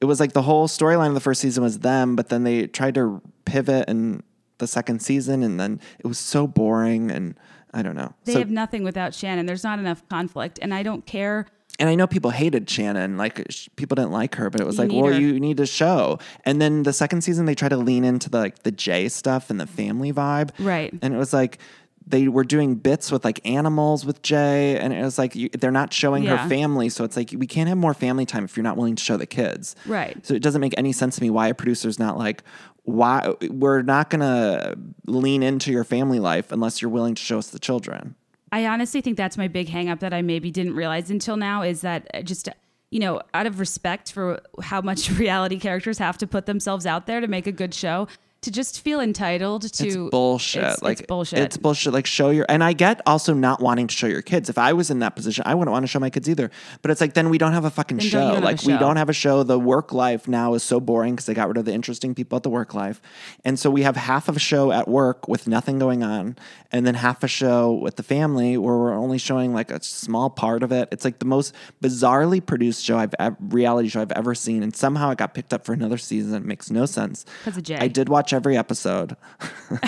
it 0.00 0.04
was 0.04 0.20
like 0.20 0.32
the 0.32 0.42
whole 0.42 0.68
storyline 0.68 1.08
of 1.08 1.14
the 1.14 1.20
first 1.20 1.40
season 1.40 1.64
was 1.64 1.80
them, 1.80 2.14
but 2.14 2.28
then 2.28 2.44
they 2.44 2.66
tried 2.66 2.94
to 2.94 3.22
pivot 3.44 3.88
in 3.88 4.22
the 4.58 4.66
second 4.66 5.00
season, 5.00 5.42
and 5.42 5.58
then 5.58 5.80
it 5.98 6.06
was 6.06 6.18
so 6.18 6.46
boring, 6.46 7.10
and 7.10 7.34
I 7.72 7.82
don't 7.82 7.96
know. 7.96 8.14
They 8.24 8.34
so, 8.34 8.38
have 8.40 8.50
nothing 8.50 8.84
without 8.84 9.14
Shannon. 9.14 9.46
There's 9.46 9.64
not 9.64 9.78
enough 9.80 10.06
conflict, 10.08 10.60
and 10.62 10.72
I 10.72 10.84
don't 10.84 11.04
care. 11.06 11.46
And 11.78 11.88
I 11.88 11.94
know 11.94 12.06
people 12.06 12.30
hated 12.30 12.68
Shannon, 12.70 13.16
like 13.16 13.44
sh- 13.50 13.68
people 13.76 13.94
didn't 13.96 14.12
like 14.12 14.34
her, 14.36 14.48
but 14.50 14.60
it 14.60 14.66
was 14.66 14.76
You 14.76 14.82
like, 14.82 14.90
need 14.90 15.02
well, 15.02 15.12
her. 15.12 15.18
you 15.20 15.40
need 15.40 15.56
to 15.58 15.66
show. 15.66 16.18
And 16.44 16.60
then 16.60 16.82
the 16.84 16.92
second 16.92 17.22
season, 17.22 17.46
they 17.46 17.54
try 17.54 17.68
to 17.68 17.76
lean 17.76 18.04
into 18.04 18.30
the 18.30 18.38
like 18.38 18.62
the 18.62 18.70
Jay 18.72 19.08
stuff 19.08 19.50
and 19.50 19.60
the 19.60 19.66
family 19.66 20.12
vibe, 20.12 20.50
Right. 20.58 20.92
And 21.02 21.12
it 21.14 21.16
was 21.18 21.32
like 21.32 21.58
they 22.06 22.28
were 22.28 22.44
doing 22.44 22.74
bits 22.74 23.10
with 23.10 23.24
like 23.24 23.40
animals 23.46 24.04
with 24.04 24.20
Jay, 24.20 24.78
and 24.78 24.92
it 24.92 25.02
was 25.02 25.16
like 25.18 25.34
you, 25.34 25.48
they're 25.58 25.70
not 25.70 25.90
showing 25.92 26.22
Yeah. 26.24 26.36
her 26.36 26.48
family, 26.50 26.90
so 26.90 27.02
it's 27.02 27.16
like 27.16 27.30
we 27.36 27.46
can't 27.46 27.68
have 27.68 27.78
more 27.78 27.94
family 27.94 28.26
time 28.26 28.44
if 28.44 28.56
you're 28.56 28.62
not 28.64 28.76
willing 28.76 28.94
to 28.96 29.02
show 29.02 29.16
the 29.16 29.26
kids, 29.26 29.74
Right. 29.86 30.24
So 30.26 30.34
it 30.34 30.42
doesn't 30.42 30.60
make 30.60 30.74
any 30.76 30.92
sense 30.92 31.16
to 31.16 31.22
me 31.22 31.30
why 31.30 31.48
a 31.48 31.54
producer's 31.54 31.98
not 31.98 32.18
like. 32.18 32.42
Why 32.86 33.32
we're 33.48 33.80
not 33.80 34.10
gonna 34.10 34.74
lean 35.06 35.42
into 35.42 35.72
your 35.72 35.84
family 35.84 36.20
life 36.20 36.52
unless 36.52 36.82
you're 36.82 36.90
willing 36.90 37.14
to 37.14 37.22
show 37.22 37.38
us 37.38 37.48
the 37.48 37.58
children. 37.58 38.14
I 38.54 38.66
honestly 38.66 39.00
think 39.00 39.16
that's 39.16 39.36
my 39.36 39.48
big 39.48 39.68
hang 39.68 39.88
up 39.88 39.98
that 39.98 40.14
I 40.14 40.22
maybe 40.22 40.52
didn't 40.52 40.76
realize 40.76 41.10
until 41.10 41.36
now 41.36 41.62
is 41.62 41.80
that 41.80 42.06
uh, 42.14 42.22
just, 42.22 42.48
you 42.92 43.00
know, 43.00 43.20
out 43.34 43.48
of 43.48 43.58
respect 43.58 44.12
for 44.12 44.40
how 44.62 44.80
much 44.80 45.10
reality 45.18 45.58
characters 45.58 45.98
have 45.98 46.16
to 46.18 46.28
put 46.28 46.46
themselves 46.46 46.86
out 46.86 47.08
there 47.08 47.20
to 47.20 47.26
make 47.26 47.48
a 47.48 47.52
good 47.52 47.74
show, 47.74 48.06
to 48.44 48.50
just 48.50 48.80
feel 48.82 49.00
entitled 49.00 49.62
to 49.72 49.86
It's 49.86 49.96
bullshit. 49.96 50.62
It's, 50.64 50.82
like 50.82 51.00
it's 51.00 51.06
bullshit. 51.06 51.38
It's 51.40 51.56
bullshit. 51.56 51.92
Like 51.92 52.06
show 52.06 52.30
your 52.30 52.46
and 52.48 52.62
I 52.64 52.72
get 52.72 53.00
also 53.06 53.34
not 53.34 53.60
wanting 53.60 53.86
to 53.88 53.94
show 53.94 54.06
your 54.06 54.22
kids. 54.22 54.48
If 54.48 54.56
I 54.58 54.72
was 54.72 54.90
in 54.90 55.00
that 55.00 55.16
position, 55.16 55.42
I 55.46 55.54
wouldn't 55.54 55.72
want 55.72 55.82
to 55.82 55.88
show 55.88 55.98
my 55.98 56.10
kids 56.10 56.28
either. 56.28 56.50
But 56.82 56.90
it's 56.90 57.00
like 57.00 57.14
then 57.14 57.28
we 57.30 57.38
don't 57.38 57.52
have 57.52 57.64
a 57.64 57.70
fucking 57.70 57.98
Then 57.98 58.06
show. 58.06 58.20
don't 58.20 58.34
have 58.36 58.42
a 58.42 58.46
Like 58.46 58.62
we 58.62 58.76
don't 58.76 58.96
have 58.96 59.08
a 59.08 59.12
show. 59.14 59.42
The 59.42 59.58
work 59.58 59.92
life 59.92 60.28
now 60.28 60.54
is 60.54 60.62
so 60.62 60.80
boring 60.80 61.14
because 61.14 61.26
they 61.26 61.34
got 61.34 61.48
rid 61.48 61.56
of 61.56 61.64
the 61.64 61.72
interesting 61.72 62.14
people 62.14 62.36
at 62.36 62.42
the 62.42 62.50
work 62.50 62.74
life, 62.74 63.00
and 63.44 63.58
so 63.58 63.70
we 63.70 63.82
have 63.82 63.96
half 63.96 64.28
of 64.28 64.36
a 64.36 64.40
show 64.40 64.70
at 64.72 64.86
work 64.88 65.26
with 65.26 65.48
nothing 65.48 65.78
going 65.78 66.02
on, 66.02 66.36
and 66.70 66.86
then 66.86 66.94
half 66.94 67.24
a 67.24 67.28
show 67.28 67.72
with 67.72 67.96
the 67.96 68.02
family 68.02 68.58
where 68.58 68.76
we're 68.76 68.92
only 68.94 69.18
showing 69.18 69.54
like 69.54 69.70
a 69.70 69.82
small 69.82 70.28
part 70.30 70.62
of 70.62 70.70
it. 70.70 70.88
It's 70.92 71.04
like 71.04 71.18
the 71.18 71.24
most 71.24 71.54
bizarrely 71.82 72.44
produced 72.44 72.84
show 72.84 72.98
I've 72.98 73.14
ever, 73.18 73.36
reality 73.40 73.88
show 73.88 74.02
I've 74.02 74.12
ever 74.12 74.34
seen, 74.34 74.62
and 74.62 74.74
somehow 74.76 75.10
it 75.10 75.18
got 75.18 75.32
picked 75.32 75.54
up 75.54 75.64
for 75.64 75.72
another 75.72 75.96
season. 75.96 76.34
It 76.34 76.44
makes 76.44 76.70
no 76.70 76.84
sense. 76.86 77.24
'Cause 77.44 77.56
of 77.56 77.62
Jay. 77.62 77.76
I 77.78 77.88
did 77.88 78.08
watch 78.08 78.32
every 78.34 78.56
episode. 78.56 79.16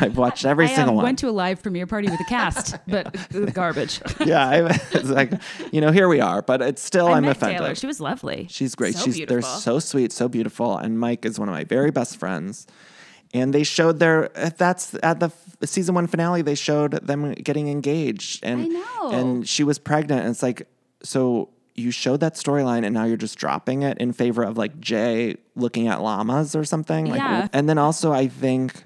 I've 0.00 0.16
watched 0.16 0.44
every 0.44 0.64
I 0.66 0.68
single 0.68 0.90
um, 0.90 0.96
one. 0.96 1.04
I 1.04 1.08
went 1.08 1.18
to 1.20 1.28
a 1.28 1.30
live 1.30 1.62
premiere 1.62 1.86
party 1.86 2.08
with 2.08 2.18
the 2.18 2.24
cast, 2.24 2.76
but 2.88 3.14
it 3.30 3.38
was 3.38 3.50
garbage. 3.54 4.00
yeah, 4.24 4.48
I, 4.48 4.74
it's 4.92 5.08
like 5.08 5.32
you 5.72 5.80
know, 5.80 5.92
here 5.92 6.08
we 6.08 6.20
are, 6.20 6.42
but 6.42 6.60
it's 6.62 6.82
still 6.82 7.06
I 7.08 7.12
I'm 7.12 7.22
met 7.22 7.36
offended. 7.36 7.58
Taylor. 7.58 7.74
She 7.74 7.86
was 7.86 8.00
lovely. 8.00 8.46
She's 8.50 8.74
great. 8.74 8.94
So 8.96 9.04
She's 9.04 9.16
beautiful. 9.16 9.34
they're 9.40 9.42
so 9.60 9.78
sweet, 9.78 10.12
so 10.12 10.28
beautiful, 10.28 10.76
and 10.76 10.98
Mike 10.98 11.24
is 11.24 11.38
one 11.38 11.48
of 11.48 11.54
my 11.54 11.64
very 11.64 11.90
best 11.90 12.16
friends. 12.16 12.66
And 13.32 13.52
they 13.52 13.64
showed 13.64 13.98
their 13.98 14.28
that's 14.56 14.94
at 15.02 15.18
the 15.20 15.32
season 15.66 15.94
one 15.94 16.06
finale. 16.06 16.42
They 16.42 16.54
showed 16.54 16.92
them 16.92 17.32
getting 17.32 17.68
engaged, 17.68 18.44
and 18.44 18.62
I 18.62 18.66
know. 18.66 19.10
and 19.10 19.48
she 19.48 19.64
was 19.64 19.78
pregnant. 19.78 20.20
And 20.22 20.30
it's 20.30 20.42
like 20.42 20.68
so 21.02 21.50
you 21.74 21.90
showed 21.90 22.20
that 22.20 22.34
storyline, 22.34 22.84
and 22.84 22.94
now 22.94 23.04
you're 23.04 23.16
just 23.16 23.36
dropping 23.38 23.82
it 23.82 23.98
in 23.98 24.12
favor 24.12 24.42
of 24.44 24.56
like 24.56 24.78
Jay 24.80 25.36
looking 25.56 25.88
at 25.88 26.00
llamas 26.00 26.54
or 26.54 26.64
something. 26.64 27.06
Like, 27.06 27.18
Yeah. 27.18 27.48
And 27.52 27.68
then 27.68 27.78
also, 27.78 28.12
I 28.12 28.28
think 28.28 28.84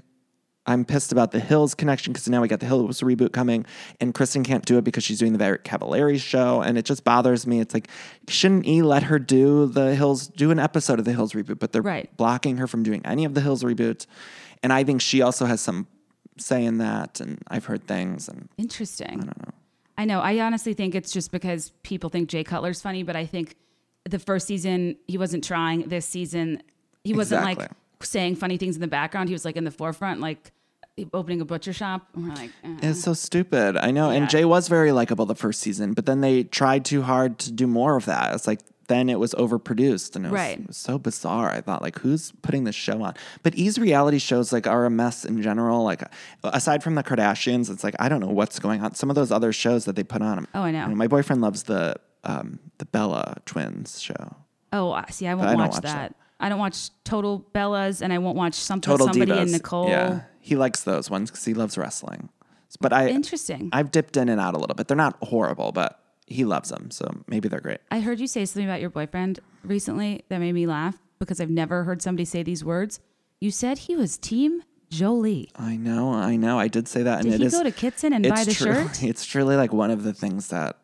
I'm 0.67 0.85
pissed 0.85 1.13
about 1.13 1.31
the 1.33 1.41
Hills 1.41 1.75
connection 1.75 2.13
because 2.13 2.29
now 2.29 2.43
we 2.43 2.49
got 2.49 2.61
the 2.61 2.67
Hills 2.67 3.01
reboot 3.01 3.33
coming, 3.33 3.65
and 4.01 4.15
Kristin 4.15 4.45
can't 4.45 4.65
do 4.67 4.77
it 4.79 4.85
because 4.85 5.03
she's 5.05 5.19
doing 5.19 5.33
the 5.33 5.39
Very 5.39 5.59
Cavallari 5.59 6.21
show, 6.21 6.61
and 6.63 6.77
it 6.79 6.85
just 6.85 7.05
bothers 7.05 7.47
me. 7.47 7.61
It's 7.61 7.73
like, 7.75 7.89
shouldn't 8.29 8.67
E 8.67 8.83
let 8.83 9.05
her 9.05 9.19
do 9.19 9.67
the 9.67 9.95
Hills, 9.95 10.27
do 10.29 10.51
an 10.51 10.59
episode 10.59 10.99
of 10.99 11.05
the 11.07 11.13
Hills 11.13 11.33
reboot? 11.33 11.59
But 11.59 11.73
they're 11.73 11.81
Right. 11.83 12.15
blocking 12.17 12.59
her 12.59 12.67
from 12.67 12.83
doing 12.83 13.01
any 13.05 13.25
of 13.25 13.33
the 13.35 13.41
Hills 13.41 13.63
reboots, 13.63 14.07
and 14.63 14.73
I 14.73 14.85
think 14.85 15.01
she 15.01 15.23
also 15.23 15.47
has 15.47 15.61
some 15.61 15.87
say 16.39 16.65
in 16.65 16.79
that, 16.79 17.21
and 17.21 17.39
I've 17.49 17.65
heard 17.65 17.87
things, 17.87 18.29
and 18.29 18.49
Interesting. 18.59 19.09
I 19.09 19.25
don't 19.25 19.39
know. 19.47 19.53
I 19.99 20.05
know. 20.05 20.21
I 20.21 20.39
honestly 20.39 20.75
think 20.75 20.95
it's 20.95 21.13
just 21.13 21.33
because 21.33 21.73
people 21.83 22.09
think 22.09 22.29
Jay 22.29 22.45
Cutler's 22.45 22.81
funny, 22.81 23.03
but 23.03 23.17
I 23.17 23.27
think 23.27 23.57
the 24.09 24.21
first 24.21 24.47
season 24.47 24.97
he 25.09 25.19
wasn't 25.19 25.43
trying. 25.45 25.89
This 25.89 26.07
season 26.07 26.63
he 27.05 27.13
wasn't 27.13 27.45
like 27.45 27.69
saying 28.01 28.37
funny 28.37 28.57
things 28.57 28.77
in 28.77 28.81
the 28.81 28.87
background. 28.89 29.29
He 29.29 29.35
was 29.35 29.45
like 29.45 29.57
in 29.57 29.65
the 29.65 29.73
forefront, 29.73 30.21
like 30.21 30.53
opening 31.13 31.41
a 31.41 31.45
butcher 31.45 31.73
shop. 31.73 32.07
And 32.15 32.29
we're 32.29 32.35
like, 32.35 32.51
eh. 32.65 32.77
It's 32.83 33.03
so 33.03 33.13
stupid. 33.13 33.77
I 33.77 33.91
know. 33.91 34.11
Yeah. 34.11 34.19
And 34.19 34.31
Jay 34.31 34.45
was 34.45 34.69
very 34.69 34.93
likable 34.93 35.27
the 35.27 35.35
first 35.35 35.61
season, 35.61 35.95
but 35.95 36.07
then 36.07 36.21
they 36.21 36.45
tried 36.45 36.85
too 36.85 37.03
hard 37.03 37.39
to 37.41 37.53
do 37.53 37.67
more 37.67 37.97
of 37.97 38.05
that. 38.07 38.35
It's 38.35 38.47
like 38.47 38.61
then 38.89 39.09
it 39.09 39.19
was 39.19 39.35
overproduced 39.35 40.17
and 40.17 40.27
it 40.27 40.31
was, 40.33 40.37
Right. 40.39 40.59
it 40.61 40.67
was 40.67 40.77
so 40.77 40.99
bizarre. 40.99 41.51
I 41.51 41.61
thought 41.61 41.81
like 41.83 41.99
who's 42.01 42.33
putting 42.43 42.65
this 42.65 42.75
show 42.75 43.03
on? 43.03 43.15
But 43.43 43.55
E's 43.55 43.79
reality 43.79 44.19
shows 44.19 44.53
like 44.53 44.67
are 44.67 44.85
a 44.85 44.91
mess 44.91 45.25
in 45.25 45.41
general. 45.43 45.85
Like 45.85 46.03
aside 46.45 46.83
from 46.83 46.95
the 46.97 47.03
Kardashians, 47.03 47.71
it's 47.71 47.85
like 47.85 47.95
I 47.99 48.09
don't 48.09 48.21
know 48.21 48.29
what's 48.29 48.59
going 48.59 48.83
on. 48.83 48.95
Some 48.95 49.09
of 49.11 49.15
those 49.17 49.31
other 49.31 49.53
shows 49.53 49.85
that 49.85 49.95
they 49.97 50.03
put 50.05 50.23
on. 50.23 50.47
Oh, 50.55 50.63
I 50.63 50.71
know. 50.73 50.89
You 50.89 50.97
my 50.97 51.07
boyfriend 51.07 51.41
loves 51.41 51.63
the 51.65 51.95
um, 52.25 52.59
the 52.79 52.85
Bella 52.87 53.37
twins 53.47 54.01
show. 54.01 54.35
oh, 54.73 54.91
I- 54.93 55.07
see, 55.11 55.27
I 55.29 55.35
won't 55.35 55.49
I 55.49 55.55
watch, 55.55 55.71
watch 55.73 55.83
that. 55.83 56.11
that. 56.11 56.15
I 56.41 56.49
don't 56.49 56.59
watch 56.59 56.91
Total 57.05 57.45
Bellas, 57.55 58.01
and 58.03 58.13
I 58.13 58.19
won't 58.19 58.37
watch 58.37 58.55
some 58.55 58.81
Total 58.81 59.07
somebody 59.09 59.33
Divas. 59.33 59.47
in 59.47 59.53
Nicole. 59.53 59.89
Yeah, 59.89 60.21
he 60.41 60.57
likes 60.57 60.85
those 60.85 61.11
ones 61.11 61.31
because 61.31 61.45
he 61.45 61.53
loves 61.55 61.77
wrestling. 61.77 62.29
But 62.81 62.93
I 62.93 63.09
Interesting. 63.09 63.71
I've 63.73 63.91
dipped 63.91 64.17
in 64.17 64.29
and 64.29 64.41
out 64.41 64.55
a 64.55 64.59
little 64.59 64.75
bit. 64.77 64.89
They're 64.89 64.97
not 64.97 65.17
horrible, 65.23 65.73
but 65.73 65.99
he 66.29 66.45
loves 66.45 66.69
them, 66.69 66.91
so 66.91 67.11
maybe 67.27 67.49
they're 67.49 67.61
great. 67.61 67.81
I 67.91 68.01
heard 68.01 68.21
you 68.21 68.27
say 68.27 68.45
something 68.45 68.69
about 68.69 68.81
your 68.81 68.91
boyfriend 68.91 69.41
recently 69.65 70.25
that 70.29 70.39
made 70.39 70.53
me 70.53 70.67
laugh 70.67 70.97
because 71.19 71.41
I've 71.41 71.51
never 71.51 71.85
heard 71.85 72.03
somebody 72.03 72.25
say 72.25 72.43
these 72.43 72.65
words. 72.65 73.01
You 73.41 73.51
said 73.51 73.79
he 73.79 73.97
was 73.97 74.19
Team 74.19 74.63
Jolie. 74.91 75.51
I 75.57 75.77
know, 75.77 76.13
I 76.13 76.37
know. 76.37 76.59
I 76.59 76.69
did 76.69 76.89
say 76.89 77.03
that, 77.03 77.23
Did 77.23 77.27
and 77.27 77.35
it 77.35 77.41
he 77.41 77.47
is. 77.47 77.53
go 77.53 77.63
to 77.63 77.71
Kitson 77.71 78.13
and 78.13 78.27
buy 78.29 78.45
the 78.45 78.53
true. 78.55 78.73
shirt? 78.75 79.03
It's 79.03 79.25
truly 79.25 79.57
like 79.57 79.73
one 79.73 79.91
of 79.91 80.03
the 80.03 80.13
things 80.15 80.49
that 80.49 80.79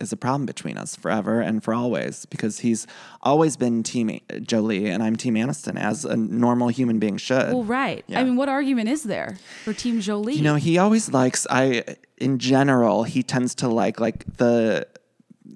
is 0.00 0.12
a 0.12 0.16
problem 0.16 0.46
between 0.46 0.76
us 0.76 0.96
forever 0.96 1.40
and 1.40 1.62
for 1.62 1.74
always 1.74 2.24
because 2.26 2.60
he's 2.60 2.86
always 3.22 3.56
been 3.56 3.82
Team 3.82 4.20
Jolie 4.42 4.86
and 4.86 5.02
I'm 5.02 5.16
Team 5.16 5.34
Aniston 5.34 5.78
as 5.78 6.04
a 6.04 6.16
normal 6.16 6.68
human 6.68 6.98
being 6.98 7.16
should. 7.16 7.52
Well, 7.52 7.64
right. 7.64 8.04
Yeah. 8.06 8.20
I 8.20 8.24
mean, 8.24 8.36
what 8.36 8.48
argument 8.48 8.88
is 8.88 9.02
there 9.04 9.38
for 9.64 9.72
Team 9.72 10.00
Jolie? 10.00 10.34
You 10.34 10.42
know, 10.42 10.56
he 10.56 10.78
always 10.78 11.12
likes. 11.12 11.46
I, 11.50 11.96
in 12.16 12.38
general, 12.38 13.04
he 13.04 13.22
tends 13.22 13.54
to 13.56 13.68
like 13.68 14.00
like 14.00 14.24
the 14.36 14.86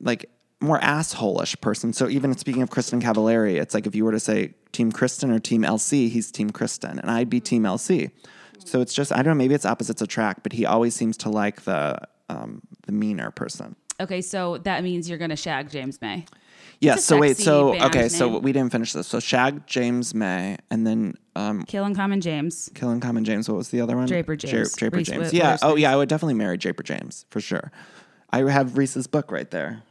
like 0.00 0.30
more 0.60 0.82
asshole-ish 0.82 1.60
person. 1.60 1.92
So 1.92 2.08
even 2.08 2.36
speaking 2.36 2.62
of 2.62 2.70
Kristin 2.70 3.00
Cavallari, 3.00 3.60
it's 3.60 3.74
like 3.74 3.86
if 3.86 3.94
you 3.94 4.04
were 4.04 4.12
to 4.12 4.20
say 4.20 4.54
Team 4.72 4.90
Kristin 4.90 5.34
or 5.34 5.38
Team 5.38 5.62
LC, 5.62 6.10
he's 6.10 6.30
Team 6.30 6.50
Kristin, 6.50 6.98
and 6.98 7.10
I'd 7.10 7.30
be 7.30 7.40
Team 7.40 7.64
LC. 7.64 8.10
So 8.64 8.80
it's 8.80 8.94
just 8.94 9.12
I 9.12 9.16
don't 9.16 9.26
know. 9.26 9.34
Maybe 9.34 9.54
it's 9.54 9.66
opposites 9.66 10.02
attract, 10.02 10.42
but 10.42 10.52
he 10.52 10.66
always 10.66 10.94
seems 10.94 11.16
to 11.18 11.28
like 11.28 11.62
the 11.62 11.98
um, 12.28 12.62
the 12.86 12.92
meaner 12.92 13.30
person. 13.30 13.76
Okay, 14.00 14.20
so 14.20 14.58
that 14.58 14.82
means 14.82 15.08
you're 15.08 15.18
going 15.18 15.30
to 15.30 15.36
shag 15.36 15.70
James 15.70 16.00
May. 16.00 16.26
Yeah. 16.80 16.96
So 16.96 17.18
wait. 17.18 17.36
So 17.36 17.74
okay. 17.86 18.08
So 18.08 18.38
we 18.38 18.52
didn't 18.52 18.72
finish 18.72 18.92
this. 18.92 19.06
So 19.06 19.20
Shag 19.20 19.66
James 19.66 20.14
May, 20.14 20.56
and 20.70 20.86
then 20.86 21.14
um, 21.36 21.64
Kill 21.64 21.84
Uncommon 21.84 22.20
James. 22.20 22.70
Killing 22.74 23.00
Common 23.00 23.24
James. 23.24 23.48
What 23.48 23.56
was 23.56 23.68
the 23.70 23.80
other 23.80 23.96
one? 23.96 24.06
Draper 24.06 24.36
Dra- 24.36 24.50
James. 24.50 24.74
Draper 24.76 24.98
Reese 24.98 25.08
James. 25.08 25.32
Yeah. 25.32 25.56
Oh, 25.62 25.76
yeah. 25.76 25.92
I 25.92 25.96
would 25.96 26.08
definitely 26.08 26.34
marry 26.34 26.56
Draper 26.56 26.82
James 26.82 27.26
for 27.30 27.40
sure. 27.40 27.70
I 28.30 28.38
have 28.50 28.76
Reese's 28.76 29.06
book 29.06 29.30
right 29.30 29.50
there. 29.50 29.82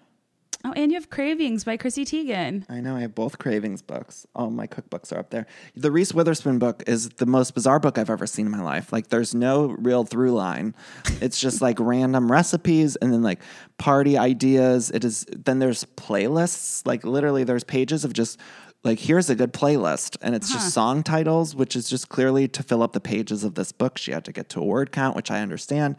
Oh, 0.66 0.72
and 0.78 0.94
you 0.94 0.98
have 0.98 1.10
Cravings 1.10 1.66
by 1.66 1.76
Chrissy 1.76 2.06
Teigen. 2.06 2.64
I 2.70 2.80
know. 2.80 2.96
I 2.96 3.02
have 3.02 3.14
both 3.14 3.38
Cravings 3.38 3.82
books. 3.82 4.26
All 4.34 4.50
my 4.50 4.66
cookbooks 4.66 5.12
are 5.12 5.20
up 5.20 5.30
there. 5.30 5.46
The 5.76 5.92
Reese 5.92 6.14
Witherspoon 6.14 6.58
book 6.58 6.84
is 6.88 7.10
the 7.10 7.26
most 7.26 7.54
bizarre 7.54 7.80
book 7.80 7.98
I've 7.98 8.10
ever 8.10 8.26
seen 8.26 8.46
in 8.46 8.52
my 8.54 8.62
life. 8.62 8.94
Like, 8.94 9.10
there's 9.10 9.36
no 9.36 9.76
real 9.78 10.06
through 10.06 10.32
line. 10.32 10.74
It's 11.20 11.38
just 11.38 11.62
like 11.62 11.78
random 11.82 12.32
recipes 12.32 12.96
and 12.96 13.12
then 13.12 13.22
like 13.22 13.42
party 13.78 14.18
ideas. 14.18 14.90
It 14.90 15.04
is. 15.04 15.26
Then 15.36 15.60
there's 15.60 15.84
playlists. 15.98 16.88
Like, 16.88 17.04
literally, 17.04 17.44
there's 17.44 17.66
pages 17.66 18.06
of 18.06 18.14
just 18.14 18.40
like 18.86 19.00
here's 19.00 19.30
a 19.30 19.36
good 19.36 19.54
playlist 19.54 20.18
and 20.22 20.36
it's 20.36 20.48
just 20.48 20.60
uh-huh. 20.60 20.70
song 20.70 21.04
titles 21.04 21.56
which 21.56 21.76
is 21.76 21.90
just 21.90 22.10
clearly 22.10 22.48
to 22.50 22.62
fill 22.62 22.84
up 22.84 22.92
the 22.92 23.00
pages 23.00 23.44
of 23.46 23.56
this 23.56 23.72
book 23.72 23.98
she 23.98 24.12
had 24.12 24.26
to 24.26 24.34
get 24.34 24.50
to 24.50 24.60
a 24.60 24.64
word 24.66 24.92
count 24.92 25.16
which 25.16 25.32
i 25.32 25.40
understand 25.40 25.96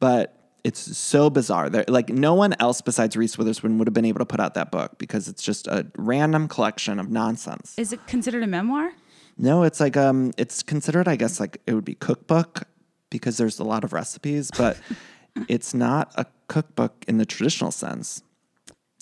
but 0.00 0.35
it's 0.66 0.98
so 0.98 1.30
bizarre 1.30 1.70
there 1.70 1.84
like 1.86 2.08
no 2.08 2.34
one 2.34 2.52
else 2.58 2.80
besides 2.80 3.16
reese 3.16 3.38
witherspoon 3.38 3.78
would 3.78 3.86
have 3.86 3.94
been 3.94 4.04
able 4.04 4.18
to 4.18 4.26
put 4.26 4.40
out 4.40 4.54
that 4.54 4.72
book 4.72 4.98
because 4.98 5.28
it's 5.28 5.40
just 5.40 5.68
a 5.68 5.86
random 5.96 6.48
collection 6.48 6.98
of 6.98 7.08
nonsense 7.08 7.74
Is 7.78 7.92
it 7.92 8.04
considered 8.08 8.42
a 8.42 8.48
memoir? 8.48 8.90
no 9.38 9.62
it's 9.62 9.78
like 9.78 9.96
um 9.96 10.32
it's 10.36 10.64
considered 10.64 11.06
i 11.06 11.14
guess 11.14 11.38
like 11.38 11.60
it 11.68 11.74
would 11.74 11.84
be 11.84 11.94
cookbook 11.94 12.64
because 13.10 13.36
there's 13.36 13.60
a 13.60 13.64
lot 13.64 13.84
of 13.84 13.92
recipes 13.92 14.50
but 14.58 14.76
it's 15.48 15.72
not 15.72 16.10
a 16.16 16.26
cookbook 16.48 17.04
in 17.06 17.18
the 17.18 17.26
traditional 17.26 17.70
sense 17.70 18.22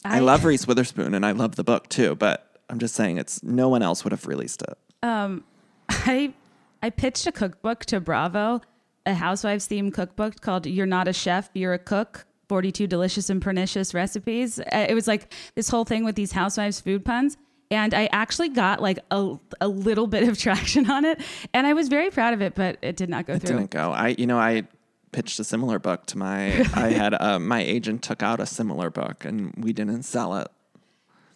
I, 0.05 0.19
love 0.21 0.45
Reese 0.51 0.67
Witherspoon 0.67 1.15
and 1.15 1.25
I 1.25 1.33
love 1.33 1.57
the 1.57 1.65
book 1.65 1.89
too, 1.89 2.15
but 2.15 2.61
I'm 2.69 2.79
just 2.79 2.95
saying 2.95 3.17
it's 3.17 3.43
no 3.43 3.71
one 3.71 3.83
else 3.83 4.05
would 4.05 4.13
have 4.13 4.27
released 4.27 4.61
it. 4.61 4.77
Um, 5.03 5.45
I 5.89 6.35
I 6.83 6.91
pitched 6.91 7.27
a 7.27 7.33
cookbook 7.33 7.87
to 7.87 8.01
Bravo, 8.01 8.61
a 9.07 9.15
housewives 9.15 9.69
themed 9.69 9.95
cookbook 9.95 10.41
called 10.41 10.67
"You're 10.67 10.87
Not 10.87 11.09
a 11.09 11.13
Chef, 11.13 11.51
You're 11.55 11.75
a 11.75 11.79
Cook." 11.79 12.27
42 12.51 12.87
delicious 12.87 13.31
and 13.31 13.41
pernicious 13.41 13.95
recipes. 13.95 14.61
Uh, 14.61 14.87
It 14.87 14.95
was 14.95 15.09
like 15.09 15.33
this 15.55 15.71
whole 15.71 15.85
thing 15.87 16.05
with 16.05 16.15
these 16.15 16.31
housewives 16.33 16.79
food 16.79 17.03
puns. 17.03 17.39
And 17.71 17.95
I 17.95 18.07
actually 18.13 18.51
got 18.51 18.83
like 18.83 18.99
a, 19.11 19.37
a 19.63 19.67
little 19.67 20.07
bit 20.07 20.29
of 20.29 20.39
traction 20.45 20.91
on 20.91 21.07
it. 21.07 21.23
And 21.55 21.67
I 21.67 21.73
was 21.73 21.89
very 21.89 22.11
proud 22.11 22.35
of 22.35 22.43
it, 22.43 22.55
but 22.55 22.77
it 22.83 22.97
did 22.97 23.09
not 23.09 23.25
go 23.27 23.39
through. 23.39 23.57
Didn't 23.57 23.71
go. 23.71 23.93
I 23.93 24.09
you 24.19 24.27
know 24.27 24.39
I 24.39 24.65
pitched 25.11 25.41
a 25.41 25.45
similar 25.45 25.79
book 25.79 26.05
to 26.07 26.19
my 26.19 26.49
I 26.75 26.91
had 26.91 27.15
uh, 27.15 27.39
my 27.39 27.63
agent 27.63 28.03
took 28.03 28.23
out 28.23 28.41
a 28.41 28.47
similar 28.47 28.91
book 28.91 29.25
and 29.25 29.55
we 29.57 29.73
didn't 29.73 30.03
sell 30.03 30.37
it. 30.37 30.49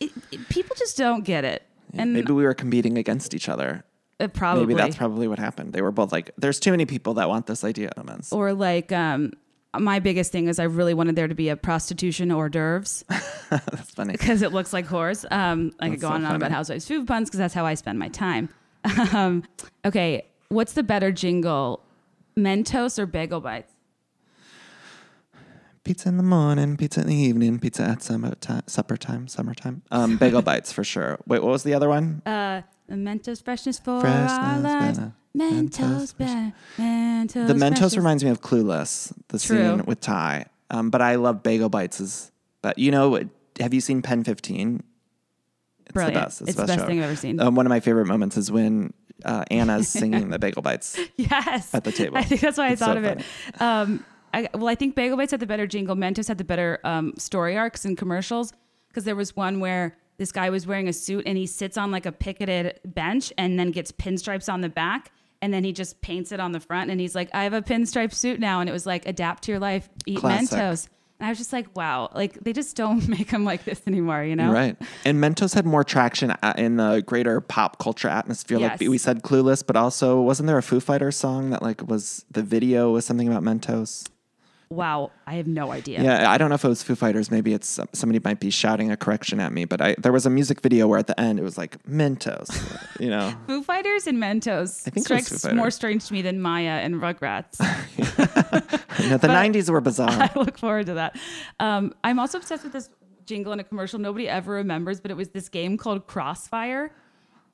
It- 0.01 0.12
it- 0.31 0.49
people 0.51 0.77
just 0.79 0.99
don't 0.99 1.25
get 1.25 1.43
it. 1.45 1.62
And 1.95 2.12
Maybe 2.12 2.33
we 2.33 2.45
were 2.45 2.53
competing 2.55 2.99
against 2.99 3.35
each 3.35 3.49
other. 3.49 3.83
Uh, 4.21 4.29
probably. 4.29 4.66
Maybe 4.66 4.81
that's 4.81 4.97
probably 4.97 5.29
what 5.29 5.39
happened. 5.39 5.73
They 5.73 5.83
were 5.83 5.93
both 5.93 6.12
like, 6.12 6.31
"There's 6.37 6.61
too 6.61 6.71
many 6.71 6.87
people 6.87 7.14
that 7.14 7.29
want 7.29 7.47
this 7.47 7.64
idea." 7.64 7.93
Or 8.33 8.53
like 8.53 8.93
um, 8.93 9.33
my 9.77 9.99
biggest 9.99 10.33
thing 10.33 10.49
is 10.49 10.59
I 10.59 10.64
really 10.64 10.95
wanted 10.95 11.16
there 11.16 11.29
to 11.29 11.35
be 11.35 11.49
a 11.49 11.57
prostitution 11.57 12.31
hors 12.31 12.49
d'oeuvres. 12.49 13.05
That's 13.51 13.91
funny. 13.91 14.12
because 14.12 14.43
it 14.43 14.53
looks 14.53 14.73
like 14.73 14.87
horrors. 14.87 15.25
Um, 15.31 15.73
I 15.81 15.91
could 15.91 16.01
go 16.01 16.09
so 16.09 16.14
on 16.14 16.25
and 16.25 16.27
on 16.27 16.37
about 16.37 16.51
housewives 16.51 16.87
food 16.87 17.07
puns 17.07 17.29
because 17.29 17.39
that's 17.39 17.55
how 17.55 17.64
I 17.64 17.75
spend 17.75 17.99
my 17.99 18.09
time. 18.09 18.51
um, 19.14 19.43
okay, 19.85 20.27
what's 20.49 20.75
the 20.75 20.83
better 20.83 21.11
jingle, 21.12 21.83
Mentos 22.37 22.99
or 22.99 23.07
Bagel 23.07 23.41
Bites? 23.41 23.73
Pizza 25.85 26.11
in 26.11 26.19
the 26.19 26.23
morning, 26.23 26.77
pizza 26.77 27.01
in 27.01 27.07
the 27.07 27.14
evening, 27.14 27.59
pizza 27.59 27.83
at 27.83 28.03
summer 28.03 28.35
time, 28.35 28.62
supper 28.66 28.99
time, 28.99 29.27
summertime. 29.27 29.83
Um, 29.91 30.19
bagel 30.19 30.43
bites 30.51 30.71
for 30.71 30.85
sure. 30.85 31.19
Wait, 31.27 31.43
what 31.43 31.51
was 31.51 31.62
the 31.62 31.73
other 31.73 31.89
one? 31.89 32.21
Uh, 32.27 32.61
Mentos 32.97 33.43
freshness 33.43 33.78
for 33.78 34.07
our 34.07 34.59
lives. 34.61 34.99
better. 34.99 35.12
Mentos, 35.36 36.14
Mentos 36.14 36.16
better. 36.16 36.53
Mentos. 36.78 37.47
the 37.49 37.55
Mentos 37.55 37.68
freshness. 37.78 37.97
reminds 37.97 38.24
me 38.24 38.30
of 38.30 38.41
Clueless, 38.41 39.12
the 39.28 39.39
True. 39.39 39.57
scene 39.59 39.84
with 39.84 40.01
Tai. 40.01 40.47
Um, 40.70 40.91
but 40.91 41.01
I 41.03 41.14
love 41.16 41.43
bagel 41.43 41.68
bites. 41.68 42.01
Is 42.01 42.32
but 42.62 42.78
you 42.78 42.91
know, 42.91 43.20
have 43.61 43.72
you 43.74 43.80
seen 43.80 44.03
Pen 44.03 44.24
Fifteen? 44.24 44.82
It's 45.86 45.93
Brilliant. 45.95 46.14
the 46.14 46.20
best. 46.20 46.41
It's 46.43 46.55
the 46.55 46.66
best 46.66 46.80
show. 46.80 46.86
thing 46.86 46.99
I've 46.99 47.05
ever 47.07 47.16
seen. 47.16 47.41
Um, 47.41 47.55
one 47.55 47.64
of 47.66 47.70
my 47.70 47.80
favorite 47.80 48.07
moments 48.07 48.36
is 48.36 48.51
when 48.53 48.93
uh, 49.24 49.45
Anna's 49.51 49.89
singing 49.89 50.28
the 50.30 50.39
bagel 50.45 50.61
bites. 50.62 50.99
Yes. 51.16 51.74
At 51.74 51.84
the 51.84 51.93
table. 51.93 52.18
I 52.18 52.22
think 52.24 52.41
that's 52.43 52.59
why 52.59 52.70
It's 52.70 52.82
I 52.82 52.86
thought 52.86 52.95
so 52.95 52.99
of 52.99 53.05
it. 53.05 53.61
Um, 53.61 54.05
I, 54.34 54.49
well, 54.53 54.68
I 54.68 54.74
think 54.74 54.95
Bagel 54.95 55.16
Bites 55.16 55.30
had 55.30 55.41
the 55.41 55.47
better 55.47 55.66
jingle. 55.66 55.97
Mentos 55.97 56.28
had 56.28 56.36
the 56.36 56.45
better 56.45 56.78
um, 56.84 57.14
story 57.16 57.57
arcs 57.57 57.86
and 57.86 57.97
commercials 57.97 58.53
because 58.89 59.05
there 59.05 59.16
was 59.16 59.34
one 59.34 59.59
where 59.61 59.97
this 60.19 60.33
guy 60.33 60.51
was 60.51 60.66
wearing 60.66 60.89
a 60.89 60.93
suit 60.93 61.25
and 61.27 61.39
he 61.39 61.47
sits 61.47 61.77
on 61.77 61.91
like 61.91 62.07
a 62.07 62.12
picketed 62.12 62.81
bench 62.85 63.33
and 63.39 63.59
then 63.59 63.71
gets 63.71 63.93
pinstripes 63.93 64.53
on 64.53 64.61
the 64.61 64.69
back 64.69 65.11
and 65.41 65.55
then 65.55 65.64
he 65.64 65.73
just 65.73 66.01
paints 66.01 66.33
it 66.33 66.41
on 66.41 66.53
the 66.53 66.61
front 66.61 66.91
and 66.91 67.01
he's 67.01 67.14
like, 67.14 67.31
I 67.33 67.45
have 67.45 67.53
a 67.53 67.62
pinstripe 67.62 68.12
suit 68.12 68.41
now. 68.41 68.61
And 68.61 68.69
it 68.69 68.73
was 68.73 68.87
like, 68.87 69.07
adapt 69.07 69.45
to 69.45 69.53
your 69.53 69.61
life, 69.61 69.89
eat 70.07 70.19
Classic. 70.19 70.59
Mentos. 70.59 70.89
And 71.21 71.27
I 71.27 71.31
was 71.31 71.39
just 71.39 71.53
like, 71.53 71.75
wow, 71.77 72.11
like 72.14 72.35
they 72.35 72.53
just 72.53 72.77
don't 72.77 73.07
make 73.09 73.31
them 73.31 73.45
like 73.45 73.64
this 73.64 73.81
anymore, 73.87 74.23
you 74.25 74.37
know? 74.37 74.51
Right. 74.51 74.77
And 75.05 75.19
Mentos 75.23 75.55
had 75.55 75.66
more 75.66 75.85
traction 75.85 76.31
uh, 76.31 76.55
in 76.57 76.77
the 76.77 77.03
greater 77.07 77.41
pop 77.41 77.79
culture 77.79 78.09
atmosphere. 78.09 78.59
Like 78.59 78.81
we 78.81 78.99
said, 78.99 79.23
Clueless, 79.23 79.64
but 79.66 79.77
also 79.77 80.21
wasn't 80.21 80.49
there 80.49 80.59
a 80.59 80.62
Foo 80.62 80.81
Fighters 80.81 81.16
song 81.16 81.51
that 81.51 81.62
like 81.62 81.87
was 81.89 82.25
the 82.31 82.43
video 82.43 82.91
was 82.93 83.05
something 83.05 83.29
about 83.29 83.43
Mentos? 83.43 84.09
Wow, 84.71 85.12
I 85.27 85.35
have 85.35 85.47
no 85.47 85.73
idea. 85.73 86.03
Yeah, 86.03 86.31
I 86.31 86.37
don't 86.37 86.51
know 86.51 86.55
if 86.55 86.64
it 86.64 86.69
was 86.69 86.83
Foo 86.83 86.95
Fighters. 86.95 87.31
Maybe 87.31 87.55
it's 87.55 87.81
somebody 87.95 88.21
might 88.23 88.39
be 88.39 88.51
shouting 88.51 88.91
a 88.91 88.97
correction 88.99 89.41
at 89.41 89.51
me. 89.53 89.64
But 89.64 89.81
I 89.81 89.95
there 89.99 90.12
was 90.12 90.27
a 90.27 90.31
music 90.31 90.61
video 90.61 90.87
where 90.87 90.99
at 90.99 91.07
the 91.07 91.19
end 91.19 91.39
it 91.39 91.43
was 91.43 91.57
like 91.57 91.83
Mentos. 91.85 92.51
You 93.01 93.09
know, 93.09 93.33
Foo 93.47 93.62
Fighters 93.62 94.07
and 94.07 94.19
Mentos 94.19 94.87
I 94.87 94.91
think 94.91 95.07
strikes 95.07 95.51
more 95.53 95.71
strange 95.71 96.07
to 96.09 96.12
me 96.12 96.21
than 96.21 96.43
Mya 96.43 96.81
and 96.83 96.97
Rugrats. 96.97 97.59
Know, 99.09 99.16
the 99.16 99.29
'90s 99.29 99.71
were 99.71 99.81
bizarre. 99.81 100.11
I 100.11 100.31
look 100.35 100.59
forward 100.59 100.87
to 100.87 100.95
that. 100.95 101.16
Um, 101.61 101.95
I'm 102.03 102.19
also 102.19 102.39
obsessed 102.39 102.64
with 102.64 102.73
this 102.73 102.91
jingle 103.27 103.53
in 103.53 103.61
a 103.61 103.64
commercial 103.64 103.99
nobody 104.01 104.29
ever 104.29 104.53
remembers, 104.55 105.01
but 105.01 105.11
it 105.11 105.16
was 105.16 105.29
this 105.29 105.49
game 105.49 105.77
called 105.77 106.07
Crossfire. 106.07 106.91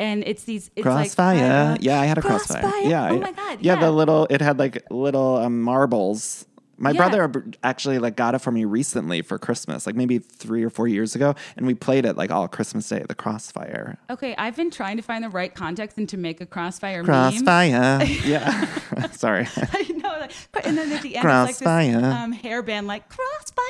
And 0.01 0.25
it's 0.27 0.45
these 0.45 0.71
it's 0.75 0.83
Crossfire. 0.83 1.73
like 1.73 1.83
yeah, 1.83 2.01
I 2.01 2.07
had 2.07 2.19
a 2.19 2.23
crossfire. 2.23 2.63
Crossfire. 2.63 2.89
Yeah. 2.91 3.11
Oh 3.11 3.19
my 3.21 3.31
god. 3.33 3.59
Yeah, 3.61 3.75
Yeah. 3.75 3.81
the 3.81 3.91
little 3.93 4.27
it 4.31 4.41
had 4.41 4.59
like 4.59 4.83
little 4.91 5.37
um, 5.37 5.61
marbles. 5.63 6.47
My 6.77 6.91
Yeah. 6.91 7.09
brother 7.09 7.45
actually 7.63 7.99
like 7.99 8.17
got 8.17 8.35
it 8.35 8.41
for 8.41 8.51
me 8.51 8.65
recently 8.65 9.23
for 9.23 9.39
Christmas, 9.39 9.87
like 9.87 9.95
maybe 9.97 10.19
three 10.19 10.63
or 10.65 10.71
four 10.71 10.89
years 10.89 11.15
ago, 11.15 11.35
and 11.57 11.67
we 11.67 11.75
played 11.75 12.05
it 12.05 12.17
like 12.17 12.31
all 12.31 12.49
Christmas 12.49 12.89
Day. 12.89 13.05
The 13.09 13.15
Crossfire. 13.15 13.99
Okay, 14.11 14.35
I've 14.37 14.57
been 14.57 14.71
trying 14.71 14.97
to 14.97 15.03
find 15.03 15.25
the 15.25 15.29
right 15.29 15.55
context 15.55 15.99
and 15.99 16.09
to 16.09 16.17
make 16.17 16.41
a 16.41 16.47
crossfire 16.47 17.03
meme. 17.03 17.45
Crossfire. 17.45 18.05
yeah. 18.25 18.67
Sorry. 19.13 19.47
I 19.57 19.83
know. 19.97 20.27
Like, 20.55 20.67
and 20.67 20.77
then 20.77 20.93
at 20.93 21.03
the 21.03 21.17
end, 21.17 21.25
it's 21.25 21.25
like 21.25 21.57
Crossfire. 21.59 22.01
this 22.01 22.15
um, 22.15 22.35
hairband, 22.35 22.87
like 22.87 23.09
crossfire. 23.09 23.65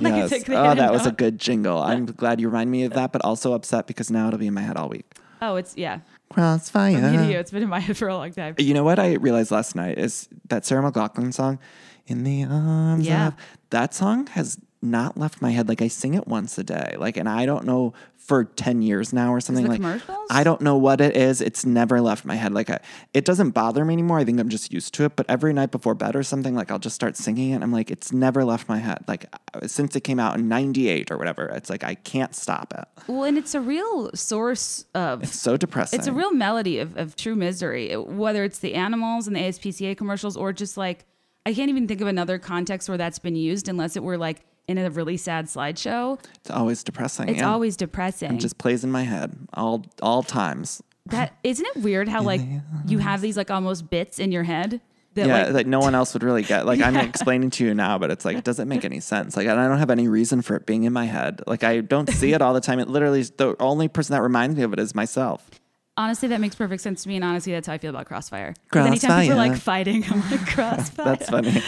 Like 0.00 0.14
yes. 0.14 0.30
like 0.30 0.50
oh, 0.50 0.74
that 0.74 0.92
was 0.92 1.06
a 1.06 1.12
good 1.12 1.38
jingle. 1.38 1.78
I'm 1.78 2.06
glad 2.06 2.40
you 2.40 2.48
remind 2.48 2.70
me 2.70 2.84
of 2.84 2.94
that, 2.94 3.12
but 3.12 3.22
also 3.24 3.52
upset 3.52 3.86
because 3.86 4.10
now 4.10 4.28
it'll 4.28 4.38
be 4.38 4.46
in 4.46 4.54
my 4.54 4.62
head 4.62 4.76
all 4.76 4.88
week. 4.88 5.06
Oh, 5.42 5.56
it's 5.56 5.76
yeah. 5.76 6.00
Crossfire. 6.30 7.12
You. 7.12 7.38
It's 7.38 7.50
been 7.50 7.62
in 7.62 7.68
my 7.68 7.80
head 7.80 7.96
for 7.96 8.08
a 8.08 8.14
long 8.14 8.32
time. 8.32 8.54
You 8.58 8.74
know 8.74 8.84
what 8.84 8.98
I 8.98 9.14
realized 9.14 9.50
last 9.50 9.74
night 9.74 9.98
is 9.98 10.28
that 10.48 10.64
Sarah 10.64 10.90
McLachlan 10.90 11.34
song, 11.34 11.58
"In 12.06 12.24
the 12.24 12.44
Arms 12.44 13.06
Yeah. 13.06 13.28
of." 13.28 13.34
That 13.70 13.94
song 13.94 14.26
has 14.28 14.58
not 14.84 15.16
left 15.16 15.40
my 15.40 15.50
head. 15.50 15.68
Like 15.68 15.80
I 15.80 15.88
sing 15.88 16.14
it 16.14 16.26
once 16.26 16.58
a 16.58 16.64
day. 16.64 16.96
Like, 16.98 17.16
and 17.16 17.28
I 17.28 17.46
don't 17.46 17.64
know 17.64 17.92
for 18.16 18.44
ten 18.44 18.82
years 18.82 19.12
now 19.12 19.32
or 19.32 19.40
something. 19.40 19.66
like 19.66 19.76
commercials? 19.80 20.26
I 20.30 20.42
don't 20.44 20.60
know 20.60 20.76
what 20.76 21.00
it 21.00 21.16
is. 21.16 21.40
It's 21.40 21.64
never 21.64 22.00
left 22.00 22.24
my 22.24 22.34
head. 22.34 22.52
Like 22.52 22.68
I, 22.68 22.80
it 23.14 23.24
doesn't 23.24 23.50
bother 23.50 23.84
me 23.84 23.92
anymore. 23.94 24.18
I 24.18 24.24
think 24.24 24.40
I'm 24.40 24.48
just 24.48 24.72
used 24.72 24.92
to 24.94 25.04
it. 25.04 25.14
But 25.14 25.26
every 25.28 25.52
night 25.52 25.70
before 25.70 25.94
bed 25.94 26.16
or 26.16 26.22
something, 26.24 26.54
like 26.56 26.70
I'll 26.72 26.78
just 26.80 26.96
start 26.96 27.16
singing 27.16 27.52
it. 27.52 27.62
I'm 27.62 27.72
like, 27.72 27.90
it's 27.92 28.12
never 28.12 28.44
left 28.44 28.68
my 28.68 28.78
head. 28.78 29.04
Like 29.06 29.26
uh, 29.54 29.66
since 29.68 29.94
it 29.94 30.00
came 30.02 30.18
out 30.18 30.36
in 30.36 30.48
'98 30.48 31.10
or 31.12 31.18
whatever. 31.18 31.46
It's 31.46 31.70
like 31.70 31.84
I 31.84 31.94
can't 31.94 32.34
stop 32.34 32.74
it. 32.76 32.84
Well, 33.06 33.24
and 33.24 33.38
it's 33.38 33.54
a 33.54 33.60
real 33.60 34.10
source 34.14 34.84
of 34.94 35.22
It's 35.22 35.38
so 35.38 35.56
depressing. 35.56 35.98
It's 35.98 36.08
a 36.08 36.12
real 36.12 36.32
melody 36.32 36.78
of, 36.78 36.96
of 36.96 37.14
true 37.14 37.36
misery, 37.36 37.94
whether 37.96 38.42
it's 38.42 38.58
the 38.58 38.74
animals 38.74 39.28
and 39.28 39.36
the 39.36 39.40
ASPCA 39.40 39.96
commercials 39.96 40.36
or 40.36 40.52
just 40.52 40.76
like, 40.76 41.04
I 41.44 41.54
can't 41.54 41.68
even 41.68 41.88
think 41.88 42.00
of 42.00 42.06
another 42.06 42.38
context 42.38 42.88
where 42.88 42.98
that's 42.98 43.18
been 43.18 43.36
used 43.36 43.68
unless 43.68 43.96
it 43.96 44.02
were 44.02 44.16
like 44.16 44.40
in 44.68 44.78
a 44.78 44.90
really 44.90 45.16
sad 45.16 45.46
slideshow. 45.46 46.22
It's 46.36 46.50
always 46.50 46.84
depressing. 46.84 47.28
It's 47.28 47.38
yeah. 47.38 47.50
always 47.50 47.76
depressing. 47.76 48.34
It 48.34 48.38
just 48.38 48.58
plays 48.58 48.84
in 48.84 48.92
my 48.92 49.02
head 49.02 49.36
all 49.54 49.84
all 50.00 50.22
times. 50.22 50.82
that 51.06 51.36
isn't 51.42 51.66
it 51.66 51.76
weird 51.78 52.08
how 52.08 52.22
like 52.22 52.40
you 52.86 52.98
have 52.98 53.20
these 53.20 53.36
like 53.36 53.50
almost 53.50 53.90
bits 53.90 54.18
in 54.18 54.30
your 54.30 54.44
head 54.44 54.80
that 55.14 55.26
yeah, 55.26 55.44
like 55.44 55.52
that 55.52 55.66
no 55.66 55.80
one 55.80 55.94
else 55.94 56.14
would 56.14 56.22
really 56.22 56.42
get. 56.42 56.64
Like 56.64 56.80
I'm 56.80 56.96
explaining 57.08 57.50
to 57.50 57.64
you 57.64 57.74
now, 57.74 57.98
but 57.98 58.10
it's 58.10 58.24
like 58.24 58.36
it 58.36 58.44
doesn't 58.44 58.68
make 58.68 58.84
any 58.84 59.00
sense. 59.00 59.36
Like 59.36 59.48
I 59.48 59.54
don't 59.54 59.78
have 59.78 59.90
any 59.90 60.08
reason 60.08 60.42
for 60.42 60.56
it 60.56 60.64
being 60.64 60.84
in 60.84 60.92
my 60.92 61.06
head. 61.06 61.42
Like 61.46 61.64
I 61.64 61.80
don't 61.80 62.08
see 62.08 62.32
it 62.32 62.40
all 62.40 62.54
the 62.54 62.60
time. 62.60 62.78
It 62.78 62.88
literally 62.88 63.20
is 63.20 63.30
the 63.32 63.56
only 63.60 63.88
person 63.88 64.14
that 64.14 64.22
reminds 64.22 64.56
me 64.56 64.62
of 64.62 64.72
it 64.72 64.78
is 64.78 64.94
myself. 64.94 65.50
Honestly 65.96 66.28
that 66.28 66.40
makes 66.40 66.54
perfect 66.54 66.82
sense 66.82 67.02
to 67.02 67.08
me 67.08 67.16
and 67.16 67.24
honestly 67.24 67.52
that's 67.52 67.66
how 67.66 67.72
I 67.74 67.78
feel 67.78 67.90
about 67.90 68.06
Crossfire. 68.06 68.54
'Cause 68.70 68.86
anytime 68.86 69.22
people 69.22 69.38
are 69.40 69.48
like 69.48 69.56
fighting, 69.58 70.04
I'm 70.10 70.20
like 70.30 70.46
Crossfire. 70.54 71.04
That's 71.16 71.28
funny. 71.30 71.62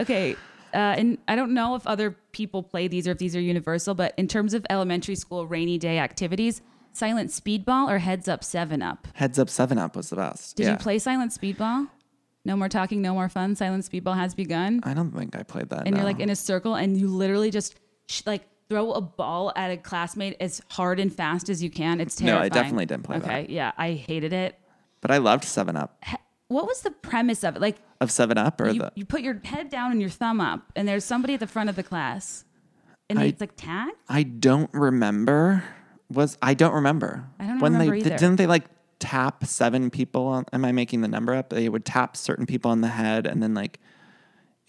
Okay. 0.00 0.36
Uh, 0.72 0.76
and 0.76 1.18
I 1.26 1.34
don't 1.34 1.52
know 1.52 1.74
if 1.74 1.84
other 1.86 2.12
people 2.32 2.62
play 2.62 2.86
these 2.86 3.08
or 3.08 3.12
if 3.12 3.18
these 3.18 3.34
are 3.34 3.40
universal, 3.40 3.94
but 3.94 4.14
in 4.16 4.28
terms 4.28 4.54
of 4.54 4.64
elementary 4.70 5.16
school 5.16 5.44
rainy 5.46 5.78
day 5.78 5.98
activities, 5.98 6.62
silent 6.92 7.30
speedball 7.30 7.90
or 7.90 7.98
heads 7.98 8.28
up 8.28 8.44
seven 8.44 8.80
up. 8.80 9.08
Heads 9.14 9.38
up, 9.38 9.48
Seven 9.50 9.78
Up 9.78 9.96
was 9.96 10.10
the 10.10 10.16
best. 10.16 10.56
Did 10.56 10.66
yeah. 10.66 10.72
you 10.72 10.78
play 10.78 10.98
silent 11.00 11.32
speedball? 11.32 11.88
No 12.44 12.56
more 12.56 12.68
talking, 12.68 13.02
no 13.02 13.14
more 13.14 13.28
fun. 13.28 13.54
Silent 13.56 13.84
speedball 13.84 14.14
has 14.16 14.34
begun. 14.34 14.80
I 14.84 14.94
don't 14.94 15.10
think 15.10 15.36
I 15.36 15.42
played 15.42 15.68
that. 15.70 15.86
And 15.86 15.96
you're 15.96 16.04
like 16.04 16.20
in 16.20 16.30
a 16.30 16.36
circle 16.36 16.74
and 16.76 16.96
you 16.96 17.08
literally 17.08 17.50
just 17.50 17.74
sh- 18.08 18.22
like 18.24 18.44
throw 18.70 18.92
a 18.92 19.00
ball 19.00 19.52
at 19.56 19.70
a 19.70 19.76
classmate 19.76 20.36
as 20.40 20.62
hard 20.70 21.00
and 21.00 21.12
fast 21.12 21.48
as 21.50 21.62
you 21.62 21.68
can. 21.68 22.00
It's 22.00 22.14
terrible. 22.16 22.38
No, 22.38 22.44
I 22.44 22.48
definitely 22.48 22.86
didn't 22.86 23.02
play 23.02 23.18
that. 23.18 23.28
Okay, 23.28 23.46
yeah, 23.52 23.72
I 23.76 23.92
hated 23.92 24.32
it. 24.32 24.56
but 25.02 25.10
I 25.10 25.18
loved 25.18 25.44
Seven 25.44 25.76
Up. 25.76 26.02
What 26.48 26.66
was 26.66 26.80
the 26.82 26.90
premise 26.92 27.42
of 27.44 27.56
it? 27.56 27.60
Like 27.60 27.76
Of 28.00 28.10
Seven 28.10 28.38
Up 28.38 28.60
or 28.60 28.70
you, 28.70 28.78
the 28.80 28.92
you 28.94 29.04
put 29.04 29.22
your 29.22 29.40
head 29.44 29.68
down 29.70 29.90
and 29.90 30.00
your 30.00 30.08
thumb 30.10 30.40
up, 30.40 30.72
and 30.76 30.86
there's 30.88 31.04
somebody 31.04 31.34
at 31.34 31.40
the 31.40 31.46
front 31.48 31.68
of 31.68 31.76
the 31.76 31.82
class, 31.82 32.44
and 33.10 33.18
I- 33.18 33.24
it's 33.24 33.40
like 33.40 33.56
tag. 33.56 33.90
I 34.08 34.22
don't 34.22 34.70
remember. 34.72 35.64
Was 36.12 36.38
I 36.42 36.54
don't 36.54 36.72
remember. 36.74 37.24
I 37.38 37.46
don't 37.46 37.58
when 37.60 37.72
remember 37.74 37.92
they 37.94 37.98
either. 38.00 38.10
didn't 38.18 38.36
they 38.36 38.46
like 38.46 38.64
tap 39.00 39.44
seven 39.46 39.90
people 39.90 40.26
on, 40.26 40.44
am 40.52 40.64
I 40.64 40.72
making 40.72 41.00
the 41.02 41.08
number 41.08 41.34
up? 41.34 41.50
They 41.50 41.68
would 41.68 41.84
tap 41.84 42.16
certain 42.16 42.46
people 42.46 42.70
on 42.70 42.80
the 42.82 42.88
head 42.88 43.26
and 43.26 43.40
then 43.42 43.54
like 43.54 43.78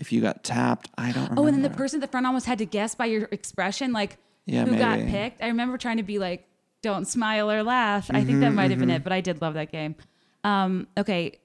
if 0.02 0.12
you 0.12 0.20
got 0.22 0.44
tapped, 0.44 0.90
I 0.98 1.12
don't 1.12 1.24
remember. 1.24 1.42
Oh, 1.42 1.46
and 1.48 1.56
then 1.56 1.62
the 1.64 1.70
person 1.78 1.98
at 2.00 2.02
the 2.02 2.12
front 2.12 2.26
almost 2.26 2.46
had 2.46 2.58
to 2.58 2.66
guess 2.66 2.96
by 2.96 3.06
your 3.06 3.28
expression, 3.32 3.94
like 3.94 4.18
Yeah, 4.46 4.66
who 4.66 4.76
got 4.76 5.00
picked. 5.08 5.42
I 5.42 5.48
remember 5.48 5.78
trying 5.78 5.98
to 5.98 6.04
be 6.04 6.20
like, 6.20 6.48
"Don't 6.82 7.08
smile 7.08 7.50
or 7.52 7.64
laugh." 7.64 8.10
I 8.12 8.24
think 8.24 8.40
that 8.42 8.52
might 8.54 8.72
have 8.72 8.80
Mm-hmm, 8.80 8.88
been 8.88 8.96
it, 8.96 9.04
but 9.04 9.14
I 9.14 9.22
did 9.22 9.42
love 9.42 9.54
that 9.54 9.72
game. 9.72 9.96
Um, 10.44 10.88
okay, 10.98 11.40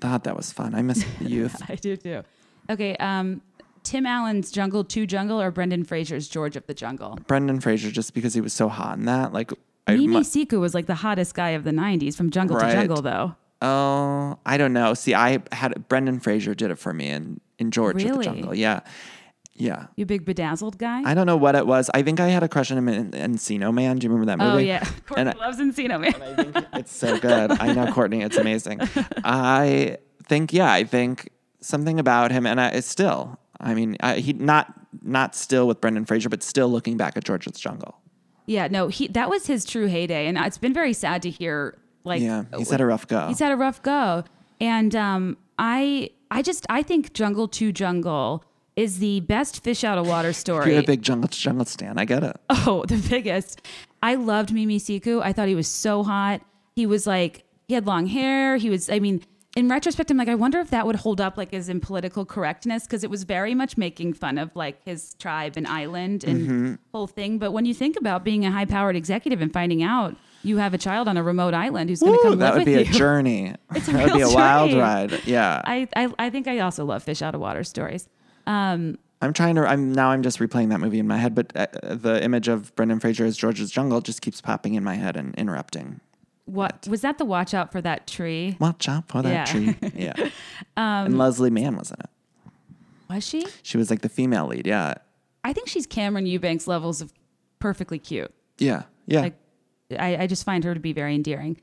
God, 0.00 0.24
that 0.24 0.36
was 0.36 0.52
fun. 0.52 0.74
I 0.74 0.82
miss 0.82 1.04
the 1.18 1.24
youth. 1.28 1.62
I 1.68 1.76
do 1.76 1.96
too. 1.96 2.22
Okay, 2.70 2.96
um, 2.96 3.40
Tim 3.82 4.06
Allen's 4.06 4.50
Jungle 4.50 4.84
Two 4.84 5.06
Jungle 5.06 5.40
or 5.40 5.50
Brendan 5.50 5.84
Fraser's 5.84 6.28
George 6.28 6.56
of 6.56 6.66
the 6.66 6.74
Jungle. 6.74 7.18
Brendan 7.26 7.60
Fraser, 7.60 7.90
just 7.90 8.14
because 8.14 8.34
he 8.34 8.40
was 8.40 8.52
so 8.52 8.68
hot 8.68 8.98
in 8.98 9.04
that, 9.04 9.32
like 9.32 9.52
I 9.86 9.92
Mimi 9.96 10.06
mu- 10.14 10.20
Siku 10.20 10.58
was 10.60 10.74
like 10.74 10.86
the 10.86 10.94
hottest 10.96 11.34
guy 11.34 11.50
of 11.50 11.64
the 11.64 11.70
'90s 11.70 12.16
from 12.16 12.30
Jungle 12.30 12.56
Right. 12.56 12.68
to 12.68 12.72
Jungle, 12.72 13.02
though. 13.02 13.36
Oh, 13.62 14.38
I 14.44 14.56
don't 14.58 14.72
know. 14.72 14.92
See, 14.94 15.14
I 15.14 15.38
had 15.52 15.88
Brendan 15.88 16.20
Fraser 16.20 16.54
did 16.54 16.70
it 16.70 16.78
for 16.78 16.92
me 16.92 17.08
in 17.08 17.40
in 17.58 17.70
George 17.70 18.02
of 18.02 18.10
Really? 18.10 18.26
the 18.26 18.32
Jungle. 18.32 18.54
Yeah, 18.54 18.80
yeah. 19.54 19.86
You 19.96 20.06
big 20.06 20.24
bedazzled 20.24 20.78
guy. 20.78 21.02
I 21.04 21.14
don't 21.14 21.26
know 21.26 21.36
what 21.36 21.54
it 21.54 21.66
was. 21.66 21.90
I 21.94 22.02
think 22.02 22.18
I 22.20 22.28
had 22.28 22.42
a 22.42 22.48
crush 22.48 22.70
on 22.70 22.78
him 22.78 22.88
in 22.88 23.10
Encino 23.12 23.72
Man. 23.72 23.98
Do 23.98 24.06
you 24.06 24.12
remember 24.12 24.26
that 24.26 24.38
movie? 24.38 24.64
oh 24.64 24.66
yeah, 24.66 24.84
Courtney 25.06 25.20
And 25.20 25.28
I- 25.30 25.32
loves 25.46 25.58
Encino 25.58 26.00
Man. 26.00 26.14
I 26.22 26.34
think 26.42 26.66
it's 26.74 26.92
so 26.94 27.18
good. 27.18 27.52
I 27.52 27.72
know 27.72 27.92
Courtney. 27.92 28.22
It's 28.22 28.36
amazing. 28.36 28.80
I 29.24 29.98
think, 30.24 30.52
yeah, 30.52 30.72
I 30.72 30.84
think 30.84 31.30
something 31.60 31.98
about 32.00 32.30
him, 32.32 32.46
and 32.46 32.60
I, 32.60 32.68
it's 32.68 32.88
still. 32.88 33.38
I 33.60 33.74
mean, 33.74 33.96
I, 34.00 34.16
he 34.16 34.32
not 34.32 34.72
not 35.02 35.34
still 35.34 35.66
with 35.66 35.80
Brendan 35.80 36.04
Fraser, 36.04 36.28
but 36.28 36.42
still 36.42 36.68
looking 36.68 36.96
back 36.96 37.16
at 37.16 37.24
George's 37.24 37.58
Jungle. 37.60 37.96
Yeah, 38.46 38.68
no, 38.68 38.88
he 38.88 39.08
that 39.08 39.30
was 39.30 39.46
his 39.46 39.64
true 39.64 39.86
heyday, 39.86 40.26
and 40.26 40.36
it's 40.36 40.58
been 40.58 40.74
very 40.74 40.92
sad 40.92 41.22
to 41.22 41.30
hear. 41.30 41.78
Like, 42.06 42.20
Yeah, 42.20 42.44
he's 42.58 42.68
had 42.70 42.82
a 42.82 42.86
rough 42.86 43.06
go. 43.08 43.28
He's 43.28 43.38
had 43.38 43.50
a 43.52 43.56
rough 43.56 43.80
go, 43.82 44.24
and 44.60 44.94
um, 44.94 45.38
I, 45.58 46.10
I 46.30 46.42
just, 46.42 46.66
I 46.68 46.82
think 46.82 47.12
Jungle 47.12 47.48
to 47.48 47.72
Jungle 47.72 48.44
is 48.76 48.98
the 48.98 49.20
best 49.20 49.62
fish 49.62 49.84
out 49.84 49.98
of 49.98 50.06
water 50.06 50.32
story. 50.44 50.72
You're 50.72 50.80
a 50.80 50.86
big 50.86 51.02
Jungle 51.02 51.28
to 51.28 51.38
Jungle 51.38 51.64
stan. 51.66 51.98
I 51.98 52.04
get 52.04 52.22
it. 52.24 52.36
oh, 52.50 52.84
the 52.88 52.96
biggest. 52.96 53.62
I 54.02 54.16
loved 54.16 54.52
Mimi 54.52 54.78
Siku. 54.78 55.22
I 55.22 55.32
thought 55.32 55.48
he 55.48 55.54
was 55.54 55.68
so 55.68 56.02
hot. 56.02 56.40
He 56.76 56.86
was 56.86 57.06
like, 57.06 57.44
he 57.68 57.74
had 57.74 57.86
long 57.86 58.06
hair. 58.06 58.56
He 58.56 58.68
was, 58.68 58.90
I 58.90 58.98
mean, 58.98 59.22
in 59.56 59.68
retrospect, 59.68 60.10
I'm 60.10 60.16
like, 60.16 60.28
I 60.28 60.34
wonder 60.34 60.58
if 60.58 60.70
that 60.70 60.84
would 60.86 60.96
hold 60.96 61.20
up 61.20 61.36
like 61.38 61.54
as 61.54 61.68
in 61.68 61.80
political 61.80 62.24
correctness 62.24 62.82
because 62.84 63.04
it 63.04 63.10
was 63.10 63.22
very 63.22 63.54
much 63.54 63.76
making 63.78 64.14
fun 64.14 64.36
of 64.36 64.54
like 64.56 64.84
his 64.84 65.14
tribe 65.14 65.52
and 65.56 65.66
island 65.68 66.24
and 66.24 66.40
Mm-hmm. 66.40 66.74
whole 66.92 67.06
thing. 67.06 67.38
But 67.38 67.52
when 67.52 67.64
you 67.64 67.72
think 67.72 67.96
about 67.96 68.24
being 68.24 68.44
a 68.44 68.50
high 68.50 68.64
powered 68.64 68.96
executive 68.96 69.40
and 69.40 69.52
finding 69.52 69.82
out 69.84 70.16
you 70.44 70.58
have 70.58 70.74
a 70.74 70.78
child 70.78 71.08
on 71.08 71.16
a 71.16 71.22
remote 71.22 71.54
island 71.54 71.90
who's 71.90 72.00
going 72.00 72.12
to 72.14 72.22
come 72.22 72.38
that 72.38 72.50
live 72.54 72.58
would 72.58 72.64
be 72.66 72.74
a 72.74 72.82
you, 72.82 72.92
journey. 72.92 73.54
It's 73.74 73.88
a 73.88 73.92
that 73.92 74.04
would 74.04 74.14
be 74.14 74.20
a 74.20 74.26
real 74.26 74.34
wild 74.34 74.72
ride. 74.74 75.20
Yeah. 75.26 75.60
I, 75.64 75.88
I, 75.96 76.12
I 76.18 76.30
think 76.30 76.46
I 76.46 76.58
also 76.60 76.84
love 76.84 77.02
fish 77.02 77.22
out 77.22 77.34
of 77.34 77.40
water 77.40 77.64
stories. 77.64 78.08
I'm 78.46 79.32
trying 79.32 79.54
to. 79.54 79.62
I'm 79.66 79.92
now. 79.92 80.10
I'm 80.10 80.22
just 80.22 80.38
replaying 80.38 80.68
that 80.68 80.80
movie 80.80 80.98
in 80.98 81.08
my 81.08 81.16
head, 81.16 81.34
but 81.34 81.50
uh, 81.56 81.66
the 81.94 82.22
image 82.22 82.46
of 82.48 82.74
Brendan 82.76 83.00
Fraser 83.00 83.24
as 83.24 83.36
George's 83.38 83.70
Jungle 83.70 84.02
just 84.02 84.20
keeps 84.20 84.42
popping 84.42 84.74
in 84.74 84.84
my 84.84 84.96
head 84.96 85.16
and 85.16 85.34
interrupting. 85.36 86.00
What 86.44 86.86
was 86.88 87.00
that? 87.00 87.16
The 87.16 87.24
watch 87.24 87.54
out 87.54 87.72
for 87.72 87.80
that 87.80 88.06
tree? 88.06 88.56
Watch 88.60 88.86
out 88.86 89.08
for 89.08 89.22
that 89.22 89.32
Yeah. 89.32 89.44
tree. 89.44 89.76
Yeah. 89.94 90.12
Um, 90.76 91.06
and 91.06 91.18
Leslie 91.18 91.48
Mann 91.48 91.76
was 91.76 91.90
in 91.90 91.96
it. 92.00 92.10
Was 93.08 93.26
she? 93.26 93.46
She 93.62 93.78
was 93.78 93.88
like 93.88 94.02
the 94.02 94.10
female 94.10 94.46
lead. 94.46 94.66
Yeah. 94.66 94.94
I 95.42 95.54
think 95.54 95.68
she's 95.68 95.86
Cameran 95.86 96.26
Eubanks 96.26 96.66
levels 96.66 97.00
of 97.00 97.10
perfectly 97.60 97.98
cute. 97.98 98.30
Yeah. 98.58 98.82
Yeah. 99.06 99.20
Like, 99.22 99.34
I, 99.90 100.16
I 100.22 100.26
just 100.26 100.44
find 100.44 100.64
her 100.64 100.74
to 100.74 100.80
be 100.80 100.92
very 100.92 101.14
endearing. 101.14 101.60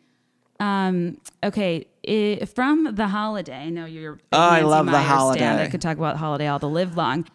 Um, 0.59 1.17
okay, 1.43 1.87
i 2.07 2.45
from 2.45 2.95
the 2.95 3.07
holiday. 3.07 3.55
I 3.55 3.69
know 3.69 3.85
you're. 3.85 4.19
Oh, 4.31 4.39
I 4.39 4.61
love 4.61 4.85
The. 4.85 4.99
Holiday. 4.99 5.63
I 5.63 5.67
could 5.67 5.81
talk 5.81 5.97
about 5.97 6.17
holiday 6.17 6.47
all 6.47 6.59
the 6.59 6.69
live 6.69 6.95
long. 6.95 7.25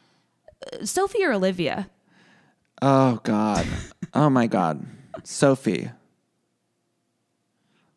Uh, 0.73 0.85
Sophie 0.85 1.25
or 1.25 1.33
Olivia? 1.33 1.91
oh 2.83 3.21
God. 3.25 3.67
oh 4.15 4.31
my 4.31 4.47
God. 4.47 4.87
Sophie. 5.25 5.91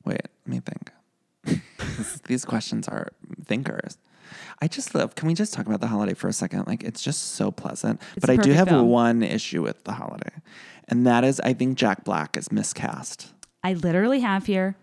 Wait. 0.04 0.22
Let 0.46 0.48
me 0.48 0.62
think. 0.62 1.62
These 2.28 2.44
questions 2.46 2.88
are 2.88 3.10
thinkers. 3.46 3.98
I 4.62 4.68
just 4.68 4.96
love. 4.96 5.16
Can 5.16 5.28
we 5.28 5.34
just 5.34 5.54
talk 5.54 5.68
about 5.68 5.80
the 5.80 5.88
holiday 5.88 6.14
for 6.14 6.28
a 6.28 6.34
second? 6.34 6.68
Like, 6.68 6.84
it's 6.84 7.02
just 7.02 7.34
so 7.34 7.52
pleasant. 7.52 8.02
It's 8.16 8.26
but 8.26 8.30
I 8.30 8.36
do 8.36 8.52
have 8.52 8.68
film. 8.68 8.90
one 8.90 9.24
issue 9.24 9.62
with 9.62 9.84
the 9.84 9.94
holiday, 9.94 10.32
and 10.90 11.06
that 11.08 11.24
is 11.24 11.40
I 11.42 11.54
think 11.54 11.78
Jack 11.78 12.04
Black 12.04 12.36
is 12.38 12.52
miscast. 12.52 13.34
I 13.64 13.74
literally 13.74 14.20
have 14.22 14.46
here. 14.46 14.76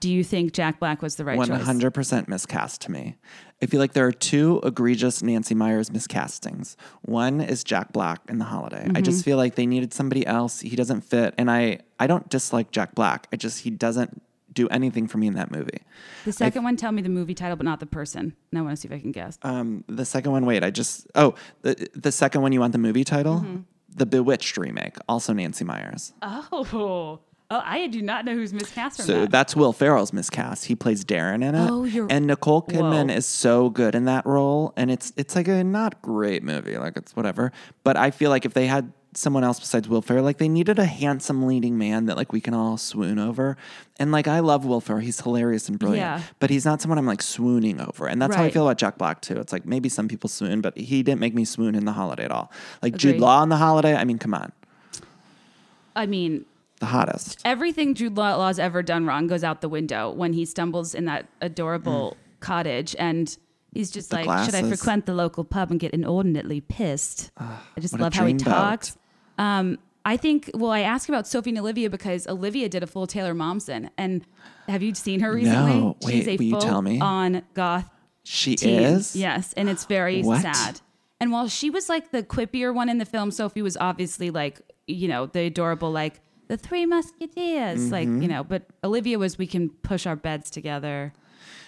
Do 0.00 0.08
you 0.08 0.22
think 0.22 0.52
Jack 0.52 0.78
Black 0.78 1.02
was 1.02 1.16
the 1.16 1.24
right 1.24 1.36
One 1.36 1.48
choice? 1.48 1.62
hundred 1.64 1.90
percent 1.92 2.28
miscast 2.28 2.80
to 2.82 2.92
me. 2.92 3.16
I 3.60 3.66
feel 3.66 3.80
like 3.80 3.94
there 3.94 4.06
are 4.06 4.12
two 4.12 4.60
egregious 4.62 5.22
Nancy 5.24 5.56
Meyers 5.56 5.90
miscastings. 5.90 6.76
One 7.02 7.40
is 7.40 7.64
Jack 7.64 7.92
Black 7.92 8.20
in 8.28 8.38
the 8.38 8.44
holiday. 8.44 8.82
I 8.84 8.88
Mm-hmm. 8.88 9.02
just 9.02 9.24
feel 9.24 9.36
like 9.36 9.56
they 9.56 9.66
needed 9.66 9.92
somebody 9.92 10.24
else. 10.24 10.60
He 10.60 10.76
doesn't 10.76 11.00
fit, 11.00 11.34
and 11.36 11.50
I 11.50 11.80
I 11.98 12.06
don't 12.06 12.28
dislike 12.28 12.70
Jack 12.70 12.94
Black. 12.94 13.26
I 13.32 13.36
just 13.36 13.60
he 13.62 13.70
doesn't 13.70 14.22
do 14.52 14.68
anything 14.68 15.06
for 15.08 15.18
me 15.18 15.26
in 15.26 15.34
that 15.34 15.50
movie. 15.50 15.80
The 16.24 16.32
second 16.32 16.62
one, 16.64 16.76
tell 16.76 16.90
me 16.92 17.02
the 17.02 17.08
movie 17.08 17.34
title, 17.34 17.56
but 17.56 17.64
not 17.64 17.80
the 17.80 17.86
person. 17.86 18.34
And 18.50 18.58
I 18.58 18.62
want 18.62 18.76
to 18.76 18.80
see 18.80 18.88
if 18.88 18.94
I 18.94 18.98
can 19.00 19.12
guess. 19.12 19.38
Um, 19.42 19.84
the 19.88 20.04
second 20.04 20.30
one, 20.32 20.46
wait, 20.46 20.62
I 20.62 20.70
just 20.70 21.06
oh 21.16 21.34
the 21.62 21.88
the 21.94 22.12
second 22.12 22.42
one 22.42 22.52
you 22.52 22.60
want 22.60 22.72
the 22.72 22.78
movie 22.78 23.02
title, 23.04 23.38
Mm-hmm. 23.40 23.60
The 23.94 24.06
Bewitched 24.06 24.56
remake, 24.56 24.96
also 25.08 25.32
Nancy 25.32 25.64
Meyers. 25.64 26.12
oh, 26.22 26.66
oh, 26.72 27.20
I 27.50 27.86
do 27.86 28.02
not 28.02 28.24
know 28.26 28.34
who's 28.34 28.52
miscast 28.52 28.96
from 28.98 29.06
So 29.06 29.20
that. 29.22 29.30
that's 29.30 29.56
Will 29.56 29.72
Ferrell's 29.72 30.12
miscast. 30.12 30.66
He 30.66 30.74
plays 30.74 31.02
Darrin 31.04 31.42
in 31.42 31.54
it. 31.54 31.68
Oh, 31.70 31.84
you're- 31.84 32.06
and 32.10 32.26
Nicole 32.26 32.62
Kidman 32.62 33.08
Whoa. 33.10 33.14
is 33.16 33.26
so 33.26 33.70
good 33.70 33.94
in 33.94 34.04
that 34.04 34.26
role, 34.26 34.74
and 34.76 34.90
it's 34.90 35.12
it's 35.16 35.34
like 35.34 35.48
a 35.48 35.64
not 35.64 36.02
great 36.02 36.42
movie, 36.42 36.76
like 36.76 36.96
it's 36.96 37.16
whatever. 37.16 37.50
But 37.84 37.96
I 37.96 38.10
feel 38.10 38.28
like 38.30 38.44
if 38.44 38.52
they 38.54 38.66
had 38.66 38.92
someone 39.14 39.44
else 39.44 39.58
besides 39.58 39.88
Will 39.88 40.02
Ferrell, 40.02 40.24
like 40.24 40.38
they 40.38 40.48
needed 40.48 40.78
a 40.78 40.84
handsome 40.84 41.46
leading 41.46 41.78
man 41.78 42.06
that 42.06 42.16
like 42.16 42.32
we 42.32 42.40
can 42.40 42.54
all 42.54 42.76
swoon 42.76 43.18
over. 43.18 43.56
And 43.98 44.12
like 44.12 44.28
I 44.28 44.40
love 44.40 44.64
Will 44.64 44.80
Ferrell, 44.80 45.00
he's 45.00 45.20
hilarious 45.20 45.68
and 45.68 45.78
brilliant, 45.78 46.00
Yeah. 46.00 46.22
but 46.38 46.50
he's 46.50 46.64
not 46.64 46.80
someone 46.80 46.98
I'm 46.98 47.06
like 47.06 47.22
swooning 47.22 47.80
over. 47.80 48.06
And 48.06 48.20
that's 48.20 48.36
how 48.36 48.44
I 48.44 48.50
feel 48.50 48.66
about 48.66 48.78
Jack 48.78 48.98
Black 48.98 49.20
too. 49.20 49.36
It's 49.38 49.52
like 49.52 49.66
maybe 49.66 49.88
some 49.88 50.08
people 50.08 50.28
swoon, 50.28 50.60
but 50.60 50.76
he 50.76 51.02
didn't 51.02 51.20
make 51.20 51.34
me 51.34 51.44
swoon 51.44 51.74
in 51.74 51.84
the 51.84 51.92
holiday 51.92 52.24
at 52.24 52.30
all. 52.30 52.52
Like 52.82 52.96
Jude 52.96 53.18
Law 53.18 53.42
in 53.42 53.48
the 53.48 53.56
holiday, 53.56 53.94
I 53.94 54.04
mean, 54.04 54.18
come 54.18 54.34
on, 54.34 54.52
I 55.96 56.06
mean, 56.06 56.44
the 56.80 56.86
hottest. 56.86 57.40
everything 57.44 57.94
Jude 57.94 58.16
Law's 58.16 58.58
ever 58.58 58.82
done 58.82 59.06
wrong 59.06 59.26
goes 59.26 59.42
out 59.42 59.60
the 59.60 59.68
window 59.68 60.10
when 60.10 60.32
he 60.32 60.44
stumbles 60.44 60.94
in 60.94 61.06
that 61.06 61.26
adorable 61.40 62.16
mm. 62.16 62.40
cottage 62.40 62.94
and 62.98 63.36
he's 63.72 63.90
just 63.90 64.12
like, 64.12 64.24
should 64.44 64.54
I 64.54 64.62
frequent 64.62 65.06
the 65.06 65.14
local 65.14 65.44
pub 65.44 65.70
and 65.70 65.78
get 65.80 65.92
inordinately 65.92 66.60
pissed? 66.60 67.30
I 67.38 67.58
just 67.80 67.98
love 67.98 68.14
how 68.14 68.26
he 68.26 68.34
talks. 68.34 68.96
Um, 69.38 69.78
I 70.04 70.16
think, 70.16 70.50
well, 70.54 70.70
I 70.70 70.80
asked 70.80 71.08
about 71.08 71.26
Sophie 71.26 71.50
and 71.50 71.58
Olivia 71.58 71.90
because 71.90 72.26
Olivia 72.26 72.68
did 72.68 72.82
a 72.82 72.86
full 72.86 73.06
Taylor 73.06 73.34
Momsen. 73.34 73.90
And 73.98 74.24
have 74.68 74.82
you 74.82 74.94
seen 74.94 75.20
her 75.20 75.32
recently? 75.32 75.74
No. 75.80 75.96
Wait, 76.02 76.26
will 76.26 76.42
you 76.44 76.60
tell 76.60 76.80
me? 76.82 76.98
on 77.00 77.42
goth 77.54 77.90
She 78.24 78.56
teen. 78.56 78.80
is. 78.80 79.14
Yes, 79.14 79.52
and 79.54 79.68
it's 79.68 79.84
very 79.84 80.22
What? 80.22 80.40
sad. 80.42 80.80
And 81.20 81.30
while 81.32 81.48
she 81.48 81.68
was 81.68 81.88
like 81.88 82.10
the 82.10 82.22
quippier 82.22 82.72
one 82.74 82.88
in 82.88 82.98
the 82.98 83.04
film, 83.04 83.30
Sophie 83.30 83.60
was 83.60 83.76
obviously 83.76 84.30
like, 84.30 84.60
you 84.86 85.08
know, 85.08 85.26
the 85.26 85.40
adorable, 85.40 85.90
like 85.90 86.20
the 86.46 86.56
Three 86.56 86.86
Musketeers, 86.86 87.90
like 87.92 88.08
Mm-hmm. 88.08 88.22
you 88.22 88.28
know. 88.28 88.44
But 88.44 88.64
Olivia 88.82 89.18
was, 89.18 89.36
we 89.36 89.46
can 89.46 89.68
push 89.68 90.06
our 90.06 90.16
beds 90.16 90.48
together. 90.50 91.12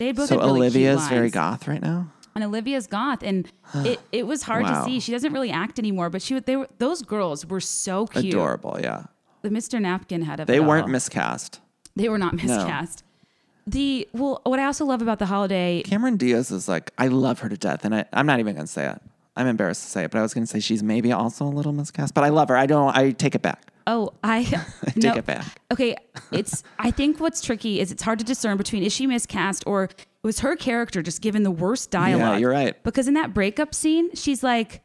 They 0.01 0.13
both 0.13 0.29
So 0.31 0.39
really 0.39 0.61
Olivia's 0.63 1.07
very 1.09 1.29
goth 1.29 1.69
right 1.69 1.83
now. 1.83 2.11
and 2.35 2.43
Olivia's 2.43 2.87
goth, 2.87 3.23
and 3.23 3.47
it, 3.75 4.01
it 4.13 4.27
was 4.27 4.43
hard 4.45 4.65
Wow. 4.65 4.79
to 4.79 4.85
see. 4.85 4.99
She 4.99 5.13
doesn't 5.13 5.33
really 5.33 5.51
act 5.51 5.79
anymore, 5.79 6.09
but 6.09 6.23
she 6.23 6.39
they 6.41 6.57
were 6.57 6.69
those 6.79 7.03
girls 7.03 7.45
were 7.47 7.61
so 7.61 8.07
cute. 8.07 8.33
Adorable, 8.35 8.79
yeah. 8.81 9.05
The 9.43 9.51
Mr. 9.51 9.81
Napkin 9.81 10.23
had 10.23 10.41
a. 10.41 10.47
They 10.47 10.59
weren't 10.61 10.89
miscast. 10.89 11.61
They 11.97 12.09
were 12.09 12.17
not 12.19 12.33
miscast. 12.35 13.05
The 13.67 14.09
well, 14.15 14.41
what 14.45 14.59
I 14.59 14.65
also 14.65 14.87
love 14.87 15.03
about 15.03 15.19
the 15.19 15.27
holiday 15.27 15.83
Cameron 15.85 16.17
Diaz 16.17 16.51
is 16.51 16.67
like, 16.67 16.93
I 16.97 17.09
love 17.09 17.41
her 17.41 17.49
to 17.51 17.57
death, 17.59 17.85
and 17.85 17.95
I, 17.95 18.07
I'm 18.13 18.25
not 18.27 18.41
even 18.41 18.55
gonna 18.57 18.67
say 18.67 18.89
it. 18.89 19.01
I'm 19.37 19.47
embarrassed 19.47 19.83
to 19.85 19.91
say 19.91 20.05
it, 20.05 20.11
but 20.11 20.19
I 20.19 20.23
was 20.23 20.33
gonna 20.33 20.47
say 20.47 20.61
she's 20.61 20.83
maybe 20.83 21.13
also 21.13 21.45
a 21.45 21.53
little 21.53 21.73
miscast, 21.73 22.15
but 22.15 22.25
I 22.25 22.31
love 22.31 22.49
her. 22.49 22.57
I 22.57 22.65
don't. 22.65 22.97
I 22.97 23.11
take 23.11 23.35
it 23.35 23.43
back. 23.43 23.71
Oh, 23.91 24.13
I 24.23 24.39
I 24.87 24.93
no, 24.95 25.11
take 25.11 25.17
it 25.17 25.27
back. 25.27 25.61
Okay, 25.73 25.97
it's. 26.31 26.63
I 26.79 26.93
think 26.93 27.19
what's 27.19 27.41
tricky 27.41 27.81
is 27.81 27.91
it's 27.91 28.05
hard 28.05 28.21
to 28.21 28.25
discern 28.25 28.57
between 28.57 28.85
is 28.85 28.93
she 28.93 29.09
miscast 29.09 29.65
or 29.67 29.89
was 30.23 30.39
her 30.41 30.55
character 30.55 31.03
just 31.03 31.21
given 31.21 31.43
the 31.43 31.51
worst 31.51 31.91
dialogue. 31.91 32.35
Yeah, 32.35 32.39
you're 32.39 32.53
right. 32.53 32.81
Because 32.85 33.09
in 33.09 33.15
that 33.15 33.35
breakup 33.35 33.75
scene, 33.75 34.15
she's 34.15 34.45
like, 34.45 34.83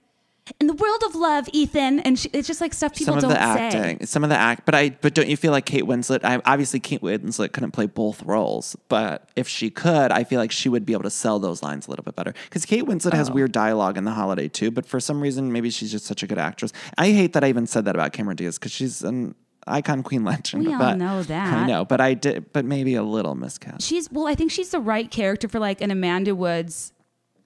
"In 0.59 0.67
the 0.67 0.73
world 0.73 1.03
of 1.05 1.15
love, 1.15 1.49
Ethan," 1.53 1.99
and 2.01 2.19
she, 2.19 2.29
it's 2.31 2.47
just 2.47 2.61
like 2.61 2.73
stuff 2.73 2.93
people 2.93 3.13
some 3.13 3.15
of 3.17 3.21
don't 3.21 3.31
the 3.31 3.53
say. 3.55 3.67
acting, 3.67 4.05
some 4.05 4.23
of 4.23 4.29
the 4.29 4.37
act, 4.37 4.65
but 4.65 4.75
I. 4.75 4.91
But 4.91 5.13
don't 5.13 5.27
you 5.27 5.37
feel 5.37 5.51
like 5.51 5.65
Kate 5.65 5.83
Winslet? 5.83 6.23
I, 6.23 6.41
obviously, 6.45 6.79
Kate 6.79 7.01
Winslet 7.01 7.51
couldn't 7.51 7.71
play 7.71 7.87
both 7.87 8.21
roles, 8.23 8.75
but 8.87 9.29
if 9.35 9.47
she 9.47 9.69
could, 9.69 10.11
I 10.11 10.23
feel 10.23 10.39
like 10.39 10.51
she 10.51 10.69
would 10.69 10.85
be 10.85 10.93
able 10.93 11.03
to 11.03 11.09
sell 11.09 11.39
those 11.39 11.63
lines 11.63 11.87
a 11.87 11.89
little 11.89 12.03
bit 12.05 12.15
better. 12.15 12.33
Because 12.45 12.65
Kate 12.65 12.83
Winslet 12.85 13.13
has 13.13 13.29
Oh. 13.29 13.33
weird 13.33 13.51
dialogue 13.51 13.97
in 13.97 14.03
The 14.03 14.11
Holiday 14.11 14.47
too, 14.47 14.71
but 14.71 14.85
for 14.85 14.99
some 14.99 15.21
reason, 15.21 15.51
maybe 15.51 15.69
she's 15.69 15.91
just 15.91 16.05
such 16.05 16.21
a 16.23 16.27
good 16.27 16.37
actress. 16.37 16.71
I 16.97 17.11
hate 17.11 17.33
that 17.33 17.43
I 17.43 17.49
even 17.49 17.65
said 17.67 17.85
that 17.85 17.95
about 17.95 18.13
Cameron 18.13 18.37
Diaz 18.37 18.59
because 18.59 18.71
she's 18.71 19.01
an 19.03 19.33
icon 19.67 20.03
queen 20.03 20.23
legend. 20.23 20.63
We 20.65 20.73
all 20.73 20.79
but, 20.79 20.97
know 20.97 21.23
that. 21.23 21.53
I 21.53 21.65
know, 21.65 21.85
but 21.85 21.99
I 21.99 22.13
did, 22.13 22.53
but 22.53 22.65
maybe 22.65 22.93
a 22.93 23.01
little 23.03 23.33
miscast. 23.33 23.81
She's 23.81 24.11
well, 24.11 24.27
I 24.27 24.35
think 24.35 24.51
she's 24.51 24.69
the 24.69 24.79
right 24.79 25.09
character 25.09 25.47
for 25.47 25.57
like 25.59 25.81
an 25.81 25.89
Amanda 25.89 26.35
Woods 26.35 26.91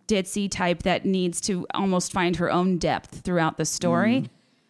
ditzy 0.09 0.49
type 0.49 0.83
that 0.83 1.05
needs 1.05 1.39
to 1.41 1.65
almost 1.73 2.11
find 2.11 2.35
her 2.37 2.51
own 2.51 2.77
depth 2.77 3.21
throughout 3.21 3.57
the 3.57 3.65
story. 3.65 4.21
Mm. 4.21 4.29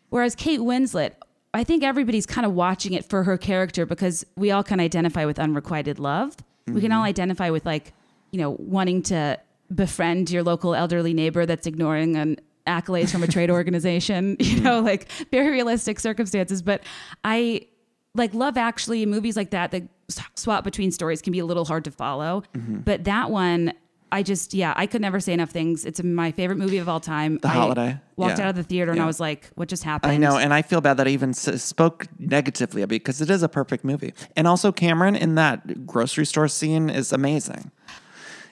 Whereas 0.09 0.35
Kate 0.35 0.59
Winslet, 0.59 1.11
I 1.53 1.63
think 1.63 1.83
everybody's 1.83 2.25
kind 2.25 2.45
of 2.45 2.53
watching 2.53 2.93
it 2.93 3.05
for 3.05 3.23
her 3.23 3.37
character 3.37 3.85
because 3.85 4.25
we 4.35 4.51
all 4.51 4.63
can 4.63 4.79
identify 4.79 5.25
with 5.25 5.39
unrequited 5.39 5.97
love. 5.99 6.35
We 6.67 6.81
can 6.81 6.91
all 6.91 6.99
Mm-hmm. 7.01 7.07
identify 7.09 7.49
with 7.49 7.65
like, 7.65 7.93
you 8.31 8.39
know, 8.39 8.55
wanting 8.59 9.01
to 9.03 9.39
befriend 9.73 10.29
your 10.29 10.43
local 10.43 10.75
elderly 10.75 11.13
neighbor 11.13 11.45
that's 11.45 11.65
ignoring 11.65 12.15
an 12.15 12.37
accolades 12.67 13.11
from 13.11 13.23
a 13.23 13.27
trade 13.27 13.49
organization, 13.59 14.35
you 14.39 14.59
know, 14.61 14.79
like 14.81 15.07
very 15.31 15.49
realistic 15.49 15.99
circumstances. 15.99 16.61
But 16.61 16.83
I 17.23 17.65
like 18.15 18.33
Love 18.33 18.57
Actually, 18.57 19.05
movies 19.05 19.35
like 19.37 19.49
that 19.51 19.73
s- 19.73 20.19
swap 20.35 20.63
between 20.63 20.91
stories 20.91 21.21
can 21.21 21.31
be 21.31 21.39
a 21.39 21.45
little 21.45 21.65
hard 21.65 21.83
to 21.85 21.91
follow. 21.91 22.43
Mm-hmm. 22.55 22.79
But 22.81 23.05
that 23.05 23.31
one, 23.31 23.73
I 24.11 24.23
just 24.23 24.53
yeah, 24.53 24.73
I 24.75 24.85
could 24.87 25.01
never 25.01 25.19
say 25.19 25.33
enough 25.33 25.51
things. 25.51 25.85
It's 25.85 26.01
my 26.03 26.31
favorite 26.31 26.57
movie 26.57 26.77
of 26.77 26.89
all 26.89 26.99
time. 26.99 27.37
The 27.37 27.47
I 27.47 27.51
Holiday, 27.51 27.99
Walked 28.15 28.37
yeah. 28.39 28.45
out 28.45 28.49
of 28.51 28.55
the 28.55 28.63
theater 28.63 28.91
and 28.91 29.01
I 29.01 29.05
was 29.05 29.19
like, 29.19 29.49
what 29.55 29.67
just 29.69 29.83
happened? 29.83 30.11
I 30.11 30.17
know, 30.17 30.37
and 30.37 30.53
I 30.53 30.61
feel 30.61 30.81
bad 30.81 30.97
that 30.97 31.07
I 31.07 31.11
even 31.11 31.29
s- 31.29 31.63
spoke 31.63 32.07
negatively 32.17 32.81
of 32.81 32.89
it 32.91 33.01
because 33.03 33.21
it 33.21 33.29
is 33.29 33.43
a 33.43 33.49
perfect 33.49 33.83
movie. 33.83 34.13
And 34.35 34.47
also, 34.47 34.71
Cameron 34.71 35.15
in 35.15 35.35
that 35.35 35.85
grocery 35.85 36.25
store 36.25 36.47
scene 36.47 36.89
is 36.89 37.13
amazing. 37.13 37.71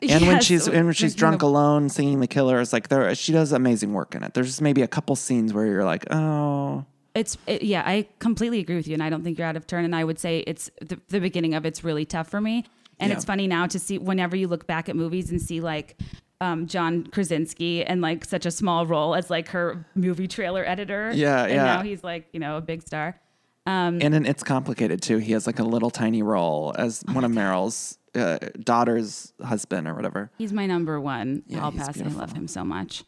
And 0.08 0.28
when 0.28 0.42
she's 0.42 0.68
and 0.68 0.86
when 0.86 0.94
she's 0.94 1.16
drunk 1.16 1.42
alone 1.42 1.90
singing 1.90 2.20
"The 2.20 2.28
Killers," 2.28 2.72
like 2.72 2.90
there, 2.90 3.14
she 3.16 3.32
does 3.32 3.52
amazing 3.52 3.94
work 3.94 4.14
in 4.14 4.24
it. 4.24 4.34
There's 4.36 4.48
just 4.48 4.62
maybe 4.62 4.84
a 4.84 4.88
couple 4.88 5.16
scenes 5.16 5.54
where 5.54 5.66
you're 5.66 5.86
like, 5.86 6.06
oh, 6.14 6.86
It's 7.16 7.36
it, 7.48 7.64
yeah, 7.64 7.82
I 7.84 8.08
completely 8.20 8.60
agree 8.60 8.76
with 8.76 8.88
you, 8.88 8.94
and 8.94 9.02
I 9.02 9.10
don't 9.10 9.24
think 9.24 9.40
you're 9.40 9.48
out 9.48 9.56
of 9.56 9.66
turn. 9.66 9.86
And 9.86 9.96
I 9.96 10.04
would 10.04 10.20
say 10.20 10.44
it's 10.46 10.70
the, 10.82 11.00
the 11.10 11.20
beginning 11.20 11.56
of 11.56 11.66
it's 11.66 11.84
really 11.84 12.06
tough 12.06 12.30
for 12.30 12.40
me. 12.40 12.66
And 13.00 13.10
Yeah. 13.10 13.16
it's 13.16 13.26
funny 13.26 13.48
now 13.48 13.68
to 13.68 13.78
see 13.80 13.98
whenever 13.98 14.36
you 14.36 14.48
look 14.48 14.66
back 14.68 14.90
at 14.90 14.96
movies 14.96 15.30
and 15.32 15.42
see 15.42 15.62
like 15.62 16.00
um, 16.42 16.68
John 16.68 17.06
Krasinski 17.08 17.84
and 17.84 18.02
like 18.02 18.24
such 18.26 18.46
a 18.46 18.52
small 18.52 18.86
role 18.86 19.16
as 19.16 19.30
like 19.30 19.50
her 19.50 19.86
movie 19.96 20.28
trailer 20.28 20.64
editor. 20.66 21.12
Yeah, 21.14 21.44
and 21.44 21.54
yeah. 21.54 21.64
now 21.64 21.82
he's 21.84 22.04
like 22.04 22.28
you 22.34 22.40
know 22.40 22.58
a 22.58 22.62
big 22.62 22.82
star. 22.86 23.20
and 23.66 24.00
then 24.02 24.26
it's 24.26 24.44
complicated 24.44 25.02
too. 25.02 25.18
He 25.18 25.32
has 25.34 25.46
like 25.48 25.60
a 25.60 25.64
little 25.64 25.90
tiny 25.90 26.22
role 26.24 26.74
as 26.78 27.04
Oh 27.08 27.14
one 27.14 27.24
of 27.24 27.32
Meryl's 27.32 27.98
uh, 28.16 28.38
daughter's 28.64 29.34
husband 29.44 29.88
or 29.88 29.94
whatever. 29.94 30.32
He's 30.38 30.54
my 30.54 30.66
number 30.66 31.00
one 31.02 31.44
Yeah, 31.48 31.64
all 31.64 31.72
he's 31.72 31.82
pass. 31.82 32.00
I 32.02 32.06
love 32.06 32.32
him 32.34 32.48
so 32.48 32.64
much. 32.64 33.04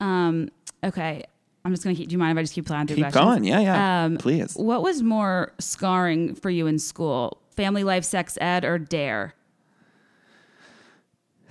Um, 0.00 0.48
okay, 0.84 1.24
I'm 1.64 1.72
just 1.72 1.82
gonna 1.84 1.96
keep. 1.96 2.08
Do 2.08 2.12
you 2.12 2.18
mind 2.18 2.36
if 2.36 2.40
I 2.40 2.42
just 2.42 2.54
keep 2.54 2.66
plowing 2.66 2.86
through 2.86 2.96
Keep 2.96 3.04
questions? 3.12 3.24
going, 3.24 3.44
yeah, 3.44 3.60
yeah, 3.60 4.04
Um, 4.04 4.16
please. 4.16 4.54
What 4.56 4.82
was 4.82 5.02
more 5.02 5.52
scarring 5.58 6.34
for 6.34 6.50
you 6.50 6.66
in 6.66 6.78
school? 6.78 7.40
Family 7.56 7.84
life, 7.84 8.04
sex 8.04 8.36
ed, 8.40 8.64
or 8.64 8.78
dare? 8.78 9.34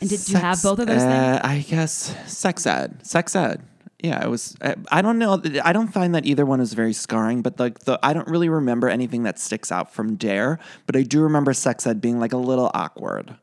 And 0.02 0.10
did 0.10 0.28
you 0.28 0.38
have 0.38 0.62
both 0.62 0.80
of 0.80 0.88
those 0.88 1.02
things? 1.02 1.40
I 1.44 1.66
guess 1.68 2.16
sex 2.32 2.66
ed, 2.68 3.06
sex 3.06 3.36
ed. 3.36 3.62
Yeah, 4.00 4.22
it 4.22 4.30
was. 4.30 4.58
I- 4.62 4.76
I 4.92 5.02
don't 5.02 5.18
know. 5.18 5.42
I 5.64 5.72
don't 5.72 5.94
find 5.94 6.14
that 6.14 6.26
either 6.26 6.46
one 6.46 6.60
is 6.60 6.74
very 6.74 6.92
scarring, 6.92 7.42
but 7.42 7.58
like 7.58 7.80
the, 7.80 7.98
I 8.04 8.12
don't 8.12 8.28
really 8.28 8.50
remember 8.50 8.90
anything 8.90 9.24
that 9.24 9.40
sticks 9.40 9.72
out 9.72 9.94
from 9.94 10.16
Dare. 10.16 10.60
But 10.86 10.98
I 10.98 11.04
do 11.04 11.22
remember 11.22 11.54
sex 11.54 11.88
ed 11.88 12.02
being 12.02 12.20
like 12.20 12.34
a 12.34 12.38
little 12.38 12.70
awkward. 12.74 13.36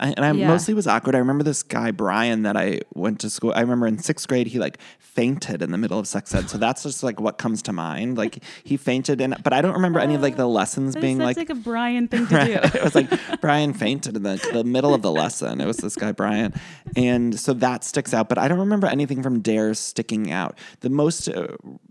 I, 0.00 0.08
and 0.16 0.24
I 0.24 0.32
Yeah. 0.32 0.48
mostly 0.48 0.74
was 0.74 0.86
awkward. 0.86 1.14
I 1.14 1.18
remember 1.18 1.44
this 1.44 1.62
guy 1.62 1.90
Brian 1.90 2.42
that 2.42 2.56
I 2.56 2.80
went 2.94 3.20
to 3.20 3.30
school. 3.30 3.52
I 3.54 3.60
remember 3.60 3.86
in 3.86 3.98
sixth 3.98 4.26
grade 4.26 4.46
he 4.48 4.58
like 4.58 4.78
fainted 4.98 5.60
in 5.60 5.70
the 5.72 5.78
middle 5.78 5.98
of 5.98 6.06
sex 6.08 6.34
ed. 6.34 6.48
So 6.48 6.56
that's 6.64 6.82
just 6.82 7.02
like 7.02 7.20
what 7.20 7.36
comes 7.38 7.62
to 7.62 7.72
mind. 7.72 8.16
Like 8.16 8.42
he 8.64 8.76
fainted, 8.76 9.20
and 9.20 9.36
but 9.42 9.52
I 9.52 9.60
don't 9.60 9.74
remember 9.74 10.00
any 10.00 10.14
of 10.14 10.22
like 10.22 10.36
the 10.36 10.46
lessons 10.46 10.94
That 10.94 11.00
being 11.00 11.18
like 11.18 11.36
like, 11.36 11.50
a 11.50 11.54
Brian 11.54 12.08
thing 12.08 12.26
to 12.28 12.34
Right. 12.40 12.62
do. 12.62 12.78
it 12.78 12.82
was 12.82 12.94
like 12.94 13.10
Brian 13.40 13.72
fainted 13.74 14.16
in 14.16 14.22
the, 14.22 14.40
the 14.52 14.64
middle 14.64 14.94
of 14.94 15.02
the 15.02 15.10
lesson. 15.12 15.60
It 15.60 15.66
was 15.66 15.76
this 15.76 15.96
guy 15.96 16.12
Brian, 16.12 16.54
and 16.96 17.38
so 17.38 17.52
that 17.54 17.84
sticks 17.84 18.14
out. 18.14 18.28
But 18.28 18.38
I 18.38 18.48
don't 18.48 18.58
remember 18.58 18.86
anything 18.86 19.22
from 19.22 19.40
Dare 19.40 19.74
sticking 19.74 20.32
out. 20.32 20.56
The 20.80 20.90
most 20.90 21.28
uh, 21.28 21.48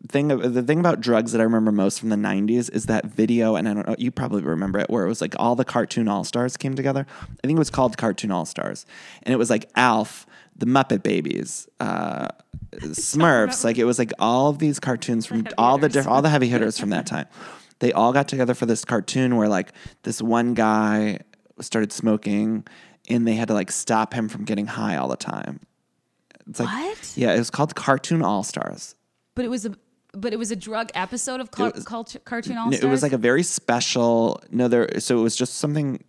thing, 0.08 0.30
the 0.30 0.64
thing 0.64 0.80
about 0.80 1.00
drugs 1.02 1.32
that 1.34 1.42
I 1.42 1.44
remember 1.44 1.72
most 1.72 2.00
from 2.00 2.10
the 2.10 2.16
'90s 2.16 2.74
is 2.74 2.88
that 2.88 3.06
video, 3.06 3.56
and 3.56 3.70
I 3.70 3.74
don't 3.74 3.88
know, 3.88 3.96
you 4.00 4.10
probably 4.12 4.42
remember 4.42 4.80
it, 4.80 4.90
where 4.90 5.06
it 5.06 5.10
was 5.10 5.22
like 5.22 5.36
all 5.38 5.56
the 5.56 5.66
cartoon 5.66 6.08
all 6.08 6.24
stars 6.24 6.58
came 6.58 6.74
together. 6.76 7.06
I 7.44 7.48
think 7.48 7.58
it 7.58 7.60
was 7.60 7.70
called 7.70 7.98
Cartoon 8.00 8.32
All 8.32 8.46
Stars, 8.46 8.88
and 9.22 9.32
it 9.34 9.38
was 9.38 9.52
like 9.52 9.70
Alf, 9.76 10.26
the 10.58 10.66
Muppet 10.66 11.04
Babies, 11.04 11.68
uh, 11.80 12.30
Smurfs. 12.74 13.64
Like 13.64 13.78
it 13.78 13.86
was 13.86 14.00
like 14.00 14.12
all 14.20 14.50
of 14.50 14.58
these 14.60 14.80
cartoons 14.80 15.26
from 15.26 15.44
heavy 15.46 15.56
all 15.58 15.78
the 15.78 15.90
diff- 15.90 16.08
all 16.08 16.22
the 16.22 16.30
heavy 16.30 16.48
hitters 16.50 16.80
from 16.80 16.90
that 16.90 17.06
time. 17.06 17.28
They 17.80 17.94
all 17.94 18.12
got 18.12 18.28
together 18.28 18.54
for 18.54 18.66
this 18.66 18.84
cartoon 18.84 19.36
where 19.36 19.48
like 19.48 19.72
this 20.04 20.22
one 20.22 20.54
guy 20.54 21.20
started 21.62 21.92
smoking, 21.92 22.66
and 23.10 23.28
they 23.28 23.36
had 23.36 23.48
to 23.50 23.54
like 23.54 23.72
stop 23.72 24.14
him 24.14 24.28
from 24.30 24.46
getting 24.46 24.66
high 24.68 24.98
all 24.98 25.08
the 25.08 25.18
time. 25.18 25.60
It's 26.48 26.60
like 26.60 26.70
What? 26.70 27.14
yeah, 27.16 27.34
it 27.34 27.40
was 27.40 27.50
called 27.52 27.76
Cartoon 27.76 28.22
All 28.24 28.44
Stars. 28.44 28.96
But 29.36 29.46
it 29.46 29.50
was 29.50 29.66
a 29.66 29.74
but 30.14 30.34
it 30.34 30.40
was 30.40 30.50
a 30.50 30.56
drug 30.56 30.90
episode 30.96 31.40
of 31.40 31.52
car- 31.52 31.72
was- 31.76 31.84
culture, 31.86 32.18
cartoon 32.20 32.58
all 32.58 32.72
stars. 32.72 32.84
It 32.84 32.88
was 32.90 33.04
like 33.04 33.14
a 33.14 33.18
very 33.18 33.44
special. 33.44 34.42
No, 34.50 34.68
there. 34.68 35.00
So 35.00 35.20
it 35.20 35.22
was 35.22 35.36
just 35.36 35.56
something 35.58 36.04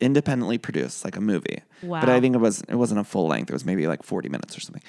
independently 0.00 0.58
produced, 0.58 1.04
like 1.04 1.16
a 1.16 1.20
movie. 1.20 1.62
But 1.82 2.08
I 2.08 2.20
think 2.20 2.34
it 2.34 2.38
was 2.38 2.62
it 2.68 2.74
wasn't 2.76 3.00
a 3.00 3.04
full 3.04 3.26
length. 3.26 3.50
It 3.50 3.52
was 3.52 3.64
maybe 3.64 3.86
like 3.86 4.02
forty 4.02 4.28
minutes 4.28 4.56
or 4.56 4.60
something. 4.60 4.82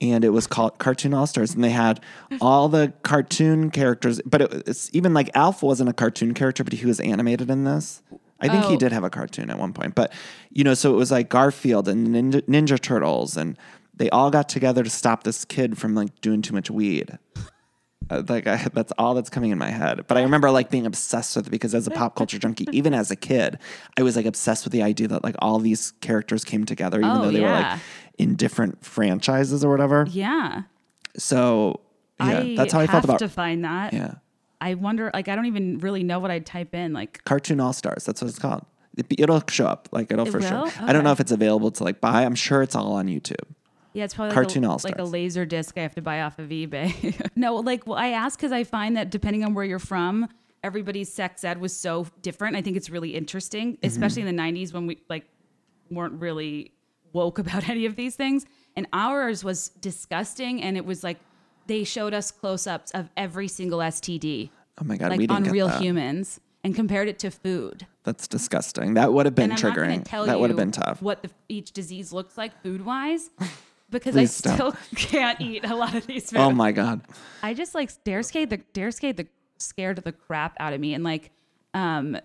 And 0.00 0.24
it 0.24 0.28
was 0.28 0.46
called 0.46 0.78
Cartoon 0.78 1.12
All 1.12 1.26
Stars, 1.26 1.54
and 1.54 1.64
they 1.64 1.70
had 1.70 2.00
all 2.40 2.68
the 2.68 2.92
cartoon 3.02 3.70
characters. 3.70 4.20
But 4.24 4.42
it, 4.42 4.52
it's 4.68 4.90
even 4.92 5.12
like 5.14 5.30
Alf 5.34 5.62
wasn't 5.62 5.88
a 5.90 5.92
cartoon 5.92 6.34
character, 6.34 6.62
but 6.64 6.72
he 6.72 6.86
was 6.86 7.00
animated 7.00 7.50
in 7.50 7.64
this. 7.64 8.02
I 8.40 8.46
think 8.48 8.66
he 8.66 8.74
Oh. 8.74 8.78
did 8.78 8.92
have 8.92 9.02
a 9.02 9.10
cartoon 9.10 9.50
at 9.50 9.58
one 9.58 9.72
point. 9.72 9.96
But 9.96 10.12
you 10.50 10.62
know, 10.62 10.74
so 10.74 10.92
it 10.94 10.96
was 10.96 11.10
like 11.10 11.28
Garfield 11.28 11.88
and 11.88 12.06
Ninja, 12.08 12.42
Ninja 12.42 12.78
Turtles, 12.80 13.36
and 13.36 13.58
they 13.96 14.08
all 14.10 14.30
got 14.30 14.48
together 14.48 14.84
to 14.84 14.90
stop 14.90 15.24
this 15.24 15.44
kid 15.44 15.76
from 15.76 15.96
like 15.96 16.20
doing 16.20 16.42
too 16.42 16.54
much 16.54 16.70
weed. 16.70 17.18
Uh, 18.10 18.22
like 18.28 18.46
I, 18.46 18.56
that's 18.72 18.92
all 18.98 19.14
that's 19.14 19.28
coming 19.28 19.50
in 19.50 19.58
my 19.58 19.70
head. 19.70 20.06
But 20.06 20.16
I 20.16 20.22
remember 20.22 20.50
like 20.50 20.70
being 20.70 20.86
obsessed 20.86 21.36
with 21.36 21.46
it 21.48 21.50
because 21.50 21.74
as 21.74 21.86
a 21.86 21.90
pop 21.90 22.16
culture 22.16 22.38
junkie, 22.38 22.66
even 22.72 22.94
as 22.94 23.10
a 23.10 23.16
kid, 23.16 23.58
I 23.98 24.02
was 24.02 24.16
like 24.16 24.24
obsessed 24.26 24.64
with 24.64 24.72
the 24.72 24.82
idea 24.82 25.08
that 25.08 25.22
like 25.24 25.34
all 25.40 25.58
these 25.58 25.92
characters 26.00 26.44
came 26.44 26.64
together, 26.64 26.98
even 27.00 27.10
Oh, 27.10 27.22
though 27.26 27.30
they 27.30 27.40
were 27.40 27.50
like 27.50 27.80
in 28.16 28.34
different 28.34 28.84
franchises 28.84 29.64
or 29.64 29.70
whatever. 29.70 30.06
yeah. 30.10 30.62
So 31.16 31.80
yeah, 32.20 32.38
I 32.40 32.54
that's 32.56 32.72
how 32.72 32.80
I 32.80 32.86
felt 32.86 33.04
about 33.04 33.18
to 33.20 33.28
find 33.28 33.64
that. 33.64 33.92
yeah. 33.92 34.14
I 34.60 34.74
wonder 34.74 35.10
like 35.14 35.28
I 35.28 35.36
don't 35.36 35.46
even 35.46 35.78
really 35.78 36.02
know 36.02 36.18
what 36.18 36.30
I'd 36.30 36.46
type 36.46 36.74
in 36.74 36.92
like 36.92 37.22
Cartoon 37.24 37.60
All 37.60 37.72
Stars. 37.72 38.04
That's 38.04 38.20
what 38.22 38.28
it's 38.28 38.38
called. 38.38 38.64
It, 38.96 39.06
it'll 39.18 39.42
show 39.48 39.66
up. 39.66 39.88
Like 39.92 40.10
it'll 40.10 40.26
It 40.26 40.30
for 40.32 40.40
sure. 40.40 40.62
will? 40.64 40.72
I 40.80 40.92
don't 40.92 41.04
know 41.04 41.12
if 41.12 41.20
it's 41.20 41.30
available 41.32 41.70
to 41.72 41.84
like 41.84 42.00
buy. 42.00 42.24
I'm 42.24 42.34
sure 42.34 42.62
it's 42.62 42.74
all 42.74 42.92
on 42.94 43.06
YouTube. 43.06 43.36
Yeah, 43.98 44.04
it's 44.04 44.14
probably 44.14 44.34
Cartoon 44.34 44.62
like 44.62 44.68
a, 44.68 44.72
All-Stars. 44.72 44.92
like 44.92 45.00
a 45.00 45.04
laser 45.04 45.44
disc 45.44 45.76
I 45.76 45.82
have 45.82 45.94
to 45.96 46.02
buy 46.02 46.22
off 46.22 46.38
of 46.38 46.48
eBay. 46.48 47.20
no, 47.36 47.56
like 47.56 47.86
well, 47.86 47.98
I 47.98 48.08
ask 48.08 48.38
because 48.38 48.52
I 48.52 48.64
find 48.64 48.96
that 48.96 49.10
depending 49.10 49.44
on 49.44 49.54
where 49.54 49.64
you're 49.64 49.78
from, 49.78 50.28
everybody's 50.62 51.12
sex 51.12 51.44
ed 51.44 51.60
was 51.60 51.76
so 51.76 52.06
different. 52.22 52.56
I 52.56 52.62
think 52.62 52.76
it's 52.76 52.90
really 52.90 53.14
interesting, 53.14 53.74
Mm-hmm. 53.74 53.86
especially 53.86 54.22
in 54.22 54.36
the 54.36 54.42
'90s 54.42 54.72
when 54.72 54.86
we 54.86 54.98
like 55.08 55.24
weren't 55.90 56.20
really 56.20 56.72
woke 57.12 57.38
about 57.44 57.68
any 57.68 57.86
of 57.86 57.96
these 57.96 58.14
things. 58.16 58.46
And 58.76 58.86
ours 58.92 59.42
was 59.42 59.70
disgusting, 59.80 60.62
and 60.62 60.76
it 60.76 60.84
was 60.84 61.02
like 61.02 61.18
they 61.66 61.82
showed 61.84 62.14
us 62.14 62.30
close-ups 62.30 62.92
of 62.92 63.10
every 63.16 63.48
single 63.48 63.80
STD, 63.80 64.50
Oh 64.80 64.84
my 64.84 64.96
god, 64.96 65.10
like 65.16 65.30
on 65.30 65.42
real 65.44 65.66
that. 65.68 65.82
humans, 65.82 66.40
and 66.64 66.74
compared 66.74 67.08
it 67.08 67.18
to 67.18 67.30
food. 67.30 67.86
That's 68.04 68.28
disgusting. 68.28 68.94
That 68.94 69.12
would 69.12 69.26
have 69.26 69.34
been 69.34 69.50
triggering. 69.50 70.04
that 70.08 70.32
you 70.34 70.38
would 70.38 70.50
have 70.50 70.56
been 70.56 70.70
tough. 70.72 71.02
what 71.02 71.22
the, 71.22 71.30
each 71.48 71.72
disease 71.72 72.12
looks 72.12 72.38
like 72.38 72.62
food 72.62 72.84
wise 72.86 73.28
because 73.90 74.14
Please 74.14 74.44
I 74.46 74.56
don't. 74.56 74.74
still 74.76 74.76
can't 74.96 75.40
eat 75.40 75.64
a 75.64 75.74
lot 75.74 75.94
of 75.94 76.06
these 76.06 76.30
foods. 76.30 76.40
Oh 76.42 76.50
my 76.50 76.72
god. 76.72 77.00
I 77.42 77.54
just 77.54 77.74
like 77.74 77.90
dare 78.04 78.22
scared 78.22 78.50
the 78.50 78.58
dare 78.72 78.90
scared 78.90 79.16
the 79.16 79.26
scared 79.58 79.96
the 79.98 80.12
crap 80.12 80.56
out 80.60 80.72
of 80.72 80.80
me 80.80 80.94
and 80.94 81.02
like 81.04 81.30
um 81.74 82.16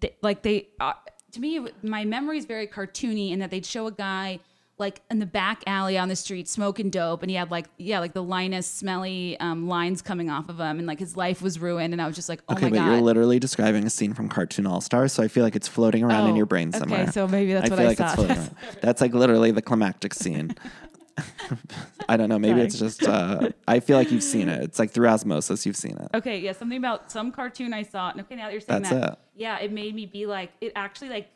th- 0.00 0.14
like 0.22 0.42
they 0.42 0.68
uh, 0.80 0.92
to 1.32 1.40
me 1.40 1.66
my 1.82 2.04
memory 2.04 2.38
is 2.38 2.44
very 2.46 2.66
cartoony 2.66 3.30
in 3.32 3.38
that 3.40 3.50
they'd 3.50 3.66
show 3.66 3.86
a 3.86 3.92
guy 3.92 4.38
like 4.78 5.02
in 5.10 5.18
the 5.18 5.26
back 5.26 5.62
alley 5.66 5.96
on 5.98 6.08
the 6.08 6.16
street 6.16 6.48
smoking 6.48 6.88
dope 6.90 7.22
and 7.22 7.30
he 7.30 7.36
had 7.36 7.50
like 7.50 7.66
yeah 7.76 7.98
like 8.00 8.14
the 8.14 8.22
Linus 8.22 8.66
smelly 8.66 9.38
um, 9.38 9.68
lines 9.68 10.00
coming 10.02 10.30
off 10.30 10.48
of 10.48 10.58
him 10.58 10.78
and 10.78 10.86
like 10.86 10.98
his 10.98 11.14
life 11.16 11.42
was 11.42 11.58
ruined 11.60 11.92
and 11.92 12.00
I 12.02 12.06
was 12.06 12.16
just 12.16 12.28
like 12.28 12.40
oh 12.48 12.54
Okay, 12.54 12.64
my 12.64 12.70
but 12.70 12.76
god 12.76 12.86
you're 12.92 13.00
literally 13.02 13.38
describing 13.38 13.84
a 13.84 13.90
scene 13.90 14.14
from 14.14 14.28
Cartoon 14.30 14.66
All 14.66 14.80
Stars, 14.80 15.12
so 15.12 15.22
I 15.22 15.28
feel 15.28 15.44
like 15.44 15.54
it's 15.54 15.68
floating 15.68 16.02
around 16.02 16.26
in 16.28 16.32
Oh, 16.32 16.36
your 16.36 16.46
brain 16.46 16.72
somewhere. 16.72 17.02
okay, 17.02 17.10
so 17.12 17.28
maybe 17.28 17.52
that's 17.52 17.66
I 17.70 17.74
what 17.74 17.78
feel 17.78 17.86
I 17.86 17.88
like 17.90 18.00
it's 18.00 18.14
floating 18.14 18.36
around. 18.38 18.56
That's 18.80 19.00
like 19.02 19.12
literally 19.14 19.50
the 19.52 19.62
climactic 19.62 20.14
scene. 20.14 20.56
I 22.08 22.16
don't 22.16 22.28
know. 22.28 22.38
Maybe 22.38 22.60
it's 22.60 22.78
just. 22.78 23.06
Uh, 23.06 23.50
I 23.68 23.80
feel 23.80 23.96
like 23.96 24.10
you've 24.10 24.22
seen 24.22 24.48
it. 24.48 24.62
It's 24.62 24.78
like 24.78 24.90
through 24.90 25.08
osmosis, 25.08 25.66
you've 25.66 25.76
seen 25.76 25.96
it. 25.96 26.08
Okay, 26.14 26.38
yeah, 26.38 26.52
something 26.52 26.78
about 26.78 27.10
some 27.10 27.32
cartoon 27.32 27.72
I 27.72 27.82
saw. 27.82 28.10
And 28.10 28.20
okay, 28.20 28.36
now 28.36 28.46
that 28.46 28.52
you're 28.52 28.60
saying 28.60 28.82
That's 28.82 28.94
that, 28.94 29.12
it. 29.12 29.18
yeah, 29.36 29.58
it 29.58 29.72
made 29.72 29.94
me 29.94 30.06
be 30.06 30.26
like, 30.26 30.52
it 30.60 30.72
actually 30.74 31.10
like 31.10 31.28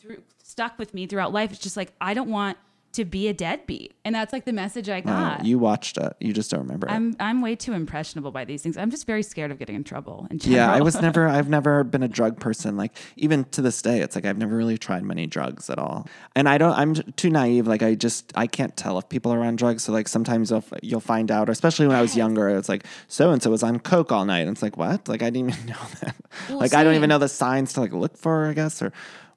through, 0.00 0.22
stuck 0.42 0.78
with 0.78 0.94
me 0.94 1.06
throughout 1.06 1.32
life. 1.32 1.50
It's 1.50 1.60
just 1.60 1.76
like 1.76 1.92
I 2.00 2.14
don't 2.14 2.30
want 2.30 2.56
to 2.92 3.04
be 3.04 3.28
a 3.28 3.32
deadbeat, 3.32 3.94
and 4.04 4.14
that's 4.14 4.32
like 4.32 4.44
the 4.44 4.52
message 4.52 4.88
I 4.88 5.00
got. 5.00 5.44
you 5.44 5.58
watched 5.58 5.96
it. 5.96 6.14
You 6.18 6.32
just 6.32 6.50
don't 6.50 6.60
remember 6.60 6.88
it. 6.88 6.90
I'm 6.90 7.14
I'm 7.20 7.40
way 7.40 7.54
too 7.54 7.72
impressionable 7.72 8.32
by 8.32 8.44
these 8.44 8.62
things. 8.62 8.76
I'm 8.76 8.90
just 8.90 9.06
very 9.06 9.22
scared 9.22 9.52
of 9.52 9.58
getting 9.58 9.76
in 9.76 9.84
trouble. 9.84 10.26
In 10.30 10.38
Yeah, 10.42 10.72
I 10.72 10.80
was 10.80 11.00
never. 11.02 11.28
I've 11.28 11.48
never 11.48 11.84
been 11.84 12.02
a 12.02 12.08
drug 12.08 12.40
person. 12.40 12.76
Like 12.76 12.96
even 13.16 13.44
to 13.44 13.62
this 13.62 13.80
day, 13.80 14.00
it's 14.00 14.16
like 14.16 14.24
I've 14.24 14.38
never 14.38 14.56
really 14.56 14.76
tried 14.76 15.04
many 15.04 15.26
drugs 15.26 15.70
at 15.70 15.78
all. 15.78 16.08
And 16.34 16.48
I 16.48 16.58
don't. 16.58 16.72
I'm 16.72 16.94
too 16.94 17.30
naive. 17.30 17.68
Like 17.68 17.82
I 17.82 17.94
just 17.94 18.32
I 18.34 18.46
can't 18.48 18.76
tell 18.76 18.98
if 18.98 19.08
people 19.08 19.32
are 19.32 19.40
on 19.40 19.56
drugs. 19.56 19.84
So 19.84 19.92
like 19.92 20.08
sometimes 20.08 20.50
you'll 20.50 20.64
you'll 20.82 21.00
find 21.00 21.30
out. 21.30 21.48
Especially 21.48 21.86
when 21.86 21.96
I 21.96 22.02
was 22.02 22.16
younger, 22.16 22.48
it's 22.48 22.68
like 22.68 22.84
so 23.06 23.30
and 23.30 23.40
so 23.40 23.50
was 23.50 23.62
on 23.62 23.78
coke 23.78 24.10
all 24.10 24.24
night. 24.24 24.40
And 24.40 24.50
it's 24.50 24.62
like 24.62 24.76
what? 24.76 25.08
Like 25.08 25.22
I 25.22 25.30
didn't 25.30 25.50
even 25.50 25.66
know 25.66 25.86
that. 26.00 26.16
Well, 26.48 26.58
like 26.58 26.74
I 26.74 26.82
don't 26.82 26.94
even 26.96 27.08
know 27.08 27.18
the 27.18 27.28
signs 27.28 27.74
to 27.74 27.80
like 27.82 27.92
look 27.92 28.16
for. 28.16 28.46
I 28.46 28.52
guess 28.52 28.82
or. 28.82 28.92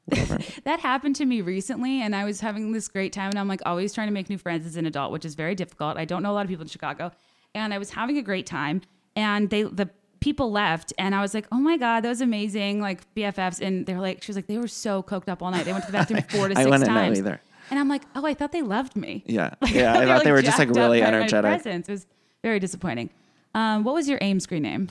that 0.64 0.80
happened 0.82 1.16
to 1.16 1.26
me 1.26 1.42
recently, 1.42 2.02
and 2.02 2.16
I 2.16 2.26
was 2.26 2.42
having 2.42 2.72
this 2.74 2.88
great 2.88 3.14
time, 3.14 3.30
and 3.30 3.40
I'm 3.40 3.48
like 3.48 3.62
always 3.66 3.94
trying 3.94 4.08
to 4.08 4.14
make 4.14 4.30
new 4.30 4.38
friends 4.38 4.66
as 4.66 4.76
an 4.76 4.86
adult, 4.86 5.12
which 5.12 5.24
is 5.24 5.36
very 5.36 5.56
difficult. 5.56 5.98
I 5.98 6.06
don't 6.06 6.24
know 6.24 6.32
a 6.32 6.34
lot 6.34 6.46
of 6.46 6.50
people 6.50 6.64
in 6.64 6.68
Chicago, 6.68 7.12
and 7.56 7.74
I 7.74 7.78
was 7.78 7.92
having 7.92 8.18
a 8.18 8.22
great 8.22 8.46
time, 8.46 8.82
and 9.16 9.50
they 9.50 9.64
the 9.64 9.90
people 10.20 10.52
left, 10.52 10.92
and 10.98 11.16
I 11.16 11.22
was 11.22 11.34
like, 11.34 11.48
oh 11.52 11.58
my 11.58 11.78
god, 11.78 12.04
that 12.04 12.10
was 12.10 12.22
amazing, 12.22 12.82
like 12.82 13.02
BFFs, 13.16 13.62
and 13.66 13.86
they 13.86 13.94
were 13.94 14.02
like, 14.02 14.24
she 14.24 14.30
was 14.30 14.36
like, 14.36 14.48
they 14.48 14.58
were 14.58 14.68
so 14.68 15.04
coked 15.04 15.30
up 15.30 15.42
all 15.42 15.52
night, 15.52 15.64
they 15.66 15.72
went 15.72 15.86
to 15.86 15.92
the 15.92 15.98
bathroom 15.98 16.22
four 16.30 16.50
to 16.50 16.58
I 16.58 16.64
six 16.64 16.84
times, 16.84 17.20
either. 17.20 17.40
and 17.70 17.80
I'm 17.80 17.88
like, 17.88 18.04
oh, 18.16 18.26
I 18.26 18.34
thought 18.34 18.52
they 18.52 18.62
loved 18.62 18.98
me. 18.98 19.24
Yeah, 19.26 19.54
yeah. 19.70 19.98
I 19.98 20.06
thought 20.06 20.26
they 20.26 20.34
were 20.34 20.42
just 20.42 20.60
like 20.60 20.68
jacked 20.68 20.78
up 20.78 20.84
really 20.84 21.00
by 21.00 21.12
my 21.12 21.18
energetic. 21.18 21.66
It 21.66 21.88
was 21.88 22.06
very 22.42 22.60
disappointing. 22.60 23.10
Um, 23.56 23.84
what 23.84 23.94
was 23.94 24.10
your 24.10 24.18
AIM 24.22 24.40
screen 24.42 24.64
name? 24.64 24.90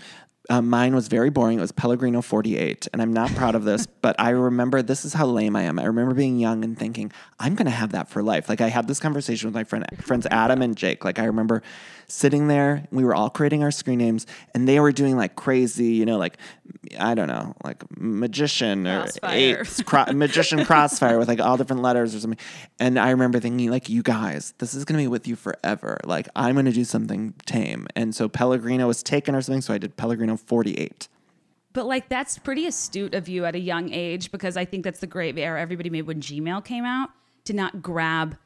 Um, 0.51 0.69
mine 0.69 0.95
was 0.95 1.09
very 1.09 1.31
boring. 1.31 1.59
It 1.59 1.61
was 1.61 1.73
Pellegrino 1.73 2.21
48. 2.21 2.89
And 2.93 3.01
I'm 3.01 3.13
not 3.13 3.31
proud 3.35 3.55
of 3.55 3.65
this, 3.65 3.87
but 4.03 4.17
I 4.19 4.31
remember 4.31 4.83
this 4.83 5.05
is 5.05 5.15
how 5.15 5.27
lame 5.27 5.55
I 5.55 5.63
am. 5.63 5.79
I 5.79 5.85
remember 5.85 6.15
being 6.15 6.39
young 6.39 6.65
and 6.65 6.77
thinking, 6.77 7.13
I'm 7.39 7.55
going 7.55 7.67
to 7.67 7.71
have 7.71 7.93
that 7.93 8.09
for 8.09 8.23
life. 8.23 8.49
Like 8.49 8.61
I 8.61 8.69
had 8.69 8.89
this 8.89 8.99
conversation 8.99 9.47
with 9.47 9.55
my 9.55 9.65
friend, 9.65 9.87
friends 10.01 10.27
Adam 10.31 10.61
and 10.63 10.77
Jake. 10.77 11.05
Like 11.05 11.19
I 11.19 11.25
remember 11.25 11.63
sitting 12.13 12.47
there, 12.47 12.87
we 12.91 13.05
were 13.05 13.15
all 13.15 13.31
creating 13.31 13.63
our 13.63 13.71
screen 13.71 13.99
names 13.99 14.27
and 14.55 14.69
they 14.69 14.79
were 14.79 14.93
doing 14.93 15.17
like 15.17 15.35
crazy, 15.35 15.95
you 15.95 16.05
know, 16.05 16.19
like, 16.19 16.37
I 17.01 17.15
don't 17.15 17.27
know, 17.27 17.55
like 17.65 17.83
magician 17.99 18.87
or 18.87 19.07
eight, 19.25 19.83
cro- 19.87 20.13
magician 20.13 20.65
crossfire 20.67 21.19
with 21.19 21.29
like 21.29 21.41
all 21.41 21.57
different 21.57 21.81
letters 21.81 22.15
or 22.15 22.21
something. 22.21 22.39
And 22.79 22.99
I 22.99 23.11
remember 23.11 23.41
thinking, 23.41 23.71
like, 23.71 23.89
you 23.89 24.03
guys, 24.03 24.53
this 24.59 24.75
is 24.75 24.85
to 24.85 24.95
be 24.95 25.09
with 25.09 25.27
you 25.27 25.37
forever. 25.37 25.99
Like, 26.05 26.29
I'm 26.37 26.55
to 26.63 26.71
do 26.71 26.85
something 26.85 27.33
tame. 27.47 27.87
And 27.97 28.15
so 28.15 28.29
Pellegrino 28.29 28.87
was 28.87 29.03
taken 29.03 29.35
or 29.35 29.41
something. 29.41 29.63
So 29.63 29.73
I 29.73 29.79
did 29.79 29.97
Pellegrino 29.97 30.37
48. 30.37 31.09
But 31.73 31.87
like 31.87 32.11
that's 32.11 32.37
pretty 32.37 32.67
astute 32.67 33.15
of 33.15 33.27
you 33.27 33.47
at 33.47 33.55
a 33.55 33.59
young 33.59 33.91
age 33.91 34.31
because 34.31 34.59
I 34.59 34.67
think 34.67 34.85
that's 34.85 35.01
the 35.01 35.07
great 35.07 35.39
error 35.39 35.57
everybody 35.57 35.89
made 35.89 36.03
when 36.03 36.21
Gmail 36.21 36.63
came 36.63 36.85
out 36.85 37.09
to 37.45 37.55
not 37.55 37.81
grab 37.81 38.37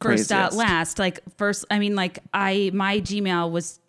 first 0.00 0.32
out 0.32 0.52
last. 0.54 0.98
Like 0.98 1.20
first, 1.36 1.64
I 1.70 1.78
mean, 1.78 1.94
like 1.94 2.18
I 2.32 2.70
my 2.74 3.00
Gmail 3.00 3.50
was. 3.50 3.80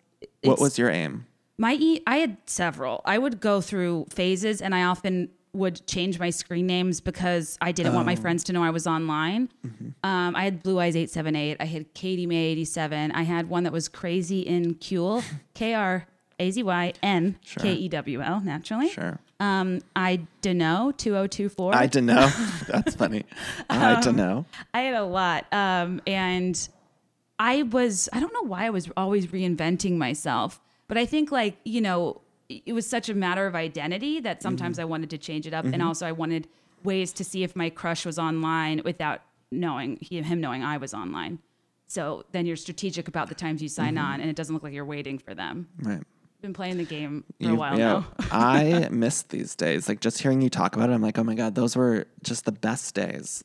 What 0.42 0.60
was 0.60 0.78
your 0.78 0.90
aim? 0.90 1.26
my 1.58 1.74
e? 1.74 2.00
I 2.06 2.18
had 2.18 2.36
several. 2.46 3.00
I 3.04 3.18
would 3.18 3.40
go 3.40 3.60
through 3.60 4.06
phases, 4.10 4.60
and 4.60 4.74
I 4.74 4.82
often 4.84 5.30
would 5.52 5.86
change 5.86 6.18
my 6.18 6.28
screen 6.28 6.66
names 6.66 7.00
because 7.00 7.56
I 7.62 7.72
didn't 7.72 7.92
Oh. 7.92 7.94
want 7.96 8.04
my 8.06 8.14
friends 8.16 8.44
to 8.44 8.52
know 8.52 8.62
I 8.62 8.68
was 8.68 8.86
online. 8.86 9.48
Mm-hmm. 9.66 9.88
Um, 10.06 10.36
I 10.36 10.44
had 10.44 10.62
Blue 10.62 10.78
Eyes 10.78 10.94
eight 10.96 11.08
seven 11.10 11.34
eight. 11.34 11.56
I 11.60 11.64
had 11.64 11.94
Katie 11.94 12.26
May 12.26 12.44
eighty 12.48 12.64
seven. 12.66 13.10
I 13.12 13.22
had 13.22 13.48
one 13.48 13.62
that 13.64 13.72
was 13.72 13.88
Crazy 13.88 14.40
in 14.40 14.74
Kuel, 14.74 15.24
K 15.54 15.72
R 15.72 16.06
A 16.38 16.50
Z 16.50 16.62
Y 16.62 16.92
N 17.02 17.38
K 17.58 17.72
E 17.72 17.88
W 17.88 18.20
L. 18.20 18.40
Naturally. 18.40 18.90
Sure. 18.90 19.18
Um, 19.38 19.80
I 19.94 20.26
dunno 20.40 20.92
two 20.92 21.16
oh 21.16 21.26
two 21.26 21.48
four. 21.48 21.74
I 21.74 21.86
don't 21.86 22.06
know. 22.06 22.30
That's 22.68 22.94
funny. 22.94 23.24
I 23.70 24.00
don't 24.00 24.16
know. 24.16 24.46
I 24.72 24.80
had 24.80 24.94
a 24.94 25.04
lot. 25.04 25.46
Um, 25.52 26.00
and 26.06 26.68
I 27.38 27.62
was, 27.62 28.08
I 28.12 28.20
don't 28.20 28.32
know 28.32 28.44
why 28.48 28.64
I 28.64 28.70
was 28.70 28.90
always 28.96 29.26
reinventing 29.26 29.96
myself, 29.98 30.60
but 30.88 30.96
I 30.96 31.04
think 31.04 31.30
like, 31.30 31.58
you 31.64 31.80
know, 31.80 32.22
it 32.48 32.72
was 32.72 32.88
such 32.88 33.08
a 33.08 33.14
matter 33.14 33.46
of 33.46 33.54
identity 33.54 34.20
that 34.20 34.42
sometimes 34.42 34.78
I 34.78 34.84
wanted 34.84 35.10
to 35.10 35.18
change 35.18 35.46
it 35.46 35.52
up. 35.52 35.64
And 35.64 35.82
also 35.82 36.06
I 36.06 36.12
wanted 36.12 36.48
ways 36.84 37.12
to 37.14 37.24
see 37.24 37.42
if 37.42 37.56
my 37.56 37.70
crush 37.70 38.06
was 38.06 38.18
online 38.18 38.82
without 38.84 39.20
knowing 39.50 39.98
him 40.00 40.40
knowing 40.40 40.62
I 40.62 40.76
was 40.76 40.94
online. 40.94 41.40
So 41.88 42.24
then 42.32 42.46
you're 42.46 42.56
strategic 42.56 43.08
about 43.08 43.28
the 43.28 43.34
times 43.34 43.62
you 43.62 43.68
sign 43.68 43.98
on 43.98 44.20
and 44.20 44.30
it 44.30 44.36
doesn't 44.36 44.54
look 44.54 44.62
like 44.62 44.72
you're 44.72 44.84
waiting 44.84 45.18
for 45.18 45.34
them. 45.34 45.68
Right. 45.82 46.02
Been 46.46 46.54
playing 46.54 46.76
the 46.76 46.84
game 46.84 47.24
for 47.42 47.50
a 47.50 47.54
while 47.56 47.76
yeah, 47.76 47.88
now. 47.88 48.06
I 48.30 48.88
miss 48.88 49.22
these 49.22 49.56
days. 49.56 49.88
Like 49.88 49.98
just 49.98 50.22
hearing 50.22 50.40
you 50.40 50.48
talk 50.48 50.76
about 50.76 50.90
it, 50.90 50.92
I'm 50.92 51.02
like, 51.02 51.18
oh 51.18 51.24
my 51.24 51.34
God, 51.34 51.56
those 51.56 51.74
were 51.74 52.06
just 52.22 52.44
the 52.44 52.52
best 52.52 52.94
days. 52.94 53.42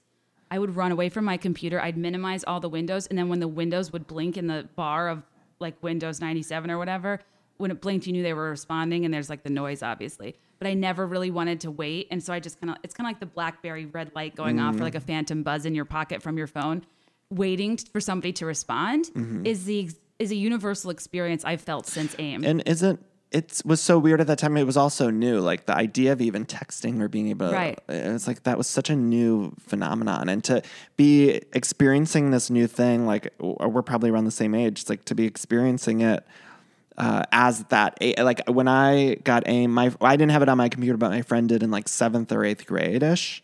I 0.51 0.59
would 0.59 0.75
run 0.75 0.91
away 0.91 1.09
from 1.09 1.25
my 1.25 1.37
computer. 1.37 1.81
I'd 1.81 1.97
minimize 1.97 2.43
all 2.43 2.59
the 2.59 2.69
windows, 2.69 3.07
and 3.07 3.17
then 3.17 3.27
when 3.27 3.39
the 3.39 3.47
windows 3.47 3.91
would 3.91 4.05
blink 4.05 4.37
in 4.37 4.45
the 4.45 4.69
bar 4.75 5.09
of 5.09 5.23
like 5.57 5.81
Windows 5.81 6.21
97 6.21 6.69
or 6.69 6.77
whatever, 6.77 7.19
when 7.57 7.71
it 7.71 7.81
blinked, 7.81 8.05
you 8.05 8.13
knew 8.13 8.21
they 8.21 8.35
were 8.35 8.51
responding, 8.51 9.03
and 9.03 9.11
there's 9.11 9.31
like 9.31 9.41
the 9.41 9.49
noise, 9.49 9.81
obviously. 9.81 10.35
But 10.59 10.67
I 10.67 10.75
never 10.75 11.07
really 11.07 11.31
wanted 11.31 11.61
to 11.61 11.71
wait, 11.71 12.07
and 12.11 12.21
so 12.23 12.31
I 12.33 12.39
just 12.39 12.61
kind 12.61 12.69
of 12.69 12.77
it's 12.83 12.93
kind 12.93 13.07
of 13.07 13.09
like 13.09 13.19
the 13.19 13.25
BlackBerry 13.25 13.87
red 13.87 14.11
light 14.13 14.35
going 14.35 14.59
off 14.59 14.73
or 14.73 14.75
mm-hmm. 14.75 14.83
like 14.83 14.95
a 14.95 14.99
phantom 14.99 15.41
buzz 15.41 15.65
in 15.65 15.73
your 15.73 15.85
pocket 15.85 16.21
from 16.21 16.37
your 16.37 16.45
phone. 16.45 16.85
Waiting 17.31 17.77
for 17.77 17.99
somebody 17.99 18.31
to 18.33 18.45
respond 18.45 19.05
mm-hmm. 19.05 19.43
is 19.43 19.65
the 19.65 19.89
is 20.21 20.31
a 20.31 20.35
universal 20.35 20.91
experience 20.91 21.43
I've 21.43 21.61
felt 21.61 21.87
since 21.87 22.15
AIM. 22.19 22.43
And 22.45 22.63
isn't 22.65 23.03
it 23.31 23.61
was 23.63 23.79
so 23.79 23.97
weird 23.97 24.19
at 24.19 24.27
that 24.27 24.39
time. 24.39 24.57
It 24.57 24.65
was 24.65 24.75
also 24.75 25.09
new, 25.09 25.39
like 25.39 25.65
the 25.65 25.73
idea 25.73 26.11
of 26.11 26.21
even 26.21 26.45
texting 26.45 27.01
or 27.01 27.07
being 27.07 27.29
able. 27.29 27.47
to 27.47 27.53
Right. 27.53 27.79
It 27.87 28.11
was 28.11 28.27
like 28.27 28.43
that 28.43 28.57
was 28.57 28.67
such 28.67 28.89
a 28.89 28.95
new 28.95 29.53
phenomenon, 29.57 30.27
and 30.27 30.43
to 30.43 30.61
be 30.97 31.41
experiencing 31.53 32.31
this 32.31 32.49
new 32.49 32.67
thing, 32.67 33.05
like 33.05 33.33
we're 33.39 33.81
probably 33.81 34.09
around 34.09 34.25
the 34.25 34.31
same 34.31 34.53
age. 34.53 34.81
It's 34.81 34.89
like 34.89 35.05
to 35.05 35.15
be 35.15 35.25
experiencing 35.25 36.01
it 36.01 36.25
uh, 36.97 37.23
as 37.31 37.63
that. 37.65 37.97
Like 38.19 38.41
when 38.49 38.67
I 38.67 39.15
got 39.23 39.47
AIM, 39.47 39.71
my 39.71 39.93
I 40.01 40.17
didn't 40.17 40.31
have 40.31 40.41
it 40.41 40.49
on 40.49 40.57
my 40.57 40.67
computer, 40.67 40.97
but 40.97 41.11
my 41.11 41.21
friend 41.21 41.47
did 41.47 41.63
in 41.63 41.71
like 41.71 41.87
seventh 41.87 42.33
or 42.33 42.43
eighth 42.43 42.65
grade 42.65 43.01
ish, 43.01 43.41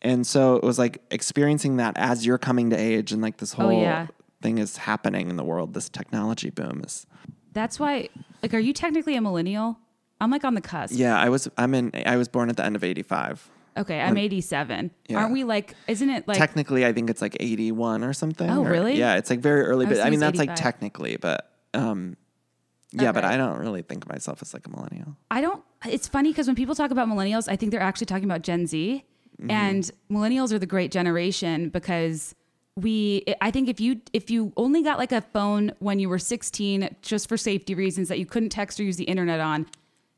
and 0.00 0.26
so 0.26 0.56
it 0.56 0.64
was 0.64 0.78
like 0.78 1.02
experiencing 1.10 1.76
that 1.76 1.98
as 1.98 2.24
you're 2.24 2.38
coming 2.38 2.70
to 2.70 2.76
age, 2.76 3.12
and 3.12 3.20
like 3.20 3.36
this 3.36 3.52
whole 3.52 3.66
Oh, 3.66 3.82
yeah. 3.82 4.06
Thing 4.46 4.58
is 4.58 4.76
happening 4.76 5.28
in 5.28 5.36
the 5.36 5.42
world. 5.44 5.74
This 5.74 5.88
technology 5.88 6.50
boom 6.50 6.82
is. 6.86 7.06
That's 7.52 7.80
why, 7.80 8.08
like, 8.42 8.54
are 8.54 8.58
you 8.60 8.72
technically 8.72 9.16
a 9.16 9.20
millennial? 9.20 9.78
I'm 10.20 10.30
like 10.30 10.44
on 10.44 10.54
the 10.54 10.60
cusp. 10.60 10.94
Yeah, 10.96 11.18
I 11.18 11.28
was. 11.28 11.48
I'm 11.58 11.74
in. 11.74 11.90
I 12.06 12.16
was 12.16 12.28
born 12.28 12.48
at 12.48 12.56
the 12.56 12.64
end 12.64 12.76
of 12.76 12.84
'85. 12.84 13.50
Okay, 13.76 14.00
I'm 14.00 14.16
87. 14.16 14.90
Yeah. 15.08 15.18
Aren't 15.18 15.32
we 15.32 15.44
like? 15.44 15.74
Isn't 15.86 16.08
it 16.08 16.26
like? 16.26 16.38
technically, 16.38 16.86
I 16.86 16.92
think 16.94 17.10
it's 17.10 17.20
like 17.20 17.36
81 17.38 18.04
or 18.04 18.14
something. 18.14 18.48
Oh, 18.48 18.64
or- 18.64 18.70
really? 18.70 18.96
Yeah, 18.96 19.16
it's 19.16 19.28
like 19.28 19.40
very 19.40 19.62
early. 19.62 19.84
I 19.84 19.88
But 19.90 20.00
I 20.00 20.10
mean, 20.10 20.20
that's 20.20 20.38
it's 20.38 20.46
like 20.46 20.54
technically, 20.56 21.16
but 21.18 21.50
um, 21.74 22.16
yeah, 22.92 23.12
but 23.12 23.24
I 23.24 23.36
don't 23.36 23.58
really 23.58 23.82
think 23.82 24.04
of 24.04 24.10
myself 24.10 24.40
as 24.40 24.54
like 24.54 24.66
a 24.66 24.70
millennial. 24.70 25.16
I 25.30 25.40
don't. 25.42 25.62
It's 25.84 26.08
funny 26.08 26.30
because 26.30 26.46
when 26.46 26.56
people 26.56 26.74
talk 26.74 26.90
about 26.90 27.08
millennials, 27.08 27.48
I 27.50 27.56
think 27.56 27.70
they're 27.72 27.80
actually 27.90 28.06
talking 28.06 28.24
about 28.24 28.42
Gen 28.42 28.66
Z, 28.66 29.04
Mm-hmm. 29.38 29.50
and 29.50 29.90
millennials 30.10 30.50
are 30.50 30.58
the 30.58 30.64
great 30.76 30.90
generation 30.90 31.68
because 31.68 32.34
we. 32.76 33.24
I 33.40 33.50
think 33.50 33.68
if 33.68 33.80
you 33.80 34.00
if 34.12 34.30
you 34.30 34.52
only 34.56 34.82
got 34.82 34.98
like 34.98 35.12
a 35.12 35.20
phone 35.22 35.72
when 35.78 35.98
you 35.98 36.08
were 36.08 36.18
16, 36.18 36.94
just 37.02 37.28
for 37.28 37.36
safety 37.36 37.74
reasons 37.74 38.08
that 38.08 38.18
you 38.18 38.26
couldn't 38.26 38.50
text 38.50 38.78
or 38.78 38.84
use 38.84 38.96
the 38.96 39.04
internet 39.04 39.40
on, 39.40 39.66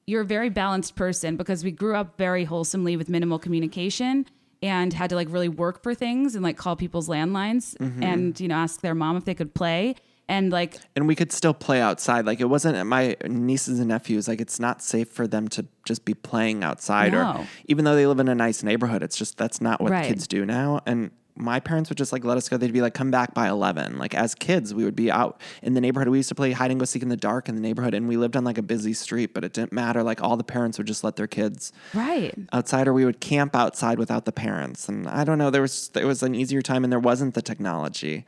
you're 0.06 0.22
a 0.22 0.26
very 0.26 0.50
balanced 0.50 0.96
person 0.96 1.36
because 1.36 1.62
we 1.64 1.70
grew 1.70 1.94
up 1.94 2.16
very 2.18 2.44
wholesomely 2.44 2.96
with 2.96 3.09
minimal 3.09 3.38
communication 3.38 4.26
and 4.62 4.92
had 4.92 5.09
to 5.11 5.16
like 5.16 5.28
really 5.30 5.48
work 5.48 5.82
for 5.82 5.94
things 5.94 6.34
and 6.34 6.42
like 6.42 6.56
call 6.56 6.74
people's 6.76 7.09
landlines 7.09 7.76
Mm-hmm. 7.76 8.02
and 8.02 8.40
you 8.40 8.48
know 8.48 8.56
ask 8.56 8.80
their 8.80 8.94
mom 8.94 9.16
if 9.16 9.24
they 9.24 9.34
could 9.34 9.54
play 9.54 9.94
and 10.28 10.50
like 10.50 10.76
And 10.96 11.06
we 11.06 11.14
could 11.14 11.30
still 11.32 11.54
play 11.54 11.80
outside. 11.80 12.26
Like 12.26 12.40
it 12.40 12.46
wasn't 12.46 12.84
my 12.86 13.16
nieces 13.26 13.78
and 13.78 13.88
nephews. 13.88 14.26
Like 14.28 14.40
it's 14.40 14.59
not 14.61 14.82
safe 14.82 15.09
for 15.09 15.26
them 15.28 15.46
to 15.48 15.64
just 15.86 16.04
be 16.04 16.12
playing 16.12 16.64
outside. 16.64 17.14
Or 17.14 17.46
even 17.66 17.84
though 17.86 17.94
they 17.94 18.06
live 18.06 18.18
in 18.20 18.28
a 18.28 18.34
nice 18.34 18.62
neighborhood, 18.62 19.02
it's 19.02 19.16
just 19.16 19.38
that's 19.38 19.61
not 19.61 19.80
what 19.80 19.92
Right. 19.92 20.04
kids 20.06 20.26
do 20.26 20.44
now. 20.44 20.80
And 20.84 21.12
my 21.39 21.61
parents 21.61 21.89
would 21.91 21.99
just 21.99 22.12
like 22.12 22.24
let 22.24 22.36
us 22.36 22.49
go. 22.49 22.57
They'd 22.57 22.72
be 22.72 22.82
like, 22.82 22.95
"Come 22.95 23.11
back 23.11 23.34
by 23.34 23.49
11. 23.49 23.99
Like 23.99 24.14
as 24.14 24.34
kids, 24.34 24.74
we 24.74 24.84
would 24.84 24.97
be 24.97 25.11
out 25.11 25.41
in 25.62 25.74
the 25.74 25.80
neighborhood. 25.80 26.09
We 26.09 26.18
used 26.18 26.28
to 26.30 26.34
play 26.34 26.53
hide 26.53 26.70
and 26.70 26.80
go 26.80 26.84
seek 26.84 27.03
in 27.03 27.09
the 27.09 27.16
dark 27.16 27.49
in 27.49 27.55
the 27.55 27.61
neighborhood, 27.61 27.95
and 27.95 28.09
we 28.09 28.16
lived 28.16 28.36
on 28.36 28.45
like 28.45 28.59
a 28.59 28.62
busy 28.62 28.93
street. 28.93 29.34
But 29.34 29.45
it 29.45 29.53
didn't 29.53 29.72
matter. 29.72 30.03
Like 30.03 30.22
all 30.22 30.36
the 30.36 30.45
parents 30.45 30.78
would 30.78 30.86
just 30.86 31.05
let 31.05 31.16
their 31.16 31.26
kids 31.26 31.72
right 31.95 32.34
outside 32.53 32.89
or 32.89 32.93
we 32.93 33.05
would 33.05 33.20
camp 33.20 33.55
outside 33.55 33.99
without 33.99 34.24
the 34.24 34.32
parents 34.32 34.89
and 34.89 35.09
i 35.09 35.24
don't 35.24 35.39
know 35.39 35.51
there 35.51 35.62
was 35.62 35.89
there 35.91 36.07
was 36.07 36.22
an 36.22 36.34
easier 36.34 36.62
time 36.62 36.84
and 36.84 36.93
there 36.93 36.99
wasn't 36.99 37.34
the 37.34 37.43
technology 37.43 38.24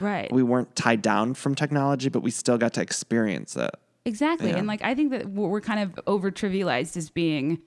right 0.00 0.32
we 0.32 0.42
weren't 0.42 0.74
tied 0.76 1.02
down 1.02 1.34
from 1.34 1.54
technology 1.54 2.08
but 2.08 2.20
we 2.22 2.30
still 2.30 2.58
got 2.58 2.72
to 2.72 2.80
experience 2.80 3.56
it 3.56 3.74
Exactly. 4.04 4.50
Yeah. 4.50 4.56
And 4.56 4.66
like 4.66 4.82
I 4.82 4.94
think 4.94 5.10
that 5.10 5.28
we're 5.28 5.48
we're 5.48 5.60
kind 5.60 5.80
of 5.80 6.00
over 6.06 6.30
trivialized 6.30 6.96
as 6.96 7.10
being 7.10 7.60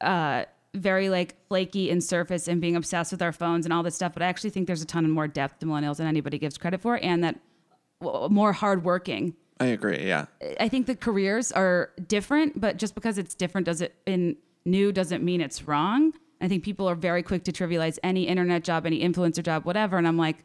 uh 0.00 0.44
very 0.76 1.08
like 1.08 1.34
flaky 1.48 1.90
and 1.90 2.02
surface 2.02 2.48
and 2.48 2.60
being 2.60 2.76
obsessed 2.76 3.12
with 3.12 3.22
our 3.22 3.32
phones 3.32 3.66
and 3.66 3.72
all 3.72 3.82
this 3.82 3.94
stuff, 3.94 4.12
but 4.12 4.22
I 4.22 4.26
actually 4.26 4.50
think 4.50 4.66
there's 4.66 4.82
a 4.82 4.86
ton 4.86 5.04
of 5.04 5.10
more 5.10 5.28
depth 5.28 5.60
to 5.60 5.66
millennials 5.66 5.96
than 5.96 6.06
anybody 6.06 6.38
gives 6.38 6.58
credit 6.58 6.80
for 6.80 6.98
and 7.02 7.24
that 7.24 7.38
w- 8.00 8.28
more 8.28 8.52
hardworking. 8.52 9.34
i 9.60 9.66
agree 9.66 10.06
yeah 10.06 10.26
I 10.60 10.68
think 10.68 10.86
the 10.86 10.96
careers 10.96 11.52
are 11.52 11.90
different, 12.06 12.60
but 12.60 12.76
just 12.76 12.94
because 12.94 13.18
it's 13.18 13.34
different 13.34 13.66
does 13.66 13.80
it 13.80 13.94
in 14.06 14.36
new 14.64 14.92
doesn't 14.92 15.22
mean 15.22 15.40
it's 15.40 15.62
wrong. 15.66 16.12
I 16.40 16.48
think 16.48 16.64
people 16.64 16.86
are 16.88 16.94
very 16.94 17.22
quick 17.22 17.44
to 17.44 17.52
trivialize 17.52 17.98
any 18.02 18.24
internet 18.28 18.62
job, 18.62 18.84
any 18.84 19.00
influencer 19.00 19.42
job, 19.42 19.64
whatever, 19.64 19.96
and 19.96 20.06
I'm 20.06 20.18
like 20.18 20.44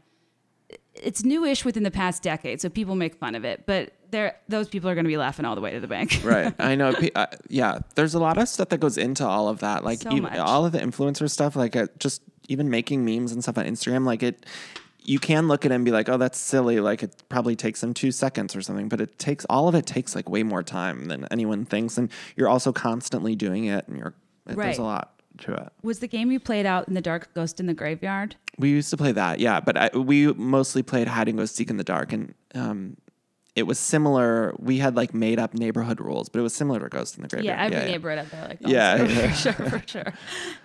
it's 0.94 1.24
newish 1.24 1.64
within 1.64 1.82
the 1.82 1.90
past 1.90 2.22
decade, 2.22 2.60
so 2.60 2.68
people 2.68 2.94
make 2.94 3.14
fun 3.14 3.34
of 3.34 3.44
it, 3.44 3.64
but 3.66 3.92
there 4.12 4.36
those 4.48 4.68
people 4.68 4.88
are 4.88 4.94
going 4.94 5.04
to 5.04 5.08
be 5.08 5.16
laughing 5.16 5.44
all 5.44 5.54
the 5.56 5.60
way 5.60 5.72
to 5.72 5.80
the 5.80 5.88
bank. 5.88 6.20
right 6.24 6.54
i 6.60 6.74
know 6.76 6.94
uh, 7.16 7.26
yeah 7.48 7.80
there's 7.96 8.14
a 8.14 8.18
lot 8.20 8.38
of 8.38 8.48
stuff 8.48 8.68
that 8.68 8.78
goes 8.78 8.96
into 8.96 9.26
all 9.26 9.48
of 9.48 9.58
that 9.58 9.82
like 9.84 9.98
So 10.02 10.12
even, 10.14 10.38
all 10.38 10.64
of 10.64 10.70
the 10.72 10.78
influencer 10.78 11.28
stuff 11.28 11.56
like 11.56 11.74
uh, 11.74 11.88
just 11.98 12.22
even 12.48 12.70
making 12.70 13.04
memes 13.04 13.32
and 13.32 13.42
stuff 13.42 13.58
on 13.58 13.64
instagram 13.66 14.04
like 14.06 14.22
it 14.22 14.46
you 15.04 15.18
can 15.18 15.48
look 15.48 15.64
at 15.66 15.72
it 15.72 15.74
and 15.74 15.84
be 15.84 15.90
like 15.90 16.08
oh 16.08 16.16
that's 16.16 16.38
silly 16.38 16.78
like 16.78 17.02
it 17.02 17.22
probably 17.28 17.56
takes 17.56 17.80
them 17.80 17.92
two 17.92 18.12
seconds 18.12 18.54
or 18.54 18.62
something 18.62 18.88
but 18.88 19.00
it 19.00 19.18
takes 19.18 19.44
all 19.46 19.66
of 19.66 19.74
it 19.74 19.84
takes 19.86 20.14
like 20.14 20.28
way 20.28 20.42
more 20.44 20.62
time 20.62 21.06
than 21.06 21.26
anyone 21.32 21.64
thinks 21.64 21.98
and 21.98 22.08
you're 22.36 22.48
also 22.48 22.72
constantly 22.72 23.34
doing 23.34 23.64
it 23.64 23.86
and 23.88 23.98
you're 23.98 24.14
Right. 24.44 24.56
there's 24.56 24.78
a 24.78 24.82
lot 24.82 25.22
to 25.38 25.54
it 25.54 25.72
Was 25.82 26.00
the 26.00 26.08
game 26.08 26.30
you 26.32 26.38
played 26.40 26.66
out 26.66 26.88
in 26.88 26.94
the 26.94 27.00
dark 27.00 27.32
ghost 27.32 27.58
in 27.60 27.66
the 27.66 27.74
graveyard? 27.74 28.34
We 28.58 28.68
used 28.70 28.90
to 28.90 28.96
play 28.96 29.12
that, 29.12 29.38
yeah, 29.40 29.60
but 29.60 29.76
I, 29.78 29.96
we 29.96 30.26
mostly 30.34 30.82
played 30.82 31.08
hide 31.08 31.28
and 31.28 31.38
go 31.38 31.44
seek 31.46 31.70
in 31.70 31.78
the 31.78 31.84
dark, 31.84 32.12
and 32.12 32.34
um, 32.54 32.96
it 33.54 33.64
was 33.64 33.78
similar. 33.78 34.54
We 34.58 34.78
had 34.78 34.96
like 34.96 35.12
made 35.12 35.38
up 35.38 35.52
neighborhood 35.54 36.00
rules, 36.00 36.28
but 36.28 36.38
it 36.40 36.42
was 36.42 36.54
similar 36.54 36.80
to 36.80 36.88
Ghost 36.88 37.16
in 37.16 37.22
the 37.22 37.28
Graveyard. 37.28 37.72
Yeah, 37.72 37.78
every 37.78 37.90
neighborhood 37.92 38.18
out 38.20 38.30
there 38.30 38.48
like 38.48 38.60
that. 38.60 38.68
Yeah, 38.70 38.96
So, 38.96 39.04
yeah. 39.04 39.28
for 39.28 39.34
sure, 39.36 39.52
for 39.70 39.82
sure. 39.86 40.12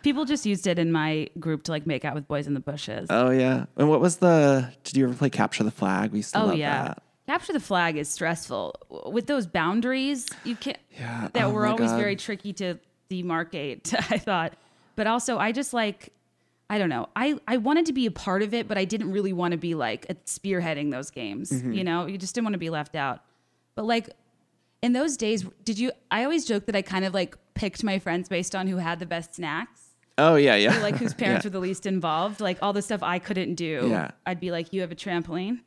People 0.04 0.26
just 0.26 0.46
used 0.46 0.68
it 0.68 0.80
in 0.80 0.92
my 0.92 1.30
group 1.40 1.64
to 1.64 1.72
like 1.72 1.86
make 1.86 2.06
out 2.06 2.16
with 2.16 2.28
boys 2.28 2.48
in 2.48 2.54
the 2.54 2.60
bushes. 2.62 3.08
Oh 3.10 3.30
yeah. 3.32 3.66
And 3.76 3.90
what 3.90 4.00
was 4.00 4.18
the? 4.18 4.72
Did 4.84 4.96
you 4.98 5.06
ever 5.06 5.14
play 5.14 5.30
Capture 5.30 5.64
the 5.64 5.72
Flag? 5.72 6.12
We 6.12 6.20
used 6.20 6.34
to 6.34 6.42
oh 6.42 6.46
love 6.48 6.56
yeah. 6.58 6.84
that. 6.84 7.04
Capture 7.28 7.52
the 7.52 7.60
flag 7.60 7.98
is 7.98 8.08
stressful. 8.08 8.74
With 9.12 9.28
those 9.28 9.48
boundaries, 9.48 10.26
you 10.46 10.56
can't 10.56 10.78
Yeah, 10.98 11.28
that 11.34 11.44
oh 11.44 11.50
were 11.52 11.66
always 11.68 11.92
God. 11.92 12.00
very 12.00 12.16
tricky 12.16 12.54
to 12.54 12.80
demarcate, 13.10 13.94
I 14.12 14.18
thought. 14.18 14.54
But 14.96 15.08
also 15.08 15.38
I 15.38 15.52
just 15.52 15.74
like 15.74 16.14
I 16.70 16.78
don't 16.78 16.90
know. 16.90 17.08
I, 17.16 17.40
I 17.48 17.58
wanted 17.58 17.86
to 17.86 17.94
be 17.94 18.06
a 18.08 18.12
part 18.12 18.42
of 18.44 18.54
it, 18.54 18.68
but 18.68 18.78
I 18.78 18.84
didn't 18.86 19.12
really 19.12 19.32
want 19.34 19.54
to 19.54 19.58
be 19.58 19.74
like 19.74 20.06
spearheading 20.26 20.92
those 20.92 21.10
games. 21.12 21.50
Mm-hmm. 21.52 21.72
You 21.74 21.84
know, 21.84 22.06
you 22.08 22.18
just 22.18 22.36
didn't 22.36 22.46
want 22.46 22.56
to 22.56 22.60
be 22.60 22.70
left 22.70 22.96
out. 22.96 23.22
But 23.76 23.86
like 23.86 24.10
in 24.82 24.92
those 24.94 25.16
days, 25.18 25.46
did 25.64 25.80
you? 25.80 25.92
I 26.12 26.24
always 26.24 26.46
joke 26.46 26.66
that 26.66 26.76
I 26.76 26.82
kind 26.82 27.06
of 27.06 27.14
like 27.14 27.38
picked 27.54 27.84
my 27.84 28.00
friends 28.00 28.28
based 28.28 28.54
on 28.56 28.68
who 28.68 28.78
had 28.78 29.00
the 29.00 29.06
best 29.06 29.36
snacks, 29.36 29.82
Oh 30.18 30.36
yeah, 30.36 30.56
yeah. 30.56 30.78
like 30.80 30.98
whose 30.98 31.14
parents 31.24 31.46
Yeah. 31.46 31.50
were 31.50 31.54
the 31.54 31.60
least 31.60 31.86
involved. 31.86 32.42
Like 32.42 32.58
all 32.62 32.74
the 32.74 32.82
stuff 32.82 33.02
I 33.02 33.20
couldn't 33.20 33.56
do. 33.56 33.88
Yeah. 33.90 34.12
I'd 34.26 34.40
be 34.40 34.52
like, 34.52 34.74
you 34.74 34.82
have 34.82 34.92
a 34.92 34.96
trampoline. 34.96 35.60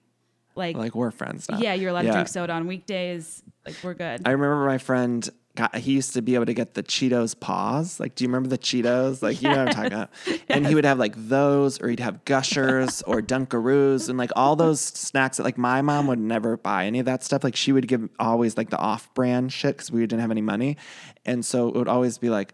Like, 0.56 0.76
like 0.76 0.94
we're 0.94 1.12
friends 1.12 1.48
now. 1.48 1.58
yeah, 1.58 1.74
you're 1.74 1.90
allowed 1.90 2.02
to 2.02 2.12
drink 2.12 2.28
soda 2.28 2.52
on 2.52 2.66
weekdays. 2.66 3.42
Like 3.64 3.76
we're 3.82 3.94
good. 3.94 4.22
I 4.26 4.32
remember 4.32 4.66
my 4.66 4.78
friend 4.78 5.26
got 5.56 5.74
he 5.76 5.92
used 5.92 6.14
to 6.14 6.22
be 6.22 6.34
able 6.34 6.46
to 6.46 6.54
get 6.54 6.74
the 6.74 6.82
Cheetos 6.82 7.38
paws. 7.38 7.98
Like, 8.00 8.14
do 8.14 8.24
you 8.24 8.28
remember 8.28 8.48
the 8.48 8.58
Cheetos? 8.58 9.22
Like, 9.22 9.42
you 9.42 9.48
know 9.48 9.64
what 9.64 9.68
I'm 9.68 9.74
talking 9.74 9.92
about. 9.92 10.10
And 10.48 10.66
he 10.66 10.74
would 10.74 10.84
have 10.84 10.98
like 10.98 11.14
those, 11.16 11.80
or 11.80 11.88
he'd 11.88 12.00
have 12.00 12.24
Gushers 12.24 13.02
or 13.02 13.22
Dunkaroos, 13.22 14.08
and 14.08 14.18
like 14.18 14.30
all 14.34 14.56
those 14.56 14.80
snacks 14.80 15.36
that 15.36 15.44
like 15.44 15.56
my 15.56 15.80
mom 15.80 16.06
would 16.08 16.18
never 16.18 16.56
buy 16.56 16.86
any 16.86 16.98
of 16.98 17.06
that 17.06 17.22
stuff. 17.22 17.44
Like, 17.44 17.54
she 17.56 17.72
would 17.72 17.86
give 17.86 18.08
always 18.18 18.56
like 18.56 18.70
the 18.70 18.78
off-brand 18.78 19.52
shit 19.52 19.76
because 19.76 19.92
we 19.92 20.00
didn't 20.00 20.20
have 20.20 20.30
any 20.30 20.42
money, 20.42 20.76
and 21.24 21.44
so 21.44 21.68
it 21.68 21.74
would 21.74 21.88
always 21.88 22.18
be 22.18 22.30
like 22.30 22.52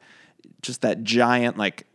just 0.62 0.82
that 0.82 1.02
giant 1.04 1.56
like 1.56 1.86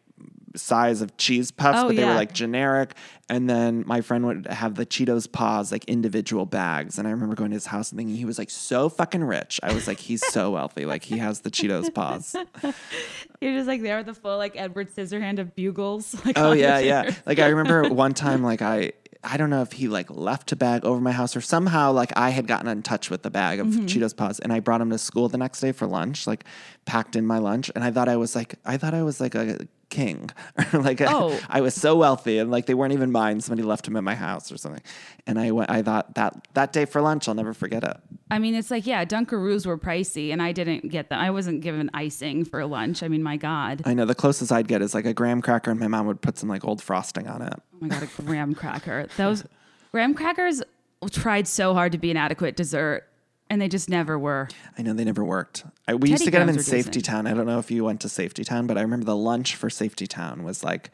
size 0.55 1.01
of 1.01 1.15
cheese 1.17 1.51
puffs, 1.51 1.79
Oh, 1.79 1.87
but 1.87 1.95
they 1.95 2.05
were 2.05 2.13
like 2.13 2.33
generic. 2.33 2.93
And 3.29 3.49
then 3.49 3.83
my 3.87 4.01
friend 4.01 4.25
would 4.25 4.47
have 4.47 4.75
the 4.75 4.85
Cheetos 4.85 5.31
paws, 5.31 5.71
like 5.71 5.85
individual 5.85 6.45
bags. 6.45 6.97
And 6.99 7.07
I 7.07 7.11
remember 7.11 7.33
going 7.35 7.51
to 7.51 7.55
his 7.55 7.67
house 7.67 7.89
and 7.91 7.97
thinking 7.97 8.15
he 8.17 8.25
was 8.25 8.37
like 8.37 8.49
so 8.49 8.89
fucking 8.89 9.23
rich. 9.23 9.59
I 9.63 9.73
was 9.73 9.87
like, 9.87 9.99
he's 9.99 10.25
so 10.25 10.51
wealthy. 10.51 10.85
Like 10.85 11.03
he 11.03 11.17
has 11.19 11.39
the 11.39 11.49
Cheetos 11.49 11.93
paws. 11.93 12.35
You're 13.41 13.53
just 13.55 13.67
like 13.67 13.81
there 13.81 13.97
with 13.97 14.07
the 14.07 14.13
full 14.13 14.37
like 14.37 14.53
Edward 14.55 14.93
Scissorhand 14.93 15.39
of 15.39 15.55
bugles. 15.55 16.15
Like 16.25 16.37
Oh 16.37 16.51
yeah, 16.51 16.79
yeah. 16.79 17.13
Like 17.25 17.39
I 17.39 17.47
remember 17.47 17.89
one 17.93 18.13
time, 18.13 18.43
like 18.43 18.61
I, 18.61 18.91
I 19.23 19.37
don't 19.37 19.49
know 19.49 19.61
if 19.61 19.71
he 19.71 19.87
like 19.87 20.09
left 20.09 20.51
a 20.51 20.55
bag 20.55 20.83
over 20.83 20.99
my 20.99 21.11
house 21.11 21.35
or 21.35 21.41
somehow 21.41 21.91
like 21.93 22.11
I 22.17 22.31
had 22.31 22.47
gotten 22.47 22.67
in 22.67 22.81
touch 22.83 23.09
with 23.09 23.21
the 23.23 23.29
bag 23.31 23.59
of 23.59 23.67
Mm-hmm. 23.67 23.85
Cheetos 23.85 24.15
paws 24.15 24.39
and 24.39 24.51
I 24.51 24.59
brought 24.59 24.81
him 24.81 24.89
to 24.89 24.97
school 24.97 25.29
the 25.29 25.37
next 25.37 25.61
day 25.61 25.71
for 25.71 25.87
lunch, 25.87 26.27
like 26.27 26.43
packed 26.85 27.15
in 27.15 27.25
my 27.25 27.37
lunch. 27.37 27.71
And 27.75 27.83
I 27.83 27.91
thought 27.91 28.09
I 28.09 28.17
was 28.17 28.35
like, 28.35 28.55
I 28.65 28.75
thought 28.77 28.93
I 28.93 29.03
was 29.03 29.21
like 29.21 29.35
a 29.35 29.67
king. 29.91 30.31
like 30.73 30.99
Oh. 31.01 31.39
I, 31.47 31.59
I 31.59 31.61
was 31.61 31.75
so 31.75 31.95
wealthy 31.95 32.39
and 32.39 32.49
like 32.49 32.65
they 32.65 32.73
weren't 32.73 32.93
even 32.93 33.11
mine. 33.11 33.39
Somebody 33.41 33.61
left 33.67 33.85
them 33.85 33.95
at 33.95 34.03
my 34.03 34.15
house 34.15 34.51
or 34.51 34.57
something. 34.57 34.81
And 35.27 35.39
I 35.39 35.51
went 35.51 35.69
I 35.69 35.83
thought 35.83 36.15
that 36.15 36.47
that 36.55 36.73
day 36.73 36.85
for 36.85 37.01
lunch, 37.01 37.27
I'll 37.27 37.35
never 37.35 37.53
forget 37.53 37.83
it. 37.83 37.97
I 38.31 38.39
mean, 38.39 38.55
it's 38.55 38.71
like, 38.71 38.87
yeah, 38.87 39.05
Dunkaroos 39.05 39.67
were 39.67 39.77
pricey 39.77 40.31
and 40.31 40.41
I 40.41 40.53
didn't 40.53 40.89
get 40.89 41.09
them. 41.09 41.19
I 41.19 41.29
wasn't 41.29 41.61
given 41.61 41.91
icing 41.93 42.45
for 42.45 42.65
lunch. 42.65 43.03
I 43.03 43.07
mean, 43.07 43.21
my 43.21 43.37
God. 43.37 43.83
I 43.85 43.93
know 43.93 44.05
the 44.05 44.15
closest 44.15 44.51
I'd 44.51 44.67
get 44.67 44.81
is 44.81 44.95
like 44.95 45.05
a 45.05 45.13
graham 45.13 45.41
cracker 45.41 45.69
and 45.69 45.79
my 45.79 45.87
mom 45.87 46.07
would 46.07 46.21
put 46.21 46.37
some 46.39 46.49
like 46.49 46.65
old 46.65 46.81
frosting 46.81 47.27
on 47.27 47.43
it. 47.43 47.53
Oh 47.53 47.77
my 47.81 47.89
God, 47.89 48.03
a 48.03 48.21
graham 48.23 48.55
cracker. 48.55 49.07
Those 49.17 49.43
graham 49.91 50.13
crackers 50.13 50.63
tried 51.11 51.47
so 51.47 51.73
hard 51.73 51.91
to 51.91 51.97
be 51.97 52.09
an 52.11 52.17
adequate 52.17 52.55
dessert 52.55 53.07
and 53.51 53.61
they 53.61 53.67
just 53.67 53.89
never 53.89 54.17
were. 54.17 54.47
I 54.77 54.81
know 54.81 54.93
they 54.93 55.03
never 55.03 55.25
worked. 55.25 55.65
I, 55.85 55.95
we 55.95 56.09
used 56.09 56.23
to 56.23 56.31
get 56.31 56.39
them 56.39 56.47
in 56.47 56.63
Safety 56.63 57.01
decent. 57.01 57.05
Town. 57.05 57.27
I 57.27 57.33
don't 57.33 57.45
know 57.45 57.59
if 57.59 57.69
you 57.69 57.83
went 57.83 57.99
to 58.01 58.09
Safety 58.09 58.45
Town, 58.45 58.65
but 58.65 58.77
I 58.77 58.81
remember 58.81 59.05
the 59.05 59.15
lunch 59.15 59.57
for 59.57 59.69
Safety 59.69 60.07
Town 60.07 60.43
was 60.43 60.63
like 60.63 60.89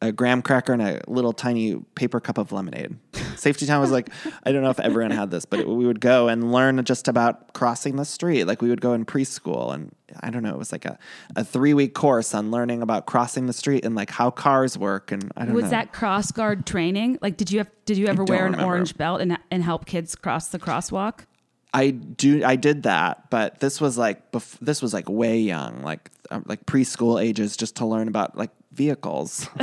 a 0.00 0.10
graham 0.10 0.42
cracker 0.42 0.72
and 0.72 0.82
a 0.82 1.00
little 1.06 1.32
tiny 1.32 1.76
paper 1.94 2.18
cup 2.18 2.38
of 2.38 2.50
lemonade. 2.50 2.96
Safety 3.36 3.66
Town 3.66 3.80
was 3.80 3.92
like, 3.92 4.10
I 4.42 4.50
don't 4.50 4.64
know 4.64 4.70
if 4.70 4.80
everyone 4.80 5.12
had 5.12 5.30
this, 5.30 5.44
but 5.44 5.60
it, 5.60 5.68
we 5.68 5.86
would 5.86 6.00
go 6.00 6.26
and 6.26 6.50
learn 6.50 6.84
just 6.84 7.06
about 7.06 7.52
crossing 7.52 7.94
the 7.94 8.04
street. 8.04 8.44
Like 8.44 8.60
we 8.60 8.68
would 8.68 8.80
go 8.80 8.94
in 8.94 9.04
preschool 9.04 9.72
and 9.72 9.94
I 10.20 10.30
don't 10.30 10.42
know, 10.42 10.50
it 10.50 10.58
was 10.58 10.72
like 10.72 10.84
a, 10.84 10.98
a 11.36 11.44
three 11.44 11.72
week 11.72 11.94
course 11.94 12.34
on 12.34 12.50
learning 12.50 12.82
about 12.82 13.06
crossing 13.06 13.46
the 13.46 13.52
street 13.52 13.84
and 13.84 13.94
like 13.94 14.10
how 14.10 14.32
cars 14.32 14.76
work. 14.76 15.12
And 15.12 15.30
I 15.36 15.44
don't 15.44 15.50
know. 15.50 15.54
Was 15.54 15.64
know. 15.66 15.70
that 15.70 15.92
cross 15.92 16.32
guard 16.32 16.66
training? 16.66 17.20
Like, 17.22 17.36
did 17.36 17.52
you 17.52 17.58
have, 17.58 17.70
did 17.84 17.96
you 17.96 18.08
ever 18.08 18.24
don't 18.24 18.28
wear 18.28 18.46
an 18.46 18.52
remember. 18.52 18.74
orange 18.74 18.96
belt 18.96 19.20
and, 19.20 19.38
and 19.52 19.62
help 19.62 19.86
kids 19.86 20.16
cross 20.16 20.48
the 20.48 20.58
crosswalk? 20.58 21.26
I 21.74 21.90
do. 21.90 22.44
I 22.44 22.56
did 22.56 22.82
that, 22.82 23.30
but 23.30 23.60
this 23.60 23.80
was 23.80 23.96
like 23.96 24.30
bef- 24.30 24.58
this 24.60 24.82
was 24.82 24.92
like 24.92 25.08
way 25.08 25.38
young, 25.38 25.82
like 25.82 26.10
uh, 26.30 26.40
like 26.44 26.66
preschool 26.66 27.22
ages, 27.22 27.56
just 27.56 27.76
to 27.76 27.86
learn 27.86 28.08
about 28.08 28.36
like 28.36 28.50
vehicles. 28.72 29.48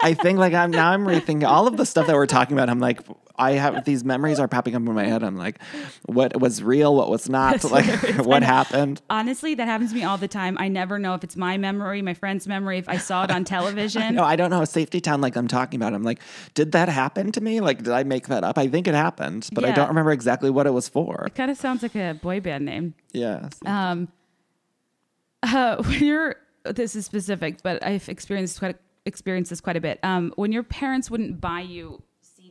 I 0.00 0.14
think 0.14 0.38
like 0.38 0.54
I'm 0.54 0.70
now 0.70 0.90
I'm 0.90 1.04
rethinking 1.04 1.46
all 1.48 1.66
of 1.66 1.76
the 1.76 1.86
stuff 1.86 2.06
that 2.06 2.14
we're 2.14 2.26
talking 2.26 2.56
about. 2.56 2.70
I'm 2.70 2.78
like 2.78 3.00
I 3.36 3.52
have 3.52 3.84
these 3.84 4.04
memories 4.04 4.38
are 4.38 4.46
popping 4.46 4.74
up 4.74 4.82
in 4.82 4.94
my 4.94 5.04
head. 5.04 5.24
I'm 5.24 5.36
like, 5.36 5.60
what 6.06 6.40
was 6.40 6.62
real, 6.62 6.94
what 6.94 7.10
was 7.10 7.28
not, 7.28 7.64
like 7.64 7.84
what 8.24 8.42
happened. 8.42 9.02
Honestly, 9.10 9.54
that 9.54 9.66
happens 9.66 9.90
to 9.90 9.96
me 9.96 10.04
all 10.04 10.18
the 10.18 10.28
time. 10.28 10.56
I 10.58 10.68
never 10.68 10.98
know 10.98 11.14
if 11.14 11.24
it's 11.24 11.36
my 11.36 11.56
memory, 11.56 12.00
my 12.02 12.14
friend's 12.14 12.46
memory, 12.46 12.78
if 12.78 12.88
I 12.88 12.96
saw 12.96 13.24
it 13.24 13.30
on 13.30 13.44
television. 13.54 14.14
No, 14.14 14.22
I 14.22 14.36
don't 14.36 14.50
know. 14.50 14.64
Safety 14.64 15.00
Town, 15.00 15.20
like 15.20 15.36
I'm 15.36 15.48
talking 15.48 15.78
about. 15.78 15.94
I'm 15.94 16.04
like, 16.04 16.20
did 16.54 16.72
that 16.72 16.88
happen 16.88 17.32
to 17.32 17.40
me? 17.40 17.60
Like, 17.60 17.78
did 17.78 17.92
I 17.92 18.04
make 18.04 18.28
that 18.28 18.44
up? 18.44 18.56
I 18.56 18.68
think 18.68 18.86
it 18.86 18.94
happened, 18.94 19.48
but 19.52 19.64
I 19.64 19.72
don't 19.72 19.88
remember 19.88 20.12
exactly 20.12 20.50
what 20.50 20.66
it 20.66 20.72
was 20.72 20.88
for. 20.88 21.24
It 21.26 21.34
kind 21.34 21.50
of 21.50 21.56
sounds 21.56 21.82
like 21.82 21.96
a 21.96 22.14
boy 22.14 22.40
band 22.40 22.64
name. 22.64 22.94
Yeah. 23.12 23.48
Um, 23.66 24.08
uh, 25.42 25.82
when 25.82 26.04
you're 26.04 26.36
this 26.64 26.96
is 26.96 27.04
specific, 27.04 27.62
but 27.62 27.84
I've 27.84 28.08
experienced 28.08 28.58
quite 28.58 28.76
experienced 29.04 29.50
this 29.50 29.60
quite 29.60 29.76
a 29.76 29.80
bit. 29.80 29.98
Um, 30.02 30.32
when 30.36 30.52
your 30.52 30.62
parents 30.62 31.10
wouldn't 31.10 31.40
buy 31.40 31.60
you 31.60 32.02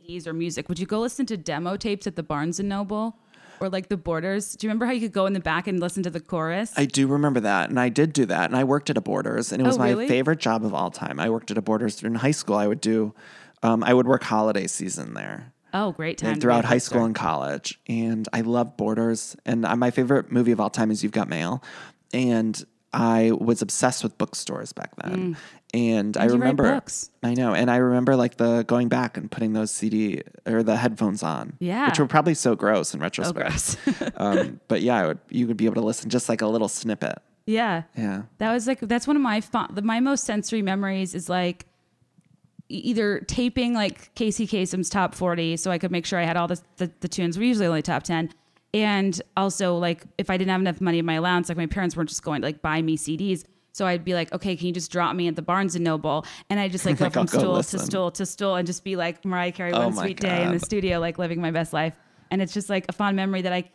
CDs 0.04 0.26
or 0.26 0.32
music, 0.32 0.68
would 0.68 0.78
you 0.78 0.86
go 0.86 1.00
listen 1.00 1.26
to 1.26 1.36
demo 1.36 1.76
tapes 1.76 2.06
at 2.06 2.16
the 2.16 2.22
Barnes 2.22 2.60
and 2.60 2.68
Noble 2.68 3.16
or 3.60 3.68
like 3.68 3.88
the 3.88 3.96
Borders? 3.96 4.54
Do 4.56 4.66
you 4.66 4.68
remember 4.68 4.86
how 4.86 4.92
you 4.92 5.00
could 5.00 5.12
go 5.12 5.26
in 5.26 5.32
the 5.32 5.40
back 5.40 5.66
and 5.66 5.80
listen 5.80 6.02
to 6.02 6.10
the 6.10 6.20
chorus? 6.20 6.72
I 6.76 6.84
do 6.84 7.06
remember 7.06 7.40
that, 7.40 7.70
and 7.70 7.78
I 7.78 7.88
did 7.88 8.12
do 8.12 8.26
that, 8.26 8.50
and 8.50 8.56
I 8.56 8.64
worked 8.64 8.90
at 8.90 8.96
a 8.96 9.00
Borders, 9.00 9.52
and 9.52 9.60
it 9.62 9.64
was 9.64 9.76
Oh, 9.76 9.80
my 9.80 10.06
favorite 10.06 10.40
job 10.40 10.64
of 10.64 10.74
all 10.74 10.90
time. 10.90 11.20
I 11.20 11.30
worked 11.30 11.50
at 11.50 11.58
a 11.58 11.62
Borders 11.62 12.02
in 12.02 12.16
high 12.16 12.32
school. 12.32 12.56
I 12.56 12.66
would 12.66 12.80
do, 12.80 13.14
um, 13.62 13.82
I 13.84 13.94
would 13.94 14.06
work 14.06 14.24
holiday 14.24 14.66
season 14.66 15.14
there. 15.14 15.52
oh, 15.72 15.92
great 15.92 16.18
time 16.18 16.40
throughout 16.40 16.64
high 16.64 16.78
school 16.78 17.04
and 17.04 17.14
college. 17.14 17.80
And 17.88 18.28
I 18.32 18.42
love 18.42 18.76
Borders. 18.76 19.36
And 19.44 19.64
uh, 19.64 19.74
my 19.76 19.90
favorite 19.90 20.30
movie 20.30 20.52
of 20.52 20.60
all 20.60 20.70
time 20.70 20.90
is 20.90 21.02
You've 21.02 21.12
Got 21.12 21.28
Mail. 21.28 21.62
And 22.12 22.62
I 22.94 23.32
was 23.32 23.60
obsessed 23.60 24.02
with 24.04 24.16
bookstores 24.18 24.72
back 24.72 24.92
then. 25.02 25.36
And 25.74 26.16
I 26.16 26.20
Mm. 26.20 26.24
you 26.26 26.30
write 26.34 26.38
remember, 26.40 26.62
books? 26.74 27.10
I 27.24 27.34
know, 27.34 27.52
and 27.52 27.68
I 27.68 27.76
remember 27.78 28.14
like 28.14 28.36
the 28.36 28.62
going 28.68 28.88
back 28.88 29.16
and 29.16 29.28
putting 29.28 29.52
those 29.54 29.72
CD 29.72 30.22
or 30.46 30.62
the 30.62 30.76
headphones 30.76 31.24
on, 31.24 31.54
Yeah. 31.58 31.88
which 31.88 31.98
were 31.98 32.06
probably 32.06 32.34
so 32.34 32.54
gross 32.54 32.94
in 32.94 33.00
retrospect. 33.00 33.34
gross. 33.50 33.76
um, 34.16 34.60
but 34.68 34.82
yeah, 34.82 34.96
I 34.96 35.06
would, 35.08 35.18
you 35.30 35.48
would 35.48 35.56
be 35.56 35.64
able 35.64 35.74
to 35.82 35.86
listen 35.86 36.08
just 36.10 36.28
like 36.28 36.40
a 36.42 36.46
little 36.46 36.68
snippet. 36.68 37.18
yeah. 37.46 37.82
Yeah. 37.98 38.22
That 38.38 38.52
was 38.52 38.66
like 38.68 38.80
that's 38.80 39.06
one 39.08 39.16
of 39.16 39.22
my 39.22 39.40
fun, 39.40 39.76
my 39.82 39.98
most 40.00 40.22
sensory 40.24 40.62
memories 40.62 41.12
is 41.14 41.28
like 41.28 41.66
either 42.68 43.20
taping 43.20 43.74
like 43.74 44.14
Casey 44.14 44.46
Kasem's 44.46 44.88
top 44.88 45.14
40 45.14 45.56
so 45.58 45.70
I 45.70 45.78
could 45.78 45.90
make 45.90 46.06
sure 46.06 46.18
I 46.18 46.24
had 46.24 46.36
all 46.36 46.48
the, 46.48 46.60
the, 46.78 46.90
the 47.00 47.08
tunes. 47.08 47.36
We're 47.36 47.44
usually 47.48 47.66
only 47.66 47.82
top 47.82 48.04
10. 48.04 48.30
And 48.74 49.22
also 49.36 49.76
like 49.76 50.04
if 50.18 50.28
I 50.30 50.36
didn't 50.36 50.50
have 50.50 50.60
enough 50.60 50.80
money 50.80 50.98
in 50.98 51.06
my 51.06 51.14
allowance, 51.14 51.48
like 51.48 51.56
my 51.56 51.66
parents 51.66 51.96
weren't 51.96 52.08
just 52.08 52.24
going 52.24 52.42
to 52.42 52.48
like 52.48 52.60
buy 52.60 52.82
me 52.82 52.98
CDs. 52.98 53.44
So 53.70 53.86
I'd 53.86 54.04
be 54.04 54.14
like, 54.14 54.32
okay, 54.32 54.56
can 54.56 54.66
you 54.66 54.72
just 54.72 54.90
drop 54.90 55.14
me 55.14 55.28
at 55.28 55.36
the 55.36 55.42
Barnes 55.42 55.76
and 55.76 55.84
Noble? 55.84 56.26
And 56.50 56.58
I 56.58 56.68
just 56.68 56.84
like 56.84 56.98
go 56.98 57.08
from 57.08 57.28
stool 57.28 57.62
to 57.62 57.78
stool 57.78 58.10
to 58.10 58.26
stool 58.26 58.56
and 58.56 58.66
just 58.66 58.82
be 58.82 58.96
like 58.96 59.24
Mariah 59.24 59.52
Carey, 59.52 59.72
Oh 59.72 59.88
one 59.88 59.94
sweet 59.94 60.18
day 60.18 60.42
in 60.42 60.52
the 60.52 60.58
studio, 60.58 60.98
like 60.98 61.18
living 61.18 61.40
my 61.40 61.52
best 61.52 61.72
life. 61.72 61.94
And 62.32 62.42
it's 62.42 62.52
just 62.52 62.68
like 62.68 62.86
a 62.88 62.92
fond 62.92 63.14
memory 63.14 63.42
that 63.42 63.52
I, 63.52 63.70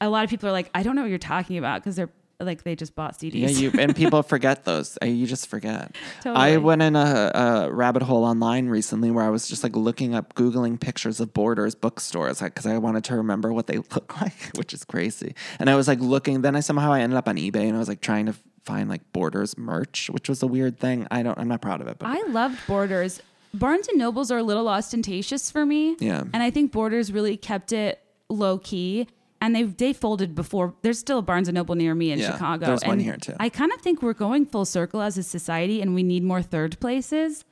a 0.00 0.08
lot 0.08 0.22
of 0.22 0.30
people 0.30 0.48
are 0.48 0.52
like, 0.52 0.70
I 0.72 0.84
don't 0.84 0.94
know 0.94 1.02
what 1.02 1.10
you're 1.10 1.18
talking 1.18 1.58
about 1.58 1.82
because 1.82 1.96
they're 1.96 2.10
like 2.40 2.62
they 2.62 2.74
just 2.76 2.94
bought 2.94 3.18
CDs. 3.18 3.32
Yeah, 3.34 3.48
you 3.48 3.70
and 3.78 3.94
people 3.94 4.22
forget 4.34 4.64
those. 4.64 4.98
You 5.02 5.26
just 5.26 5.46
forget. 5.48 5.94
Totally. 6.22 6.36
I 6.36 6.56
went 6.58 6.82
in 6.82 6.96
a, 6.96 7.30
a 7.34 7.72
rabbit 7.72 8.02
hole 8.02 8.24
online 8.24 8.68
recently 8.68 9.10
where 9.10 9.24
I 9.24 9.30
was 9.30 9.48
just 9.48 9.62
like 9.62 9.76
looking 9.76 10.14
up, 10.14 10.34
googling 10.34 10.78
pictures 10.80 11.20
of 11.20 11.32
Borders 11.32 11.74
bookstores 11.74 12.40
because 12.40 12.66
I 12.66 12.78
wanted 12.78 13.04
to 13.04 13.16
remember 13.16 13.52
what 13.52 13.66
they 13.66 13.76
look 13.94 14.20
like, 14.20 14.50
which 14.56 14.72
is 14.74 14.84
crazy. 14.84 15.34
And 15.58 15.70
I 15.70 15.76
was 15.76 15.88
like 15.88 16.00
looking. 16.00 16.42
Then 16.42 16.56
I 16.56 16.60
somehow 16.60 16.92
I 16.92 17.00
ended 17.00 17.16
up 17.16 17.28
on 17.28 17.36
eBay 17.36 17.66
and 17.66 17.76
I 17.76 17.78
was 17.78 17.88
like 17.88 18.00
trying 18.00 18.26
to 18.26 18.34
find 18.64 18.88
like 18.88 19.12
Borders 19.12 19.56
merch, 19.56 20.10
which 20.10 20.28
was 20.28 20.42
a 20.42 20.46
weird 20.46 20.78
thing. 20.78 21.06
I 21.10 21.22
don't. 21.22 21.38
I'm 21.38 21.48
not 21.48 21.60
proud 21.62 21.80
of 21.80 21.88
it, 21.88 21.98
but 21.98 22.08
I 22.08 22.22
loved 22.28 22.58
Borders. 22.66 23.20
Barnes 23.52 23.86
and 23.86 23.98
Nobles 23.98 24.32
are 24.32 24.38
a 24.38 24.42
little 24.42 24.68
ostentatious 24.68 25.50
for 25.50 25.64
me. 25.64 25.96
Yeah. 26.00 26.24
And 26.32 26.42
I 26.42 26.50
think 26.50 26.72
Borders 26.72 27.12
really 27.12 27.36
kept 27.36 27.72
it 27.72 28.00
low 28.28 28.58
key. 28.58 29.06
And 29.44 29.54
they 29.54 29.62
they 29.64 29.92
folded 29.92 30.34
before. 30.34 30.74
There's 30.82 30.98
still 30.98 31.18
a 31.18 31.22
Barnes 31.22 31.48
and 31.48 31.54
Noble 31.54 31.74
near 31.74 31.94
me 31.94 32.12
in 32.12 32.18
Yeah, 32.18 32.32
Chicago. 32.32 32.66
there's 32.66 32.82
one 32.82 32.92
and 32.92 33.02
here, 33.02 33.16
too. 33.16 33.34
I 33.38 33.48
kind 33.50 33.72
of 33.72 33.80
think 33.80 34.00
we're 34.02 34.14
going 34.14 34.46
full 34.46 34.64
circle 34.64 35.02
as 35.02 35.18
a 35.18 35.22
society, 35.22 35.82
and 35.82 35.94
we 35.94 36.02
need 36.02 36.22
more 36.24 36.40
third 36.42 36.80
places. 36.80 37.44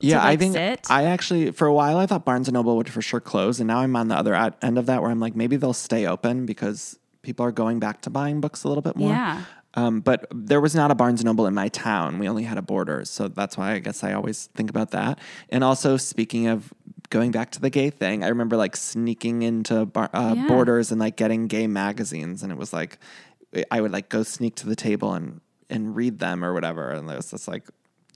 yeah, 0.00 0.20
I 0.20 0.30
like, 0.30 0.38
think 0.40 0.54
sit. 0.54 0.86
I 0.90 1.04
actually 1.04 1.52
for 1.52 1.66
a 1.68 1.72
while 1.72 1.98
I 1.98 2.06
thought 2.06 2.24
Barnes 2.24 2.48
and 2.48 2.54
Noble 2.54 2.76
would 2.76 2.90
for 2.90 3.00
sure 3.02 3.20
close, 3.20 3.60
and 3.60 3.68
now 3.68 3.78
I'm 3.78 3.94
on 3.94 4.08
the 4.08 4.16
other 4.16 4.34
end 4.62 4.78
of 4.78 4.86
that 4.86 5.00
where 5.00 5.10
I'm 5.12 5.20
like 5.20 5.36
maybe 5.36 5.56
they'll 5.56 5.72
stay 5.72 6.06
open 6.06 6.44
because 6.44 6.98
people 7.22 7.46
are 7.46 7.52
going 7.52 7.78
back 7.78 8.00
to 8.02 8.10
buying 8.10 8.40
books 8.40 8.64
a 8.64 8.68
little 8.68 8.82
bit 8.82 8.96
more. 8.96 9.10
Yeah. 9.10 9.44
Um, 9.74 10.00
but 10.00 10.26
there 10.34 10.60
was 10.60 10.74
not 10.74 10.90
a 10.90 10.94
Barnes 10.94 11.20
and 11.20 11.26
Noble 11.26 11.46
in 11.46 11.54
my 11.54 11.68
town. 11.68 12.18
We 12.18 12.28
only 12.28 12.42
had 12.42 12.58
a 12.58 12.62
Borders, 12.62 13.08
so 13.08 13.28
that's 13.28 13.56
why 13.56 13.72
I 13.72 13.78
guess 13.78 14.02
I 14.04 14.12
always 14.12 14.48
think 14.54 14.68
about 14.68 14.90
that. 14.90 15.18
And 15.48 15.62
also, 15.64 15.96
speaking 15.96 16.46
of 16.48 16.72
going 17.12 17.30
back 17.30 17.50
to 17.52 17.60
the 17.60 17.68
gay 17.70 17.90
thing, 17.90 18.24
I 18.24 18.28
remember 18.28 18.56
like 18.56 18.74
sneaking 18.74 19.42
into 19.42 19.84
bar- 19.86 20.10
uh, 20.14 20.34
Yeah. 20.36 20.48
Borders 20.48 20.90
and 20.90 20.98
like 20.98 21.14
getting 21.16 21.46
gay 21.46 21.66
magazines, 21.68 22.42
and 22.42 22.50
it 22.50 22.56
was 22.58 22.72
like 22.72 22.98
I 23.70 23.80
would 23.82 23.92
like 23.92 24.08
go 24.08 24.22
sneak 24.22 24.54
to 24.56 24.66
the 24.66 24.74
table 24.74 25.12
and 25.14 25.40
and 25.70 25.94
read 25.94 26.18
them 26.18 26.42
or 26.44 26.52
whatever, 26.54 26.90
and 26.90 27.08
it 27.08 27.14
was 27.16 27.30
just 27.30 27.46
like 27.46 27.64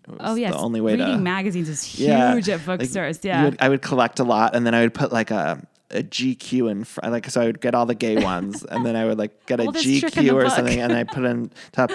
it 0.08 0.10
was 0.10 0.18
Oh 0.20 0.34
yes, 0.34 0.52
the 0.52 0.58
only 0.58 0.80
way 0.80 0.92
reading 0.92 1.06
to 1.18 1.18
magazines 1.18 1.68
is 1.68 1.82
huge 1.82 2.48
yeah, 2.48 2.54
at 2.54 2.64
bookstores. 2.66 3.20
you 3.22 3.30
yeah. 3.30 3.44
would- 3.44 3.58
I 3.60 3.68
would 3.68 3.82
collect 3.82 4.18
a 4.18 4.24
lot, 4.24 4.56
and 4.56 4.66
then 4.66 4.74
I 4.74 4.80
would 4.80 4.94
put 4.94 5.12
like 5.12 5.30
a 5.30 5.62
a 5.90 6.02
GQ 6.02 6.70
in 6.70 6.84
fr- 6.84 7.00
like 7.04 7.30
so 7.30 7.40
I 7.40 7.46
would 7.46 7.60
get 7.60 7.74
all 7.74 7.86
the 7.86 7.94
gay 7.94 8.22
ones, 8.22 8.64
and 8.64 8.84
then 8.84 8.96
I 8.96 9.04
would 9.04 9.18
like 9.18 9.46
get 9.46 9.60
a 9.60 9.64
Oldest 9.64 9.86
GQ 9.86 10.32
or 10.32 10.44
book. 10.44 10.52
something, 10.52 10.80
and 10.80 10.92
I 10.92 11.04
put 11.04 11.24
in 11.24 11.50
top, 11.72 11.90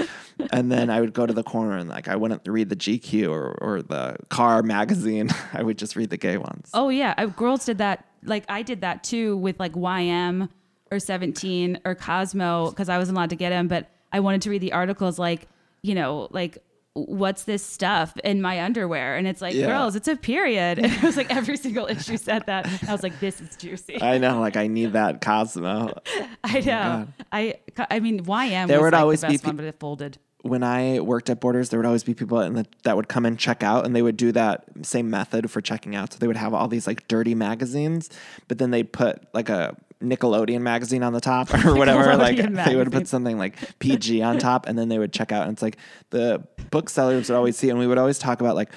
and 0.51 0.71
then 0.71 0.89
I 0.89 1.01
would 1.01 1.13
go 1.13 1.25
to 1.25 1.33
the 1.33 1.43
corner 1.43 1.77
and 1.77 1.89
like 1.89 2.07
I 2.07 2.15
wouldn't 2.15 2.47
read 2.47 2.69
the 2.69 2.75
GQ 2.75 3.29
or 3.29 3.57
or 3.61 3.81
the 3.81 4.15
car 4.29 4.63
magazine. 4.63 5.29
I 5.53 5.63
would 5.63 5.77
just 5.77 5.95
read 5.95 6.09
the 6.09 6.17
gay 6.17 6.37
ones. 6.37 6.69
Oh 6.73 6.89
yeah, 6.89 7.13
I, 7.17 7.25
girls 7.25 7.65
did 7.65 7.79
that. 7.79 8.05
Like 8.23 8.45
I 8.49 8.61
did 8.61 8.81
that 8.81 9.03
too 9.03 9.35
with 9.37 9.59
like 9.59 9.73
YM 9.73 10.49
or 10.91 10.99
17 10.99 11.79
or 11.85 11.95
Cosmo 11.95 12.69
because 12.69 12.89
I 12.89 12.97
wasn't 12.97 13.17
allowed 13.17 13.31
to 13.31 13.35
get 13.35 13.49
them, 13.49 13.67
but 13.67 13.89
I 14.13 14.19
wanted 14.19 14.41
to 14.43 14.49
read 14.49 14.61
the 14.61 14.73
articles 14.73 15.17
like 15.19 15.47
you 15.81 15.95
know 15.95 16.27
like 16.31 16.59
what's 16.93 17.43
this 17.43 17.63
stuff 17.65 18.13
in 18.23 18.41
my 18.41 18.61
underwear? 18.61 19.15
And 19.15 19.25
it's 19.27 19.41
like 19.41 19.53
Yeah. 19.55 19.67
girls 19.67 19.95
it's 19.95 20.07
a 20.07 20.15
period. 20.15 20.79
And 20.83 20.91
it 20.91 21.01
was 21.03 21.15
like 21.17 21.33
every 21.33 21.57
single 21.57 21.87
issue 21.87 22.17
said 22.17 22.45
that. 22.47 22.67
And 22.67 22.89
i 22.89 22.91
was 22.91 23.03
like 23.03 23.19
this 23.19 23.39
is 23.41 23.55
juicy. 23.55 24.01
I 24.01 24.17
know, 24.17 24.39
like 24.39 24.57
I 24.57 24.67
need 24.67 24.93
that 24.93 25.21
Cosmo. 25.21 25.93
i 26.43 26.57
oh 26.57 26.59
know. 26.65 27.07
I 27.31 27.55
i 27.89 27.99
mean 27.99 28.19
ym 28.19 28.67
There 28.67 28.77
was 28.79 28.85
would 28.85 28.93
like 28.93 29.01
always 29.01 29.21
the 29.21 29.27
be 29.27 29.37
pe- 29.37 29.47
one 29.47 29.55
but 29.55 29.65
it 29.65 29.79
folded. 29.79 30.17
when 30.43 30.63
I 30.63 30.99
worked 30.99 31.29
at 31.29 31.39
Borders, 31.39 31.69
there 31.69 31.79
would 31.79 31.85
always 31.85 32.03
be 32.03 32.13
people 32.15 32.41
in 32.41 32.55
the, 32.55 32.65
that 32.83 32.95
would 32.97 33.07
come 33.07 33.25
and 33.27 33.37
check 33.37 33.61
out, 33.63 33.85
and 33.85 33.95
they 33.95 34.01
would 34.01 34.17
do 34.17 34.31
that 34.31 34.63
same 34.81 35.07
method 35.09 35.51
for 35.51 35.61
checking 35.61 35.95
out. 35.95 36.11
So 36.13 36.19
they 36.19 36.25
would 36.27 36.35
have 36.45 36.53
all 36.53 36.67
these 36.67 36.87
like 36.87 37.07
dirty 37.07 37.35
magazines, 37.35 38.09
but 38.47 38.57
then 38.57 38.71
they'd 38.71 38.91
put 38.91 39.23
like 39.35 39.49
a 39.49 39.77
Nickelodeon 40.01 40.61
magazine 40.61 41.03
on 41.03 41.13
the 41.13 41.21
top 41.21 41.53
or 41.65 41.75
whatever. 41.75 42.15
Like 42.15 42.37
Nickelodeon 42.37 42.65
they 42.65 42.75
would 42.75 42.91
put 42.91 43.07
something 43.07 43.37
like 43.37 43.55
PG 43.79 44.21
on 44.21 44.39
top, 44.39 44.67
and 44.67 44.77
then 44.77 44.89
they 44.89 44.97
would 44.99 45.13
check 45.13 45.31
out. 45.31 45.43
And 45.43 45.53
it's 45.53 45.61
like 45.61 45.77
the 46.09 46.45
booksellers 46.69 47.29
would 47.29 47.35
always 47.35 47.57
see, 47.57 47.69
and 47.69 47.79
we 47.79 47.87
would 47.87 47.97
always 47.97 48.19
talk 48.19 48.41
about 48.41 48.55
like 48.55 48.71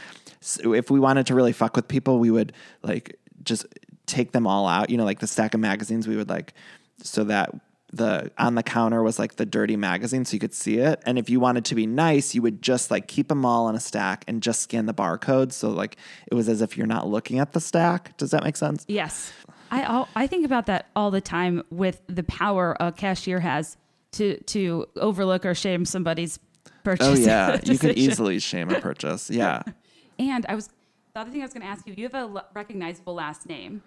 if 0.63 0.91
we 0.91 1.01
wanted 1.01 1.27
to 1.27 1.35
really 1.35 1.53
fuck 1.53 1.75
with 1.77 1.89
people, 1.89 2.19
we 2.19 2.31
would 2.31 2.53
like 2.83 3.19
just 3.43 3.67
take 4.07 4.33
them 4.33 4.47
all 4.47 4.67
out. 4.69 4.91
You 4.91 4.97
know, 4.97 5.05
like 5.05 5.21
the 5.21 5.27
stack 5.27 5.55
of 5.55 5.61
magazines, 5.61 6.07
we 6.07 6.17
would 6.17 6.29
like 6.29 6.55
so 7.03 7.25
that 7.25 7.55
the 7.93 8.31
on 8.39 8.57
the 8.57 8.63
counter 8.63 9.03
was 9.05 9.19
like 9.21 9.37
the 9.37 9.47
dirty 9.47 9.77
magazine 9.77 10.25
so 10.25 10.35
you 10.35 10.41
could 10.41 10.53
see 10.55 10.79
it 10.79 11.01
and 11.07 11.17
if 11.17 11.31
you 11.31 11.39
wanted 11.39 11.65
to 11.65 11.77
be 11.77 11.87
nice 11.87 12.35
you 12.35 12.43
would 12.43 12.61
just 12.61 12.91
like 12.91 13.07
keep 13.07 13.29
them 13.29 13.45
all 13.47 13.69
in 13.69 13.77
a 13.77 13.81
stack 13.81 14.25
and 14.27 14.43
just 14.43 14.63
scan 14.63 14.87
the 14.87 14.95
barcode 14.95 15.53
so 15.53 15.71
like 15.71 15.97
it 16.27 16.35
was 16.35 16.49
as 16.49 16.61
if 16.61 16.77
you're 16.77 16.89
not 16.89 17.07
looking 17.07 17.39
at 17.39 17.53
the 17.53 17.61
stack 17.61 18.17
does 18.17 18.33
that 18.33 18.43
make 18.43 18.57
sense 18.57 18.85
Yes. 18.89 19.33
I 19.83 20.07
I 20.17 20.27
think 20.27 20.45
about 20.45 20.67
that 20.67 20.87
all 20.95 21.11
the 21.11 21.21
time 21.21 21.63
with 21.71 22.03
the 22.07 22.23
power 22.23 22.77
a 22.81 22.93
cashier 22.93 23.41
has 23.41 23.77
to 24.13 24.39
to 24.45 24.87
overlook 24.97 25.45
or 25.45 25.55
shame 25.55 25.85
somebody's 25.85 26.39
purchase. 26.85 27.07
oh 27.09 27.15
yeah 27.31 27.59
you 27.65 27.79
could 27.79 27.97
easily 27.99 28.39
shame 28.39 28.71
a 28.71 28.81
purchase 28.81 29.31
yeah 29.31 29.63
And 30.19 30.47
I 30.49 30.55
was 30.55 30.69
the 31.15 31.21
other 31.21 31.31
thing 31.33 31.41
I 31.41 31.45
was 31.45 31.53
going 31.53 31.63
to 31.63 31.69
ask 31.69 31.87
you. 31.89 31.95
You 31.97 32.05
have 32.05 32.15
a 32.15 32.19
l- 32.19 32.47
recognizable 32.55 33.15
last 33.15 33.47
name, 33.47 33.83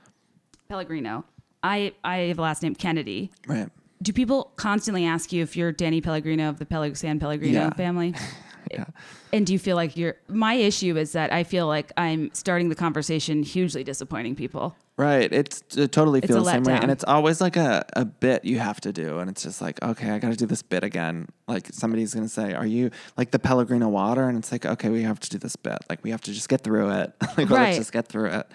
Pellegrino. 0.69 1.23
I 1.63 1.93
I 2.03 2.17
have 2.29 2.39
a 2.39 2.41
last 2.41 2.61
name 2.63 2.75
Kennedy. 2.75 3.31
right 3.47 3.69
Do 4.01 4.11
people 4.13 4.51
constantly 4.57 5.05
ask 5.05 5.31
you 5.33 5.41
if 5.43 5.55
you're 5.57 5.71
Danny 5.71 6.01
Pellegrino 6.01 6.49
of 6.49 6.59
the 6.59 6.91
San 6.95 7.19
Pellegrino 7.19 7.59
Yeah. 7.61 7.69
family? 7.71 8.13
yeah 8.71 8.85
And 9.33 9.45
do 9.47 9.53
you 9.53 9.59
feel 9.59 9.75
like 9.75 9.95
you're? 9.97 10.15
My 10.27 10.53
issue 10.55 10.97
is 10.97 11.13
that 11.13 11.31
I 11.31 11.43
feel 11.43 11.65
like 11.67 11.91
I'm 11.97 12.29
starting 12.33 12.69
the 12.69 12.75
conversation 12.75 13.41
hugely 13.43 13.83
disappointing 13.83 14.35
people. 14.35 14.75
Right. 14.97 15.31
It's 15.31 15.61
it 15.77 15.91
totally 15.91 16.21
feels 16.21 16.43
the 16.45 16.51
same 16.51 16.63
way. 16.63 16.73
And 16.73 16.89
it's 16.89 17.03
always 17.03 17.39
like 17.39 17.55
a, 17.55 17.85
a 17.93 18.03
bit 18.03 18.43
you 18.45 18.57
have 18.57 18.81
to 18.81 18.91
do. 18.91 19.19
And 19.19 19.29
it's 19.29 19.43
just 19.43 19.61
like, 19.61 19.79
okay, 19.83 20.09
I 20.09 20.17
got 20.17 20.31
to 20.31 20.35
do 20.35 20.47
this 20.47 20.63
bit 20.63 20.83
again. 20.83 21.27
Like 21.47 21.67
somebody's 21.71 22.15
going 22.15 22.25
to 22.25 22.33
say, 22.33 22.53
are 22.53 22.65
you 22.65 22.89
like 23.15 23.29
the 23.29 23.37
Pellegrino 23.37 23.89
water? 23.89 24.27
And 24.27 24.37
it's 24.39 24.51
like, 24.51 24.65
okay, 24.65 24.89
we 24.89 25.03
have 25.03 25.19
to 25.19 25.29
do 25.29 25.37
this 25.37 25.55
bit. 25.55 25.77
Like 25.87 26.03
we 26.03 26.09
have 26.09 26.21
to 26.21 26.33
just 26.33 26.49
get 26.49 26.61
through 26.61 26.89
it. 26.89 27.13
like, 27.37 27.37
well, 27.37 27.59
Right. 27.59 27.65
let's 27.65 27.77
just 27.77 27.93
get 27.93 28.07
through 28.07 28.31
it. 28.31 28.47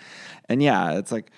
And 0.49 0.61
yeah, 0.61 0.99
it's 0.99 1.13
like, 1.13 1.31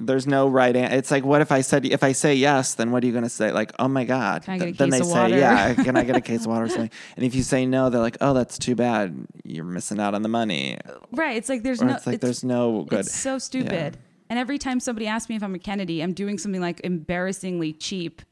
there's 0.00 0.26
no 0.26 0.48
right 0.48 0.74
answer. 0.74 0.96
It's 0.96 1.10
like, 1.10 1.24
what 1.24 1.40
if 1.42 1.52
I 1.52 1.60
said, 1.60 1.84
if 1.86 2.02
I 2.02 2.12
say 2.12 2.34
yes, 2.34 2.74
then 2.74 2.90
what 2.90 3.04
are 3.04 3.06
you 3.06 3.12
going 3.12 3.22
to 3.24 3.30
say? 3.30 3.52
Like, 3.52 3.72
oh 3.78 3.86
my 3.88 4.04
God. 4.04 4.42
Can 4.42 4.54
I 4.54 4.58
get 4.58 4.62
a 4.62 4.66
Th- 4.72 4.78
then 4.78 4.88
they 4.90 5.00
say, 5.02 5.06
water? 5.10 5.36
yeah, 5.38 5.74
can 5.84 5.96
I 5.96 6.02
get 6.02 6.16
a 6.16 6.20
case 6.22 6.40
of 6.40 6.46
water 6.46 6.64
or 6.64 6.68
something? 6.68 6.90
And 7.16 7.24
if 7.26 7.34
you 7.34 7.42
say 7.44 7.64
no, 7.66 7.90
they're 7.90 8.00
like, 8.00 8.16
oh, 8.22 8.32
that's 8.32 8.58
too 8.58 8.74
bad. 8.74 9.26
You're 9.44 9.64
missing 9.66 10.00
out 10.00 10.14
on 10.14 10.22
the 10.22 10.28
money. 10.30 10.78
Right. 11.12 11.36
It's 11.36 11.50
like 11.50 11.62
there's 11.62 11.82
Or 11.82 11.84
no. 11.84 11.94
it's 11.94 12.06
like, 12.06 12.20
there's 12.20 12.42
no 12.42 12.84
good. 12.84 13.00
It's 13.00 13.14
so 13.14 13.38
stupid. 13.38 13.98
And 14.30 14.38
every 14.38 14.58
time 14.58 14.80
somebody 14.80 15.06
asks 15.06 15.28
me 15.28 15.36
if 15.36 15.42
I'm 15.42 15.54
a 15.54 15.58
Kennedy, 15.58 16.02
I'm 16.02 16.12
doing 16.12 16.38
something 16.38 16.60
like 16.60 16.80
embarrassingly 16.84 17.72
cheap. 17.74 18.22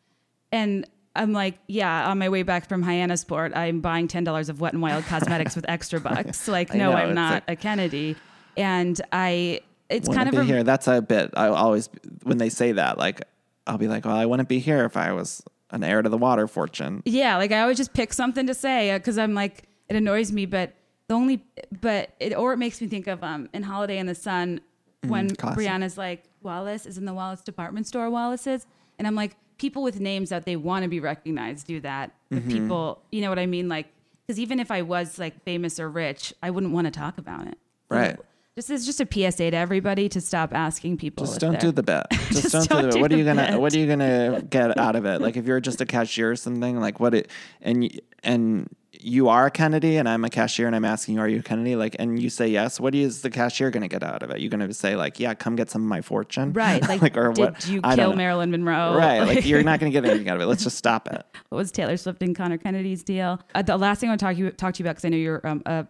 And 0.51 0.87
I'm 1.15 1.33
like, 1.33 1.59
yeah, 1.69 2.09
on 2.09 2.19
my 2.19 2.29
way 2.29 2.43
back 2.43 2.69
from 2.69 2.83
Hyannisport, 2.85 3.57
I'm 3.57 3.81
buying 3.81 4.09
$10 4.09 4.49
of 4.49 4.61
Wet 4.61 4.73
and 4.73 4.81
Wild 4.83 5.05
cosmetics 5.05 5.55
with 5.55 5.69
extra 5.69 6.01
bucks. 6.09 6.49
Like, 6.49 6.73
no, 6.73 6.91
know, 6.91 6.97
I'm 6.97 7.15
not 7.15 7.45
like- 7.47 7.59
a 7.59 7.63
Kennedy. 7.63 8.17
And 8.57 9.01
I, 9.13 9.61
it's 9.89 10.09
kind 10.09 10.29
of 10.29 10.33
be 10.35 10.41
a, 10.41 10.45
here. 10.45 10.63
That's 10.63 10.89
a 10.89 11.03
bit. 11.03 11.31
I 11.35 11.49
always 11.49 11.89
when 12.23 12.39
they 12.39 12.49
say 12.49 12.73
that, 12.73 12.99
like 12.99 13.23
I'll 13.67 13.79
be 13.79 13.89
like, 13.89 14.05
well, 14.05 14.17
I 14.17 14.27
wouldn't 14.27 14.49
be 14.49 14.59
here 14.59 14.85
if 14.85 14.97
I 14.97 15.13
was 15.13 15.43
an 15.71 15.83
heir 15.85 16.03
to 16.03 16.09
the 16.09 16.19
water 16.19 16.47
fortune. 16.47 17.03
yeah, 17.05 17.37
like 17.37 17.53
I 17.53 17.61
always 17.61 17.77
just 17.79 17.95
pick 17.95 18.13
something 18.13 18.47
to 18.47 18.55
say 18.55 18.97
because 18.97 19.17
I'm 19.19 19.35
like, 19.35 19.65
it 19.89 19.97
annoys 19.97 20.33
me. 20.33 20.45
But 20.47 20.75
the 21.09 21.15
only, 21.15 21.45
but 21.81 22.11
it, 22.21 22.35
or 22.37 22.53
it 22.53 22.59
makes 22.59 22.81
me 22.81 22.89
think 22.89 23.07
of 23.07 23.23
um 23.23 23.49
in 23.53 23.63
Holiday 23.63 23.99
in 23.99 24.07
the 24.07 24.15
Sun 24.15 24.61
when 25.07 25.29
Mm, 25.29 25.39
classic. 25.39 25.65
Brianna's 25.65 25.99
like, 25.99 26.25
Wallace 26.43 26.87
is 26.87 26.99
in 26.99 27.05
the 27.05 27.15
Wallace 27.15 27.41
department 27.41 27.87
store, 27.87 28.11
Wallace 28.11 28.47
is. 28.47 28.67
And 28.99 29.07
I'm 29.07 29.15
like, 29.15 29.37
people 29.59 29.83
with 29.83 30.01
names 30.01 30.31
that 30.31 30.45
they 30.45 30.57
want 30.57 30.83
to 30.83 30.89
be 30.89 31.01
recognized 31.01 31.67
do 31.67 31.81
that. 31.81 32.13
Mm-hmm. 32.33 32.49
people, 32.49 33.03
you 33.11 33.21
know 33.21 33.29
what 33.29 33.39
I 33.39 33.47
mean? 33.47 33.69
Like, 33.69 33.87
because 34.27 34.39
even 34.39 34.61
if 34.61 34.71
I 34.71 34.83
was 34.83 35.19
like 35.19 35.43
famous 35.45 35.79
or 35.79 35.91
rich, 35.91 36.33
I 36.43 36.51
wouldn't 36.51 36.73
want 36.73 36.87
to 36.87 36.91
talk 36.91 37.19
about 37.19 37.47
it. 37.47 37.59
Right. 37.89 38.19
This 38.55 38.69
is 38.69 38.85
just 38.85 39.01
a 39.01 39.07
PSA 39.11 39.51
to 39.53 39.57
everybody 39.57 40.09
to 40.11 40.21
stop 40.21 40.55
asking 40.55 40.99
people. 40.99 41.25
Just 41.25 41.41
don't 41.41 41.59
do 41.59 41.73
the 41.73 41.83
bit. 41.83 42.05
Just, 42.11 42.53
Just 42.53 42.69
don't, 42.69 42.83
don't 42.83 42.83
do 42.83 42.91
the 42.91 42.95
do. 42.95 43.01
What 43.01 43.13
are 43.13 43.17
you 43.17 43.25
gonna 43.25 43.53
bit. 43.53 43.61
What 43.61 43.75
are 43.75 43.79
you 43.79 43.87
gonna 43.87 44.43
get 44.49 44.77
out 44.79 44.95
of 44.95 45.07
it? 45.07 45.23
Like 45.23 45.37
if 45.37 45.47
you're 45.47 45.61
just 45.61 45.81
a 45.81 45.87
cashier 45.87 46.31
or 46.31 46.37
something, 46.37 46.79
like 46.79 47.01
what 47.01 47.15
it 47.15 47.31
and 47.63 48.01
and 48.23 48.69
you 49.03 49.29
are 49.29 49.47
a 49.47 49.51
Kennedy 49.51 49.97
and 49.97 50.09
I'm 50.09 50.25
a 50.25 50.31
cashier 50.31 50.67
and 50.67 50.77
I'm 50.77 50.85
asking 50.85 51.15
you, 51.17 51.21
are 51.21 51.29
you 51.29 51.41
a 51.41 51.43
Kennedy? 51.43 51.77
Like, 51.77 51.97
and 51.99 52.21
you 52.23 52.31
say 52.31 52.49
yes. 52.49 52.79
What 52.81 52.95
is 52.95 53.23
the 53.23 53.31
cashier 53.31 53.71
gonna 53.71 53.89
get 53.89 54.03
out 54.03 54.23
of 54.23 54.31
it? 54.31 54.41
You're 54.41 54.51
gonna 54.51 54.73
say 54.73 54.97
like, 54.97 55.19
yeah, 55.21 55.35
come 55.35 55.57
get 55.57 55.71
some 55.71 55.83
of 55.83 55.89
my 55.89 56.01
fortune, 56.03 56.53
Right. 56.53 56.81
Like, 56.87 57.03
or 57.17 57.33
did 57.33 57.39
what? 57.39 57.69
you 57.69 57.81
I 57.85 57.97
kill. 57.97 58.15
Marilyn 58.15 58.51
Monroe? 58.51 58.95
Right. 58.97 59.21
Like 59.21 59.45
you're 59.47 59.63
not 59.63 59.81
gonna 59.81 59.91
get 59.99 60.05
anything 60.05 60.29
out 60.29 60.37
of 60.37 60.43
it. 60.43 60.47
Let's 60.47 60.65
just 60.65 60.77
stop 60.79 61.09
it. 61.09 61.25
what 61.49 61.59
was 61.59 61.73
Taylor 61.73 61.97
Swift 61.97 62.23
and 62.23 62.35
Conor 62.37 62.59
Kennedy's 62.59 63.03
deal? 63.03 63.41
Uh, 63.55 63.63
the 63.63 63.77
last 63.77 64.01
thing 64.01 64.09
I 64.09 64.13
want 64.13 64.21
to 64.21 64.27
talk 64.27 64.35
to 64.35 64.39
you 64.41 64.51
talk 64.53 64.75
to 64.75 64.79
you 64.83 64.85
about 64.87 64.93
because 64.97 65.05
I 65.05 65.09
know 65.09 65.17
you're 65.17 65.47
um, 65.47 65.63
a 65.67 65.87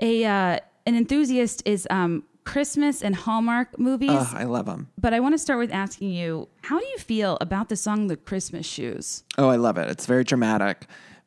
a 0.00 0.24
uh, 0.24 0.58
an 0.86 0.94
enthusiast 0.96 1.62
is 1.66 1.86
um, 1.90 2.24
Christmas 2.44 3.02
and 3.02 3.14
Hallmark 3.16 3.78
movies. 3.78 4.10
I 4.10 4.44
love 4.44 4.66
them. 4.66 4.88
But 4.98 5.12
I 5.14 5.20
want 5.20 5.34
to 5.34 5.38
start 5.38 5.58
with 5.58 5.72
asking 5.72 6.10
you, 6.12 6.48
how 6.62 6.78
do 6.78 6.86
you 6.86 6.98
feel 6.98 7.38
about 7.40 7.68
the 7.68 7.76
song 7.76 8.06
"The 8.06 8.16
Christmas 8.16 8.66
Shoes"? 8.66 9.24
Oh, 9.38 9.48
I 9.48 9.56
love 9.56 9.78
it. 9.78 9.88
It's 9.90 10.06
very 10.06 10.22
dramatic, 10.24 10.86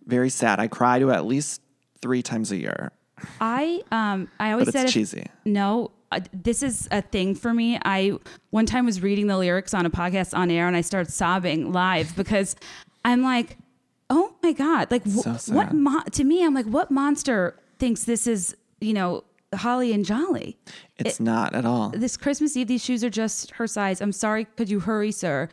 very 0.10 0.30
sad. 0.30 0.60
I 0.60 0.68
cry 0.68 1.00
to 1.00 1.12
at 1.12 1.26
least 1.26 1.62
three 2.02 2.22
times 2.22 2.52
a 2.52 2.58
year, 2.58 2.92
I 3.40 3.82
um 3.92 4.30
I 4.40 4.52
always 4.52 4.66
but 4.68 4.74
said 4.74 4.84
it's 4.86 4.90
if- 4.92 4.94
cheesy. 4.94 5.28
No, 5.46 5.92
uh, 6.12 6.22
this 6.34 6.64
is 6.64 6.88
a 6.92 7.02
thing 7.02 7.36
for 7.36 7.54
me. 7.54 7.80
I 7.86 8.18
one 8.50 8.66
time 8.66 8.86
was 8.86 9.02
reading 9.02 9.28
the 9.28 9.38
lyrics 9.38 9.74
on 9.74 9.86
a 9.86 9.90
podcast 9.90 10.38
on 10.38 10.50
air, 10.52 10.68
and 10.68 10.76
I 10.76 10.82
started 10.82 11.12
sobbing 11.12 11.72
live 11.72 12.16
because 12.16 12.56
I'm 13.06 13.22
like, 13.22 13.58
oh 14.10 14.34
my 14.44 14.52
god, 14.54 14.90
like 14.92 15.04
wh- 15.06 15.38
So 15.38 15.54
what? 15.54 15.74
Mo- 15.74 16.04
to 16.12 16.24
me, 16.24 16.44
I'm 16.44 16.54
like, 16.54 16.66
what 16.66 16.90
monster 16.92 17.56
thinks 17.78 18.04
this 18.06 18.26
is? 18.28 18.56
You 18.82 18.94
know, 18.94 19.24
holly 19.54 19.92
and 19.94 20.06
jolly. 20.06 20.58
It's 20.98 21.20
not 21.20 21.54
at 21.54 21.66
all. 21.66 21.90
This 21.90 22.16
Christmas 22.18 22.56
Eve, 22.56 22.68
these 22.68 22.84
shoes 22.84 23.04
are 23.04 23.10
just 23.10 23.52
her 23.52 23.68
size. 23.68 24.00
I'm 24.02 24.12
sorry, 24.14 24.46
could 24.46 24.70
you 24.70 24.80
hurry, 24.80 25.12
sir? 25.12 25.50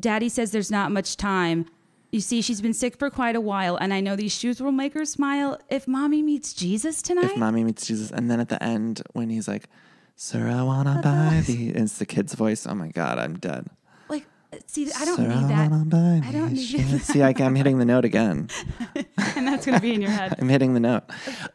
Daddy 0.00 0.28
says 0.28 0.50
there's 0.50 0.70
not 0.70 0.90
much 0.92 1.16
time. 1.16 1.66
You 2.10 2.20
see, 2.20 2.40
she's 2.40 2.62
been 2.62 2.72
sick 2.72 2.96
for 2.96 3.10
quite 3.10 3.36
a 3.36 3.40
while, 3.40 3.76
and 3.76 3.92
I 3.92 4.00
know 4.00 4.16
these 4.16 4.34
shoes 4.34 4.62
will 4.62 4.72
make 4.72 4.94
her 4.94 5.04
smile 5.04 5.58
if 5.68 5.86
mommy 5.86 6.22
meets 6.22 6.54
Jesus 6.54 7.02
tonight. 7.02 7.32
If 7.32 7.36
mommy 7.36 7.64
meets 7.64 7.86
Jesus, 7.86 8.10
and 8.10 8.30
then 8.30 8.40
at 8.40 8.48
the 8.48 8.62
end 8.62 9.02
when 9.12 9.28
he's 9.28 9.46
like, 9.46 9.68
"Sir, 10.16 10.48
I 10.48 10.62
wanna 10.62 11.00
buy 11.02 11.42
these," 11.46 11.74
and 11.74 11.84
it's 11.84 11.98
the 11.98 12.06
kid's 12.06 12.32
voice. 12.32 12.66
Oh 12.66 12.74
my 12.74 12.88
god, 12.88 13.18
I'm 13.18 13.38
dead. 13.38 13.66
like, 14.08 14.24
see, 14.66 14.90
I 14.90 15.04
don't 15.04 15.16
Sir, 15.16 15.28
need 15.28 15.48
that. 15.50 15.70
wanna 15.70 15.84
buy 15.84 16.22
I 16.24 16.32
don't 16.32 16.54
need 16.54 16.64
shoes. 16.64 17.02
See, 17.12 17.22
I, 17.22 17.34
am 17.38 17.54
hitting 17.54 17.78
the 17.78 17.84
note 17.84 18.06
again. 18.06 18.48
and 19.36 19.46
that's 19.46 19.66
gonna 19.66 19.78
be 19.78 19.92
in 19.92 20.00
your 20.00 20.10
head. 20.10 20.34
I'm 20.40 20.48
hitting 20.48 20.72
the 20.72 20.80
note. 20.80 21.04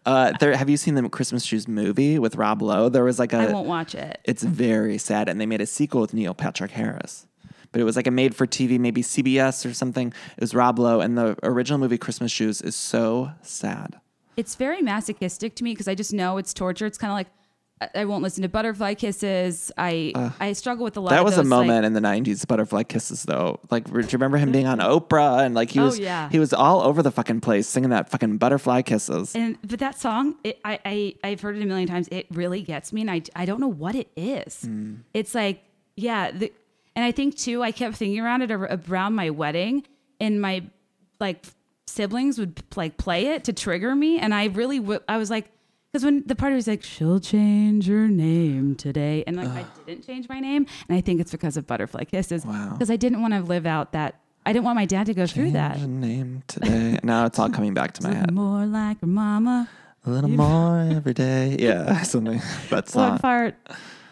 Uh, 0.05 0.33
there, 0.39 0.55
have 0.55 0.69
you 0.69 0.77
seen 0.77 0.93
the 0.93 1.09
Christmas 1.09 1.43
Shoes 1.43 1.67
movie 1.67 2.19
with 2.19 2.35
Rob 2.35 2.61
Lowe? 2.61 2.89
There 2.89 3.03
was 3.03 3.17
like 3.17 3.33
a. 3.33 3.37
I 3.37 3.51
won't 3.51 3.67
watch 3.67 3.95
it. 3.95 4.19
It's 4.23 4.43
very 4.43 4.99
sad, 4.99 5.29
and 5.29 5.41
they 5.41 5.47
made 5.47 5.61
a 5.61 5.65
sequel 5.65 6.01
with 6.01 6.13
Neil 6.13 6.35
Patrick 6.35 6.71
Harris. 6.71 7.25
But 7.73 7.81
it 7.81 7.83
was 7.83 7.97
like 7.97 8.07
a 8.07 8.11
made 8.11 8.33
for 8.35 8.47
TV, 8.47 8.79
maybe 8.79 9.01
CBS 9.03 9.69
or 9.69 9.73
something. 9.73 10.07
It 10.37 10.41
was 10.41 10.55
Rob 10.55 10.79
Lowe, 10.79 11.01
and 11.01 11.17
the 11.17 11.35
original 11.43 11.79
movie 11.79 11.97
Christmas 11.97 12.31
Shoes 12.31 12.61
is 12.61 12.75
so 12.77 13.31
sad. 13.41 13.99
It's 14.37 14.55
very 14.55 14.81
masochistic 14.81 15.55
to 15.55 15.63
me 15.65 15.71
because 15.73 15.87
I 15.89 15.95
just 15.95 16.13
know 16.13 16.37
it's 16.37 16.53
torture. 16.53 16.85
It's 16.85 16.97
kind 16.97 17.11
of 17.11 17.15
like 17.15 17.27
I- 17.95 18.05
won't 18.05 18.23
listen 18.23 18.43
to 18.43 18.47
butterfly 18.49 18.93
kisses. 18.93 19.71
I 19.77 20.31
I 20.39 20.53
struggle 20.53 20.83
with 20.85 20.95
a 20.97 21.01
lot. 21.01 21.09
That 21.09 21.25
was 21.25 21.33
a 21.33 21.37
those, 21.37 21.47
like- 21.49 21.67
moment 21.67 21.85
in 21.85 21.93
the 21.93 21.99
'90s, 21.99 22.45
Butterfly 22.47 22.83
Kisses, 22.83 23.23
though. 23.23 23.59
Like, 23.69 23.85
do 23.91 23.99
you 23.99 24.07
remember 24.13 24.37
him 24.37 24.51
being 24.51 24.67
on 24.67 24.77
Oprah 24.79 25.43
and 25.45 25.53
like 25.53 25.71
he 25.71 25.79
Oh, 25.79 25.85
was, 25.85 25.99
yeah. 25.99 26.29
he 26.29 26.39
was 26.39 26.53
all 26.53 26.81
over 26.81 27.01
the 27.03 27.11
fucking 27.11 27.41
place 27.41 27.67
singing 27.67 27.89
that 27.89 28.09
fucking 28.09 28.37
Butterfly 28.37 28.83
Kisses. 28.83 29.35
and 29.35 29.57
but 29.67 29.79
that 29.79 29.99
song, 29.99 30.35
it, 30.43 30.59
I 30.63 30.79
I 30.85 31.15
I've 31.23 31.41
heard 31.41 31.57
it 31.57 31.63
a 31.63 31.65
million 31.65 31.87
times. 31.89 32.07
It 32.09 32.27
really 32.31 32.61
gets 32.61 32.93
me, 32.93 33.01
and 33.01 33.11
I 33.11 33.21
I 33.35 33.45
don't 33.45 33.59
know 33.59 33.67
what 33.71 33.95
it 33.95 34.09
is. 34.15 34.61
Hmm. 34.61 34.93
It's 35.13 35.35
like 35.35 35.63
yeah, 35.95 36.31
the, 36.31 36.51
and 36.95 37.03
I 37.05 37.11
think 37.11 37.37
too. 37.37 37.63
I 37.63 37.71
kept 37.71 37.95
thinking 37.95 38.19
around 38.19 38.41
it 38.41 38.51
around 38.51 39.15
my 39.15 39.29
wedding, 39.29 39.85
and 40.19 40.41
my 40.41 40.63
like 41.19 41.45
siblings 41.87 42.39
would 42.39 42.61
like 42.75 42.97
play 42.97 43.27
it 43.27 43.43
to 43.45 43.53
trigger 43.53 43.95
me, 43.95 44.19
and 44.19 44.33
I 44.33 44.45
really 44.45 44.79
w- 44.79 45.01
I 45.07 45.17
was 45.17 45.29
like. 45.29 45.49
Because 45.91 46.05
when 46.05 46.23
the 46.25 46.33
party 46.33 46.55
was 46.55 46.67
like, 46.67 46.81
she'll 46.81 47.19
change 47.19 47.85
her 47.85 48.07
name 48.07 48.73
today. 48.73 49.23
And 49.27 49.35
like, 49.35 49.47
I 49.47 49.63
didn't 49.85 50.03
change 50.07 50.27
my 50.27 50.39
name. 50.39 50.65
And 50.89 50.97
I 50.97 51.01
think 51.01 51.21
it's 51.21 51.29
because 51.31 51.55
of 51.55 51.67
Butterfly 51.67 52.05
Kisses. 52.05 52.43
Wow. 52.47 52.71
Because 52.71 52.89
I 52.89 52.95
didn't 52.95 53.21
want 53.21 53.35
to 53.35 53.41
live 53.41 53.67
out 53.67 53.91
that. 53.91 54.19
I 54.43 54.53
didn't 54.53 54.65
want 54.65 54.75
my 54.75 54.85
dad 54.85 55.05
to 55.05 55.13
go 55.13 55.27
through 55.27 55.51
that. 55.51 55.75
Change 55.75 55.87
name 55.87 56.43
today. 56.47 56.97
now 57.03 57.27
it's 57.27 57.37
all 57.37 57.47
coming 57.51 57.75
back 57.75 57.91
to 57.93 58.01
my 58.07 58.11
head. 58.15 58.31
More 58.33 58.65
like 58.65 59.01
her 59.01 59.05
mama. 59.05 59.69
A 60.05 60.09
little 60.09 60.31
more 60.31 60.79
every 60.79 61.13
day. 61.13 61.57
Yeah, 61.59 62.01
something. 62.01 62.41
That 62.71 62.89
song. 62.89 63.11
One 63.11 63.19
part 63.19 63.55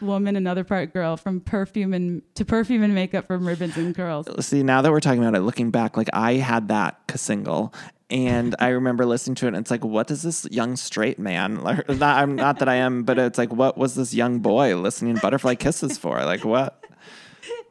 woman, 0.02 0.36
another 0.36 0.64
part 0.64 0.94
girl, 0.94 1.18
from 1.18 1.40
perfume 1.40 1.94
and 1.94 2.22
to 2.36 2.46
perfume 2.46 2.84
and 2.84 2.94
makeup 2.96 3.28
from 3.28 3.48
ribbons 3.48 3.78
and 3.78 3.96
curls. 3.96 4.28
See, 4.46 4.64
now 4.64 4.82
that 4.82 4.92
we're 4.92 5.00
talking 5.00 5.24
about 5.24 5.36
it, 5.36 5.42
looking 5.42 5.72
back, 5.72 5.98
like 5.98 6.10
I 6.14 6.34
had 6.34 6.68
that 6.70 7.00
single, 7.16 7.74
and 8.10 8.56
I 8.60 8.70
remember 8.70 9.06
listening 9.06 9.36
to 9.36 9.46
it, 9.46 9.50
and 9.50 9.58
it's 9.58 9.72
like, 9.72 9.86
what 9.86 10.08
does 10.08 10.22
this 10.22 10.46
young 10.52 10.76
straight 10.76 11.18
man? 11.18 11.62
Like, 11.64 11.88
not, 11.88 12.18
I'm 12.18 12.36
not 12.36 12.60
that 12.60 12.68
I 12.68 12.76
am, 12.76 13.04
but 13.04 13.18
it's 13.18 13.38
like, 13.38 13.54
what 13.54 13.78
was 13.78 13.96
this 13.96 14.14
young 14.14 14.40
boy 14.40 14.76
listening 14.76 15.16
to 15.16 15.22
Butterfly 15.22 15.56
Kisses 15.56 15.98
for? 15.98 16.24
Like, 16.24 16.44
what? 16.44 16.84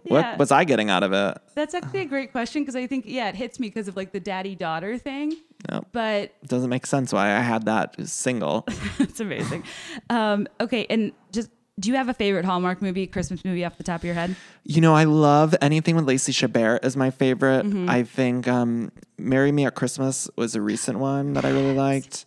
What 0.05 0.39
was 0.39 0.51
I 0.51 0.65
getting 0.65 0.89
out 0.89 1.03
of 1.03 1.13
it? 1.13 1.39
That's 1.55 1.75
actually 1.75 2.01
a 2.01 2.05
great 2.07 2.33
question 2.33 2.63
because 2.63 2.75
I 2.75 2.87
think 2.87 3.05
yeah, 3.07 3.29
it 3.29 3.35
hits 3.35 3.61
me 3.61 3.69
because 3.69 3.87
of 3.87 3.97
like 3.97 4.13
the 4.13 4.21
daddy 4.21 4.55
daughter 4.55 4.97
thing. 4.97 5.35
No, 5.71 5.85
But 5.93 6.35
it 6.43 6.49
doesn't 6.49 6.71
make 6.71 6.87
sense 6.87 7.13
why 7.13 7.37
I 7.37 7.41
had 7.41 7.67
that 7.67 8.09
single. 8.09 8.65
it's 8.99 9.21
amazing. 9.21 9.65
Um, 10.09 10.49
okay, 10.59 10.87
and 10.89 11.13
just 11.33 11.51
do 11.81 11.89
you 11.89 11.97
have 11.97 12.09
a 12.09 12.15
favorite 12.15 12.45
Hallmark 12.45 12.83
movie, 12.83 13.07
Christmas 13.07 13.45
movie 13.45 13.65
off 13.65 13.77
the 13.79 13.83
top 13.85 14.01
of 14.03 14.05
your 14.05 14.15
head? 14.15 14.37
You 14.65 14.81
know, 14.81 14.95
I 14.95 15.05
love 15.05 15.55
anything 15.63 15.97
with 15.97 16.05
Lacey 16.07 16.33
Chabert 16.33 16.85
is 16.85 16.97
my 16.97 17.11
favorite. 17.11 17.65
Mm-hmm. 17.67 17.89
I 17.91 18.03
think 18.05 18.47
um, 18.47 18.93
"Marry 19.19 19.51
Me 19.51 19.65
at 19.67 19.75
Christmas" 19.75 20.29
was 20.37 20.55
a 20.55 20.61
recent 20.61 20.99
one 20.99 21.33
that 21.33 21.45
I 21.45 21.51
really 21.51 21.75
liked. 21.75 22.27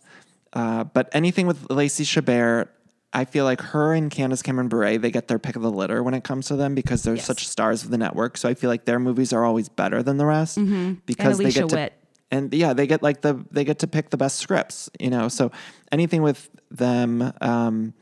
Uh, 0.52 0.84
but 0.84 1.08
anything 1.12 1.46
with 1.46 1.70
Lacey 1.70 2.04
Chabert, 2.04 2.68
I 3.12 3.24
feel 3.24 3.44
like 3.44 3.60
her 3.60 3.92
and 3.94 4.10
Candace 4.10 4.42
Cameron 4.42 4.68
Bure, 4.68 4.98
they 4.98 5.10
get 5.10 5.28
their 5.28 5.38
pick 5.38 5.56
of 5.56 5.62
the 5.62 5.70
litter 5.70 6.02
when 6.02 6.14
it 6.14 6.24
comes 6.24 6.46
to 6.48 6.56
them 6.56 6.74
because 6.74 7.02
they're 7.04 7.14
Yes. 7.16 7.24
such 7.26 7.46
stars 7.48 7.84
of 7.84 7.90
the 7.90 7.98
network. 7.98 8.36
So 8.36 8.48
I 8.48 8.54
feel 8.54 8.70
like 8.70 8.84
their 8.84 8.98
movies 8.98 9.32
are 9.32 9.44
always 9.44 9.68
better 9.68 10.02
than 10.02 10.16
the 10.16 10.26
rest 10.26 10.58
because 11.06 11.38
they 11.38 11.50
get 11.50 11.68
to 11.68 11.76
Witt. 11.76 11.92
and 12.30 12.52
yeah, 12.52 12.72
they 12.72 12.86
get 12.86 13.02
like 13.02 13.20
the 13.22 13.44
they 13.52 13.64
get 13.64 13.78
to 13.80 13.86
pick 13.86 14.10
the 14.10 14.16
best 14.16 14.38
scripts. 14.38 14.90
You 14.98 15.10
know, 15.10 15.28
so 15.28 15.50
anything 15.92 16.22
with 16.22 16.50
them. 16.70 17.32
Um, 17.40 17.94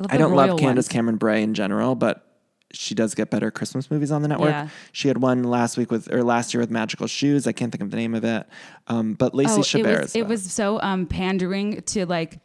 love 0.00 0.12
I 0.12 0.16
don't 0.16 0.34
love 0.34 0.58
Candace 0.58 0.84
ones. 0.84 0.88
Cameron 0.88 1.16
Bray 1.16 1.42
in 1.42 1.54
general, 1.54 1.94
but 1.94 2.26
she 2.72 2.94
does 2.94 3.14
get 3.14 3.30
better 3.30 3.50
Christmas 3.50 3.90
movies 3.90 4.12
on 4.12 4.22
the 4.22 4.28
network. 4.28 4.50
Yeah. 4.50 4.68
She 4.92 5.08
had 5.08 5.18
one 5.18 5.42
last 5.42 5.76
week 5.76 5.90
with 5.90 6.12
or 6.12 6.22
last 6.22 6.54
year 6.54 6.60
with 6.60 6.70
Magical 6.70 7.06
Shoes. 7.06 7.46
I 7.46 7.52
can't 7.52 7.72
think 7.72 7.82
of 7.82 7.90
the 7.90 7.96
name 7.96 8.14
of 8.14 8.24
it. 8.24 8.46
Um, 8.86 9.14
but 9.14 9.34
Lacey 9.34 9.52
Oh, 9.54 9.58
it 9.60 9.64
Chabert 9.64 10.00
was 10.02 10.10
is 10.10 10.16
it 10.16 10.26
was 10.26 10.52
so 10.52 10.80
um 10.80 11.06
pandering 11.06 11.82
to 11.82 12.06
like. 12.06 12.38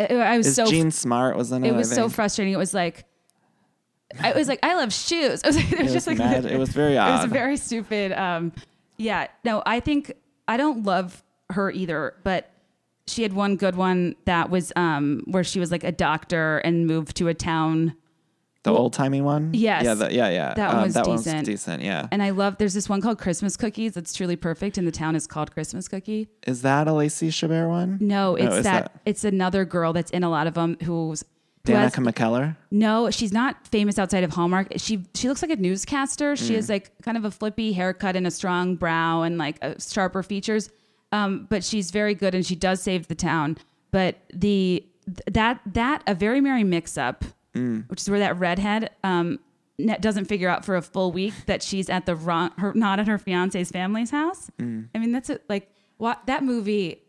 I 0.00 0.06
I 0.06 0.36
was 0.36 0.46
is 0.46 0.54
so 0.56 0.66
Jean 0.66 0.90
Smart 0.90 1.36
was 1.36 1.52
in 1.52 1.64
it. 1.64 1.68
it 1.68 1.74
was 1.74 1.90
so 1.90 2.08
frustrating. 2.08 2.54
It 2.54 2.58
was 2.58 2.72
like. 2.74 3.04
I 4.20 4.32
was 4.34 4.46
like, 4.46 4.60
I 4.62 4.74
love 4.74 4.92
shoes. 4.92 5.40
I 5.44 5.46
was 5.48 5.56
like, 5.56 5.72
it 5.72 5.78
was 5.78 5.84
was 5.86 5.92
just 5.94 6.06
like 6.06 6.18
mad- 6.18 6.44
it 6.44 6.58
was 6.58 6.68
very 6.68 6.98
odd. 6.98 7.08
It 7.18 7.22
was 7.24 7.32
very 7.32 7.56
stupid. 7.56 8.12
Um, 8.12 8.52
yeah, 8.98 9.28
no, 9.42 9.62
I 9.64 9.80
think 9.80 10.12
I 10.46 10.56
don't 10.58 10.84
love 10.84 11.24
her 11.50 11.70
either, 11.70 12.14
but 12.22 12.50
she 13.06 13.22
had 13.22 13.32
one 13.32 13.56
good 13.56 13.76
one 13.76 14.14
that 14.26 14.48
was 14.50 14.72
um 14.76 15.22
where 15.26 15.44
she 15.44 15.58
was 15.60 15.70
like 15.72 15.84
a 15.84 15.92
doctor 15.92 16.58
and 16.58 16.86
moved 16.86 17.16
to 17.16 17.28
a 17.28 17.34
town 17.34 17.94
the 18.64 18.72
old 18.72 18.92
timey 18.92 19.20
one. 19.20 19.50
Yes. 19.54 19.82
Yeah. 19.84 19.94
The, 19.94 20.14
yeah. 20.14 20.28
Yeah. 20.28 20.54
That 20.54 20.68
one 20.68 20.76
Um, 20.76 20.82
was 20.84 20.94
that 20.94 21.04
decent. 21.04 21.34
one's 21.34 21.46
decent. 21.48 21.82
Yeah. 21.82 22.06
and 22.12 22.22
I 22.22 22.30
love 22.30 22.58
there's 22.58 22.74
this 22.74 22.88
one 22.88 23.00
called 23.00 23.18
Christmas 23.18 23.56
Cookies 23.56 23.94
that's 23.94 24.14
truly 24.14 24.36
perfect 24.36 24.78
and 24.78 24.86
the 24.86 24.92
town 24.92 25.16
is 25.16 25.26
called 25.26 25.50
Christmas 25.52 25.88
Cookie. 25.88 26.28
Is 26.46 26.62
that 26.62 26.86
a 26.86 26.92
Lacey 26.92 27.30
Chabert 27.30 27.68
one? 27.68 27.98
No, 28.00 28.36
it's 28.36 28.54
is 28.58 28.62
that, 28.62 29.00
it's 29.04 29.24
another 29.24 29.64
girl 29.64 29.92
that's 29.92 30.12
in 30.12 30.22
a 30.22 30.30
lot 30.30 30.46
of 30.46 30.54
them 30.54 30.76
who's 30.84 31.24
who 31.66 31.72
has- 31.72 31.92
Danica 31.92 32.08
McKellar. 32.12 32.56
No, 32.70 33.10
she's 33.10 33.32
not 33.32 33.66
famous 33.66 33.98
outside 33.98 34.22
of 34.22 34.30
Hallmark. 34.32 34.68
She 34.76 35.04
she 35.14 35.28
looks 35.28 35.42
like 35.42 35.50
a 35.50 35.56
newscaster. 35.56 36.36
She 36.36 36.52
Mm. 36.52 36.56
has 36.56 36.68
like 36.68 36.92
kind 37.02 37.16
of 37.16 37.24
a 37.24 37.32
flippy 37.32 37.72
haircut 37.72 38.14
and 38.14 38.28
a 38.28 38.30
strong 38.30 38.76
brow 38.76 39.22
and 39.22 39.38
like 39.38 39.58
uh, 39.60 39.74
sharper 39.80 40.22
features. 40.22 40.70
Um, 41.12 41.46
but 41.50 41.62
she's 41.62 41.90
very 41.90 42.14
good 42.14 42.34
and 42.34 42.44
she 42.44 42.56
does 42.56 42.82
save 42.82 43.06
the 43.08 43.14
town. 43.14 43.58
But 43.90 44.16
the 44.32 44.84
that 45.30 45.60
that 45.66 46.02
a 46.06 46.14
very 46.14 46.40
merry 46.40 46.64
mix 46.64 46.96
up, 46.98 47.24
Mm. 47.54 47.88
which 47.90 48.00
is 48.00 48.08
where 48.08 48.18
that 48.20 48.38
redhead 48.38 48.88
um 49.04 49.38
doesn't 50.00 50.24
figure 50.24 50.48
out 50.48 50.64
for 50.64 50.76
a 50.76 50.80
full 50.82 51.12
week 51.12 51.34
that 51.46 51.62
she's 51.62 51.90
at 51.90 52.06
the 52.06 52.14
wrong 52.16 52.50
her 52.56 52.72
not 52.74 52.98
at 52.98 53.06
her 53.08 53.18
fiance's 53.18 53.70
family's 53.70 54.10
house. 54.10 54.50
Mm. 54.58 54.88
I 54.94 54.98
mean 54.98 55.12
that's 55.12 55.28
it. 55.28 55.44
Like 55.48 55.70
what 55.98 56.22
that 56.26 56.42
movie. 56.44 57.02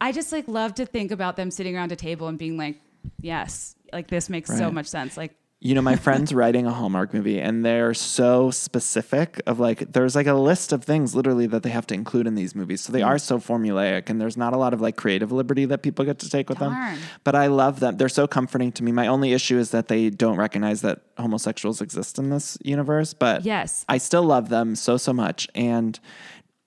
I 0.00 0.10
just 0.10 0.32
like 0.32 0.48
love 0.48 0.74
to 0.74 0.86
think 0.86 1.12
about 1.12 1.36
them 1.36 1.50
sitting 1.52 1.76
around 1.76 1.92
a 1.92 1.96
table 1.96 2.26
and 2.26 2.36
being 2.36 2.56
like, 2.56 2.80
yes, 3.20 3.76
like 3.92 4.08
this 4.08 4.28
makes 4.28 4.50
so 4.56 4.68
much 4.68 4.86
sense. 4.86 5.16
Like 5.16 5.32
You 5.64 5.74
know, 5.74 5.82
my 5.82 5.96
friend's 5.96 6.34
writing 6.34 6.66
a 6.66 6.72
Hallmark 6.72 7.14
movie 7.14 7.40
and 7.40 7.64
they're 7.64 7.94
so 7.94 8.50
specific 8.50 9.40
of 9.46 9.60
like 9.60 9.92
there's 9.92 10.16
like 10.16 10.26
a 10.26 10.34
list 10.34 10.72
of 10.72 10.82
things 10.82 11.14
literally 11.14 11.46
that 11.46 11.62
they 11.62 11.70
have 11.70 11.86
to 11.86 11.94
include 11.94 12.26
in 12.26 12.34
these 12.34 12.54
movies. 12.54 12.80
So 12.80 12.92
they 12.92 13.02
are 13.02 13.16
mm. 13.16 13.20
so 13.20 13.38
formulaic 13.38 14.10
and 14.10 14.20
there's 14.20 14.36
not 14.36 14.52
a 14.52 14.56
lot 14.56 14.74
of 14.74 14.80
like 14.80 14.96
creative 14.96 15.30
liberty 15.30 15.64
that 15.66 15.82
people 15.82 16.04
get 16.04 16.18
to 16.18 16.28
take 16.28 16.48
with 16.48 16.58
Darn. 16.58 16.72
them. 16.72 17.02
But 17.22 17.36
I 17.36 17.46
love 17.46 17.80
them. 17.80 17.96
They're 17.96 18.08
so 18.08 18.26
comforting 18.26 18.72
to 18.72 18.82
me. 18.82 18.90
My 18.90 19.06
only 19.06 19.32
issue 19.32 19.56
is 19.56 19.70
that 19.70 19.88
they 19.88 20.10
don't 20.10 20.36
recognize 20.36 20.82
that 20.82 21.02
homosexuals 21.16 21.80
exist 21.80 22.18
in 22.18 22.30
this 22.30 22.58
universe, 22.64 23.14
but 23.14 23.44
Yes. 23.44 23.84
I 23.88 23.98
still 23.98 24.24
love 24.24 24.48
them 24.48 24.74
so 24.74 24.96
so 24.96 25.12
much 25.12 25.48
and 25.54 25.98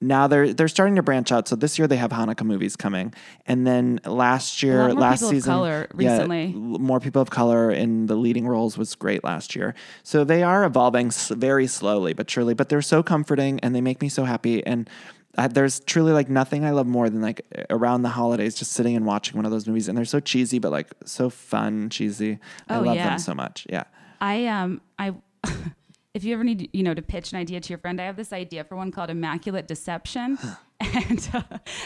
now 0.07 0.27
they're 0.27 0.53
they're 0.53 0.68
starting 0.68 0.95
to 0.95 1.03
branch 1.03 1.32
out. 1.32 1.48
So 1.48 1.56
this 1.56 1.77
year 1.77 1.88
they 1.88 1.98
have 1.98 2.11
Hanukkah 2.11 2.45
movies 2.45 2.76
coming, 2.76 3.14
and 3.45 3.65
then 3.65 3.99
last 4.06 4.64
year, 4.64 4.94
last 4.94 5.27
season, 5.27 5.52
color 5.52 5.88
yeah, 5.98 6.11
recently. 6.11 6.53
l- 6.53 6.80
more 6.80 6.99
people 6.99 7.22
of 7.22 7.30
color 7.30 7.72
in 7.72 8.06
the 8.07 8.15
leading 8.15 8.48
roles 8.48 8.77
was 8.77 8.95
great 8.95 9.23
last 9.23 9.56
year. 9.56 9.76
So 10.03 10.23
they 10.23 10.44
are 10.44 10.64
evolving 10.64 11.11
very 11.30 11.68
slowly 11.68 12.14
but 12.14 12.30
surely, 12.30 12.53
but 12.53 12.69
they're 12.69 12.82
so 12.82 13.03
comforting 13.03 13.60
and 13.61 13.76
they 13.76 13.82
make 13.82 14.02
me 14.02 14.10
so 14.10 14.23
happy. 14.23 14.65
And 14.65 14.90
uh, 15.38 15.48
there's 15.48 15.82
truly 15.82 16.14
like 16.14 16.30
nothing 16.30 16.64
I 16.65 16.72
love 16.72 16.88
more 16.88 17.10
than 17.10 17.22
like 17.22 17.41
around 17.69 18.03
the 18.03 18.10
holidays, 18.10 18.56
just 18.56 18.72
sitting 18.72 18.95
and 18.95 19.06
watching 19.06 19.36
one 19.36 19.45
of 19.45 19.52
those 19.52 19.68
movies. 19.68 19.88
And 19.88 19.98
they're 19.98 20.06
so 20.06 20.19
cheesy, 20.19 20.60
but 20.60 20.72
like 20.72 20.94
so 21.06 21.30
fun, 21.30 21.90
cheesy. 21.90 22.40
Oh, 22.69 22.76
I 22.76 22.77
love 22.80 22.95
yeah. 22.95 23.10
them 23.10 23.19
so 23.19 23.34
much. 23.34 23.68
Yeah. 23.69 23.84
I 24.22 24.48
um 24.48 24.82
I 24.98 25.14
if 26.15 26.23
you 26.23 26.33
ever 26.33 26.43
need 26.43 26.69
you 26.73 26.81
know 26.81 26.93
to 26.95 27.01
pitch 27.01 27.31
an 27.33 27.37
idea 27.37 27.59
to 27.59 27.69
your 27.69 27.77
friend, 27.77 28.01
I 28.01 28.05
have 28.05 28.15
this 28.15 28.33
idea 28.33 28.63
for 28.63 28.75
one 28.75 28.91
called 28.91 29.09
Immaculate 29.11 29.67
Deception, 29.67 30.39
and 30.79 31.29
uh, 31.33 31.41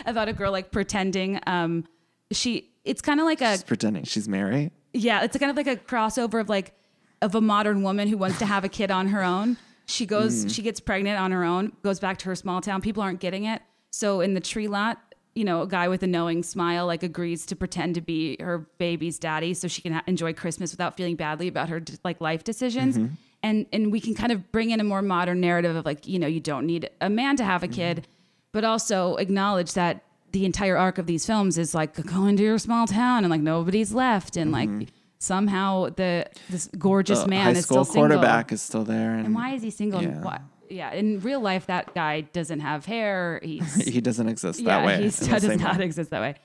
about 0.06 0.28
a 0.30 0.34
girl 0.34 0.52
like 0.52 0.72
pretending 0.72 1.40
um 1.48 1.86
she 2.32 2.70
it's 2.86 3.02
kind 3.02 3.20
of 3.20 3.26
like 3.26 3.42
a 3.42 3.52
She's 3.52 3.64
pretending 3.64 4.04
she's 4.06 4.28
Mary. 4.30 4.72
yeah 4.94 5.24
it's 5.24 5.36
kind 5.38 5.50
of 5.52 5.58
like 5.58 5.68
a 5.68 5.76
crossover 5.76 6.40
of 6.42 6.48
like 6.50 6.74
of 7.22 7.36
a 7.36 7.42
modern 7.42 7.84
woman 7.84 8.08
who 8.08 8.18
wants 8.18 8.40
to 8.40 8.46
have 8.46 8.64
a 8.64 8.70
kid 8.70 8.90
on 8.92 9.08
her 9.08 9.22
own. 9.24 9.58
She 9.88 10.06
goes 10.06 10.46
Mm. 10.46 10.56
she 10.56 10.62
gets 10.62 10.80
pregnant 10.80 11.20
on 11.20 11.32
her 11.32 11.44
own, 11.44 11.74
goes 11.82 12.00
back 12.00 12.18
to 12.20 12.26
her 12.28 12.36
small 12.36 12.62
town. 12.62 12.82
People 12.82 13.02
aren't 13.04 13.20
getting 13.20 13.44
it, 13.46 13.62
so 13.92 14.22
in 14.22 14.34
the 14.36 14.40
tree 14.42 14.68
lot. 14.68 15.00
You 15.36 15.46
know, 15.46 15.62
a 15.62 15.68
guy 15.68 15.88
with 15.88 16.04
a 16.04 16.08
knowing 16.08 16.44
smile 16.44 16.86
like 16.88 17.02
agrees 17.04 17.46
to 17.48 17.56
pretend 17.56 17.96
to 17.96 18.02
be 18.02 18.36
her 18.40 18.60
baby's 18.78 19.18
daddy, 19.20 19.54
so 19.54 19.68
she 19.68 19.82
can 19.82 19.94
ha- 19.94 20.04
enjoy 20.08 20.34
Christmas 20.34 20.72
without 20.72 20.98
feeling 20.98 21.16
badly 21.16 21.48
about 21.48 21.70
her 21.70 21.82
like 22.04 22.20
life 22.22 22.44
decisions 22.44 22.98
Mm-hmm. 22.98 23.14
And 23.44 23.66
and 23.72 23.92
we 23.92 24.00
can 24.00 24.14
kind 24.14 24.32
of 24.32 24.52
bring 24.52 24.72
in 24.72 24.80
a 24.80 24.84
more 24.84 25.02
modern 25.02 25.40
narrative 25.40 25.76
of 25.76 25.86
like 25.86 26.08
you 26.08 26.20
know 26.20 26.28
you 26.28 26.40
don't 26.40 26.66
need 26.66 26.90
a 27.02 27.10
man 27.10 27.36
to 27.38 27.44
have 27.44 27.64
a 27.64 27.68
kid 27.68 27.98
mm-hmm. 27.98 28.12
but 28.52 28.64
also 28.64 29.16
acknowledge 29.16 29.74
that 29.74 30.04
the 30.32 30.46
entire 30.46 30.78
arc 30.78 30.98
of 30.98 31.08
these 31.08 31.26
films 31.26 31.58
is 31.58 31.74
like 31.74 31.96
going 32.06 32.38
to 32.38 32.44
your 32.44 32.58
small 32.58 32.86
town 32.86 33.24
and 33.24 33.32
like 33.32 33.42
nobody's 33.42 33.94
left 33.94 34.38
and 34.38 34.52
like 34.52 34.70
mm-hmm. 34.70 34.90
somehow 35.18 35.90
the 35.90 36.26
this 36.50 36.70
gorgeous 36.78 37.24
The 37.24 37.30
man 37.30 37.46
high 37.46 37.52
is 37.52 37.66
school 37.66 37.84
still 37.84 37.94
single 37.94 38.10
quarterback 38.10 38.52
is 38.52 38.62
still 38.62 38.84
there. 38.84 39.12
And, 39.12 39.28
and 39.28 39.36
why 39.36 39.54
is 39.54 39.64
he 39.64 39.72
single 39.72 40.02
Yeah. 40.02 40.10
and 40.10 40.24
why 40.24 40.42
yeah 40.70 40.92
in 40.94 41.20
real 41.22 41.40
life 41.40 41.66
that 41.66 41.96
guy 41.96 42.22
doesn't 42.22 42.60
have 42.60 42.86
hair 42.86 43.40
he's 43.42 43.74
he 43.88 44.02
doesn't 44.02 44.28
exist 44.30 44.60
yeah 44.60 44.78
that 44.78 44.86
way. 44.86 44.98
he 44.98 45.10
does 45.10 45.60
not 45.60 45.80
way. 45.80 45.86
exist 45.86 46.12
that 46.12 46.22
way 46.22 46.36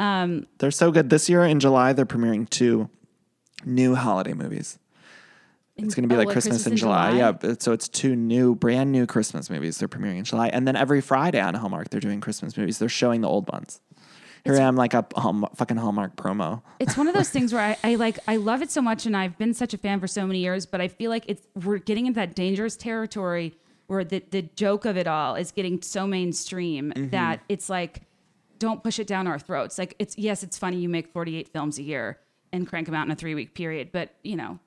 um, 0.00 0.46
They're 0.58 0.70
so 0.70 0.90
good. 0.90 1.10
This 1.10 1.28
year 1.28 1.44
in 1.44 1.60
July, 1.60 1.92
they're 1.92 2.06
premiering 2.06 2.48
two 2.48 2.88
new 3.64 3.94
holiday 3.94 4.32
movies. 4.32 4.78
It's 5.84 5.94
going 5.94 6.08
to 6.08 6.08
be 6.08 6.14
Oh, 6.14 6.18
like 6.18 6.26
like 6.28 6.32
Christmas, 6.34 6.66
in 6.66 6.76
July. 6.76 7.16
Yeah, 7.16 7.32
so 7.58 7.72
it's 7.72 7.88
two 7.88 8.14
new, 8.16 8.54
brand 8.54 8.92
new 8.92 9.06
Christmas 9.06 9.50
movies. 9.50 9.78
They're 9.78 9.88
premiering 9.88 10.18
in 10.18 10.24
July, 10.24 10.48
and 10.48 10.66
then 10.66 10.76
every 10.76 11.00
Friday 11.00 11.40
on 11.40 11.54
Hallmark, 11.54 11.90
they're 11.90 12.00
doing 12.00 12.20
Christmas 12.20 12.56
movies. 12.56 12.78
They're 12.78 12.88
showing 12.88 13.20
the 13.22 13.28
old 13.28 13.50
ones. 13.52 13.80
Here 14.44 14.54
I 14.54 14.60
am, 14.60 14.74
like 14.74 14.94
a 14.94 15.04
Hallmark, 15.16 15.54
fucking 15.56 15.76
Hallmark 15.76 16.16
promo. 16.16 16.62
it's 16.78 16.96
one 16.96 17.06
of 17.08 17.14
those 17.14 17.28
things 17.28 17.52
where 17.52 17.62
I, 17.62 17.76
I 17.90 17.94
like 17.96 18.18
I 18.26 18.36
love 18.36 18.62
it 18.62 18.70
so 18.70 18.80
much 18.80 19.04
and 19.04 19.14
I've 19.14 19.36
been 19.36 19.52
such 19.52 19.74
a 19.74 19.78
fan 19.78 20.00
for 20.00 20.06
so 20.06 20.26
many 20.26 20.38
years, 20.38 20.64
but 20.64 20.80
I 20.80 20.88
feel 20.88 21.10
like 21.10 21.24
it's 21.28 21.46
we're 21.62 21.76
getting 21.76 22.06
into 22.06 22.16
that 22.20 22.34
dangerous 22.34 22.74
territory 22.74 23.54
where 23.86 24.02
the, 24.02 24.22
the 24.30 24.40
joke 24.56 24.86
of 24.86 24.96
it 24.96 25.06
all 25.06 25.34
is 25.34 25.52
getting 25.52 25.82
so 25.82 26.06
mainstream 26.06 26.90
Mm-hmm. 26.96 27.10
that 27.10 27.40
it's 27.50 27.68
like 27.68 28.00
don't 28.58 28.82
push 28.82 28.98
it 28.98 29.06
down 29.06 29.26
our 29.26 29.38
throats. 29.38 29.76
Like 29.78 29.94
it's 29.98 30.16
yes, 30.16 30.42
it's 30.42 30.56
funny 30.56 30.78
you 30.78 30.88
make 30.88 31.12
48 31.12 31.48
films 31.48 31.78
a 31.78 31.82
year 31.82 32.18
and 32.50 32.66
crank 32.66 32.86
them 32.86 32.94
out 32.94 33.04
in 33.04 33.10
a 33.12 33.16
three 33.16 33.34
week 33.34 33.54
period, 33.54 33.90
but 33.92 34.14
you 34.22 34.36
know, 34.36 34.58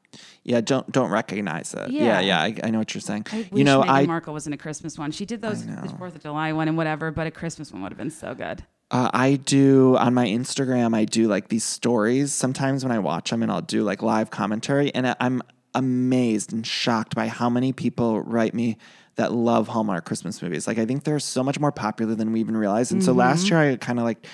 Yeah, 0.43 0.61
don't 0.61 0.91
don't 0.91 1.09
recognize 1.09 1.73
it. 1.73 1.91
Yeah. 1.91 2.03
Yeah, 2.03 2.19
yeah, 2.19 2.41
I, 2.41 2.55
I 2.67 2.69
know 2.69 2.79
what 2.79 2.93
you're 2.93 3.01
saying. 3.01 3.25
I 3.31 3.37
wish 3.37 3.49
you 3.53 3.63
know, 3.63 3.81
Meghan 3.81 3.89
I 3.89 4.05
Markle 4.05 4.33
wasn't 4.33 4.55
a 4.55 4.57
Christmas 4.57 4.97
one. 4.97 5.11
She 5.11 5.25
did 5.25 5.41
those 5.41 5.65
the 5.65 5.93
Fourth 5.97 6.15
of 6.15 6.21
July 6.21 6.51
one 6.53 6.67
and 6.67 6.77
whatever, 6.77 7.11
but 7.11 7.27
a 7.27 7.31
Christmas 7.31 7.71
one 7.71 7.81
would 7.81 7.91
have 7.91 7.97
been 7.97 8.11
so 8.11 8.33
good. 8.35 8.63
Uh, 8.91 9.09
I 9.13 9.35
do 9.37 9.97
on 9.97 10.13
my 10.13 10.25
Instagram. 10.25 10.95
I 10.95 11.05
do 11.05 11.27
like 11.27 11.47
these 11.47 11.63
stories 11.63 12.31
sometimes 12.31 12.83
when 12.83 12.91
I 12.91 12.99
watch 12.99 13.31
them, 13.31 13.41
and 13.41 13.51
I'll 13.51 13.61
do 13.61 13.83
like 13.83 14.03
live 14.03 14.29
commentary. 14.29 14.93
And 14.93 15.15
I'm 15.19 15.41
amazed 15.73 16.53
and 16.53 16.65
shocked 16.65 17.15
by 17.15 17.27
how 17.27 17.49
many 17.49 17.73
people 17.73 18.21
write 18.21 18.53
me 18.53 18.77
that 19.15 19.31
love 19.31 19.67
Hallmark 19.67 20.05
Christmas 20.05 20.41
movies. 20.41 20.67
Like 20.67 20.77
I 20.77 20.85
think 20.85 21.03
they're 21.03 21.19
so 21.19 21.43
much 21.43 21.59
more 21.59 21.71
popular 21.71 22.15
than 22.15 22.31
we 22.31 22.39
even 22.39 22.57
realize. 22.57 22.91
And 22.91 23.03
so 23.03 23.13
last 23.13 23.49
year 23.49 23.59
I 23.59 23.75
kind 23.77 23.99
of 23.99 24.05
like 24.05 24.25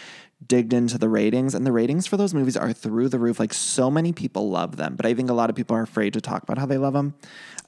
digged 0.45 0.74
into 0.74 0.98
the 0.98 1.10
ratings, 1.10 1.53
and 1.53 1.66
the 1.66 1.72
ratings 1.72 2.07
for 2.07 2.18
those 2.18 2.34
movies 2.34 2.56
are 2.56 2.74
through 2.74 3.10
the 3.10 3.20
roof. 3.20 3.40
Like 3.40 3.53
so 3.53 3.91
many 3.91 4.14
people 4.14 4.49
love 4.49 4.78
them, 4.78 4.95
but 4.95 5.06
I 5.06 5.14
think 5.14 5.30
a 5.30 5.34
lot 5.34 5.49
of 5.49 5.56
people 5.56 5.76
are 5.76 5.82
afraid 5.82 6.14
to 6.14 6.22
talk 6.22 6.44
about 6.44 6.57
how 6.57 6.66
they 6.66 6.78
love 6.78 6.94
them. 6.94 7.14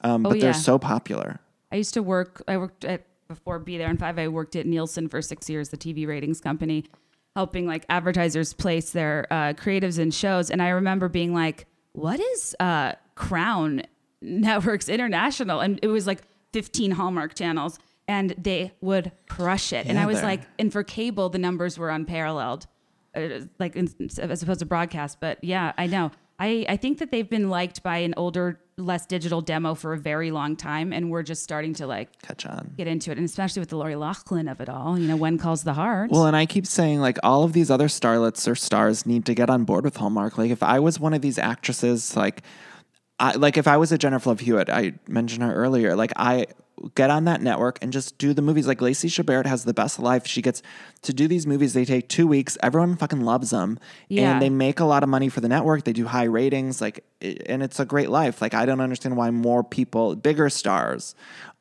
Um, 0.02 0.22
but 0.22 0.36
yeah. 0.36 0.42
they're 0.42 0.54
so 0.54 0.78
popular. 0.78 1.40
I 1.70 1.76
used 1.76 1.94
to 1.94 2.02
work. 2.02 2.42
I 2.48 2.56
worked 2.56 2.84
at 2.84 3.06
before 3.28 3.58
Be 3.58 3.78
There 3.78 3.90
in 3.90 3.96
Five. 3.96 4.18
I 4.18 4.28
worked 4.28 4.56
at 4.56 4.66
Nielsen 4.66 5.08
for 5.08 5.22
six 5.22 5.48
years, 5.48 5.68
the 5.68 5.76
TV 5.76 6.06
ratings 6.06 6.40
company, 6.40 6.84
helping 7.36 7.66
like 7.66 7.84
advertisers 7.88 8.52
place 8.52 8.90
their 8.90 9.26
uh, 9.30 9.52
creatives 9.54 9.98
in 9.98 10.10
shows. 10.10 10.50
And 10.50 10.62
I 10.62 10.70
remember 10.70 11.08
being 11.08 11.34
like, 11.34 11.66
"What 11.92 12.20
is 12.20 12.56
uh, 12.58 12.92
Crown 13.14 13.82
Networks 14.20 14.88
International?" 14.88 15.60
And 15.60 15.78
it 15.82 15.88
was 15.88 16.06
like 16.06 16.22
15 16.52 16.92
Hallmark 16.92 17.34
channels, 17.34 17.78
and 18.08 18.30
they 18.38 18.72
would 18.80 19.12
crush 19.28 19.72
it. 19.72 19.86
and 19.86 19.98
I 19.98 20.06
was 20.06 20.18
they're- 20.18 20.26
like, 20.26 20.42
and 20.58 20.72
for 20.72 20.82
cable, 20.82 21.28
the 21.28 21.38
numbers 21.38 21.78
were 21.78 21.90
unparalleled, 21.90 22.66
uh, 23.16 23.40
like 23.58 23.76
in, 23.76 23.88
as 24.18 24.42
opposed 24.42 24.60
to 24.60 24.66
broadcast. 24.66 25.18
But 25.20 25.42
yeah, 25.42 25.72
I 25.78 25.86
know. 25.86 26.10
I, 26.38 26.64
I 26.68 26.76
think 26.76 26.98
that 26.98 27.12
they've 27.12 27.28
been 27.28 27.50
liked 27.50 27.84
by 27.84 27.98
an 27.98 28.14
older, 28.16 28.58
less 28.76 29.06
digital 29.06 29.40
demo 29.42 29.74
for 29.74 29.92
a 29.92 29.98
very 29.98 30.32
long 30.32 30.56
time, 30.56 30.92
and 30.92 31.08
we're 31.08 31.22
just 31.22 31.44
starting 31.44 31.72
to 31.74 31.86
like 31.86 32.20
Catch 32.22 32.46
on. 32.46 32.72
get 32.76 32.88
into 32.88 33.12
it, 33.12 33.18
and 33.18 33.24
especially 33.24 33.60
with 33.60 33.68
the 33.68 33.76
Lori 33.76 33.94
Loughlin 33.94 34.48
of 34.48 34.60
it 34.60 34.68
all. 34.68 34.98
You 34.98 35.06
know, 35.06 35.14
when 35.16 35.38
calls 35.38 35.62
the 35.62 35.74
heart. 35.74 36.10
Well, 36.10 36.26
and 36.26 36.34
I 36.34 36.46
keep 36.46 36.66
saying 36.66 36.98
like 37.00 37.18
all 37.22 37.44
of 37.44 37.52
these 37.52 37.70
other 37.70 37.86
starlets 37.86 38.50
or 38.50 38.56
stars 38.56 39.06
need 39.06 39.24
to 39.26 39.34
get 39.34 39.50
on 39.50 39.62
board 39.64 39.84
with 39.84 39.96
Hallmark. 39.96 40.36
Like 40.36 40.50
if 40.50 40.64
I 40.64 40.80
was 40.80 40.98
one 40.98 41.14
of 41.14 41.20
these 41.22 41.38
actresses, 41.38 42.16
like 42.16 42.42
I 43.20 43.32
like 43.36 43.56
if 43.56 43.68
I 43.68 43.76
was 43.76 43.92
a 43.92 43.98
Jennifer 43.98 44.30
Love 44.30 44.40
Hewitt, 44.40 44.68
I 44.68 44.94
mentioned 45.06 45.44
her 45.44 45.54
earlier. 45.54 45.94
Like 45.94 46.12
I 46.16 46.46
get 46.94 47.10
on 47.10 47.24
that 47.24 47.40
network 47.42 47.78
and 47.82 47.92
just 47.92 48.18
do 48.18 48.32
the 48.34 48.42
movies. 48.42 48.66
Like 48.66 48.80
Lacey 48.80 49.08
Chabert 49.08 49.46
has 49.46 49.64
the 49.64 49.74
best 49.74 49.98
life. 49.98 50.26
She 50.26 50.42
gets 50.42 50.62
to 51.02 51.12
do 51.12 51.28
these 51.28 51.46
movies. 51.46 51.74
They 51.74 51.84
take 51.84 52.08
two 52.08 52.26
weeks. 52.26 52.58
Everyone 52.62 52.96
fucking 52.96 53.20
loves 53.20 53.50
them, 53.50 53.78
Yeah. 54.08 54.32
and 54.32 54.42
they 54.42 54.50
make 54.50 54.80
a 54.80 54.84
lot 54.84 55.02
of 55.02 55.08
money 55.08 55.28
for 55.28 55.40
the 55.40 55.48
network. 55.48 55.84
They 55.84 55.92
do 55.92 56.06
high 56.06 56.24
ratings. 56.24 56.80
Like, 56.80 57.04
and 57.20 57.62
it's 57.62 57.78
a 57.78 57.84
great 57.84 58.08
life. 58.10 58.42
Like 58.42 58.54
I 58.54 58.66
don't 58.66 58.80
understand 58.80 59.16
why 59.16 59.30
more 59.30 59.62
people, 59.62 60.16
bigger 60.16 60.48
stars, 60.48 61.14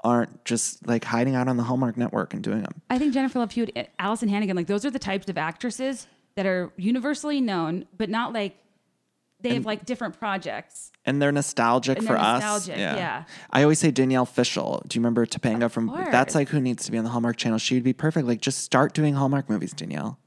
aren't 0.03 0.43
just 0.45 0.87
like 0.87 1.03
hiding 1.03 1.35
out 1.35 1.47
on 1.47 1.57
the 1.57 1.63
Hallmark 1.63 1.97
network 1.97 2.33
and 2.33 2.41
doing 2.43 2.63
them. 2.63 2.81
I 2.89 2.97
think 2.97 3.13
Jennifer 3.13 3.37
Love 3.39 3.51
Hewitt, 3.51 3.89
Alyson 3.99 4.29
Hannigan, 4.29 4.55
like 4.55 4.67
those 4.67 4.85
are 4.85 4.91
the 4.91 4.97
types 4.99 5.29
of 5.29 5.37
actresses 5.37 6.07
that 6.35 6.45
are 6.45 6.71
universally 6.77 7.39
known, 7.41 7.85
but 7.97 8.09
not 8.09 8.33
like 8.33 8.55
they 9.41 9.55
have 9.55 9.65
like 9.65 9.85
different 9.85 10.17
projects. 10.19 10.91
And 11.05 11.21
they're 11.21 11.31
nostalgic 11.31 11.97
And 11.97 12.05
for 12.07 12.13
they're 12.13 12.21
us. 12.21 12.41
nostalgic, 12.43 12.77
yeah. 12.79 13.23
I 13.49 13.63
always 13.63 13.79
say 13.79 13.91
Danielle 13.91 14.25
Fishel. 14.25 14.83
Do 14.87 14.97
you 14.97 15.01
remember 15.01 15.25
Topanga 15.25 15.69
from? 15.69 15.87
That's 15.87 16.35
like 16.35 16.49
who 16.49 16.59
needs 16.61 16.85
to 16.85 16.91
be 16.91 16.97
on 16.97 17.03
the 17.03 17.09
Hallmark 17.09 17.37
Channel. 17.37 17.57
She 17.57 17.73
would 17.75 17.83
be 17.83 17.93
perfect. 17.93 18.27
Like 18.27 18.41
just 18.41 18.59
start 18.59 18.93
doing 18.93 19.15
Hallmark 19.15 19.49
movies, 19.49 19.73
Danielle. 19.73 20.19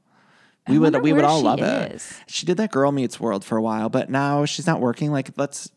We 0.67 0.79
would 0.79 0.93
wonder 0.93 0.99
we 1.03 1.13
would 1.13 1.23
all 1.23 1.41
love 1.41 1.59
it. 1.59 2.01
She 2.27 2.45
did 2.45 2.57
that 2.57 2.71
Girl 2.71 2.91
Meets 2.91 3.19
World 3.19 3.45
for 3.45 3.55
a 3.57 3.61
while, 3.61 3.87
but 3.89 4.09
now 4.09 4.45
she's 4.45 4.65
not 4.67 4.79
working. 4.81 5.11
Like 5.11 5.29
let's. 5.37 5.69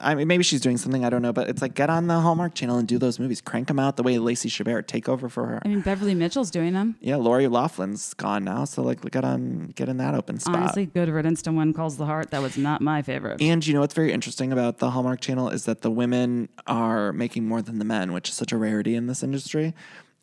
I 0.00 0.14
mean, 0.14 0.28
maybe 0.28 0.42
she's 0.42 0.60
doing 0.60 0.76
something 0.76 1.04
I 1.04 1.10
don't 1.10 1.22
know, 1.22 1.32
but 1.32 1.48
it's 1.48 1.62
like 1.62 1.74
get 1.74 1.90
on 1.90 2.06
the 2.06 2.20
Hallmark 2.20 2.54
Channel 2.54 2.78
and 2.78 2.88
do 2.88 2.98
those 2.98 3.18
movies. 3.18 3.40
Crank 3.40 3.68
them 3.68 3.78
out 3.78 3.96
the 3.96 4.02
way 4.02 4.18
Lacey 4.18 4.48
Chabert 4.48 4.86
take 4.86 5.08
over 5.08 5.28
for 5.28 5.46
her. 5.46 5.60
I 5.64 5.68
mean, 5.68 5.80
Beverly 5.80 6.14
Mitchell's 6.14 6.50
doing 6.50 6.72
them. 6.72 6.96
Yeah, 7.00 7.16
Lori 7.16 7.46
Loughlin's 7.46 8.14
gone 8.14 8.44
now, 8.44 8.64
so 8.64 8.82
like 8.82 9.08
get 9.10 9.24
on 9.24 9.72
get 9.74 9.88
in 9.88 9.96
that 9.98 10.14
open 10.14 10.38
spot. 10.38 10.56
Honestly, 10.56 10.86
good 10.86 11.08
riddance 11.08 11.42
to 11.42 11.52
When 11.52 11.72
Calls 11.72 11.96
the 11.96 12.06
Heart. 12.06 12.30
That 12.30 12.42
was 12.42 12.56
not 12.56 12.80
my 12.80 13.02
favorite. 13.02 13.40
And 13.40 13.66
you 13.66 13.74
know 13.74 13.80
what's 13.80 13.94
very 13.94 14.12
interesting 14.12 14.52
about 14.52 14.78
the 14.78 14.90
Hallmark 14.90 15.20
Channel 15.20 15.50
is 15.50 15.64
that 15.64 15.82
the 15.82 15.90
women 15.90 16.48
are 16.66 17.12
making 17.12 17.46
more 17.46 17.62
than 17.62 17.78
the 17.78 17.84
men, 17.84 18.12
which 18.12 18.28
is 18.28 18.34
such 18.34 18.52
a 18.52 18.56
rarity 18.56 18.94
in 18.94 19.06
this 19.06 19.22
industry. 19.22 19.74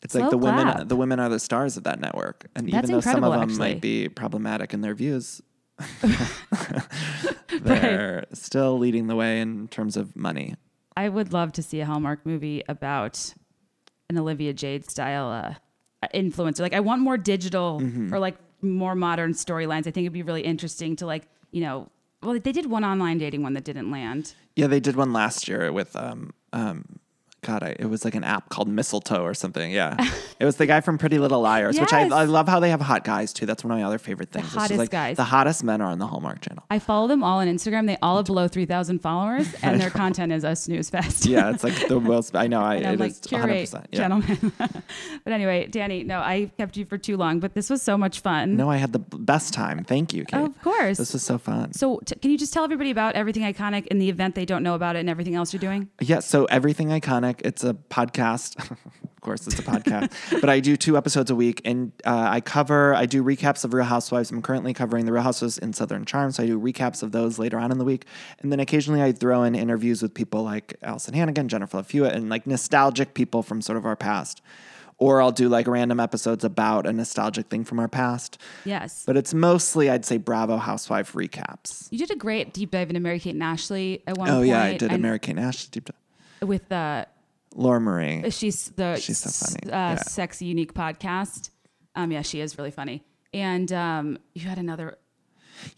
It's 0.04 0.14
like 0.14 0.30
the 0.30 0.38
clap. 0.38 0.58
women 0.58 0.88
the 0.88 0.96
women 0.98 1.20
are 1.20 1.30
the 1.30 1.40
stars 1.40 1.78
of 1.78 1.84
that 1.86 2.00
network. 2.00 2.48
And 2.56 2.68
That's 2.68 2.90
even 2.90 2.92
though 2.92 3.02
some 3.02 3.24
of 3.24 3.32
them 3.32 3.42
actually. 3.44 3.58
might 3.58 3.82
be 3.82 4.10
problematic 4.10 4.74
in 4.74 4.82
their 4.82 4.94
views, 4.94 5.42
they're 7.62 8.26
still 8.34 8.78
leading 8.78 9.08
the 9.08 9.16
way 9.16 9.40
in 9.42 9.68
terms 9.68 9.98
of 9.98 10.16
money. 10.16 10.56
I 10.96 11.10
would 11.10 11.34
love 11.34 11.52
to 11.54 11.64
see 11.64 11.80
a 11.82 11.86
Hallmark 11.86 12.26
movie 12.26 12.64
about 12.68 13.34
an 14.10 14.18
Olivia 14.18 14.54
Jade 14.54 14.90
style 14.90 15.30
uh, 15.30 16.08
influencer. 16.14 16.60
Like, 16.60 16.74
I 16.74 16.80
want 16.80 17.02
more 17.02 17.18
digital 17.18 17.80
Mm-hmm. 17.82 18.14
or 18.14 18.20
like 18.20 18.36
more 18.62 18.96
modern 18.96 19.34
storylines. 19.34 19.80
I 19.88 19.92
think 19.92 19.98
it'd 20.06 20.14
be 20.14 20.22
really 20.24 20.42
interesting 20.44 20.96
to 20.98 21.06
like, 21.06 21.28
you 21.52 21.62
know, 21.62 21.90
well, 22.22 22.40
they 22.40 22.52
did 22.52 22.68
one 22.70 22.86
online 22.86 23.18
dating 23.18 23.44
one 23.44 23.54
that 23.54 23.64
didn't 23.66 23.92
land. 23.92 24.34
Yeah, 24.56 24.68
they 24.68 24.80
did 24.80 24.96
one 24.96 25.12
last 25.12 25.48
year 25.48 25.72
with 25.74 25.96
um 25.96 26.32
um 26.54 26.86
God, 27.44 27.62
I, 27.64 27.76
it 27.80 27.86
was 27.86 28.04
like 28.06 28.16
an 28.16 28.24
app 28.24 28.50
called 28.50 28.68
Mistletoe 28.68 29.22
or 29.24 29.34
something. 29.34 29.72
Yeah, 29.72 29.96
it 30.40 30.46
was 30.46 30.56
the 30.56 30.66
guy 30.66 30.82
from 30.82 30.98
Pretty 30.98 31.20
Little 31.20 31.42
Liars, 31.42 31.80
which 31.80 31.94
I, 31.94 32.02
I 32.08 32.26
love 32.26 32.48
how 32.48 32.60
they 32.60 32.70
have 32.70 32.82
hot 32.82 33.04
guys 33.04 33.32
too. 33.34 33.46
That's 33.46 33.64
one 33.64 33.72
of 33.72 33.78
my 33.78 33.84
other 33.84 33.98
favorite 33.98 34.32
things. 34.32 34.46
Just 34.48 34.58
hottest 34.58 34.78
like 34.78 34.90
guys. 34.90 35.18
The 35.18 35.24
hottest 35.24 35.64
men 35.64 35.82
are 35.82 35.90
on 35.92 36.00
the 36.00 36.08
Hallmark 36.08 36.42
Channel. 36.42 36.64
I 36.70 36.80
follow 36.80 37.08
them 37.08 37.24
all 37.24 37.40
on 37.40 37.48
Instagram. 37.48 37.86
They 37.88 37.98
all 38.02 38.18
have 38.18 38.26
below 38.26 38.48
3,000 38.48 39.00
followers, 39.00 39.54
and 39.62 39.80
their 39.80 39.90
content 39.90 40.32
is 40.32 40.44
a 40.44 40.56
snooze 40.56 40.90
fest. 40.90 41.26
Yeah, 41.26 41.52
it's 41.52 41.64
like 41.64 41.88
the 41.88 42.00
most. 42.00 42.36
I 42.36 42.48
know. 42.48 42.62
I 42.62 42.76
And 42.76 42.86
it 42.96 43.00
like, 43.00 43.12
is 43.12 43.20
curate, 43.20 43.70
100%. 43.70 43.86
Yeah. 43.92 44.00
gentlemen. 44.00 44.52
but 45.24 45.34
anyway, 45.34 45.68
Danny, 45.68 46.04
no, 46.04 46.20
I 46.20 46.52
kept 46.58 46.78
you 46.78 46.86
for 46.86 46.98
too 46.98 47.18
long, 47.18 47.40
but 47.40 47.54
this 47.54 47.70
was 47.70 47.82
so 47.82 47.98
much 47.98 48.20
fun. 48.22 48.56
No, 48.56 48.70
I 48.70 48.78
had 48.78 48.94
the 48.94 49.00
best 49.00 49.54
time. 49.54 49.84
Thank 49.84 50.14
you, 50.14 50.26
Kate. 50.26 50.42
Of 50.46 50.62
course. 50.62 50.98
This 50.98 51.14
was 51.14 51.24
so 51.24 51.38
fun. 51.38 51.74
So, 51.74 52.00
t- 52.06 52.16
can 52.16 52.32
you 52.32 52.38
just 52.38 52.54
tell 52.54 52.64
everybody 52.64 52.92
about 52.92 53.16
everything 53.16 53.44
iconic 53.44 53.88
in 53.88 54.00
the 54.00 54.10
event 54.10 54.36
they 54.36 54.46
don't 54.46 54.64
know 54.64 54.76
about 54.76 54.96
it 54.96 55.00
and 55.00 55.10
everything 55.10 55.36
else 55.36 55.54
you're 55.54 55.60
doing? 55.60 55.90
Yeah, 56.00 56.20
so 56.20 56.46
everything 56.46 56.90
iconic. 56.90 57.33
It's 57.44 57.64
a 57.64 57.74
podcast. 57.74 58.58
of 58.72 59.22
course, 59.22 59.48
it's 59.48 59.58
a 59.60 59.64
podcast, 59.64 60.12
but 60.42 60.50
I 60.50 60.60
do 60.60 60.76
two 60.76 60.98
episodes 60.98 61.32
a 61.32 61.36
week, 61.36 61.62
and 61.66 61.92
uh, 62.06 62.28
I 62.30 62.42
cover. 62.42 62.94
I 62.94 63.06
do 63.06 63.24
recaps 63.24 63.64
of 63.64 63.74
Real 63.74 63.86
Housewives. 63.86 64.32
I'm 64.32 64.42
currently 64.42 64.74
covering 64.74 65.06
the 65.06 65.14
Real 65.14 65.24
Housewives 65.24 65.58
in 65.58 65.74
Southern 65.74 66.06
Charm, 66.06 66.32
so 66.32 66.44
I 66.44 66.48
do 66.48 66.60
recaps 66.60 67.04
of 67.04 67.12
those 67.12 67.40
later 67.40 67.58
on 67.60 67.72
in 67.72 67.78
the 67.78 67.86
week, 67.86 68.06
and 68.40 68.52
then 68.52 68.60
occasionally 68.60 69.02
I 69.02 69.12
throw 69.12 69.44
in 69.44 69.56
interviews 69.56 70.02
with 70.02 70.14
people 70.14 70.44
like 70.44 70.76
Alyson 70.84 71.14
Hannigan, 71.16 71.48
Jennifer 71.48 71.78
Love 71.78 71.90
Hewitt, 71.90 72.14
and 72.14 72.30
like 72.30 72.46
nostalgic 72.48 73.14
people 73.14 73.44
from 73.44 73.62
sort 73.62 73.78
of 73.78 73.86
our 73.86 73.96
past. 73.96 74.42
Or 75.00 75.22
I'll 75.22 75.32
do 75.32 75.50
like 75.50 75.68
random 75.68 76.00
episodes 76.00 76.44
about 76.46 76.86
a 76.86 76.94
nostalgic 76.94 77.48
thing 77.48 77.66
from 77.66 77.80
our 77.80 77.88
past. 77.88 78.38
Yes. 78.64 79.04
But 79.06 79.18
it's 79.18 79.34
mostly, 79.34 79.90
I'd 79.90 80.06
say, 80.06 80.18
Bravo 80.18 80.58
Housewife 80.58 81.14
recaps. 81.14 81.88
you 81.92 81.98
did 81.98 82.12
a 82.12 82.16
great 82.16 82.54
deep 82.54 82.72
dive 82.72 82.90
into 82.90 83.00
Mary 83.02 83.20
Kate 83.20 83.34
and 83.34 83.44
Ashley 83.44 84.04
at 84.06 84.18
one 84.18 84.30
Oh 84.30 84.34
point. 84.36 84.44
Oh, 84.44 84.54
yeah, 84.54 84.62
I 84.64 84.78
did 84.78 84.94
a 84.94 84.98
Mary 85.00 85.18
Kate 85.20 85.36
Nash 85.36 85.66
deep 85.66 85.86
dive. 85.86 86.48
with 86.48 86.72
uh, 86.72 87.06
Laura 87.56 87.80
Marie. 87.80 88.30
she's 88.32 88.70
the 88.76 88.96
She's 88.98 89.20
so 89.20 89.30
funny. 89.30 89.72
Uh, 89.72 89.94
Yeah. 89.94 89.96
sexy 89.98 90.46
unique 90.46 90.74
podcast. 90.74 91.50
Um, 91.96 92.12
yeah, 92.12 92.22
she 92.22 92.40
is 92.40 92.58
really 92.58 92.72
funny. 92.72 93.04
And 93.34 93.72
um, 93.72 94.18
you 94.34 94.48
had 94.48 94.58
another. 94.58 94.98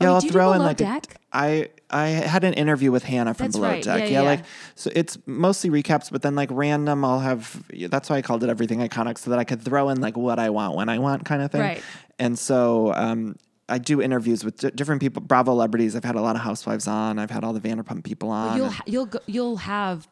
Yeah, 0.01 0.09
oh, 0.09 0.13
I'll 0.15 0.21
throw 0.21 0.53
in 0.53 0.59
like 0.61 0.79
a, 0.79 0.83
Deck? 0.85 1.17
I 1.31 1.69
I 1.89 2.07
had 2.07 2.43
an 2.43 2.53
interview 2.53 2.91
with 2.91 3.03
Hannah 3.03 3.33
from 3.33 3.47
That's 3.47 3.57
Below 3.57 3.67
right. 3.69 3.83
Deck. 3.83 3.99
Yeah, 3.99 4.05
Yeah, 4.05 4.11
yeah, 4.21 4.21
like 4.21 4.45
so 4.75 4.89
it's 4.95 5.17
mostly 5.25 5.69
recaps, 5.69 6.09
but 6.11 6.21
then 6.21 6.33
like 6.33 6.49
random 6.51 7.03
I'll 7.05 7.19
have 7.19 7.61
that's 7.89 8.09
why 8.09 8.15
I 8.17 8.21
called 8.21 8.43
it 8.43 8.49
everything 8.49 8.79
iconic 8.79 9.17
so 9.17 9.29
that 9.31 9.37
I 9.39 9.43
could 9.43 9.61
throw 9.61 9.89
in 9.89 9.99
like 10.01 10.15
what 10.17 10.39
I 10.39 10.49
want 10.49 10.75
when 10.75 10.89
I 10.89 10.97
want 10.99 11.25
kind 11.25 11.41
of 11.41 11.51
thing. 11.51 11.61
Right. 11.61 11.83
And 12.17 12.39
so 12.39 12.93
um 12.95 13.35
I 13.67 13.77
do 13.77 14.01
interviews 14.01 14.43
with 14.45 14.57
di- 14.57 14.71
different 14.71 15.01
people, 15.01 15.21
Bravo 15.21 15.51
celebrities. 15.51 15.95
I've 15.95 16.03
had 16.05 16.15
a 16.15 16.21
lot 16.21 16.35
of 16.35 16.41
housewives 16.41 16.87
on. 16.87 17.19
I've 17.19 17.31
had 17.31 17.43
all 17.43 17.51
the 17.53 17.59
Vanderpump 17.59 18.03
people 18.05 18.29
on. 18.29 18.57
you'll 18.57 18.65
and- 18.67 18.75
ha- 18.75 18.83
you'll 18.87 19.05
go, 19.07 19.19
you'll 19.27 19.57
have 19.57 20.07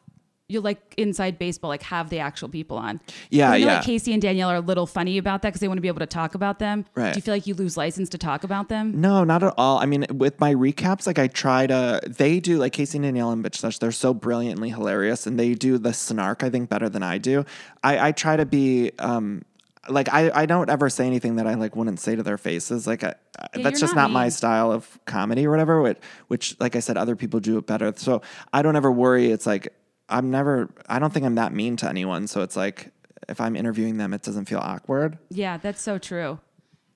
you'll 0.48 0.62
like 0.62 0.94
inside 0.98 1.38
baseball 1.38 1.68
like 1.68 1.82
have 1.82 2.10
the 2.10 2.18
actual 2.18 2.48
people 2.50 2.76
on. 2.76 3.00
Yeah, 3.30 3.50
I 3.52 3.58
know 3.60 3.66
yeah. 3.66 3.74
Like 3.76 3.84
Casey 3.86 4.12
and 4.12 4.20
Danielle 4.20 4.50
are 4.50 4.56
a 4.56 4.60
little 4.60 4.86
funny 4.86 5.16
about 5.16 5.40
that 5.42 5.48
because 5.50 5.60
they 5.60 5.68
want 5.68 5.78
to 5.78 5.82
be 5.82 5.88
able 5.88 6.00
to 6.00 6.06
talk 6.06 6.34
about 6.34 6.58
them. 6.58 6.84
Right. 6.94 7.14
Do 7.14 7.18
you 7.18 7.22
feel 7.22 7.34
like 7.34 7.46
you 7.46 7.54
lose 7.54 7.76
license 7.78 8.10
to 8.10 8.18
talk 8.18 8.44
about 8.44 8.68
them? 8.68 9.00
No, 9.00 9.24
not 9.24 9.42
at 9.42 9.54
all. 9.56 9.78
I 9.78 9.86
mean, 9.86 10.04
with 10.10 10.38
my 10.40 10.54
recaps, 10.54 11.06
like 11.06 11.18
I 11.18 11.28
try 11.28 11.66
to, 11.66 12.00
they 12.06 12.40
do 12.40 12.58
like 12.58 12.74
Casey 12.74 12.98
and 12.98 13.04
Danielle 13.06 13.30
and 13.30 13.42
Bitch 13.42 13.56
Sesh, 13.56 13.78
they're 13.78 13.90
so 13.92 14.12
brilliantly 14.12 14.68
hilarious 14.68 15.26
and 15.26 15.38
they 15.40 15.54
do 15.54 15.78
the 15.78 15.94
snark, 15.94 16.42
I 16.42 16.50
think, 16.50 16.68
better 16.68 16.90
than 16.90 17.02
I 17.02 17.16
do. 17.18 17.46
I, 17.82 18.08
I 18.08 18.12
try 18.12 18.36
to 18.36 18.44
be, 18.44 18.92
um, 18.98 19.42
like 19.88 20.08
I, 20.12 20.30
I 20.34 20.46
don't 20.46 20.70
ever 20.70 20.88
say 20.90 21.06
anything 21.06 21.36
that 21.36 21.46
I 21.46 21.54
like 21.54 21.76
wouldn't 21.76 22.00
say 22.00 22.16
to 22.16 22.22
their 22.22 22.38
faces. 22.38 22.86
Like 22.86 23.02
I- 23.04 23.14
Yeah, 23.54 23.62
that's 23.64 23.80
just 23.80 23.94
not 23.94 24.02
not 24.02 24.10
my 24.12 24.28
style 24.30 24.72
of 24.72 24.98
comedy 25.04 25.46
or 25.46 25.50
whatever. 25.50 25.82
Which, 25.82 25.98
which, 26.28 26.56
like 26.60 26.74
I 26.76 26.80
said, 26.80 26.96
other 26.96 27.16
people 27.16 27.38
do 27.40 27.58
it 27.58 27.66
better. 27.66 27.92
So 27.96 28.22
I 28.52 28.62
don't 28.62 28.76
ever 28.76 28.90
worry. 28.92 29.30
It's 29.30 29.46
like 29.46 29.74
I'm 30.08 30.30
never. 30.30 30.70
I 30.88 30.98
don't 30.98 31.12
think 31.12 31.24
I'm 31.26 31.34
that 31.36 31.52
mean 31.52 31.76
to 31.78 31.88
anyone. 31.88 32.26
So 32.26 32.42
it's 32.42 32.56
like 32.56 32.92
if 33.28 33.40
I'm 33.40 33.56
interviewing 33.56 33.96
them, 33.96 34.12
it 34.12 34.22
doesn't 34.22 34.44
feel 34.46 34.58
awkward. 34.58 35.18
Yeah, 35.30 35.56
that's 35.56 35.80
so 35.80 35.98
true. 35.98 36.40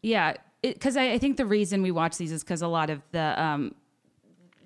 Yeah, 0.03 0.35
because 0.63 0.97
I, 0.97 1.13
I 1.13 1.19
think 1.19 1.37
the 1.39 1.47
reason 1.47 1.83
we 1.83 1.91
watch 1.91 2.17
these 2.19 2.33
is 2.33 2.43
because 2.45 2.63
a 2.63 2.69
lot 2.69 2.91
of 2.91 3.01
the 3.13 3.43
um, 3.43 3.75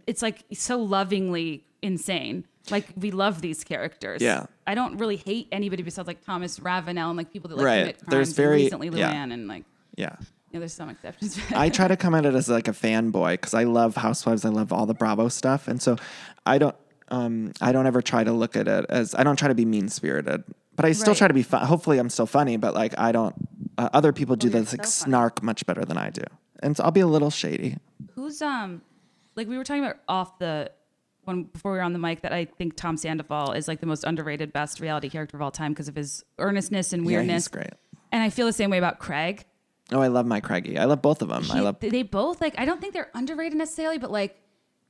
it's 0.07 0.23
like 0.23 0.45
so 0.53 0.79
lovingly 0.83 1.65
insane. 1.83 2.45
Like 2.71 2.87
we 2.97 3.11
love 3.11 3.41
these 3.43 3.65
characters. 3.65 4.23
Yeah. 4.23 4.47
I 4.67 4.75
don't 4.75 4.97
really 4.99 5.17
hate 5.17 5.49
anybody 5.51 5.83
besides 5.83 6.07
like 6.07 6.25
Thomas 6.25 6.61
Ravenel 6.61 7.11
and 7.11 7.17
like 7.17 7.33
people 7.33 7.49
that 7.51 7.57
like 7.57 7.65
Right. 7.67 7.81
commit 7.81 7.99
crimes. 7.99 8.11
There's 8.11 8.29
and 8.29 8.37
very- 8.37 8.57
recently 8.63 8.89
yeah. 8.91 9.11
And 9.25 9.49
like 9.49 9.65
Yeah. 9.97 10.15
you 10.21 10.27
know, 10.55 10.61
there's 10.61 10.73
some 10.73 10.89
exceptions. 10.89 11.39
I 11.55 11.71
try 11.71 11.89
to 11.89 11.97
come 11.97 12.15
at 12.15 12.25
it 12.25 12.35
as 12.35 12.49
like 12.49 12.69
a 12.69 12.73
fanboy 12.73 13.33
because 13.33 13.55
I 13.55 13.65
love 13.65 13.97
Housewives. 13.97 14.45
I 14.45 14.51
love 14.51 14.73
all 14.73 14.87
the 14.87 14.95
Bravo 14.95 15.29
stuff, 15.29 15.67
and 15.67 15.83
so 15.83 15.97
I 16.47 16.59
don't. 16.59 16.77
Um, 17.13 17.53
I 17.61 17.71
don't 17.73 17.87
ever 17.87 18.03
try 18.03 18.25
to 18.25 18.33
look 18.33 18.57
at 18.57 18.67
it 18.67 18.87
as 18.89 19.15
I 19.15 19.23
don't 19.23 19.37
try 19.37 19.49
to 19.49 19.55
be 19.55 19.65
mean 19.65 19.89
spirited, 19.89 20.43
but 20.75 20.85
I 20.85 20.93
still 20.93 21.13
Right. 21.13 21.19
try 21.19 21.29
to 21.29 21.35
be 21.35 21.43
fun. 21.43 21.65
Hopefully, 21.67 21.99
I'm 21.99 22.09
still 22.11 22.27
funny, 22.27 22.57
but 22.57 22.75
like 22.75 22.99
I 22.99 23.13
don't. 23.13 23.35
Uh, 23.79 23.89
other 23.93 24.13
people 24.13 24.35
do 24.37 24.49
you're 24.49 24.61
this 24.61 24.73
like 24.73 24.81
funny. 24.81 24.91
snark 24.91 25.43
much 25.43 25.65
better 25.67 25.85
than 25.85 25.97
I 25.99 26.11
do, 26.11 26.23
and 26.63 26.77
so 26.77 26.85
I'll 26.85 26.91
be 26.91 27.01
a 27.01 27.07
little 27.07 27.31
shady. 27.31 27.77
Who's 28.15 28.41
um 28.43 28.83
like 29.37 29.47
we 29.47 29.57
were 29.57 29.65
talking 29.65 29.85
about 29.85 29.97
off 30.09 30.39
the 30.39 30.71
when 31.25 31.45
before 31.45 31.73
we 31.73 31.79
were 31.79 31.85
on 31.85 31.93
the 31.93 31.99
mic 31.99 32.23
that 32.23 32.33
I 32.33 32.47
think 32.47 32.77
Tom 32.77 32.97
Sandoval 32.97 33.53
is 33.53 33.69
like 33.69 33.81
the 33.81 33.87
most 33.87 34.05
underrated 34.05 34.53
best 34.53 34.81
reality 34.81 35.09
character 35.09 35.37
of 35.37 35.43
all 35.43 35.51
time 35.53 35.73
because 35.73 35.89
of 35.89 35.95
his 35.97 36.25
earnestness 36.39 36.93
and 36.93 37.03
Yeah, 37.05 37.19
weirdness. 37.19 37.45
he's 37.45 37.49
great. 37.49 37.71
And 38.11 38.23
I 38.23 38.31
feel 38.31 38.47
the 38.47 38.53
same 38.53 38.71
way 38.71 38.79
about 38.79 38.99
Craig. 38.99 39.45
Oh, 39.93 40.01
I 40.01 40.09
love 40.09 40.27
my 40.27 40.41
Craigie. 40.41 40.79
I 40.79 40.85
love 40.85 41.01
both 41.03 41.21
of 41.23 41.29
them. 41.29 41.45
I 41.51 41.61
love. 41.61 41.77
they 41.81 42.03
both 42.03 42.41
like 42.41 42.55
I 42.59 42.65
don't 42.65 42.81
think 42.81 42.95
they're 42.95 43.11
underrated 43.15 43.57
necessarily, 43.59 43.99
but 43.99 44.11
like 44.11 44.39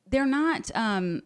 they're 0.08 0.24
not 0.26 0.70
um 0.74 1.22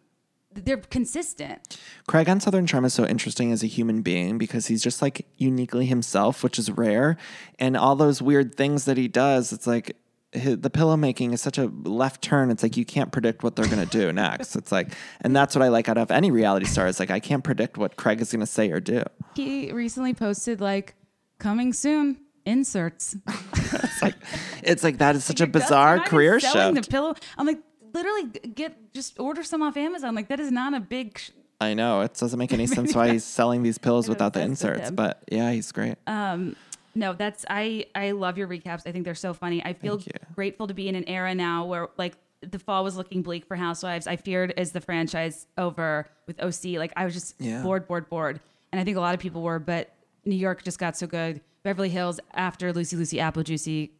they're 0.53 0.77
consistent. 0.77 1.77
Craig 2.07 2.29
on 2.29 2.39
Southern 2.39 2.65
Charm 2.65 2.85
is 2.85 2.93
so 2.93 3.05
interesting 3.05 3.51
as 3.51 3.63
a 3.63 3.67
human 3.67 4.01
being 4.01 4.37
because 4.37 4.67
he's 4.67 4.81
just 4.81 5.01
like 5.01 5.25
uniquely 5.37 5.85
himself, 5.85 6.43
which 6.43 6.57
is 6.57 6.71
rare. 6.71 7.17
And 7.59 7.77
all 7.77 7.95
those 7.95 8.21
weird 8.21 8.55
things 8.55 8.85
that 8.85 8.97
he 8.97 9.07
does, 9.07 9.53
it's 9.53 9.67
like 9.67 9.95
the 10.33 10.69
pillow 10.69 10.97
making 10.97 11.33
is 11.33 11.41
such 11.41 11.57
a 11.57 11.65
left 11.83 12.21
turn. 12.21 12.51
It's 12.51 12.63
like 12.63 12.75
you 12.77 12.85
can't 12.85 13.11
predict 13.11 13.43
what 13.43 13.55
they're 13.55 13.67
gonna 13.67 13.85
do 13.85 14.11
next. 14.13 14.55
It's 14.55 14.71
like, 14.71 14.93
and 15.21 15.35
that's 15.35 15.55
what 15.55 15.63
I 15.63 15.67
like 15.69 15.89
out 15.89 15.97
of 15.97 16.11
any 16.11 16.31
reality 16.31 16.65
star 16.65 16.87
is 16.87 16.99
like 16.99 17.11
I 17.11 17.19
can't 17.19 17.43
predict 17.43 17.77
what 17.77 17.95
Craig 17.95 18.21
is 18.21 18.31
gonna 18.31 18.45
say 18.45 18.71
or 18.71 18.79
do. 18.79 19.03
He 19.35 19.71
recently 19.71 20.13
posted 20.13 20.59
like 20.61 20.95
coming 21.39 21.73
soon 21.73 22.17
inserts. 22.45 23.15
It's 23.69 24.01
like, 24.01 24.15
it's 24.63 24.83
like 24.83 24.99
that 24.99 25.15
is 25.15 25.23
such 25.25 25.41
a 25.41 25.47
guts 25.47 25.65
are 25.65 25.97
bizarre 25.97 25.99
career 25.99 26.39
shift. 26.39 26.75
The 26.75 26.81
pillow. 26.83 27.15
I'm 27.37 27.47
like, 27.47 27.59
literally 27.97 28.25
get 28.55 28.93
just 28.93 29.19
order 29.19 29.43
some 29.43 29.61
off 29.61 29.75
Amazon. 29.77 30.15
Like 30.15 30.27
that 30.29 30.39
is 30.39 30.51
not 30.51 30.73
a 30.73 30.79
big. 30.79 31.17
Sh- 31.17 31.31
I 31.59 31.73
know 31.73 32.01
it 32.01 32.13
doesn't 32.13 32.37
make 32.37 32.53
any 32.59 32.67
sense 32.67 32.93
why 32.95 33.09
he's 33.09 33.23
selling 33.23 33.63
these 33.63 33.77
pills 33.77 34.07
without 34.07 34.33
the 34.33 34.39
with 34.39 34.49
inserts, 34.49 34.91
but 34.91 35.23
yeah, 35.31 35.51
he's 35.51 35.71
great. 35.71 35.95
Um, 36.05 36.55
no, 36.95 37.13
that's 37.13 37.45
I. 37.49 37.85
I 37.95 38.11
love 38.11 38.37
your 38.37 38.47
recaps. 38.47 38.83
I 38.85 38.91
think 38.91 39.05
they're 39.05 39.15
so 39.15 39.33
funny. 39.33 39.63
I 39.63 39.73
feel 39.73 40.01
grateful 40.35 40.67
to 40.67 40.73
be 40.73 40.87
in 40.87 40.95
an 40.95 41.07
era 41.07 41.33
now 41.35 41.65
where 41.65 41.89
like 41.97 42.15
the 42.41 42.59
fall 42.59 42.83
was 42.83 42.95
looking 42.95 43.23
bleak 43.23 43.45
for 43.45 43.55
Housewives. 43.55 44.05
I 44.07 44.15
feared 44.15 44.53
is 44.57 44.71
the 44.71 44.81
franchise 44.81 45.47
over 45.57 46.07
with 46.27 46.39
OC. 46.41 46.77
Like 46.77 46.93
I 46.95 47.05
was 47.05 47.13
just 47.13 47.35
Yeah. 47.39 47.61
bored, 47.63 47.87
bored, 47.87 48.09
bored, 48.09 48.39
and 48.71 48.79
I 48.79 48.83
think 48.83 48.97
a 48.97 48.99
lot 48.99 49.13
of 49.15 49.19
people 49.19 49.41
were. 49.41 49.59
But 49.59 49.91
New 50.25 50.35
York 50.35 50.63
just 50.63 50.77
got 50.79 50.95
so 50.97 51.07
good. 51.07 51.41
Beverly 51.63 51.89
Hills 51.89 52.19
after 52.33 52.71
Lucy 52.71 52.95
Lucy 52.95 53.19
Apple 53.19 53.43
Juicy 53.43 53.91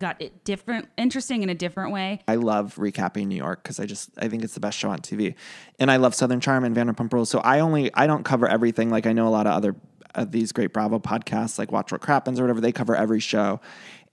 got 0.00 0.20
it 0.20 0.44
different, 0.44 0.88
interesting 0.96 1.42
in 1.42 1.48
a 1.48 1.54
different 1.54 1.92
way. 1.92 2.20
I 2.26 2.34
love 2.34 2.74
recapping 2.76 3.26
New 3.26 3.36
York 3.36 3.62
because 3.62 3.78
I 3.78 3.86
just 3.86 4.10
I 4.18 4.28
think 4.28 4.42
it's 4.42 4.54
the 4.54 4.60
best 4.60 4.78
show 4.78 4.90
on 4.90 4.98
TV, 4.98 5.34
and 5.78 5.90
I 5.90 5.96
love 5.96 6.14
Southern 6.14 6.40
Charm 6.40 6.64
and 6.64 6.74
Vanderpump 6.74 7.12
Rules. 7.12 7.30
So 7.30 7.38
I 7.40 7.60
only 7.60 7.94
I 7.94 8.06
don't 8.06 8.24
cover 8.24 8.48
everything. 8.48 8.90
Like 8.90 9.06
I 9.06 9.12
know 9.12 9.28
a 9.28 9.30
lot 9.30 9.46
of 9.46 9.52
other 9.52 9.76
of 10.16 10.32
these 10.32 10.50
great 10.50 10.72
Bravo 10.72 10.98
podcasts, 10.98 11.58
like 11.58 11.70
Watch 11.70 11.92
What 11.92 12.00
Crappens 12.00 12.40
or 12.40 12.42
whatever. 12.42 12.60
They 12.60 12.72
cover 12.72 12.96
every 12.96 13.20
show, 13.20 13.60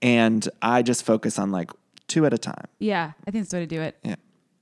and 0.00 0.48
I 0.62 0.82
just 0.82 1.04
focus 1.04 1.38
on 1.38 1.50
like 1.50 1.72
two 2.06 2.26
at 2.26 2.32
a 2.32 2.38
time. 2.38 2.66
Yeah, 2.78 3.12
I 3.26 3.30
think 3.30 3.44
that's 3.44 3.50
the 3.50 3.56
way 3.56 3.62
to 3.62 3.66
do 3.66 3.80
it. 3.80 3.96
Yeah. 4.04 4.16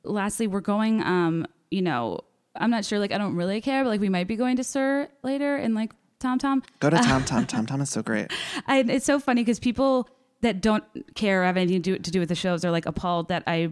Lastly, 0.04 0.46
we're 0.46 0.60
going. 0.60 1.02
Um, 1.02 1.46
you 1.70 1.82
know, 1.82 2.20
I'm 2.54 2.70
not 2.70 2.84
sure. 2.84 2.98
Like, 2.98 3.12
I 3.12 3.18
don't 3.18 3.34
really 3.34 3.60
care, 3.60 3.82
but 3.82 3.90
like, 3.90 4.00
we 4.00 4.08
might 4.08 4.28
be 4.28 4.36
going 4.36 4.56
to 4.56 4.64
SUR 4.64 5.08
later 5.22 5.56
and 5.56 5.74
like 5.74 5.92
Tom 6.20 6.38
Tom. 6.38 6.62
Go 6.80 6.90
to 6.90 6.96
Tom 6.96 7.24
Tom 7.26 7.46
Tom 7.46 7.66
Tom 7.66 7.80
is 7.80 7.90
so 7.90 8.02
great. 8.02 8.30
I, 8.66 8.80
it's 8.80 9.06
so 9.06 9.18
funny 9.18 9.42
because 9.42 9.58
people 9.58 10.08
that 10.42 10.60
don't 10.60 10.84
care 11.14 11.42
or 11.42 11.44
have 11.46 11.56
anything 11.56 11.82
to 11.82 11.92
do, 11.92 11.98
to 11.98 12.10
do 12.10 12.20
with 12.20 12.28
the 12.28 12.34
shows 12.34 12.64
are 12.64 12.70
like 12.70 12.86
appalled 12.86 13.28
that 13.28 13.42
I 13.46 13.70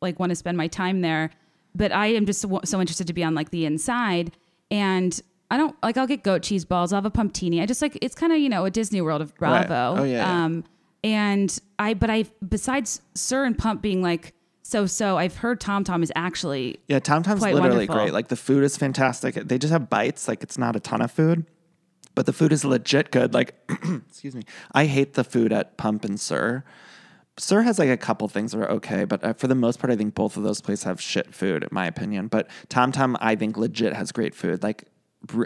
like 0.00 0.18
want 0.18 0.30
to 0.30 0.36
spend 0.36 0.56
my 0.56 0.68
time 0.68 1.00
there. 1.00 1.30
But 1.74 1.92
I 1.92 2.06
am 2.06 2.24
just 2.26 2.40
so, 2.40 2.60
so 2.64 2.80
interested 2.80 3.06
to 3.08 3.12
be 3.12 3.24
on 3.24 3.34
like 3.34 3.50
the 3.50 3.66
inside, 3.66 4.32
and 4.70 5.20
I 5.50 5.56
don't 5.56 5.76
like. 5.82 5.96
I'll 5.96 6.06
get 6.06 6.22
goat 6.22 6.42
cheese 6.42 6.64
balls. 6.64 6.92
I'll 6.92 6.98
have 6.98 7.04
a 7.06 7.10
pumptini. 7.10 7.60
I 7.60 7.66
just 7.66 7.82
like 7.82 7.98
it's 8.00 8.14
kind 8.14 8.32
of 8.32 8.38
you 8.38 8.48
know 8.48 8.64
a 8.64 8.70
Disney 8.70 9.00
World 9.00 9.20
of 9.20 9.32
Right. 9.40 9.66
Bravo. 9.66 10.02
Oh, 10.02 10.04
yeah, 10.04 10.18
yeah. 10.18 10.44
Um, 10.44 10.64
and 11.02 11.58
I, 11.78 11.94
but 11.94 12.10
I 12.10 12.24
besides 12.48 13.02
SUR 13.14 13.44
and 13.44 13.58
Pump 13.58 13.82
being 13.82 14.02
like 14.02 14.34
so 14.62 14.86
so, 14.86 15.18
I've 15.18 15.36
heard 15.36 15.60
Tom 15.60 15.84
Tom 15.84 16.02
is 16.02 16.10
actually 16.14 16.78
Yeah, 16.88 16.98
Tom 17.00 17.22
Tom's 17.22 17.42
literally 17.42 17.70
wonderful. 17.70 17.94
great. 17.96 18.12
Like 18.12 18.28
the 18.28 18.36
food 18.36 18.62
is 18.64 18.76
fantastic. 18.76 19.34
They 19.34 19.58
just 19.58 19.72
have 19.72 19.90
bites. 19.90 20.26
Like 20.28 20.42
it's 20.42 20.56
not 20.56 20.76
a 20.76 20.80
ton 20.80 21.02
of 21.02 21.10
food, 21.10 21.44
but 22.14 22.26
the 22.26 22.32
food 22.32 22.52
is 22.52 22.64
legit 22.64 23.10
good. 23.10 23.34
Like, 23.34 23.54
excuse 24.08 24.34
me, 24.34 24.42
I 24.72 24.86
hate 24.86 25.14
the 25.14 25.24
food 25.24 25.52
at 25.52 25.76
Pump 25.76 26.04
and 26.04 26.18
SUR. 26.18 26.64
SUR 27.36 27.62
has 27.62 27.78
like 27.80 27.88
a 27.88 27.96
couple 27.96 28.28
things 28.28 28.52
that 28.52 28.58
are 28.58 28.70
okay, 28.70 29.04
but 29.04 29.24
uh, 29.24 29.32
for 29.32 29.48
the 29.48 29.56
most 29.56 29.80
part, 29.80 29.92
I 29.92 29.96
think 29.96 30.14
both 30.14 30.36
of 30.36 30.44
those 30.44 30.60
places 30.60 30.84
have 30.84 31.00
shit 31.00 31.34
food, 31.34 31.64
in 31.64 31.68
my 31.72 31.86
opinion. 31.86 32.28
But 32.28 32.48
Tom 32.68 32.92
Tom, 32.92 33.16
I 33.20 33.34
think 33.34 33.56
legit 33.56 33.92
has 33.92 34.12
great 34.12 34.34
food. 34.34 34.62
Like. 34.62 34.84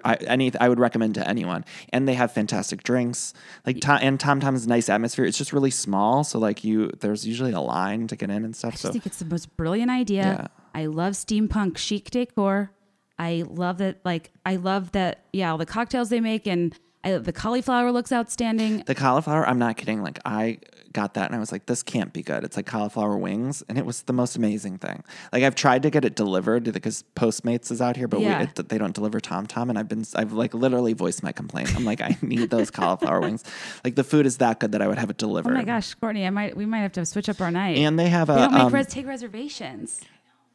I, 0.04 0.14
any, 0.14 0.50
I 0.58 0.68
would 0.68 0.80
recommend 0.80 1.14
to 1.14 1.28
anyone, 1.28 1.64
and 1.90 2.08
they 2.08 2.14
have 2.14 2.32
fantastic 2.32 2.82
drinks. 2.82 3.32
Like 3.64 3.78
Tom, 3.80 4.00
and 4.02 4.18
Tom 4.18 4.40
Tom's 4.40 4.66
nice 4.66 4.88
atmosphere. 4.88 5.24
It's 5.24 5.38
just 5.38 5.52
really 5.52 5.70
small, 5.70 6.24
so 6.24 6.40
like 6.40 6.64
you, 6.64 6.90
there's 6.98 7.24
usually 7.24 7.52
a 7.52 7.60
line 7.60 8.08
to 8.08 8.16
get 8.16 8.28
in 8.28 8.44
and 8.44 8.56
stuff. 8.56 8.70
I 8.70 8.72
just 8.72 8.82
So 8.82 8.90
think 8.90 9.06
it's 9.06 9.20
the 9.20 9.24
most 9.26 9.56
brilliant 9.56 9.88
idea. 9.88 10.22
Yeah. 10.24 10.46
I 10.74 10.86
love 10.86 11.12
steampunk 11.12 11.76
chic 11.78 12.10
decor. 12.10 12.72
I 13.18 13.44
love 13.48 13.78
that. 13.78 13.98
Like 14.04 14.30
I 14.46 14.56
love 14.56 14.92
that. 14.92 15.24
Yeah, 15.32 15.50
all 15.52 15.58
the 15.58 15.66
cocktails 15.66 16.08
they 16.08 16.20
make, 16.20 16.46
and 16.46 16.74
I, 17.04 17.12
the 17.18 17.32
cauliflower 17.32 17.90
looks 17.92 18.12
outstanding. 18.12 18.82
The 18.86 18.94
cauliflower, 18.94 19.46
I'm 19.48 19.58
not 19.58 19.76
kidding. 19.76 20.02
Like 20.02 20.18
I 20.24 20.58
got 20.94 21.14
that 21.14 21.26
and 21.26 21.34
I 21.36 21.38
was 21.38 21.52
like, 21.52 21.66
this 21.66 21.82
can't 21.82 22.12
be 22.14 22.22
good. 22.22 22.44
It's 22.44 22.56
like 22.56 22.64
cauliflower 22.66 23.16
wings, 23.16 23.62
and 23.68 23.76
it 23.76 23.84
was 23.84 24.02
the 24.02 24.12
most 24.12 24.36
amazing 24.36 24.78
thing. 24.78 25.04
Like 25.32 25.42
I've 25.42 25.54
tried 25.54 25.82
to 25.82 25.90
get 25.90 26.04
it 26.04 26.14
delivered 26.16 26.72
because 26.72 27.04
Postmates 27.14 27.70
is 27.70 27.80
out 27.82 27.96
here, 27.96 28.08
but 28.08 28.20
Yeah. 28.20 28.38
we, 28.38 28.44
it, 28.44 28.68
they 28.68 28.78
don't 28.78 28.94
deliver 28.94 29.20
Tom 29.20 29.46
Tom, 29.46 29.68
and 29.68 29.78
I've 29.78 29.88
been 29.88 30.04
I've 30.14 30.32
like 30.32 30.54
literally 30.54 30.92
voiced 30.94 31.22
my 31.22 31.30
complaint. 31.32 31.74
I'm 31.76 31.84
like, 31.84 32.00
I 32.00 32.16
need 32.22 32.50
those 32.50 32.70
cauliflower 32.70 33.20
wings. 33.20 33.44
Like 33.84 33.96
the 33.96 34.04
food 34.04 34.26
is 34.26 34.38
that 34.38 34.60
good 34.60 34.72
that 34.72 34.80
I 34.82 34.88
would 34.88 34.98
have 34.98 35.10
it 35.10 35.18
delivered. 35.18 35.52
Oh 35.52 35.54
my 35.56 35.64
gosh, 35.64 35.94
Courtney, 35.94 36.26
I 36.26 36.30
might 36.30 36.56
we 36.56 36.66
might 36.66 36.80
have 36.80 36.92
to 36.92 37.04
switch 37.06 37.28
up 37.28 37.40
our 37.40 37.50
night. 37.50 37.78
And 37.78 37.98
they 37.98 38.08
have 38.08 38.30
a 38.30 38.32
they 38.34 38.38
don't 38.40 38.52
make 38.54 38.62
um, 38.62 38.72
res- 38.74 38.86
take 38.86 39.06
reservations. 39.06 40.00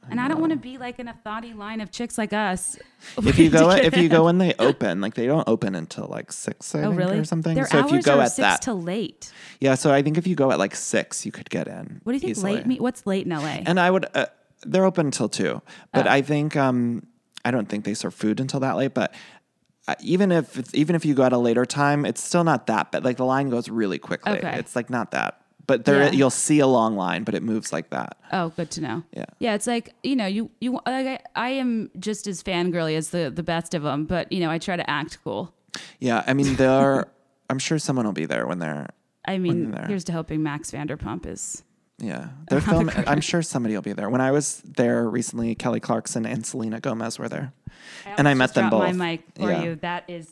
And 0.09 0.19
I 0.19 0.27
don't 0.27 0.39
want 0.39 0.51
to 0.51 0.57
be 0.57 0.77
like 0.77 0.99
in 0.99 1.07
a 1.07 1.13
thoughty 1.13 1.53
line 1.53 1.81
of 1.81 1.91
chicks 1.91 2.17
like 2.17 2.33
us. 2.33 2.77
if 3.17 3.37
you 3.39 3.49
go 3.59 3.69
if 3.71 3.95
you 3.97 4.09
go 4.09 4.23
when 4.25 4.37
they 4.37 4.53
open, 4.59 5.01
like 5.01 5.13
they 5.13 5.25
don't 5.25 5.47
open 5.47 5.75
until 5.75 6.07
like 6.07 6.31
six, 6.31 6.75
I 6.75 6.79
oh 6.79 6.89
think, 6.89 6.99
really, 6.99 7.19
or 7.19 7.23
something. 7.23 7.55
Their 7.55 7.65
so 7.67 7.79
hours 7.79 7.91
if 7.91 7.95
you 7.97 8.01
go 8.03 8.19
are 8.19 8.23
at 8.23 8.27
six 8.31 8.37
that, 8.37 8.61
to 8.63 8.73
late. 8.73 9.31
yeah. 9.59 9.75
So 9.75 9.91
I 9.93 10.01
think 10.01 10.17
if 10.17 10.27
you 10.27 10.35
go 10.35 10.51
at 10.51 10.59
like 10.59 10.75
six, 10.75 11.25
you 11.25 11.31
could 11.31 11.49
get 11.49 11.67
in. 11.67 12.01
What 12.03 12.11
do 12.11 12.15
you 12.15 12.19
think 12.19 12.31
easily. 12.31 12.55
late? 12.55 12.65
Me- 12.67 12.79
what's 12.79 13.05
late 13.07 13.25
in 13.25 13.31
LA? 13.31 13.61
And 13.65 13.79
I 13.79 13.89
would, 13.91 14.05
uh, 14.13 14.25
they're 14.65 14.85
open 14.85 15.07
until 15.07 15.29
two, 15.29 15.61
but 15.93 16.07
Oh. 16.07 16.09
I 16.11 16.21
think, 16.21 16.55
um, 16.55 17.05
I 17.45 17.51
don't 17.51 17.67
think 17.67 17.83
they 17.85 17.93
serve 17.93 18.13
food 18.13 18.39
until 18.39 18.59
that 18.61 18.77
late. 18.77 18.93
But 18.93 19.13
uh, 19.87 19.95
even 20.01 20.31
if 20.31 20.57
it's, 20.57 20.73
even 20.73 20.95
if 20.95 21.03
you 21.05 21.13
go 21.13 21.23
at 21.23 21.33
a 21.33 21.37
later 21.37 21.65
time, 21.65 22.05
it's 22.05 22.23
still 22.23 22.43
not 22.45 22.67
that 22.67 22.91
bad. 22.91 23.03
Like 23.03 23.17
the 23.17 23.25
line 23.25 23.49
goes 23.49 23.67
really 23.67 23.99
quickly. 23.99 24.37
Okay. 24.37 24.57
It's 24.57 24.75
like 24.75 24.89
not 24.89 25.11
that, 25.11 25.41
but 25.67 25.85
there 25.85 26.03
Yeah. 26.03 26.11
you'll 26.11 26.29
see 26.29 26.59
a 26.59 26.67
long 26.67 26.95
line, 26.95 27.23
but 27.23 27.35
it 27.35 27.43
moves 27.43 27.71
like 27.73 27.89
that. 27.91 28.17
Oh, 28.31 28.49
good 28.49 28.69
to 28.71 28.81
know. 28.81 29.03
Yeah. 29.15 29.25
Yeah, 29.39 29.53
it's 29.55 29.67
like 29.67 29.93
you 30.03 30.15
know, 30.15 30.25
you 30.25 30.49
you. 30.59 30.73
Like 30.85 31.07
I, 31.07 31.19
I 31.35 31.49
am 31.49 31.89
just 31.99 32.27
as 32.27 32.43
fangirly 32.43 32.95
as 32.97 33.09
the 33.09 33.31
the 33.33 33.43
best 33.43 33.73
of 33.73 33.83
them, 33.83 34.05
but 34.05 34.31
you 34.31 34.39
know, 34.39 34.49
I 34.51 34.57
try 34.57 34.75
to 34.75 34.89
act 34.89 35.19
cool. 35.23 35.53
Yeah, 35.99 36.23
I 36.27 36.33
mean, 36.33 36.55
there. 36.55 37.05
I'm 37.49 37.59
sure 37.59 37.77
someone 37.79 38.05
will 38.05 38.13
be 38.13 38.25
there 38.25 38.47
when 38.47 38.59
they're. 38.59 38.87
I 39.25 39.37
mean, 39.37 39.71
they're 39.71 39.85
here's 39.87 40.03
to 40.05 40.11
hoping 40.11 40.43
Max 40.43 40.71
Vanderpump 40.71 41.25
is. 41.25 41.63
Yeah, 41.99 42.29
they're 42.49 42.59
filming. 42.61 42.95
I'm 43.07 43.21
sure 43.21 43.41
somebody 43.41 43.75
will 43.75 43.81
be 43.81 43.93
there. 43.93 44.09
When 44.09 44.21
I 44.21 44.31
was 44.31 44.61
there 44.65 45.07
recently, 45.09 45.55
Kelly 45.55 45.79
Clarkson 45.79 46.25
and 46.25 46.45
Selena 46.45 46.79
Gomez 46.79 47.17
were 47.19 47.29
there, 47.29 47.53
and 48.05 48.27
I 48.27 48.33
met 48.33 48.53
them 48.53 48.69
both. 48.69 48.81
My 48.81 48.91
mic 48.91 49.21
for 49.35 49.49
Yeah. 49.51 49.63
you. 49.63 49.75
That 49.75 50.03
is 50.09 50.29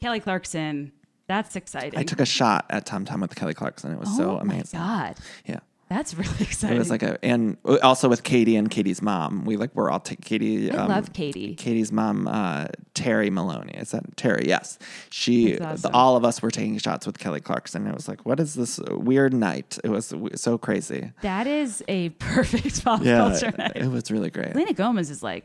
Kelly 0.00 0.20
Clarkson. 0.20 0.92
That's 1.28 1.54
exciting. 1.56 1.98
I 1.98 2.02
took 2.02 2.20
a 2.20 2.26
shot 2.26 2.66
at 2.70 2.84
Tom 2.86 3.04
Tom 3.04 3.20
with 3.20 3.34
Kelly 3.36 3.54
Clarkson. 3.54 3.92
It 3.92 3.98
was 4.00 4.14
so 4.16 4.38
amazing. 4.38 4.38
oh 4.38 4.38
so 4.38 4.44
my 4.46 4.54
amazing. 4.54 4.80
god, 4.80 5.16
Yeah. 5.46 5.60
that's 5.88 6.14
really 6.14 6.40
exciting. 6.40 6.76
It 6.76 6.78
was 6.78 6.90
like 6.90 7.02
a, 7.02 7.22
and 7.24 7.56
also 7.82 8.08
with 8.08 8.22
Katie 8.24 8.56
and 8.56 8.70
Katie's 8.70 9.00
mom. 9.02 9.44
We 9.44 9.56
like 9.56 9.70
we're 9.74 9.90
all 9.90 10.00
t- 10.00 10.16
Katie. 10.16 10.70
I 10.72 10.76
um, 10.76 10.88
love 10.88 11.12
Katie. 11.12 11.54
Katie's 11.54 11.92
mom, 11.92 12.26
uh, 12.28 12.66
Terry 12.94 13.30
Maloney. 13.30 13.74
Is 13.74 13.90
that 13.92 14.16
Terry? 14.16 14.44
Yes. 14.48 14.78
She. 15.10 15.52
That's 15.56 15.82
the- 15.82 15.92
all 15.92 16.16
of 16.16 16.24
us 16.24 16.40
were 16.42 16.50
taking 16.50 16.76
shots 16.78 17.06
with 17.06 17.18
Kelly 17.18 17.40
Clarkson. 17.40 17.86
It 17.86 17.94
was 17.94 18.08
like, 18.08 18.24
what 18.26 18.40
is 18.40 18.54
this 18.54 18.78
weird 18.90 19.32
night? 19.34 19.78
It 19.84 19.88
was 19.90 20.12
so 20.34 20.58
crazy. 20.58 21.12
That 21.22 21.46
is 21.46 21.82
a 21.88 22.08
perfect 22.18 22.84
pop 22.84 23.02
culture 23.02 23.52
night. 23.56 23.72
it 23.76 23.86
was 23.90 24.10
really 24.10 24.30
great. 24.30 24.54
Lena 24.56 24.72
Gomez 24.72 25.10
is 25.10 25.22
like, 25.22 25.44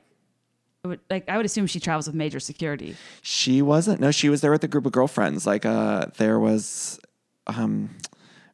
like 1.10 1.30
I 1.30 1.38
would 1.38 1.46
assume 1.46 1.66
she 1.68 1.80
travels 1.80 2.08
with 2.08 2.16
major 2.16 2.40
security. 2.42 2.96
She 3.22 3.62
wasn't. 3.62 4.02
No, 4.02 4.12
she 4.12 4.28
was 4.28 4.42
there 4.42 4.52
with 4.52 4.64
a 4.64 4.68
group 4.68 4.86
of 4.86 4.92
girlfriends. 4.92 5.48
Like, 5.48 5.66
uh, 5.66 6.08
there 6.18 6.40
was, 6.40 7.00
um, 7.48 7.90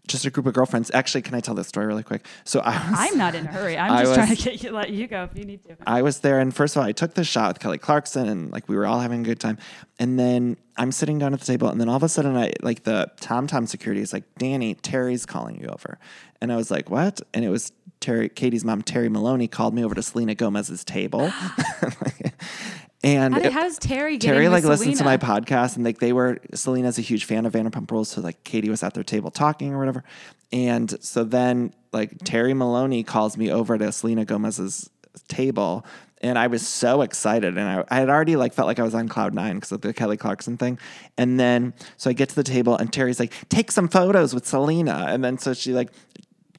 just 0.10 0.26
a 0.26 0.30
group 0.30 0.46
of 0.46 0.54
girlfriends. 0.54 0.92
Actually, 0.94 1.22
can 1.22 1.36
I 1.36 1.40
tell 1.40 1.56
this 1.56 1.68
story 1.68 1.86
really 1.86 2.04
quick? 2.04 2.26
So 2.44 2.60
I 2.60 2.72
was, 2.90 3.00
I'm 3.00 3.18
not 3.18 3.36
in 3.36 3.46
a 3.46 3.50
hurry. 3.50 3.78
I'm 3.78 3.92
I 3.94 4.04
just 4.04 4.16
trying 4.16 4.36
to 4.36 4.44
get 4.44 4.64
you 4.64 4.72
let 4.72 4.90
you 4.90 5.08
go 5.08 5.24
if 5.24 5.38
you 5.38 5.46
need 5.46 5.64
to. 5.64 5.78
I 5.88 6.02
was 6.02 6.20
there, 6.20 6.40
and 6.40 6.54
first 6.54 6.76
of 6.76 6.82
all, 6.82 6.88
I 6.88 6.92
took 6.92 7.14
the 7.14 7.24
shot 7.24 7.54
with 7.54 7.60
Kelly 7.60 7.78
Clarkson, 7.78 8.28
and 8.28 8.52
like 8.52 8.68
we 8.68 8.76
were 8.76 8.86
all 8.86 9.00
having 9.00 9.22
a 9.22 9.24
good 9.24 9.40
time. 9.40 9.58
And 10.00 10.20
then 10.20 10.58
I'm 10.78 10.92
sitting 10.92 11.20
down 11.20 11.34
at 11.34 11.40
the 11.40 11.46
table, 11.46 11.70
and 11.70 11.80
then 11.80 11.88
all 11.90 11.96
of 11.96 12.04
a 12.04 12.10
sudden, 12.10 12.36
I 12.36 12.52
like 12.62 12.84
the 12.84 13.12
Tom 13.22 13.48
Tom 13.48 13.68
security 13.68 14.02
is 14.02 14.12
like, 14.12 14.24
Danny, 14.38 14.76
Terry's 14.76 15.26
calling 15.26 15.62
you 15.62 15.68
over, 15.68 15.98
and 16.42 16.52
I 16.52 16.56
was 16.56 16.72
like, 16.72 16.90
what? 16.90 17.22
And 17.34 17.46
it 17.46 17.50
was 17.50 17.72
Terry, 18.00 18.30
Katie's 18.30 18.64
mom, 18.66 18.82
Terry 18.82 19.10
Maloney, 19.10 19.48
called 19.48 19.74
me 19.74 19.84
over 19.84 19.96
to 19.96 20.02
Selena 20.02 20.36
Gomez's 20.36 20.84
table, 20.84 21.32
and 23.04 23.34
How, 23.34 23.40
did, 23.40 23.48
it- 23.48 23.54
how 23.54 23.64
does 23.64 23.78
Terry 23.78 24.18
get 24.18 24.32
Terry 24.32 24.50
like 24.50 24.64
listens 24.64 24.98
to 24.98 25.04
my 25.04 25.18
podcast 25.18 25.76
and 25.76 25.86
like 25.86 26.00
they 26.00 26.14
were 26.14 26.40
Selena's 26.54 26.98
a 26.98 27.02
huge 27.02 27.26
fan 27.26 27.46
of 27.46 27.54
Vanderpump 27.54 27.90
Rules, 27.92 28.10
so 28.10 28.22
like 28.22 28.44
Katie 28.44 28.70
was 28.70 28.84
at 28.84 28.94
their 28.94 29.04
table 29.04 29.32
talking 29.32 29.74
or 29.74 29.80
whatever. 29.80 30.04
And 30.52 31.02
so 31.04 31.24
then 31.24 31.74
like 31.94 32.18
Terry 32.24 32.54
Maloney 32.54 33.04
calls 33.04 33.38
me 33.38 33.52
over 33.52 33.78
to 33.78 33.92
Selena 33.92 34.26
Gomez's 34.26 34.90
table 35.28 35.86
and 36.22 36.38
I 36.38 36.48
was 36.48 36.68
so 36.68 37.02
excited 37.02 37.58
and 37.58 37.68
I, 37.68 37.86
I 37.90 38.00
had 38.00 38.10
already 38.10 38.36
like 38.36 38.54
felt 38.54 38.68
like 38.68 38.80
I 38.80 38.84
was 38.84 38.94
on 38.94 39.08
cloud 39.08 39.34
nine 39.34 39.56
because 39.56 39.72
of 39.72 39.82
the 39.82 39.94
Kelly 39.94 40.18
Clarkson 40.18 40.58
thing. 40.58 40.78
And 41.18 41.40
then 41.40 41.74
so 41.98 42.10
I 42.10 42.14
get 42.14 42.30
to 42.30 42.36
the 42.36 42.44
table 42.44 42.76
and 42.76 42.92
Terry's 42.92 43.20
like, 43.20 43.34
take 43.50 43.72
some 43.72 43.88
photos 43.88 44.34
with 44.34 44.46
Selena. 44.46 45.06
And 45.08 45.24
then 45.24 45.38
so 45.38 45.54
she 45.54 45.72
like 45.74 45.90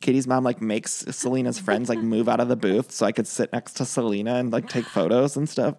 Katie's 0.01 0.27
mom 0.27 0.45
like 0.45 0.63
makes 0.63 1.05
Selena's 1.11 1.59
friends 1.59 1.89
like 1.89 1.99
move 1.99 2.29
out 2.29 2.41
of 2.41 2.49
the 2.49 2.57
booth 2.57 2.91
so 2.91 3.05
I 3.05 3.13
could 3.13 3.27
sit 3.27 3.53
next 3.53 3.75
to 3.75 3.85
Selena 3.85 4.37
and 4.37 4.51
like 4.51 4.69
take 4.69 4.87
photos 4.87 5.37
and 5.37 5.49
stuff. 5.49 5.75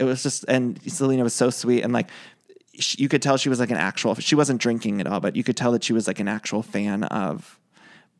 It 0.00 0.04
was 0.04 0.22
just 0.22 0.44
and 0.48 0.80
Selena 0.90 1.22
was 1.22 1.34
so 1.34 1.50
sweet 1.50 1.82
and 1.82 1.92
like 1.92 2.08
sh- 2.78 2.96
you 2.98 3.08
could 3.08 3.20
tell 3.20 3.36
she 3.36 3.48
was 3.48 3.60
like 3.60 3.70
an 3.70 3.76
actual 3.76 4.14
she 4.14 4.34
wasn't 4.34 4.60
drinking 4.60 5.00
at 5.00 5.06
all 5.06 5.20
but 5.20 5.36
you 5.36 5.44
could 5.44 5.56
tell 5.56 5.72
that 5.72 5.84
she 5.84 5.92
was 5.92 6.06
like 6.06 6.20
an 6.20 6.28
actual 6.28 6.62
fan 6.62 7.04
of 7.04 7.58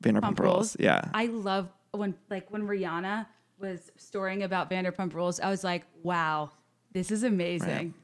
Vanderpump 0.03 0.39
Rules. 0.39 0.55
Rules. 0.55 0.77
Yeah. 0.79 1.09
I 1.15 1.27
love 1.27 1.69
when 1.93 2.15
like 2.29 2.51
when 2.51 2.67
Rihanna 2.67 3.27
was 3.59 3.91
storing 3.97 4.43
about 4.43 4.71
Vanderpump 4.71 5.15
Rules. 5.15 5.41
I 5.41 5.49
was 5.49 5.65
like, 5.65 5.85
wow, 6.03 6.51
this 6.93 7.11
is 7.11 7.23
amazing. 7.23 7.95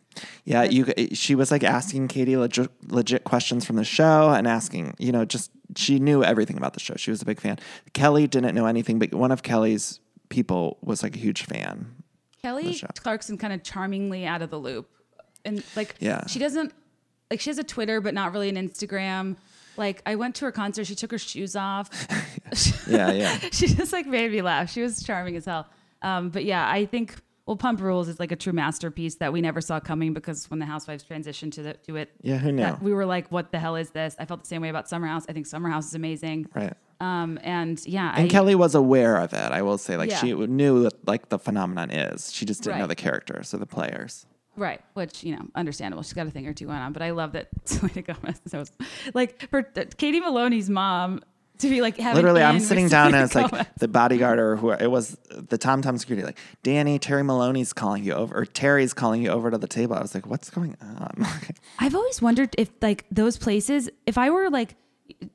Yeah, 0.45 0.63
you. 0.65 0.87
She 1.13 1.35
was 1.35 1.51
like 1.51 1.65
asking 1.65 2.09
Katie 2.09 2.37
legit, 2.37 2.71
legit 2.91 3.25
questions 3.25 3.65
from 3.65 3.77
the 3.77 3.85
show 3.85 4.31
and 4.31 4.47
asking, 4.47 4.95
you 4.99 5.13
know, 5.13 5.25
just 5.25 5.51
she 5.77 5.99
knew 5.99 6.23
everything 6.23 6.57
about 6.57 6.75
the 6.75 6.81
show. 6.81 6.95
She 6.97 7.11
was 7.11 7.23
a 7.23 7.25
big 7.25 7.41
fan. 7.41 7.59
Kelly 7.93 8.27
didn't 8.27 8.55
know 8.55 8.67
anything, 8.67 8.99
but 8.99 9.15
one 9.15 9.33
of 9.33 9.43
Kelly's 9.43 10.01
people 10.29 10.79
was 10.83 11.03
like 11.03 11.15
a 11.17 11.19
huge 11.19 11.45
fan. 11.45 11.95
Kelly. 12.43 12.81
Clarkson 12.99 13.39
kind 13.39 13.53
of 13.53 13.63
charmingly 13.63 14.27
out 14.27 14.43
of 14.43 14.51
the 14.51 14.59
loop, 14.59 14.89
and 15.45 15.63
like 15.77 15.95
Yeah. 16.01 16.27
she 16.27 16.39
doesn't 16.39 16.73
like 17.31 17.41
she 17.41 17.51
has 17.51 17.59
a 17.59 17.65
Twitter 17.65 18.01
but 18.01 18.15
not 18.15 18.33
really 18.33 18.49
an 18.49 18.57
Instagram. 18.57 19.37
Like 19.77 20.03
I 20.05 20.17
went 20.17 20.35
to 20.37 20.45
her 20.47 20.53
concert, 20.53 20.87
she 20.87 20.95
took 20.95 21.11
her 21.13 21.19
shoes 21.19 21.57
off. 21.57 21.89
Yeah, 22.87 23.13
yeah. 23.13 23.39
she 23.53 23.69
just 23.69 23.93
like 23.93 24.07
made 24.07 24.31
me 24.33 24.43
laugh. 24.43 24.71
She 24.71 24.83
was 24.83 25.03
charming 25.03 25.37
as 25.37 25.47
hell. 25.47 25.67
Um, 26.03 26.29
but 26.31 26.45
yeah, 26.45 26.69
I 26.69 26.85
think 26.85 27.15
well, 27.53 27.57
Pump 27.59 27.83
Rules 27.83 28.09
is 28.09 28.19
like 28.19 28.33
a 28.33 28.37
true 28.37 28.55
masterpiece 28.55 29.17
that 29.17 29.31
we 29.31 29.43
never 29.43 29.61
saw 29.61 29.79
coming 29.79 30.15
because 30.15 30.49
when 30.51 30.59
the 30.59 30.65
Housewives 30.65 31.05
transitioned 31.05 31.53
to 31.53 31.63
the, 31.63 31.75
to 31.87 31.97
it, 31.97 32.11
Yeah, 32.23 32.39
who 32.39 32.51
knew? 32.51 32.63
that 32.63 32.83
we 32.83 32.95
were 32.95 33.05
like, 33.05 33.31
what 33.31 33.53
the 33.53 33.59
hell 33.59 33.77
is 33.77 33.91
this? 33.91 34.17
I 34.19 34.25
felt 34.25 34.41
the 34.41 34.47
same 34.47 34.63
way 34.63 34.71
about 34.71 34.89
Summer 34.89 35.07
House. 35.07 35.27
I 35.29 35.35
think 35.35 35.47
Summer 35.47 35.69
House 35.69 35.87
is 35.89 35.95
amazing. 35.95 36.47
Right. 36.55 36.73
Um, 36.99 37.39
and 37.43 37.79
yeah, 37.87 38.15
And 38.17 38.25
I, 38.25 38.29
Kelly 38.29 38.55
was 38.55 38.75
aware 38.75 39.17
of 39.19 39.35
it. 39.35 39.53
I 39.53 39.61
will 39.61 39.77
say, 39.77 39.99
like 39.99 40.09
Yeah. 40.09 40.17
she 40.19 40.33
knew 40.33 40.85
what 40.85 40.95
like 41.07 41.29
the 41.29 41.39
phenomenon 41.39 41.91
is. 41.91 42.33
She 42.33 42.47
just 42.47 42.63
didn't 42.63 42.79
know 42.79 42.87
the 42.87 42.95
characters 42.95 43.53
or 43.53 43.59
the 43.59 43.67
players. 43.67 44.25
Right, 44.57 44.81
which 44.95 45.25
you 45.25 45.35
know, 45.37 45.47
understandable. 45.55 46.03
She's 46.03 46.13
got 46.13 46.27
a 46.27 46.31
thing 46.31 46.47
or 46.47 46.53
two 46.55 46.67
going 46.67 46.79
on, 46.79 46.93
but 46.93 47.03
I 47.03 47.11
love 47.11 47.33
that 47.33 47.49
Selena 47.65 48.03
Gomez 48.03 48.41
knows. 48.53 48.71
Like 49.15 49.49
for 49.51 49.63
Katie 49.63 50.21
Maloney's 50.21 50.71
mom 50.71 51.21
to 51.63 51.71
be 51.71 51.81
like 51.81 51.97
having 51.97 52.17
Literally, 52.17 52.43
I'm 52.43 52.61
sitting 52.61 52.89
down 52.89 53.15
and 53.15 53.25
it's 53.25 53.35
like 53.35 53.51
Gomez. 53.51 53.67
the 53.79 53.89
bodyguard 53.89 54.39
or 54.39 54.57
who 54.57 54.71
it 54.71 54.91
was 54.91 55.17
the 55.31 55.59
Tom 55.59 55.83
Tom 55.83 55.97
security, 55.99 56.25
like 56.25 56.39
Danny 56.63 56.99
Terry 56.99 57.25
Maloney's 57.25 57.73
calling 57.73 58.05
you 58.05 58.13
over, 58.13 58.37
or 58.37 58.45
Terry's 58.45 58.93
calling 58.93 59.23
you 59.23 59.31
over 59.31 59.51
to 59.51 59.59
the 59.59 59.67
table. 59.67 59.95
I 59.97 60.03
was 60.03 60.15
like, 60.15 60.27
what's 60.27 60.51
going 60.51 60.77
on? 60.81 61.27
I've 61.79 61.95
always 61.95 62.21
wondered 62.21 62.55
if 62.59 62.71
like 62.81 63.07
those 63.11 63.37
places, 63.39 63.89
if 64.07 64.19
I 64.19 64.31
were 64.31 64.51
like 64.51 64.77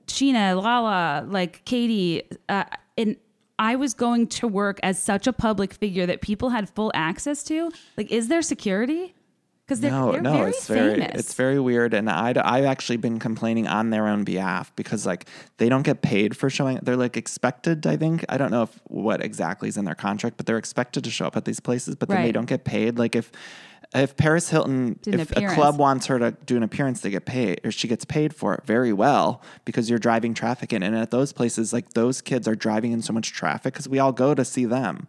Scheana, 0.05 0.61
Lala, 0.61 1.25
like 1.27 1.65
Katie, 1.65 2.23
uh, 2.49 2.65
and 2.97 3.17
I 3.59 3.75
was 3.75 3.93
going 3.93 4.27
to 4.27 4.47
work 4.47 4.79
as 4.83 5.01
such 5.01 5.25
a 5.25 5.33
public 5.33 5.73
figure 5.73 6.05
that 6.05 6.21
people 6.21 6.49
had 6.49 6.69
full 6.69 6.91
access 6.93 7.43
to, 7.45 7.71
like, 7.97 8.11
is 8.11 8.27
there 8.27 8.41
security? 8.43 9.15
Because 9.67 9.81
they're, 9.81 9.91
no, 9.91 10.13
they're 10.13 10.21
no, 10.21 10.33
very 10.33 10.49
it's 10.49 10.67
very, 10.67 11.01
it's 11.01 11.33
very 11.33 11.59
weird, 11.59 11.93
and 11.93 12.09
I, 12.09 12.33
I've 12.41 12.63
actually 12.63 12.95
been 12.95 13.19
complaining 13.19 13.67
on 13.67 13.89
their 13.89 14.07
own 14.07 14.23
behalf 14.23 14.73
because 14.77 15.05
like 15.05 15.27
they 15.57 15.67
don't 15.67 15.81
get 15.81 16.01
paid 16.01 16.37
for 16.37 16.49
showing. 16.49 16.79
They're 16.81 16.95
like 16.95 17.17
expected, 17.17 17.85
I 17.85 17.97
think. 17.97 18.23
I 18.29 18.37
don't 18.37 18.49
know 18.49 18.63
if 18.63 18.79
what 18.85 19.21
exactly 19.21 19.67
is 19.67 19.75
in 19.75 19.83
their 19.83 19.93
contract, 19.93 20.37
but 20.37 20.45
they're 20.45 20.57
expected 20.57 21.03
to 21.03 21.11
show 21.11 21.25
up 21.25 21.35
at 21.35 21.43
these 21.43 21.59
places, 21.59 21.95
but 21.95 22.07
then 22.07 22.21
they 22.23 22.31
don't 22.31 22.45
get 22.45 22.63
paid. 22.63 22.97
Like 22.97 23.13
if 23.13 23.29
if 23.93 24.15
Paris 24.15 24.49
Hilton, 24.49 24.99
if 25.05 25.35
a 25.35 25.47
club 25.53 25.77
wants 25.77 26.05
her 26.07 26.17
to 26.17 26.31
do 26.45 26.55
an 26.55 26.63
appearance, 26.63 27.01
they 27.01 27.09
get 27.09 27.25
paid, 27.25 27.59
or 27.65 27.71
she 27.71 27.89
gets 27.89 28.05
paid 28.05 28.33
for 28.33 28.53
it 28.53 28.65
very 28.65 28.93
well 28.93 29.41
because 29.65 29.89
you're 29.89 29.99
driving 29.99 30.33
traffic 30.33 30.71
in. 30.71 30.81
And 30.83 30.95
at 30.95 31.11
those 31.11 31.33
places, 31.33 31.73
like 31.73 31.89
those 31.89 32.21
kids 32.21 32.47
are 32.47 32.55
driving 32.55 32.93
in 32.93 33.01
so 33.01 33.11
much 33.11 33.33
traffic 33.33 33.73
because 33.73 33.89
we 33.89 33.99
all 33.99 34.11
go 34.11 34.33
to 34.33 34.45
see 34.45 34.65
them. 34.65 35.07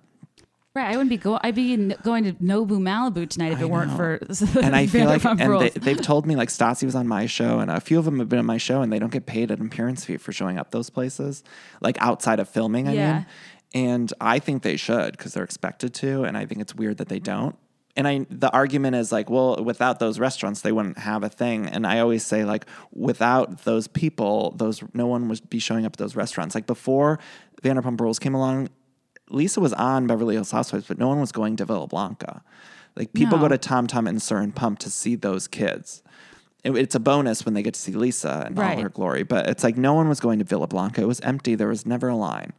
Right. 0.79 0.87
I 0.89 0.97
wouldn't 0.97 1.11
be 1.11 1.17
go. 1.17 1.39
I'd 1.43 1.55
be 1.55 1.77
going 2.03 2.25
to 2.25 2.33
Nobu 2.35 2.79
Malibu 2.79 3.29
tonight 3.29 3.53
if 3.53 3.59
I 3.59 3.63
it 3.63 3.71
weren't 3.71 3.91
know. 3.91 3.97
for 3.97 4.21
and 4.63 4.75
I 4.75 4.87
feel 4.87 5.07
like, 5.07 5.25
and 5.25 5.41
Rules. 5.49 5.63
they, 5.75 5.81
they've 5.81 6.01
told 6.01 6.27
me 6.27 6.37
like 6.37 6.49
Stassi 6.49 6.85
was 6.85 6.95
on 6.95 7.07
my 7.07 7.27
show, 7.27 7.59
and 7.59 7.71
a 7.71 7.81
few 7.81 7.99
of 7.99 8.05
them 8.05 8.19
have 8.19 8.29
been 8.29 8.39
on 8.39 8.47
my 8.47 8.59
show, 8.59 8.81
and 8.83 8.93
they 8.93 8.99
don't 8.99 9.13
get 9.13 9.27
paid 9.27 9.51
an 9.51 9.61
appearance 9.67 10.05
fee 10.05 10.17
for 10.17 10.33
showing 10.33 10.59
up 10.59 10.71
those 10.71 10.91
places, 10.91 11.43
like 11.81 11.97
outside 12.01 12.41
of 12.41 12.49
filming. 12.49 12.89
I 12.89 12.95
Yeah. 12.95 13.13
mean, 13.15 13.27
and 13.75 14.13
I 14.21 14.39
think 14.39 14.63
they 14.63 14.77
should 14.77 15.13
because 15.17 15.35
they're 15.35 15.45
expected 15.45 15.93
to, 15.95 16.25
and 16.25 16.37
I 16.39 16.47
think 16.47 16.61
it's 16.63 16.75
weird 16.75 16.97
that 16.99 17.09
they 17.09 17.19
don't. 17.19 17.55
And 17.97 18.07
I, 18.07 18.27
the 18.31 18.49
argument 18.53 18.95
is 18.95 19.11
like, 19.11 19.29
well, 19.29 19.63
without 19.65 19.99
those 19.99 20.21
restaurants, 20.21 20.61
they 20.61 20.71
wouldn't 20.71 20.99
have 20.99 21.25
a 21.25 21.29
thing. 21.29 21.67
And 21.67 21.85
I 21.85 21.99
always 21.99 22.25
say 22.25 22.45
like, 22.45 22.65
without 22.93 23.65
those 23.65 23.89
people, 23.89 24.53
those 24.57 24.83
no 24.95 25.09
one 25.09 25.29
would 25.29 25.51
be 25.51 25.59
showing 25.59 25.85
up 25.85 25.95
at 25.95 25.99
those 25.99 26.15
restaurants. 26.15 26.55
Like 26.55 26.67
before 26.67 27.19
Vanderpump 27.63 28.01
Rules 28.01 28.21
came 28.21 28.35
along, 28.37 28.69
Lisa 29.31 29.61
was 29.61 29.73
on 29.75 30.07
Beverly 30.07 30.35
Hills 30.35 30.51
Housewives, 30.51 30.87
but 30.89 30.99
no 30.99 31.09
one 31.09 31.21
was 31.21 31.33
going 31.33 31.57
to 31.57 31.65
Villa 31.65 31.87
Blanca. 31.87 32.43
Like 32.97 33.13
people 33.13 33.39
No. 33.39 33.45
go 33.45 33.49
to 33.49 33.59
Tom 33.59 33.87
Tom 33.87 34.07
and 34.07 34.21
SUR 34.21 34.39
and 34.39 34.55
Pump 34.55 34.79
to 34.81 34.91
see 34.91 35.15
those 35.15 35.47
kids. 35.47 36.03
It- 36.65 36.77
it's 36.77 36.95
a 36.95 37.01
bonus 37.01 37.45
when 37.45 37.55
they 37.55 37.63
get 37.63 37.75
to 37.75 37.81
see 37.81 37.93
Lisa 37.93 38.45
and 38.47 38.59
Right. 38.59 38.77
all 38.77 38.83
her 38.83 38.89
glory, 38.89 39.23
but 39.23 39.49
it's 39.49 39.63
like 39.63 39.77
no 39.77 39.95
one 39.95 40.09
was 40.09 40.19
going 40.21 40.39
to 40.41 40.45
Villa 40.45 40.67
Blanca. 40.67 41.03
It 41.03 41.07
was 41.07 41.21
empty. 41.21 41.55
There 41.55 41.69
was 41.69 41.87
never 41.87 42.09
a 42.09 42.17
line. 42.17 42.53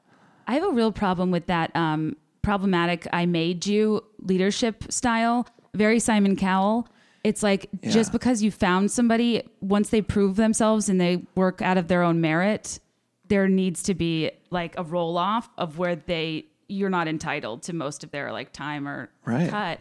I 0.48 0.54
have 0.54 0.64
a 0.64 0.72
real 0.72 0.92
problem 0.92 1.32
with 1.32 1.48
that 1.48 1.76
um, 1.76 2.16
problematic 2.42 3.06
I 3.12 3.26
made 3.26 3.66
you 3.68 4.04
leadership 4.22 4.86
style. 4.92 5.46
Very 5.76 6.00
Simon 6.00 6.36
Cowell. 6.36 6.88
It's 7.24 7.44
like 7.44 7.68
just 7.84 8.12
because 8.14 8.42
you 8.42 8.50
found 8.50 8.90
somebody, 8.92 9.44
once 9.60 9.90
they 9.90 10.02
prove 10.02 10.38
themselves 10.38 10.88
and 10.88 11.00
they 11.02 11.26
work 11.36 11.62
out 11.62 11.78
of 11.78 11.90
their 11.90 12.02
own 12.02 12.22
merit, 12.22 12.80
there 13.28 13.48
needs 13.50 13.84
to 13.84 13.94
be 13.94 14.32
like 14.50 14.74
a 14.80 14.84
roll 14.84 15.18
off 15.18 15.50
of 15.58 15.78
where 15.78 15.96
they 15.98 16.46
you're 16.70 16.90
not 16.90 17.08
entitled 17.08 17.64
to 17.64 17.74
most 17.74 18.04
of 18.04 18.12
their 18.12 18.32
like 18.32 18.54
time 18.54 18.88
or 18.88 19.10
Right. 19.26 19.50
cut. 19.50 19.80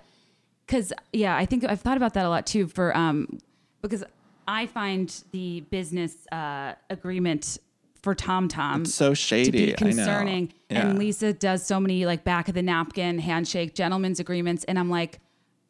Cause 0.67 0.93
yeah, 1.13 1.37
I 1.37 1.47
think 1.47 1.65
I've 1.65 1.81
thought 1.81 1.97
about 1.97 2.15
that 2.15 2.25
a 2.27 2.29
lot 2.29 2.47
too 2.47 2.67
for 2.67 2.97
um 2.97 3.39
because 3.83 4.03
I 4.47 4.67
find 4.67 5.15
the 5.33 5.61
business 5.71 6.27
uh 6.33 6.75
agreement 6.91 7.59
for 8.03 8.15
Tom 8.15 8.49
Tom 8.49 8.85
so 8.85 9.11
to 9.11 9.15
shady. 9.15 9.51
be 9.51 9.65
I 9.67 9.71
know. 9.71 9.75
concerning. 9.77 10.53
Yeah. 10.71 10.89
And 10.89 10.99
Lisa 10.99 11.33
does 11.33 11.65
so 11.67 11.79
many 11.81 12.07
like 12.07 12.25
back 12.25 12.49
of 12.49 12.55
the 12.55 12.63
napkin 12.63 13.19
handshake 13.19 13.75
gentlemen's 13.75 14.21
agreements, 14.21 14.65
and 14.65 14.79
I'm 14.79 14.91
like, 14.91 15.21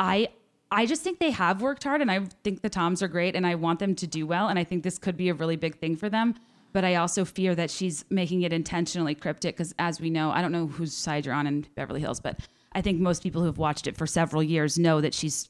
I 0.01 0.29
I 0.71 0.85
just 0.85 1.03
think 1.03 1.19
they 1.19 1.31
have 1.31 1.63
worked 1.63 1.85
hard, 1.85 2.03
and 2.03 2.11
I 2.11 2.21
think 2.45 2.61
the 2.61 2.69
Toms 2.69 3.03
are 3.03 3.09
great, 3.09 3.35
and 3.35 3.47
I 3.47 3.55
want 3.55 3.79
them 3.79 3.95
to 3.95 4.07
do 4.07 4.27
well, 4.27 4.49
and 4.49 4.59
I 4.59 4.65
think 4.65 4.83
this 4.85 4.99
could 4.99 5.17
be 5.17 5.31
a 5.31 5.35
really 5.35 5.57
big 5.57 5.77
thing 5.79 5.97
for 5.97 6.11
them. 6.11 6.35
But 6.73 6.85
I 6.85 6.97
also 6.97 7.25
fear 7.25 7.55
that 7.55 7.71
she's 7.71 8.05
making 8.11 8.43
it 8.43 8.53
intentionally 8.53 9.15
cryptic 9.15 9.57
because, 9.57 9.75
as 9.79 10.01
we 10.01 10.11
know, 10.11 10.31
I 10.31 10.43
don't 10.43 10.53
know 10.53 10.67
whose 10.67 10.95
side 10.95 11.27
you're 11.27 11.35
on 11.35 11.47
in 11.47 11.67
Beverly 11.75 12.01
Hills, 12.01 12.21
but 12.21 12.41
I 12.73 12.83
think 12.83 13.01
most 13.01 13.23
people 13.23 13.41
who 13.41 13.47
have 13.47 13.59
watched 13.59 13.87
it 13.87 13.97
for 13.97 14.07
several 14.07 14.43
years 14.43 14.79
know 14.79 15.01
that 15.01 15.15
she's 15.15 15.49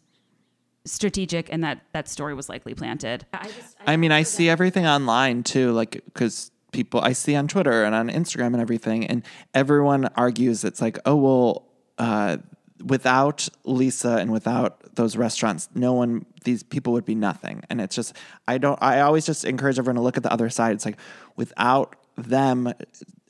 strategic 0.84 1.52
and 1.52 1.62
that 1.64 1.82
that 1.92 2.08
story 2.08 2.34
was 2.34 2.48
likely 2.48 2.74
planted. 2.74 3.26
I 3.32 3.44
just, 3.48 3.76
I 3.86 3.96
mean, 3.96 4.12
I 4.12 4.22
see 4.22 4.48
everything 4.48 4.86
online 4.86 5.42
too, 5.42 5.72
like 5.72 6.02
because 6.06 6.50
people 6.72 7.00
I 7.00 7.12
see 7.12 7.34
on 7.34 7.48
Twitter 7.48 7.84
and 7.84 7.94
on 7.94 8.08
Instagram 8.08 8.48
and 8.48 8.60
everything, 8.60 9.06
and 9.06 9.22
everyone 9.54 10.06
argues 10.16 10.64
it's 10.64 10.80
like, 10.80 10.98
oh 11.04 11.16
well, 11.16 11.68
uh, 11.98 12.38
without 12.84 13.48
Lisa 13.64 14.16
and 14.16 14.30
without 14.30 14.87
those 14.98 15.16
restaurants, 15.16 15.70
no 15.74 15.94
one, 15.94 16.26
these 16.44 16.62
people 16.62 16.92
would 16.92 17.06
be 17.06 17.14
nothing. 17.14 17.62
And 17.70 17.80
it's 17.80 17.96
just, 17.96 18.14
I 18.46 18.58
don't, 18.58 18.78
I 18.82 19.00
always 19.00 19.24
just 19.24 19.46
encourage 19.46 19.78
everyone 19.78 19.96
to 19.96 20.02
look 20.02 20.18
at 20.18 20.22
the 20.22 20.32
other 20.32 20.50
side. 20.50 20.74
It's 20.74 20.84
like, 20.84 20.98
without 21.36 21.96
them, 22.16 22.72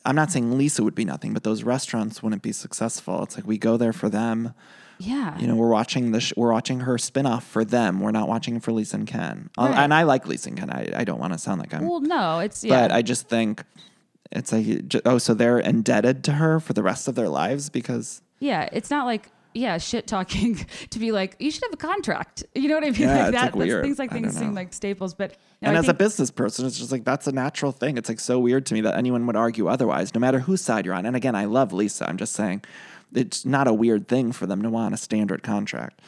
I'm 0.04 0.16
not 0.16 0.32
saying 0.32 0.58
Lisa 0.58 0.82
would 0.82 0.94
be 0.96 1.04
nothing, 1.04 1.32
but 1.32 1.44
those 1.44 1.62
restaurants 1.62 2.22
wouldn't 2.22 2.42
be 2.42 2.52
successful. 2.52 3.22
It's 3.22 3.36
like 3.36 3.46
we 3.46 3.58
go 3.58 3.76
there 3.76 3.92
for 3.92 4.08
them. 4.08 4.54
yeah, 4.98 5.38
You 5.38 5.46
know, 5.46 5.54
we're 5.54 5.68
watching 5.68 6.12
the 6.12 6.20
sh- 6.20 6.32
we're 6.36 6.52
watching 6.52 6.80
her 6.80 6.94
spinoff 6.96 7.42
for 7.42 7.64
them. 7.64 8.00
We're 8.00 8.10
not 8.10 8.28
watching 8.28 8.56
it 8.56 8.62
for 8.62 8.72
Lisa 8.72 8.96
and 8.96 9.06
Ken. 9.06 9.50
Right. 9.56 9.70
And 9.76 9.94
I 9.94 10.02
like 10.04 10.26
Lisa 10.26 10.48
and 10.48 10.58
Ken. 10.58 10.70
I, 10.70 10.90
I 10.96 11.04
don't 11.04 11.20
want 11.20 11.34
to 11.34 11.38
sound 11.38 11.60
like 11.60 11.72
I'm, 11.74 11.86
well, 11.88 12.00
no, 12.00 12.40
it's 12.40 12.64
yeah. 12.64 12.80
but 12.88 12.92
I 12.92 13.02
just 13.02 13.28
think 13.28 13.62
it's 14.32 14.52
like 14.52 14.66
oh, 15.04 15.18
so 15.18 15.34
they're 15.34 15.58
indebted 15.58 16.24
to 16.24 16.32
her 16.32 16.58
for 16.60 16.72
the 16.72 16.82
rest 16.82 17.06
of 17.08 17.14
their 17.14 17.28
lives 17.28 17.70
because 17.70 18.22
Yeah, 18.40 18.68
it's 18.72 18.90
not 18.90 19.04
like 19.06 19.30
yeah, 19.58 19.78
shit 19.78 20.06
talking 20.06 20.54
to 20.90 20.98
be 20.98 21.12
like 21.12 21.36
you 21.38 21.50
should 21.50 21.64
have 21.64 21.72
a 21.72 21.76
contract. 21.76 22.44
You 22.54 22.68
know 22.68 22.74
what 22.74 22.84
I 22.84 22.90
mean? 22.90 23.00
Yeah, 23.00 23.16
like 23.16 23.34
it's, 23.34 23.42
that. 23.42 23.56
like, 23.56 23.70
things 23.82 23.98
like 23.98 24.10
things 24.10 24.36
seem 24.36 24.54
like 24.54 24.72
staples, 24.72 25.14
but 25.14 25.36
no, 25.60 25.68
and 25.68 25.76
I 25.76 25.80
as 25.80 25.88
a 25.88 25.94
business 25.94 26.30
person, 26.30 26.66
it's 26.66 26.78
just 26.78 26.92
like 26.92 27.04
that's 27.04 27.26
a 27.26 27.32
natural 27.32 27.72
thing. 27.72 27.98
It's 27.98 28.08
like 28.08 28.20
so 28.20 28.38
weird 28.38 28.66
to 28.66 28.74
me 28.74 28.80
that 28.82 28.96
anyone 28.96 29.26
would 29.26 29.36
argue 29.36 29.68
otherwise, 29.68 30.14
no 30.14 30.20
matter 30.20 30.40
whose 30.40 30.60
side 30.60 30.86
you're 30.86 30.94
on. 30.94 31.06
And 31.06 31.16
again, 31.16 31.34
I 31.34 31.46
love 31.46 31.72
Lisa. 31.72 32.08
I'm 32.08 32.16
just 32.16 32.32
saying 32.32 32.62
it's 33.14 33.44
not 33.44 33.66
a 33.66 33.74
weird 33.74 34.08
thing 34.08 34.32
for 34.32 34.46
them 34.46 34.62
to 34.62 34.70
want 34.70 34.94
a 34.94 34.96
standard 34.96 35.42
contract. 35.42 36.00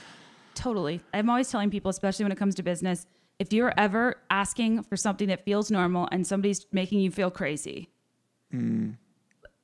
totally. 0.55 1.01
I'm 1.15 1.31
always 1.31 1.51
telling 1.51 1.71
people, 1.71 1.89
especially 1.89 2.25
when 2.25 2.33
it 2.33 2.39
comes 2.39 2.55
to 2.57 2.63
business, 2.63 3.07
if 3.39 3.53
you're 3.53 3.73
ever 3.77 4.17
asking 4.29 4.83
for 4.83 4.97
something 4.97 5.29
that 5.29 5.45
feels 5.45 5.71
normal 5.71 6.09
and 6.13 6.27
somebody's 6.27 6.67
making 6.73 7.01
you 7.01 7.11
feel 7.11 7.31
crazy. 7.31 7.89
Hmm. 8.51 8.91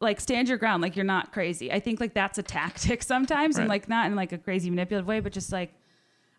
Like 0.01 0.21
stand 0.21 0.49
your 0.49 0.59
ground, 0.59 0.83
like 0.83 0.95
you're 0.95 1.05
not 1.07 1.33
crazy. 1.33 1.73
I 1.73 1.81
think 1.81 2.01
like 2.01 2.13
that's 2.13 2.39
a 2.39 2.43
tactic 2.43 3.03
sometimes, 3.15 3.57
and 3.57 3.69
like 3.69 3.89
not 3.89 4.07
in 4.07 4.15
like 4.15 4.33
a 4.33 4.39
crazy 4.39 4.69
manipulative 4.69 5.07
way, 5.07 5.21
but 5.21 5.33
just 5.33 5.53
like 5.53 5.73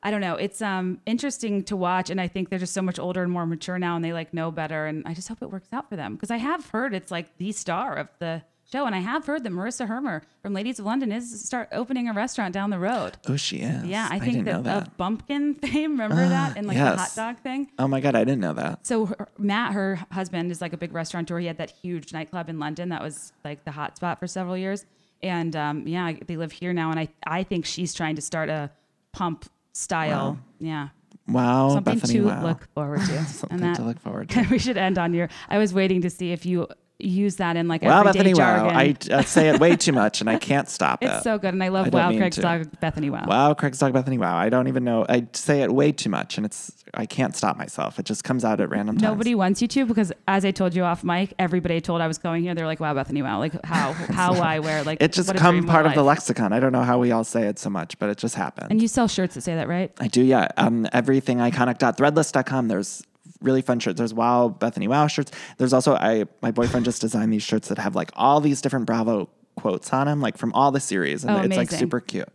I 0.04 0.12
don't 0.12 0.22
know. 0.22 0.36
It's 0.36 0.62
um 0.62 1.02
interesting 1.06 1.64
to 1.64 1.76
watch, 1.76 2.10
and 2.10 2.22
I 2.22 2.28
think 2.28 2.50
they're 2.50 2.60
just 2.60 2.74
so 2.74 2.82
much 2.84 3.00
older 3.00 3.24
and 3.24 3.32
more 3.32 3.46
mature 3.46 3.80
now, 3.80 3.96
and 3.96 4.06
they 4.06 4.14
like 4.14 4.34
know 4.34 4.52
better. 4.52 4.86
And 4.86 5.04
I 5.08 5.14
just 5.14 5.28
hope 5.28 5.42
it 5.42 5.50
works 5.50 5.70
out 5.74 5.90
for 5.90 5.96
them 5.96 6.16
because 6.16 6.30
I 6.30 6.38
have 6.38 6.70
heard 6.70 6.94
it's 6.94 7.12
like 7.12 7.38
the 7.38 7.52
star 7.52 7.96
of 7.96 8.10
the 8.20 8.44
show. 8.72 8.86
And 8.86 8.94
I 8.96 9.00
have 9.00 9.26
heard 9.26 9.44
that 9.44 9.52
Marissa 9.52 9.88
Hermer 9.88 10.24
from 10.42 10.54
Ladies 10.54 10.80
of 10.80 10.86
London 10.86 11.12
is 11.12 11.44
start 11.44 11.70
opening 11.72 12.08
a 12.08 12.14
restaurant 12.14 12.54
down 12.54 12.70
the 12.70 12.80
road. 12.80 13.18
Oh, 13.28 13.36
she 13.36 13.58
is. 13.58 13.86
Yeah, 13.86 14.08
I 14.10 14.20
think 14.20 14.34
didn't 14.34 14.46
know 14.46 14.62
that, 14.62 14.80
that. 14.80 14.88
of 14.90 14.98
bumpkin 14.98 15.56
fame. 15.62 15.92
Remember 15.92 16.28
that 16.28 16.58
and 16.58 16.68
like 16.68 16.78
the 16.78 16.96
hot 16.98 17.12
dog 17.16 17.40
thing. 17.40 17.70
oh 17.80 17.88
my 17.88 18.00
god, 18.00 18.16
I 18.16 18.24
didn't 18.24 18.42
know 18.42 18.54
that. 18.54 18.86
So 18.86 19.08
her, 19.08 19.28
Matt, 19.38 19.74
her 19.74 20.00
husband, 20.12 20.52
is 20.52 20.62
like 20.62 20.74
a 20.74 20.78
big 20.78 20.94
restaurateur. 20.94 21.40
He 21.40 21.48
had 21.48 21.58
that 21.58 21.72
huge 21.72 22.14
nightclub 22.14 22.50
in 22.50 22.60
London 22.60 22.90
that 22.90 23.02
was 23.02 23.34
like 23.44 23.64
the 23.64 23.72
hot 23.72 23.96
spot 23.98 24.20
for 24.20 24.28
several 24.28 24.58
years. 24.58 24.86
And 25.24 25.56
um, 25.56 25.88
yeah, 25.88 26.14
they 26.28 26.38
live 26.38 26.52
here 26.52 26.74
now. 26.74 26.92
And 26.92 27.00
I, 27.00 27.08
I 27.26 27.44
think 27.44 27.66
she's 27.66 27.94
trying 27.94 28.16
to 28.18 28.22
start 28.22 28.50
a 28.50 28.70
pump 29.14 29.46
style. 29.74 30.38
Yeah, 30.60 30.90
Wow, 31.28 31.70
something 31.74 32.00
Bethenny, 32.00 32.12
to 32.14 32.26
wow. 32.28 32.44
look 32.44 32.68
forward 32.74 33.02
to. 33.02 33.26
Something 33.26 33.74
to 33.76 33.82
look 33.82 34.00
forward 34.00 34.30
to. 34.32 34.48
we 34.50 34.60
should 34.60 34.78
end 34.78 34.98
on 34.98 35.14
your. 35.14 35.28
I 35.50 35.58
was 35.58 35.74
waiting 35.74 36.02
to 36.02 36.10
see 36.10 36.32
if 36.32 36.46
you 36.46 36.68
use 37.00 37.36
that 37.38 37.56
in 37.56 37.68
like 37.68 37.82
Wow, 37.82 38.02
everyday 38.02 38.32
Bethenny, 38.34 38.38
wow. 38.38 38.70
jargon. 38.70 38.78
I 39.12 39.16
uh, 39.16 39.22
say 39.22 39.50
it 39.50 39.60
way 39.60 39.76
too 39.76 39.92
much, 39.92 40.22
and 40.22 40.30
I 40.30 40.38
can't 40.50 40.68
stop 40.70 41.04
it's 41.04 41.18
it. 41.18 41.24
so 41.24 41.38
good, 41.38 41.54
and 41.54 41.64
I 41.64 41.68
love 41.70 41.88
I 41.88 41.90
Wow 41.90 42.18
Craig's 42.18 42.36
to. 42.38 42.42
dog 42.42 42.72
Bethenny 42.82 43.10
Wow. 43.12 43.26
Wow, 43.28 43.54
Craig's 43.54 43.80
dog 43.80 43.94
Bethenny. 43.94 44.18
Wow, 44.18 44.36
I 44.38 44.50
don't 44.50 44.68
even 44.68 44.84
know. 44.84 45.06
I 45.08 45.28
say 45.34 45.62
it 45.62 45.72
way 45.72 45.92
too 45.92 46.10
much, 46.10 46.38
and 46.38 46.46
it's 46.46 46.72
I 46.94 47.06
can't 47.06 47.36
stop 47.36 47.58
myself. 47.58 48.00
It 48.00 48.06
just 48.06 48.24
comes 48.24 48.44
out 48.44 48.60
at 48.62 48.70
random 48.70 48.96
times. 48.96 49.04
Nobody 49.04 49.36
wants 49.36 49.62
you 49.62 49.68
to 49.68 49.86
because, 49.86 50.12
as 50.28 50.46
I 50.46 50.52
told 50.52 50.74
you 50.74 50.84
off 50.84 51.04
mic, 51.04 51.34
everybody 51.38 51.80
told 51.82 52.02
I 52.02 52.08
was 52.08 52.18
going 52.18 52.44
here. 52.44 52.56
They're 52.56 52.66
like, 52.66 52.80
"Wow, 52.80 52.94
Bethenny, 52.94 53.22
wow!" 53.22 53.40
Like 53.40 53.64
how, 53.66 53.92
how, 53.94 54.34
why, 54.34 54.60
where? 54.60 54.84
Like 54.84 55.02
It 55.02 55.14
just 55.14 55.34
come 55.36 55.66
part 55.66 55.86
of 55.86 55.94
the 55.94 56.04
lexicon. 56.04 56.54
I 56.54 56.60
don't 56.60 56.72
know 56.72 56.84
how 56.84 56.98
we 56.98 57.12
all 57.12 57.24
say 57.24 57.44
it 57.48 57.60
so 57.60 57.70
much, 57.70 58.00
but 58.00 58.10
it 58.10 58.18
just 58.18 58.36
happened. 58.36 58.68
And 58.72 58.82
you 58.82 58.88
sell 58.88 59.08
shirts 59.08 59.36
that 59.36 59.42
say 59.42 59.56
that, 59.56 59.68
right? 59.68 59.92
I 60.00 60.08
do, 60.08 60.24
yeah. 60.24 60.48
Um, 60.58 60.86
everythingiconic.threadless.com. 60.94 62.68
There's 62.68 63.04
really 63.42 63.62
fun 63.62 63.80
shirts. 63.80 63.98
There's 63.98 64.14
Wow 64.14 64.56
Bethenny 64.58 64.88
Wow 64.88 65.08
shirts. 65.08 65.32
There's 65.58 65.74
also 65.74 65.96
I 65.96 66.26
my 66.42 66.52
boyfriend 66.52 66.86
just 66.86 67.02
designed 67.02 67.32
these 67.34 67.44
shirts 67.44 67.68
that 67.70 67.78
have 67.78 67.96
like 67.96 68.12
all 68.16 68.40
these 68.42 68.62
different 68.62 68.86
Bravo 68.86 69.30
quotes 69.56 69.92
on 69.94 70.08
them, 70.08 70.22
like 70.22 70.38
from 70.38 70.54
all 70.54 70.72
the 70.72 70.80
series, 70.80 71.24
and 71.24 71.36
Oh, 71.36 71.42
it's 71.42 71.58
like 71.58 71.72
super 71.72 72.00
cute. 72.00 72.30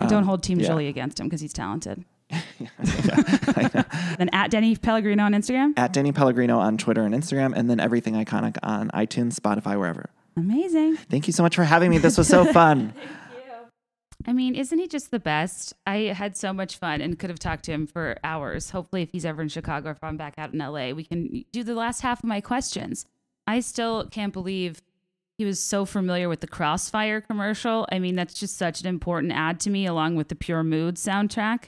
Don't 0.00 0.12
Um, 0.14 0.24
hold 0.24 0.42
Team 0.42 0.58
yeah. 0.58 0.68
Julie 0.68 0.88
against 0.88 1.20
him 1.20 1.26
because 1.26 1.40
he's 1.40 1.52
talented. 1.52 2.04
then 4.18 4.28
at 4.32 4.50
Danny 4.50 4.74
Pellegrino 4.76 5.24
on 5.24 5.32
Instagram. 5.32 5.74
At 5.76 5.92
Danny 5.92 6.12
Pellegrino 6.12 6.58
on 6.58 6.78
Twitter 6.78 7.02
and 7.02 7.14
Instagram, 7.14 7.52
and 7.54 7.68
then 7.68 7.78
Everything 7.78 8.14
Iconic 8.14 8.56
on 8.62 8.90
iTunes, 8.90 9.38
Spotify, 9.38 9.78
wherever. 9.78 10.10
Amazing. 10.36 10.96
Thank 10.96 11.26
you 11.26 11.32
so 11.32 11.42
much 11.42 11.54
for 11.56 11.64
having 11.64 11.90
me. 11.90 11.98
This 11.98 12.16
was 12.16 12.28
so 12.28 12.44
fun. 12.52 12.94
I 14.26 14.32
mean, 14.32 14.54
isn't 14.54 14.78
he 14.78 14.86
just 14.86 15.10
the 15.10 15.18
best? 15.18 15.74
I 15.86 15.96
had 16.16 16.36
so 16.36 16.52
much 16.52 16.76
fun 16.76 17.00
and 17.00 17.18
could 17.18 17.30
have 17.30 17.38
talked 17.38 17.64
to 17.64 17.72
him 17.72 17.86
for 17.86 18.18
hours. 18.22 18.70
Hopefully, 18.70 19.02
if 19.02 19.10
he's 19.10 19.24
ever 19.24 19.42
in 19.42 19.48
Chicago 19.48 19.88
or 19.88 19.92
if 19.92 20.02
I'm 20.02 20.16
back 20.16 20.34
out 20.38 20.52
in 20.52 20.58
LA, 20.58 20.90
we 20.90 21.04
can 21.04 21.44
do 21.52 21.64
the 21.64 21.74
last 21.74 22.00
half 22.00 22.20
of 22.20 22.28
my 22.28 22.40
questions. 22.40 23.06
I 23.46 23.60
still 23.60 24.06
can't 24.06 24.32
believe 24.32 24.80
he 25.38 25.44
was 25.44 25.58
so 25.58 25.84
familiar 25.84 26.28
with 26.28 26.40
the 26.40 26.46
Crossfire 26.46 27.20
commercial. 27.20 27.86
I 27.90 27.98
mean, 27.98 28.14
that's 28.14 28.34
just 28.34 28.56
such 28.56 28.80
an 28.80 28.86
important 28.86 29.32
ad 29.32 29.58
to 29.60 29.70
me, 29.70 29.86
along 29.86 30.16
with 30.16 30.28
the 30.28 30.34
Pure 30.34 30.64
Mood 30.64 30.96
soundtrack. 30.96 31.64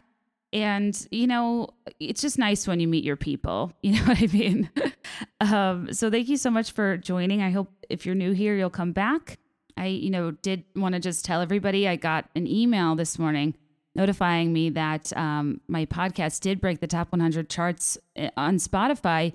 And, 0.53 1.09
you 1.11 1.27
know, 1.27 1.71
it's 1.99 2.21
just 2.21 2.39
nice 2.39 2.69
when 2.69 2.79
you 2.79 2.87
meet 2.87 3.03
your 3.05 3.17
people. 3.17 3.73
You 3.83 3.93
know 3.93 4.05
what 4.07 4.23
I 4.23 4.27
mean? 4.29 4.71
um, 5.41 5.93
so 5.93 6.11
thank 6.11 6.29
you 6.29 6.37
so 6.37 6.51
much 6.51 6.71
for 6.71 6.97
joining. 6.97 7.43
I 7.43 7.51
hope 7.51 7.71
if 7.91 8.07
you're 8.07 8.15
new 8.15 8.33
here, 8.33 8.57
you'll 8.57 8.71
come 8.71 8.93
back. 8.93 9.39
I, 9.77 9.87
you 9.87 10.11
know, 10.11 10.31
did 10.31 10.65
want 10.77 10.95
to 10.95 11.01
just 11.01 11.25
tell 11.25 11.41
everybody 11.41 11.89
I 11.89 11.97
got 11.97 12.29
an 12.35 12.47
email 12.47 12.95
this 12.95 13.19
morning 13.19 13.55
notifying 13.95 14.53
me 14.53 14.71
that 14.71 15.17
um, 15.17 15.61
my 15.69 15.87
podcast 15.87 16.41
did 16.41 16.61
break 16.61 16.81
the 16.81 16.87
top 16.87 17.13
100 17.13 17.49
charts 17.49 17.97
uh, 18.19 18.29
on 18.37 18.57
Spotify 18.57 19.35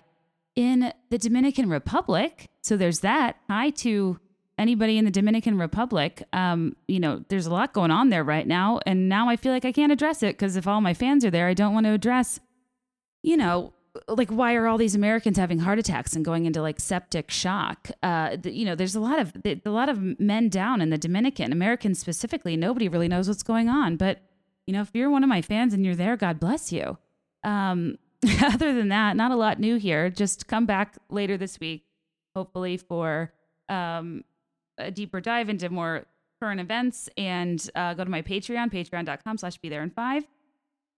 in 0.56 0.94
the 1.10 1.18
Dominican 1.18 1.70
Republic. 1.70 2.50
So 2.62 2.76
there's 2.76 3.00
that. 3.00 3.38
Hi 3.50 3.70
to 3.72 4.20
anybody 4.58 4.98
in 4.98 5.06
the 5.06 5.12
Dominican 5.12 5.58
Republic. 5.58 6.24
Um, 6.34 6.76
you 6.88 7.00
know, 7.00 7.24
there's 7.30 7.46
a 7.46 7.54
lot 7.54 7.74
going 7.74 7.92
on 7.92 8.10
there 8.10 8.24
right 8.24 8.46
now. 8.46 8.80
And 8.86 9.08
now 9.08 9.30
I 9.30 9.38
feel 9.38 9.54
like 9.54 9.66
I 9.66 9.72
can't 9.72 9.92
address 9.92 10.22
it 10.22 10.38
because 10.38 10.58
if 10.58 10.68
all 10.68 10.82
my 10.82 10.94
fans 10.94 11.24
are 11.24 11.32
there, 11.32 11.48
I 11.48 11.54
don't 11.54 11.74
want 11.74 11.86
to 11.86 11.94
address, 11.94 12.40
you 13.24 13.38
know, 13.38 13.74
like 14.08 14.30
why 14.30 14.56
are 14.56 14.68
all 14.68 14.78
these 14.78 14.96
Americans 14.96 15.38
having 15.38 15.60
heart 15.60 15.80
attacks 15.80 16.16
and 16.16 16.24
going 16.24 16.46
into 16.46 16.62
like 16.62 16.80
septic 16.80 17.32
shock? 17.32 17.90
Uh, 18.04 18.38
th- 18.38 18.56
you 18.56 18.66
know, 18.66 18.76
there's 18.76 18.96
a 18.96 19.00
lot 19.00 19.20
of 19.20 19.34
a 19.46 19.70
lot 19.70 19.90
of 19.90 20.20
men 20.20 20.50
down 20.50 20.82
in 20.82 20.90
the 20.90 20.98
Dominican, 20.98 21.52
Americans 21.52 22.00
specifically. 22.00 22.56
Nobody 22.56 22.88
really 22.88 23.08
knows 23.08 23.28
what's 23.28 23.44
going 23.44 23.70
on, 23.70 23.98
but 23.98 24.20
you 24.68 24.74
know, 24.74 24.82
if 24.82 24.92
you're 24.94 25.10
one 25.10 25.24
of 25.24 25.30
my 25.30 25.42
fans 25.42 25.74
and 25.74 25.84
you're 25.84 25.96
there, 25.96 26.16
God 26.16 26.40
bless 26.40 26.72
you. 26.72 26.98
Um, 27.44 27.98
other 28.44 28.74
than 28.74 28.90
that, 28.90 29.16
not 29.16 29.32
a 29.32 29.36
lot 29.36 29.60
new 29.60 29.78
here. 29.78 30.10
Just 30.10 30.48
come 30.48 30.66
back 30.66 30.98
later 31.10 31.38
this 31.38 31.60
week, 31.60 31.86
hopefully 32.36 32.78
for 32.78 33.34
um, 33.70 34.24
a 34.78 34.92
deeper 34.92 35.22
dive 35.22 35.50
into 35.50 35.70
more 35.70 36.06
current 36.42 36.60
events, 36.60 37.10
and 37.18 37.70
uh, 37.76 37.94
go 37.94 38.04
to 38.04 38.10
my 38.10 38.22
Patreon, 38.22 38.72
Patreon.com/slash 38.72 39.58
Be 39.58 39.70
There 39.70 39.84
in 39.84 39.90
Five 39.90 40.26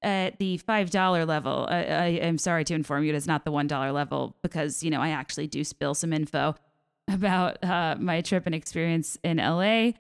at 0.04 0.40
the 0.40 0.58
five 0.58 0.90
dollar 0.90 1.26
level. 1.26 1.68
I, 1.70 1.84
I 1.84 2.06
am 2.08 2.38
sorry 2.38 2.64
to 2.66 2.74
inform 2.74 3.04
you, 3.04 3.14
it 3.14 3.16
is 3.16 3.28
not 3.28 3.46
the 3.46 3.52
one 3.52 3.68
dollar 3.68 3.92
level 3.92 4.36
because 4.42 4.84
you 4.84 4.90
know 4.90 5.02
I 5.02 5.10
actually 5.10 5.48
do 5.48 5.64
spill 5.64 5.94
some 5.94 6.14
info 6.14 6.56
about 7.12 7.64
uh, 7.64 7.96
my 8.00 8.22
trip 8.22 8.46
and 8.46 8.56
experience 8.56 9.18
in 9.24 9.38
LA. 9.38 9.92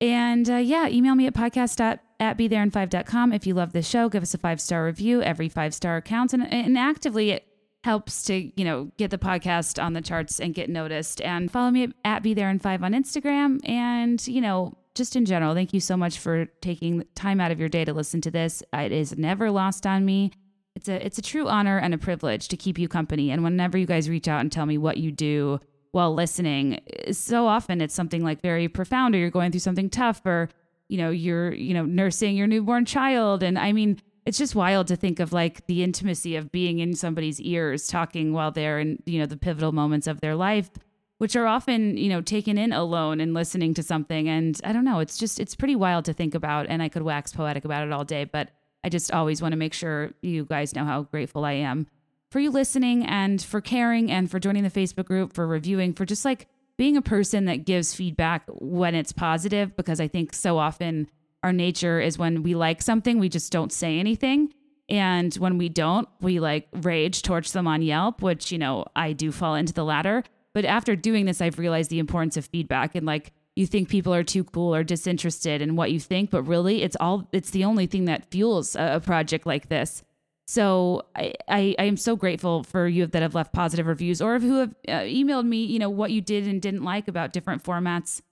And 0.00 0.48
uh, 0.50 0.56
yeah, 0.56 0.88
email 0.88 1.14
me 1.14 1.26
at 1.26 1.34
podcast 1.34 1.80
at, 2.20 2.36
be 2.36 2.48
there 2.48 2.62
in 2.62 2.70
5.com. 2.70 3.32
If 3.32 3.46
you 3.46 3.54
love 3.54 3.72
this 3.72 3.88
show, 3.88 4.08
give 4.08 4.22
us 4.22 4.34
a 4.34 4.38
five 4.38 4.60
star 4.60 4.84
review. 4.84 5.22
Every 5.22 5.48
five 5.48 5.74
star 5.74 6.00
counts. 6.02 6.34
And, 6.34 6.50
and 6.52 6.76
actively, 6.76 7.30
it 7.30 7.46
helps 7.84 8.24
to, 8.24 8.34
you 8.34 8.64
know, 8.64 8.90
get 8.98 9.10
the 9.10 9.18
podcast 9.18 9.82
on 9.82 9.92
the 9.92 10.00
charts 10.00 10.40
and 10.40 10.54
get 10.54 10.68
noticed. 10.68 11.20
And 11.22 11.50
follow 11.50 11.70
me 11.70 11.92
at, 12.04 12.22
be 12.22 12.34
there 12.34 12.50
in 12.50 12.58
5 12.58 12.82
on 12.82 12.92
Instagram. 12.92 13.66
And, 13.68 14.26
you 14.26 14.40
know, 14.40 14.76
just 14.96 15.14
in 15.14 15.24
general, 15.24 15.54
thank 15.54 15.72
you 15.72 15.80
so 15.80 15.96
much 15.96 16.18
for 16.18 16.46
taking 16.60 17.04
time 17.14 17.40
out 17.40 17.52
of 17.52 17.60
your 17.60 17.68
day 17.68 17.84
to 17.84 17.92
listen 17.92 18.20
to 18.22 18.30
this. 18.30 18.62
Uh, 18.74 18.78
it 18.78 18.92
is 18.92 19.16
never 19.16 19.50
lost 19.50 19.86
on 19.86 20.04
me. 20.04 20.32
It's 20.74 20.88
a 20.88 21.04
it's 21.04 21.18
a 21.18 21.22
true 21.22 21.48
honor 21.48 21.78
and 21.78 21.94
a 21.94 21.98
privilege 21.98 22.48
to 22.48 22.56
keep 22.56 22.78
you 22.78 22.88
company. 22.88 23.30
And 23.30 23.44
whenever 23.44 23.78
you 23.78 23.86
guys 23.86 24.10
reach 24.10 24.26
out 24.26 24.40
and 24.40 24.50
tell 24.50 24.66
me 24.66 24.78
what 24.78 24.96
you 24.96 25.12
do 25.12 25.60
while 25.92 26.12
listening, 26.12 26.80
so 27.12 27.46
often 27.46 27.80
it's 27.80 27.94
something 27.94 28.24
like 28.24 28.42
very 28.42 28.68
profound, 28.68 29.14
or 29.14 29.18
you're 29.18 29.30
going 29.30 29.52
through 29.52 29.60
something 29.60 29.88
tough, 29.88 30.24
or 30.26 30.48
you 30.88 30.98
know 30.98 31.10
you're 31.10 31.52
you 31.52 31.74
know 31.74 31.84
nursing 31.84 32.36
your 32.36 32.46
newborn 32.46 32.84
child. 32.84 33.42
And 33.42 33.58
I 33.58 33.72
mean, 33.72 34.00
it's 34.26 34.38
just 34.38 34.54
wild 34.54 34.86
to 34.88 34.96
think 34.96 35.20
of 35.20 35.32
like 35.32 35.66
the 35.66 35.82
intimacy 35.82 36.36
of 36.36 36.52
being 36.52 36.78
in 36.78 36.94
somebody's 36.94 37.40
ears, 37.40 37.86
talking 37.86 38.32
while 38.32 38.50
they're 38.50 38.78
in 38.78 39.02
you 39.06 39.18
know 39.18 39.26
the 39.26 39.36
pivotal 39.36 39.72
moments 39.72 40.06
of 40.06 40.20
their 40.20 40.34
life 40.34 40.70
which 41.18 41.36
are 41.36 41.46
often 41.46 41.96
you 41.96 42.08
know 42.08 42.20
taken 42.20 42.58
in 42.58 42.72
alone 42.72 43.20
and 43.20 43.34
listening 43.34 43.74
to 43.74 43.82
something. 43.82 44.28
And 44.28 44.60
i 44.64 44.72
don't 44.72 44.84
know 44.84 45.00
it's 45.00 45.18
just 45.18 45.40
it's 45.40 45.54
pretty 45.54 45.76
wild 45.76 46.04
to 46.06 46.12
think 46.12 46.34
about. 46.34 46.66
And 46.68 46.82
i 46.82 46.88
could 46.88 47.02
wax 47.02 47.32
poetic 47.32 47.64
about 47.64 47.86
it 47.86 47.92
all 47.92 48.04
day 48.04 48.24
but 48.24 48.50
i 48.84 48.88
just 48.88 49.12
always 49.12 49.42
want 49.42 49.52
to 49.52 49.56
make 49.56 49.74
sure 49.74 50.12
you 50.22 50.44
guys 50.44 50.74
know 50.74 50.84
how 50.84 51.02
grateful 51.02 51.44
i 51.44 51.52
am 51.52 51.86
for 52.30 52.40
you 52.40 52.50
listening 52.50 53.06
and 53.06 53.42
for 53.42 53.60
caring 53.60 54.10
and 54.10 54.30
for 54.30 54.38
joining 54.38 54.62
the 54.62 54.70
facebook 54.70 55.06
group 55.06 55.32
for 55.32 55.46
reviewing 55.46 55.92
for 55.92 56.04
just 56.04 56.24
like 56.24 56.48
being 56.76 56.96
a 56.96 57.02
person 57.02 57.46
that 57.46 57.64
gives 57.64 57.94
feedback 57.94 58.42
when 58.48 58.94
it's 58.94 59.12
positive 59.12 59.76
because 59.76 60.00
i 60.00 60.08
think 60.08 60.34
so 60.34 60.58
often 60.58 61.08
our 61.42 61.52
nature 61.52 62.00
is 62.00 62.18
when 62.18 62.42
we 62.42 62.54
like 62.54 62.82
something 62.82 63.20
we 63.20 63.28
just 63.28 63.52
don't 63.52 63.72
say 63.72 64.00
anything. 64.00 64.52
And 64.88 65.32
when 65.34 65.58
we 65.58 65.68
don't 65.68 66.08
we 66.20 66.40
like 66.40 66.68
rage 66.72 67.22
torch 67.22 67.52
them 67.52 67.66
on 67.66 67.82
yelp 67.82 68.22
which 68.22 68.52
you 68.52 68.58
know 68.58 68.84
i 68.94 69.12
do 69.12 69.32
fall 69.32 69.56
into 69.56 69.72
the 69.72 69.84
latter 69.84 70.22
but 70.56 70.64
after 70.64 70.96
doing 70.96 71.26
this, 71.26 71.42
I've 71.42 71.58
realized 71.58 71.90
the 71.90 71.98
importance 71.98 72.38
of 72.38 72.46
feedback 72.46 72.94
and 72.94 73.04
like 73.04 73.34
you 73.56 73.66
think 73.66 73.90
people 73.90 74.14
are 74.14 74.24
too 74.24 74.42
cool 74.42 74.74
or 74.74 74.82
disinterested 74.82 75.60
in 75.60 75.76
what 75.76 75.92
you 75.92 76.00
think, 76.00 76.30
but 76.30 76.44
really 76.44 76.82
it's 76.82 76.96
all 76.98 77.28
it's 77.30 77.50
the 77.50 77.64
only 77.64 77.84
thing 77.84 78.06
that 78.06 78.30
fuels 78.30 78.74
a, 78.74 78.94
a 78.94 79.00
project 79.00 79.44
like 79.44 79.68
this. 79.68 80.02
So 80.46 81.02
I, 81.14 81.34
I 81.46 81.74
I 81.78 81.84
am 81.84 81.98
so 81.98 82.16
grateful 82.16 82.62
for 82.62 82.88
you 82.88 83.06
that 83.06 83.20
have 83.20 83.34
left 83.34 83.52
positive 83.52 83.86
reviews 83.86 84.22
or 84.22 84.38
who 84.38 84.60
have 84.60 84.74
uh, 84.88 85.00
emailed 85.00 85.44
me, 85.44 85.62
you 85.62 85.78
know, 85.78 85.90
what 85.90 86.10
you 86.10 86.22
did 86.22 86.48
and 86.48 86.62
didn't 86.62 86.84
like 86.84 87.06
about 87.06 87.34
different 87.34 87.62
formats 87.62 88.22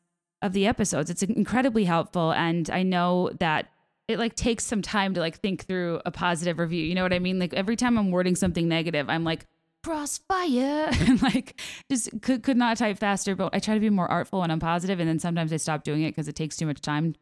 of 0.41 0.55
the 0.55 0.67
episodes. 0.67 1.11
It's 1.11 1.23
incredibly 1.23 1.85
helpful, 1.85 2.33
and 2.33 2.71
I 2.71 2.85
know 2.85 3.33
that 3.39 3.69
it 4.09 4.19
like 4.19 4.35
takes 4.35 4.65
some 4.65 4.81
time 4.81 5.13
to 5.13 5.21
like 5.21 5.41
think 5.41 5.67
through 5.67 6.01
a 6.07 6.11
positive 6.11 6.59
review. 6.59 6.87
You 6.87 6.95
know 6.95 7.03
what 7.03 7.13
I 7.13 7.19
mean? 7.19 7.39
Like 7.39 7.53
every 7.53 7.77
time 7.77 7.99
I'm 7.99 8.11
wording 8.11 8.35
something 8.35 8.67
negative, 8.67 9.11
I'm 9.11 9.25
like 9.25 9.45
crossfire. 9.85 10.91
And 11.05 11.21
like 11.23 11.61
just 11.91 12.11
could, 12.23 12.43
could 12.43 12.57
not 12.57 12.77
type 12.79 12.99
faster 12.99 13.35
but 13.37 13.55
i 13.55 13.59
try 13.59 13.75
to 13.75 13.81
be 13.81 13.91
more 13.91 14.11
artful 14.11 14.41
when 14.41 14.51
i'm 14.51 14.61
positive 14.61 14.99
and 15.01 15.09
then 15.09 15.19
sometimes 15.19 15.53
i 15.53 15.57
stop 15.57 15.85
doing 15.85 16.03
it 16.03 16.11
because 16.11 16.29
it 16.29 16.35
takes 16.35 16.57
too 16.57 16.67
much 16.67 16.81
time. 16.81 17.15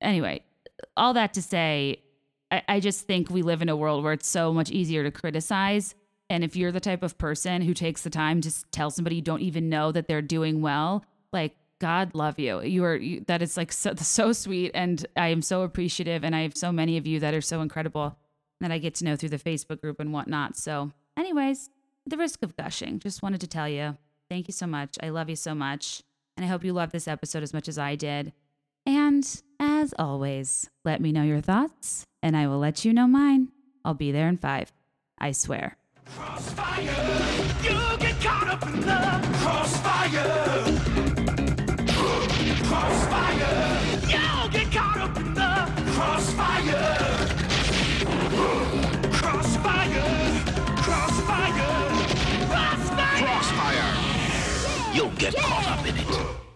Anyway 0.00 0.42
all 0.96 1.14
that 1.14 1.34
to 1.34 1.42
say 1.42 2.02
I, 2.50 2.62
I 2.68 2.80
just 2.80 3.06
think 3.06 3.30
we 3.30 3.42
live 3.42 3.62
in 3.62 3.68
a 3.68 3.76
world 3.76 4.02
where 4.02 4.12
it's 4.12 4.28
so 4.28 4.52
much 4.52 4.70
easier 4.70 5.04
to 5.04 5.10
criticize. 5.10 5.94
And 6.28 6.42
if 6.42 6.56
you're 6.56 6.72
the 6.72 6.80
type 6.80 7.02
of 7.02 7.18
person 7.18 7.62
who 7.62 7.74
takes 7.74 8.02
the 8.02 8.10
time 8.10 8.40
to 8.40 8.70
tell 8.70 8.90
somebody 8.90 9.16
you 9.16 9.22
don't 9.22 9.42
even 9.42 9.68
know 9.68 9.92
that 9.92 10.08
they're 10.08 10.22
doing 10.22 10.62
well 10.62 11.04
like 11.32 11.54
god 11.78 12.14
love 12.14 12.38
you. 12.38 12.60
You 12.62 12.84
are 12.84 12.96
you, 12.96 13.24
that 13.26 13.42
is 13.42 13.56
like 13.56 13.72
so, 13.72 13.94
so 13.96 14.32
sweet 14.32 14.72
and 14.74 15.06
i 15.16 15.28
am 15.28 15.42
so 15.42 15.62
appreciative 15.62 16.24
and 16.24 16.34
i 16.34 16.42
have 16.42 16.56
so 16.56 16.72
many 16.72 16.96
of 16.96 17.06
you 17.06 17.20
that 17.20 17.34
are 17.34 17.40
so 17.40 17.60
incredible 17.62 18.16
that 18.60 18.70
i 18.70 18.78
get 18.78 18.94
to 18.96 19.04
know 19.04 19.16
through 19.16 19.30
the 19.30 19.38
facebook 19.38 19.80
group 19.80 20.00
and 20.00 20.12
whatnot. 20.12 20.56
So 20.56 20.92
anyways 21.16 21.70
the 22.10 22.16
risk 22.16 22.42
of 22.42 22.56
gushing, 22.56 22.98
just 22.98 23.22
wanted 23.22 23.40
to 23.40 23.46
tell 23.46 23.68
you 23.68 23.96
thank 24.28 24.48
you 24.48 24.52
so 24.52 24.66
much. 24.66 24.98
I 25.02 25.08
love 25.08 25.28
you 25.28 25.36
so 25.36 25.54
much. 25.54 26.02
And 26.36 26.44
I 26.44 26.48
hope 26.48 26.64
you 26.64 26.72
love 26.72 26.92
this 26.92 27.08
episode 27.08 27.42
as 27.42 27.52
much 27.52 27.68
as 27.68 27.78
I 27.78 27.96
did. 27.96 28.32
And 28.86 29.26
as 29.58 29.92
always, 29.98 30.70
let 30.84 31.00
me 31.00 31.12
know 31.12 31.22
your 31.22 31.40
thoughts, 31.42 32.06
and 32.22 32.36
I 32.36 32.46
will 32.46 32.58
let 32.58 32.84
you 32.84 32.92
know 32.94 33.06
mine. 33.06 33.48
I'll 33.84 33.94
be 33.94 34.10
there 34.10 34.28
in 34.28 34.38
five. 34.38 34.72
I 35.18 35.32
swear. 35.32 35.76
Crossfire, 36.06 36.82
you 37.62 37.98
get 37.98 38.20
caught 38.22 38.48
up 38.48 38.66
in 38.66 38.80
the 38.80 39.28
crossfire. 39.42 40.64
Crossfire, 42.64 43.78
you 44.08 44.50
get 44.50 44.72
caught 44.72 44.98
up 44.98 45.16
in 45.18 45.34
the 45.34 45.70
crossfire. 45.92 46.96
Crossfire, 49.12 50.02
crossfire, 50.82 51.89
You'll 55.00 55.08
get 55.12 55.34
caught 55.34 55.78
up 55.78 55.86
in 55.86 55.96
it. 55.96 56.49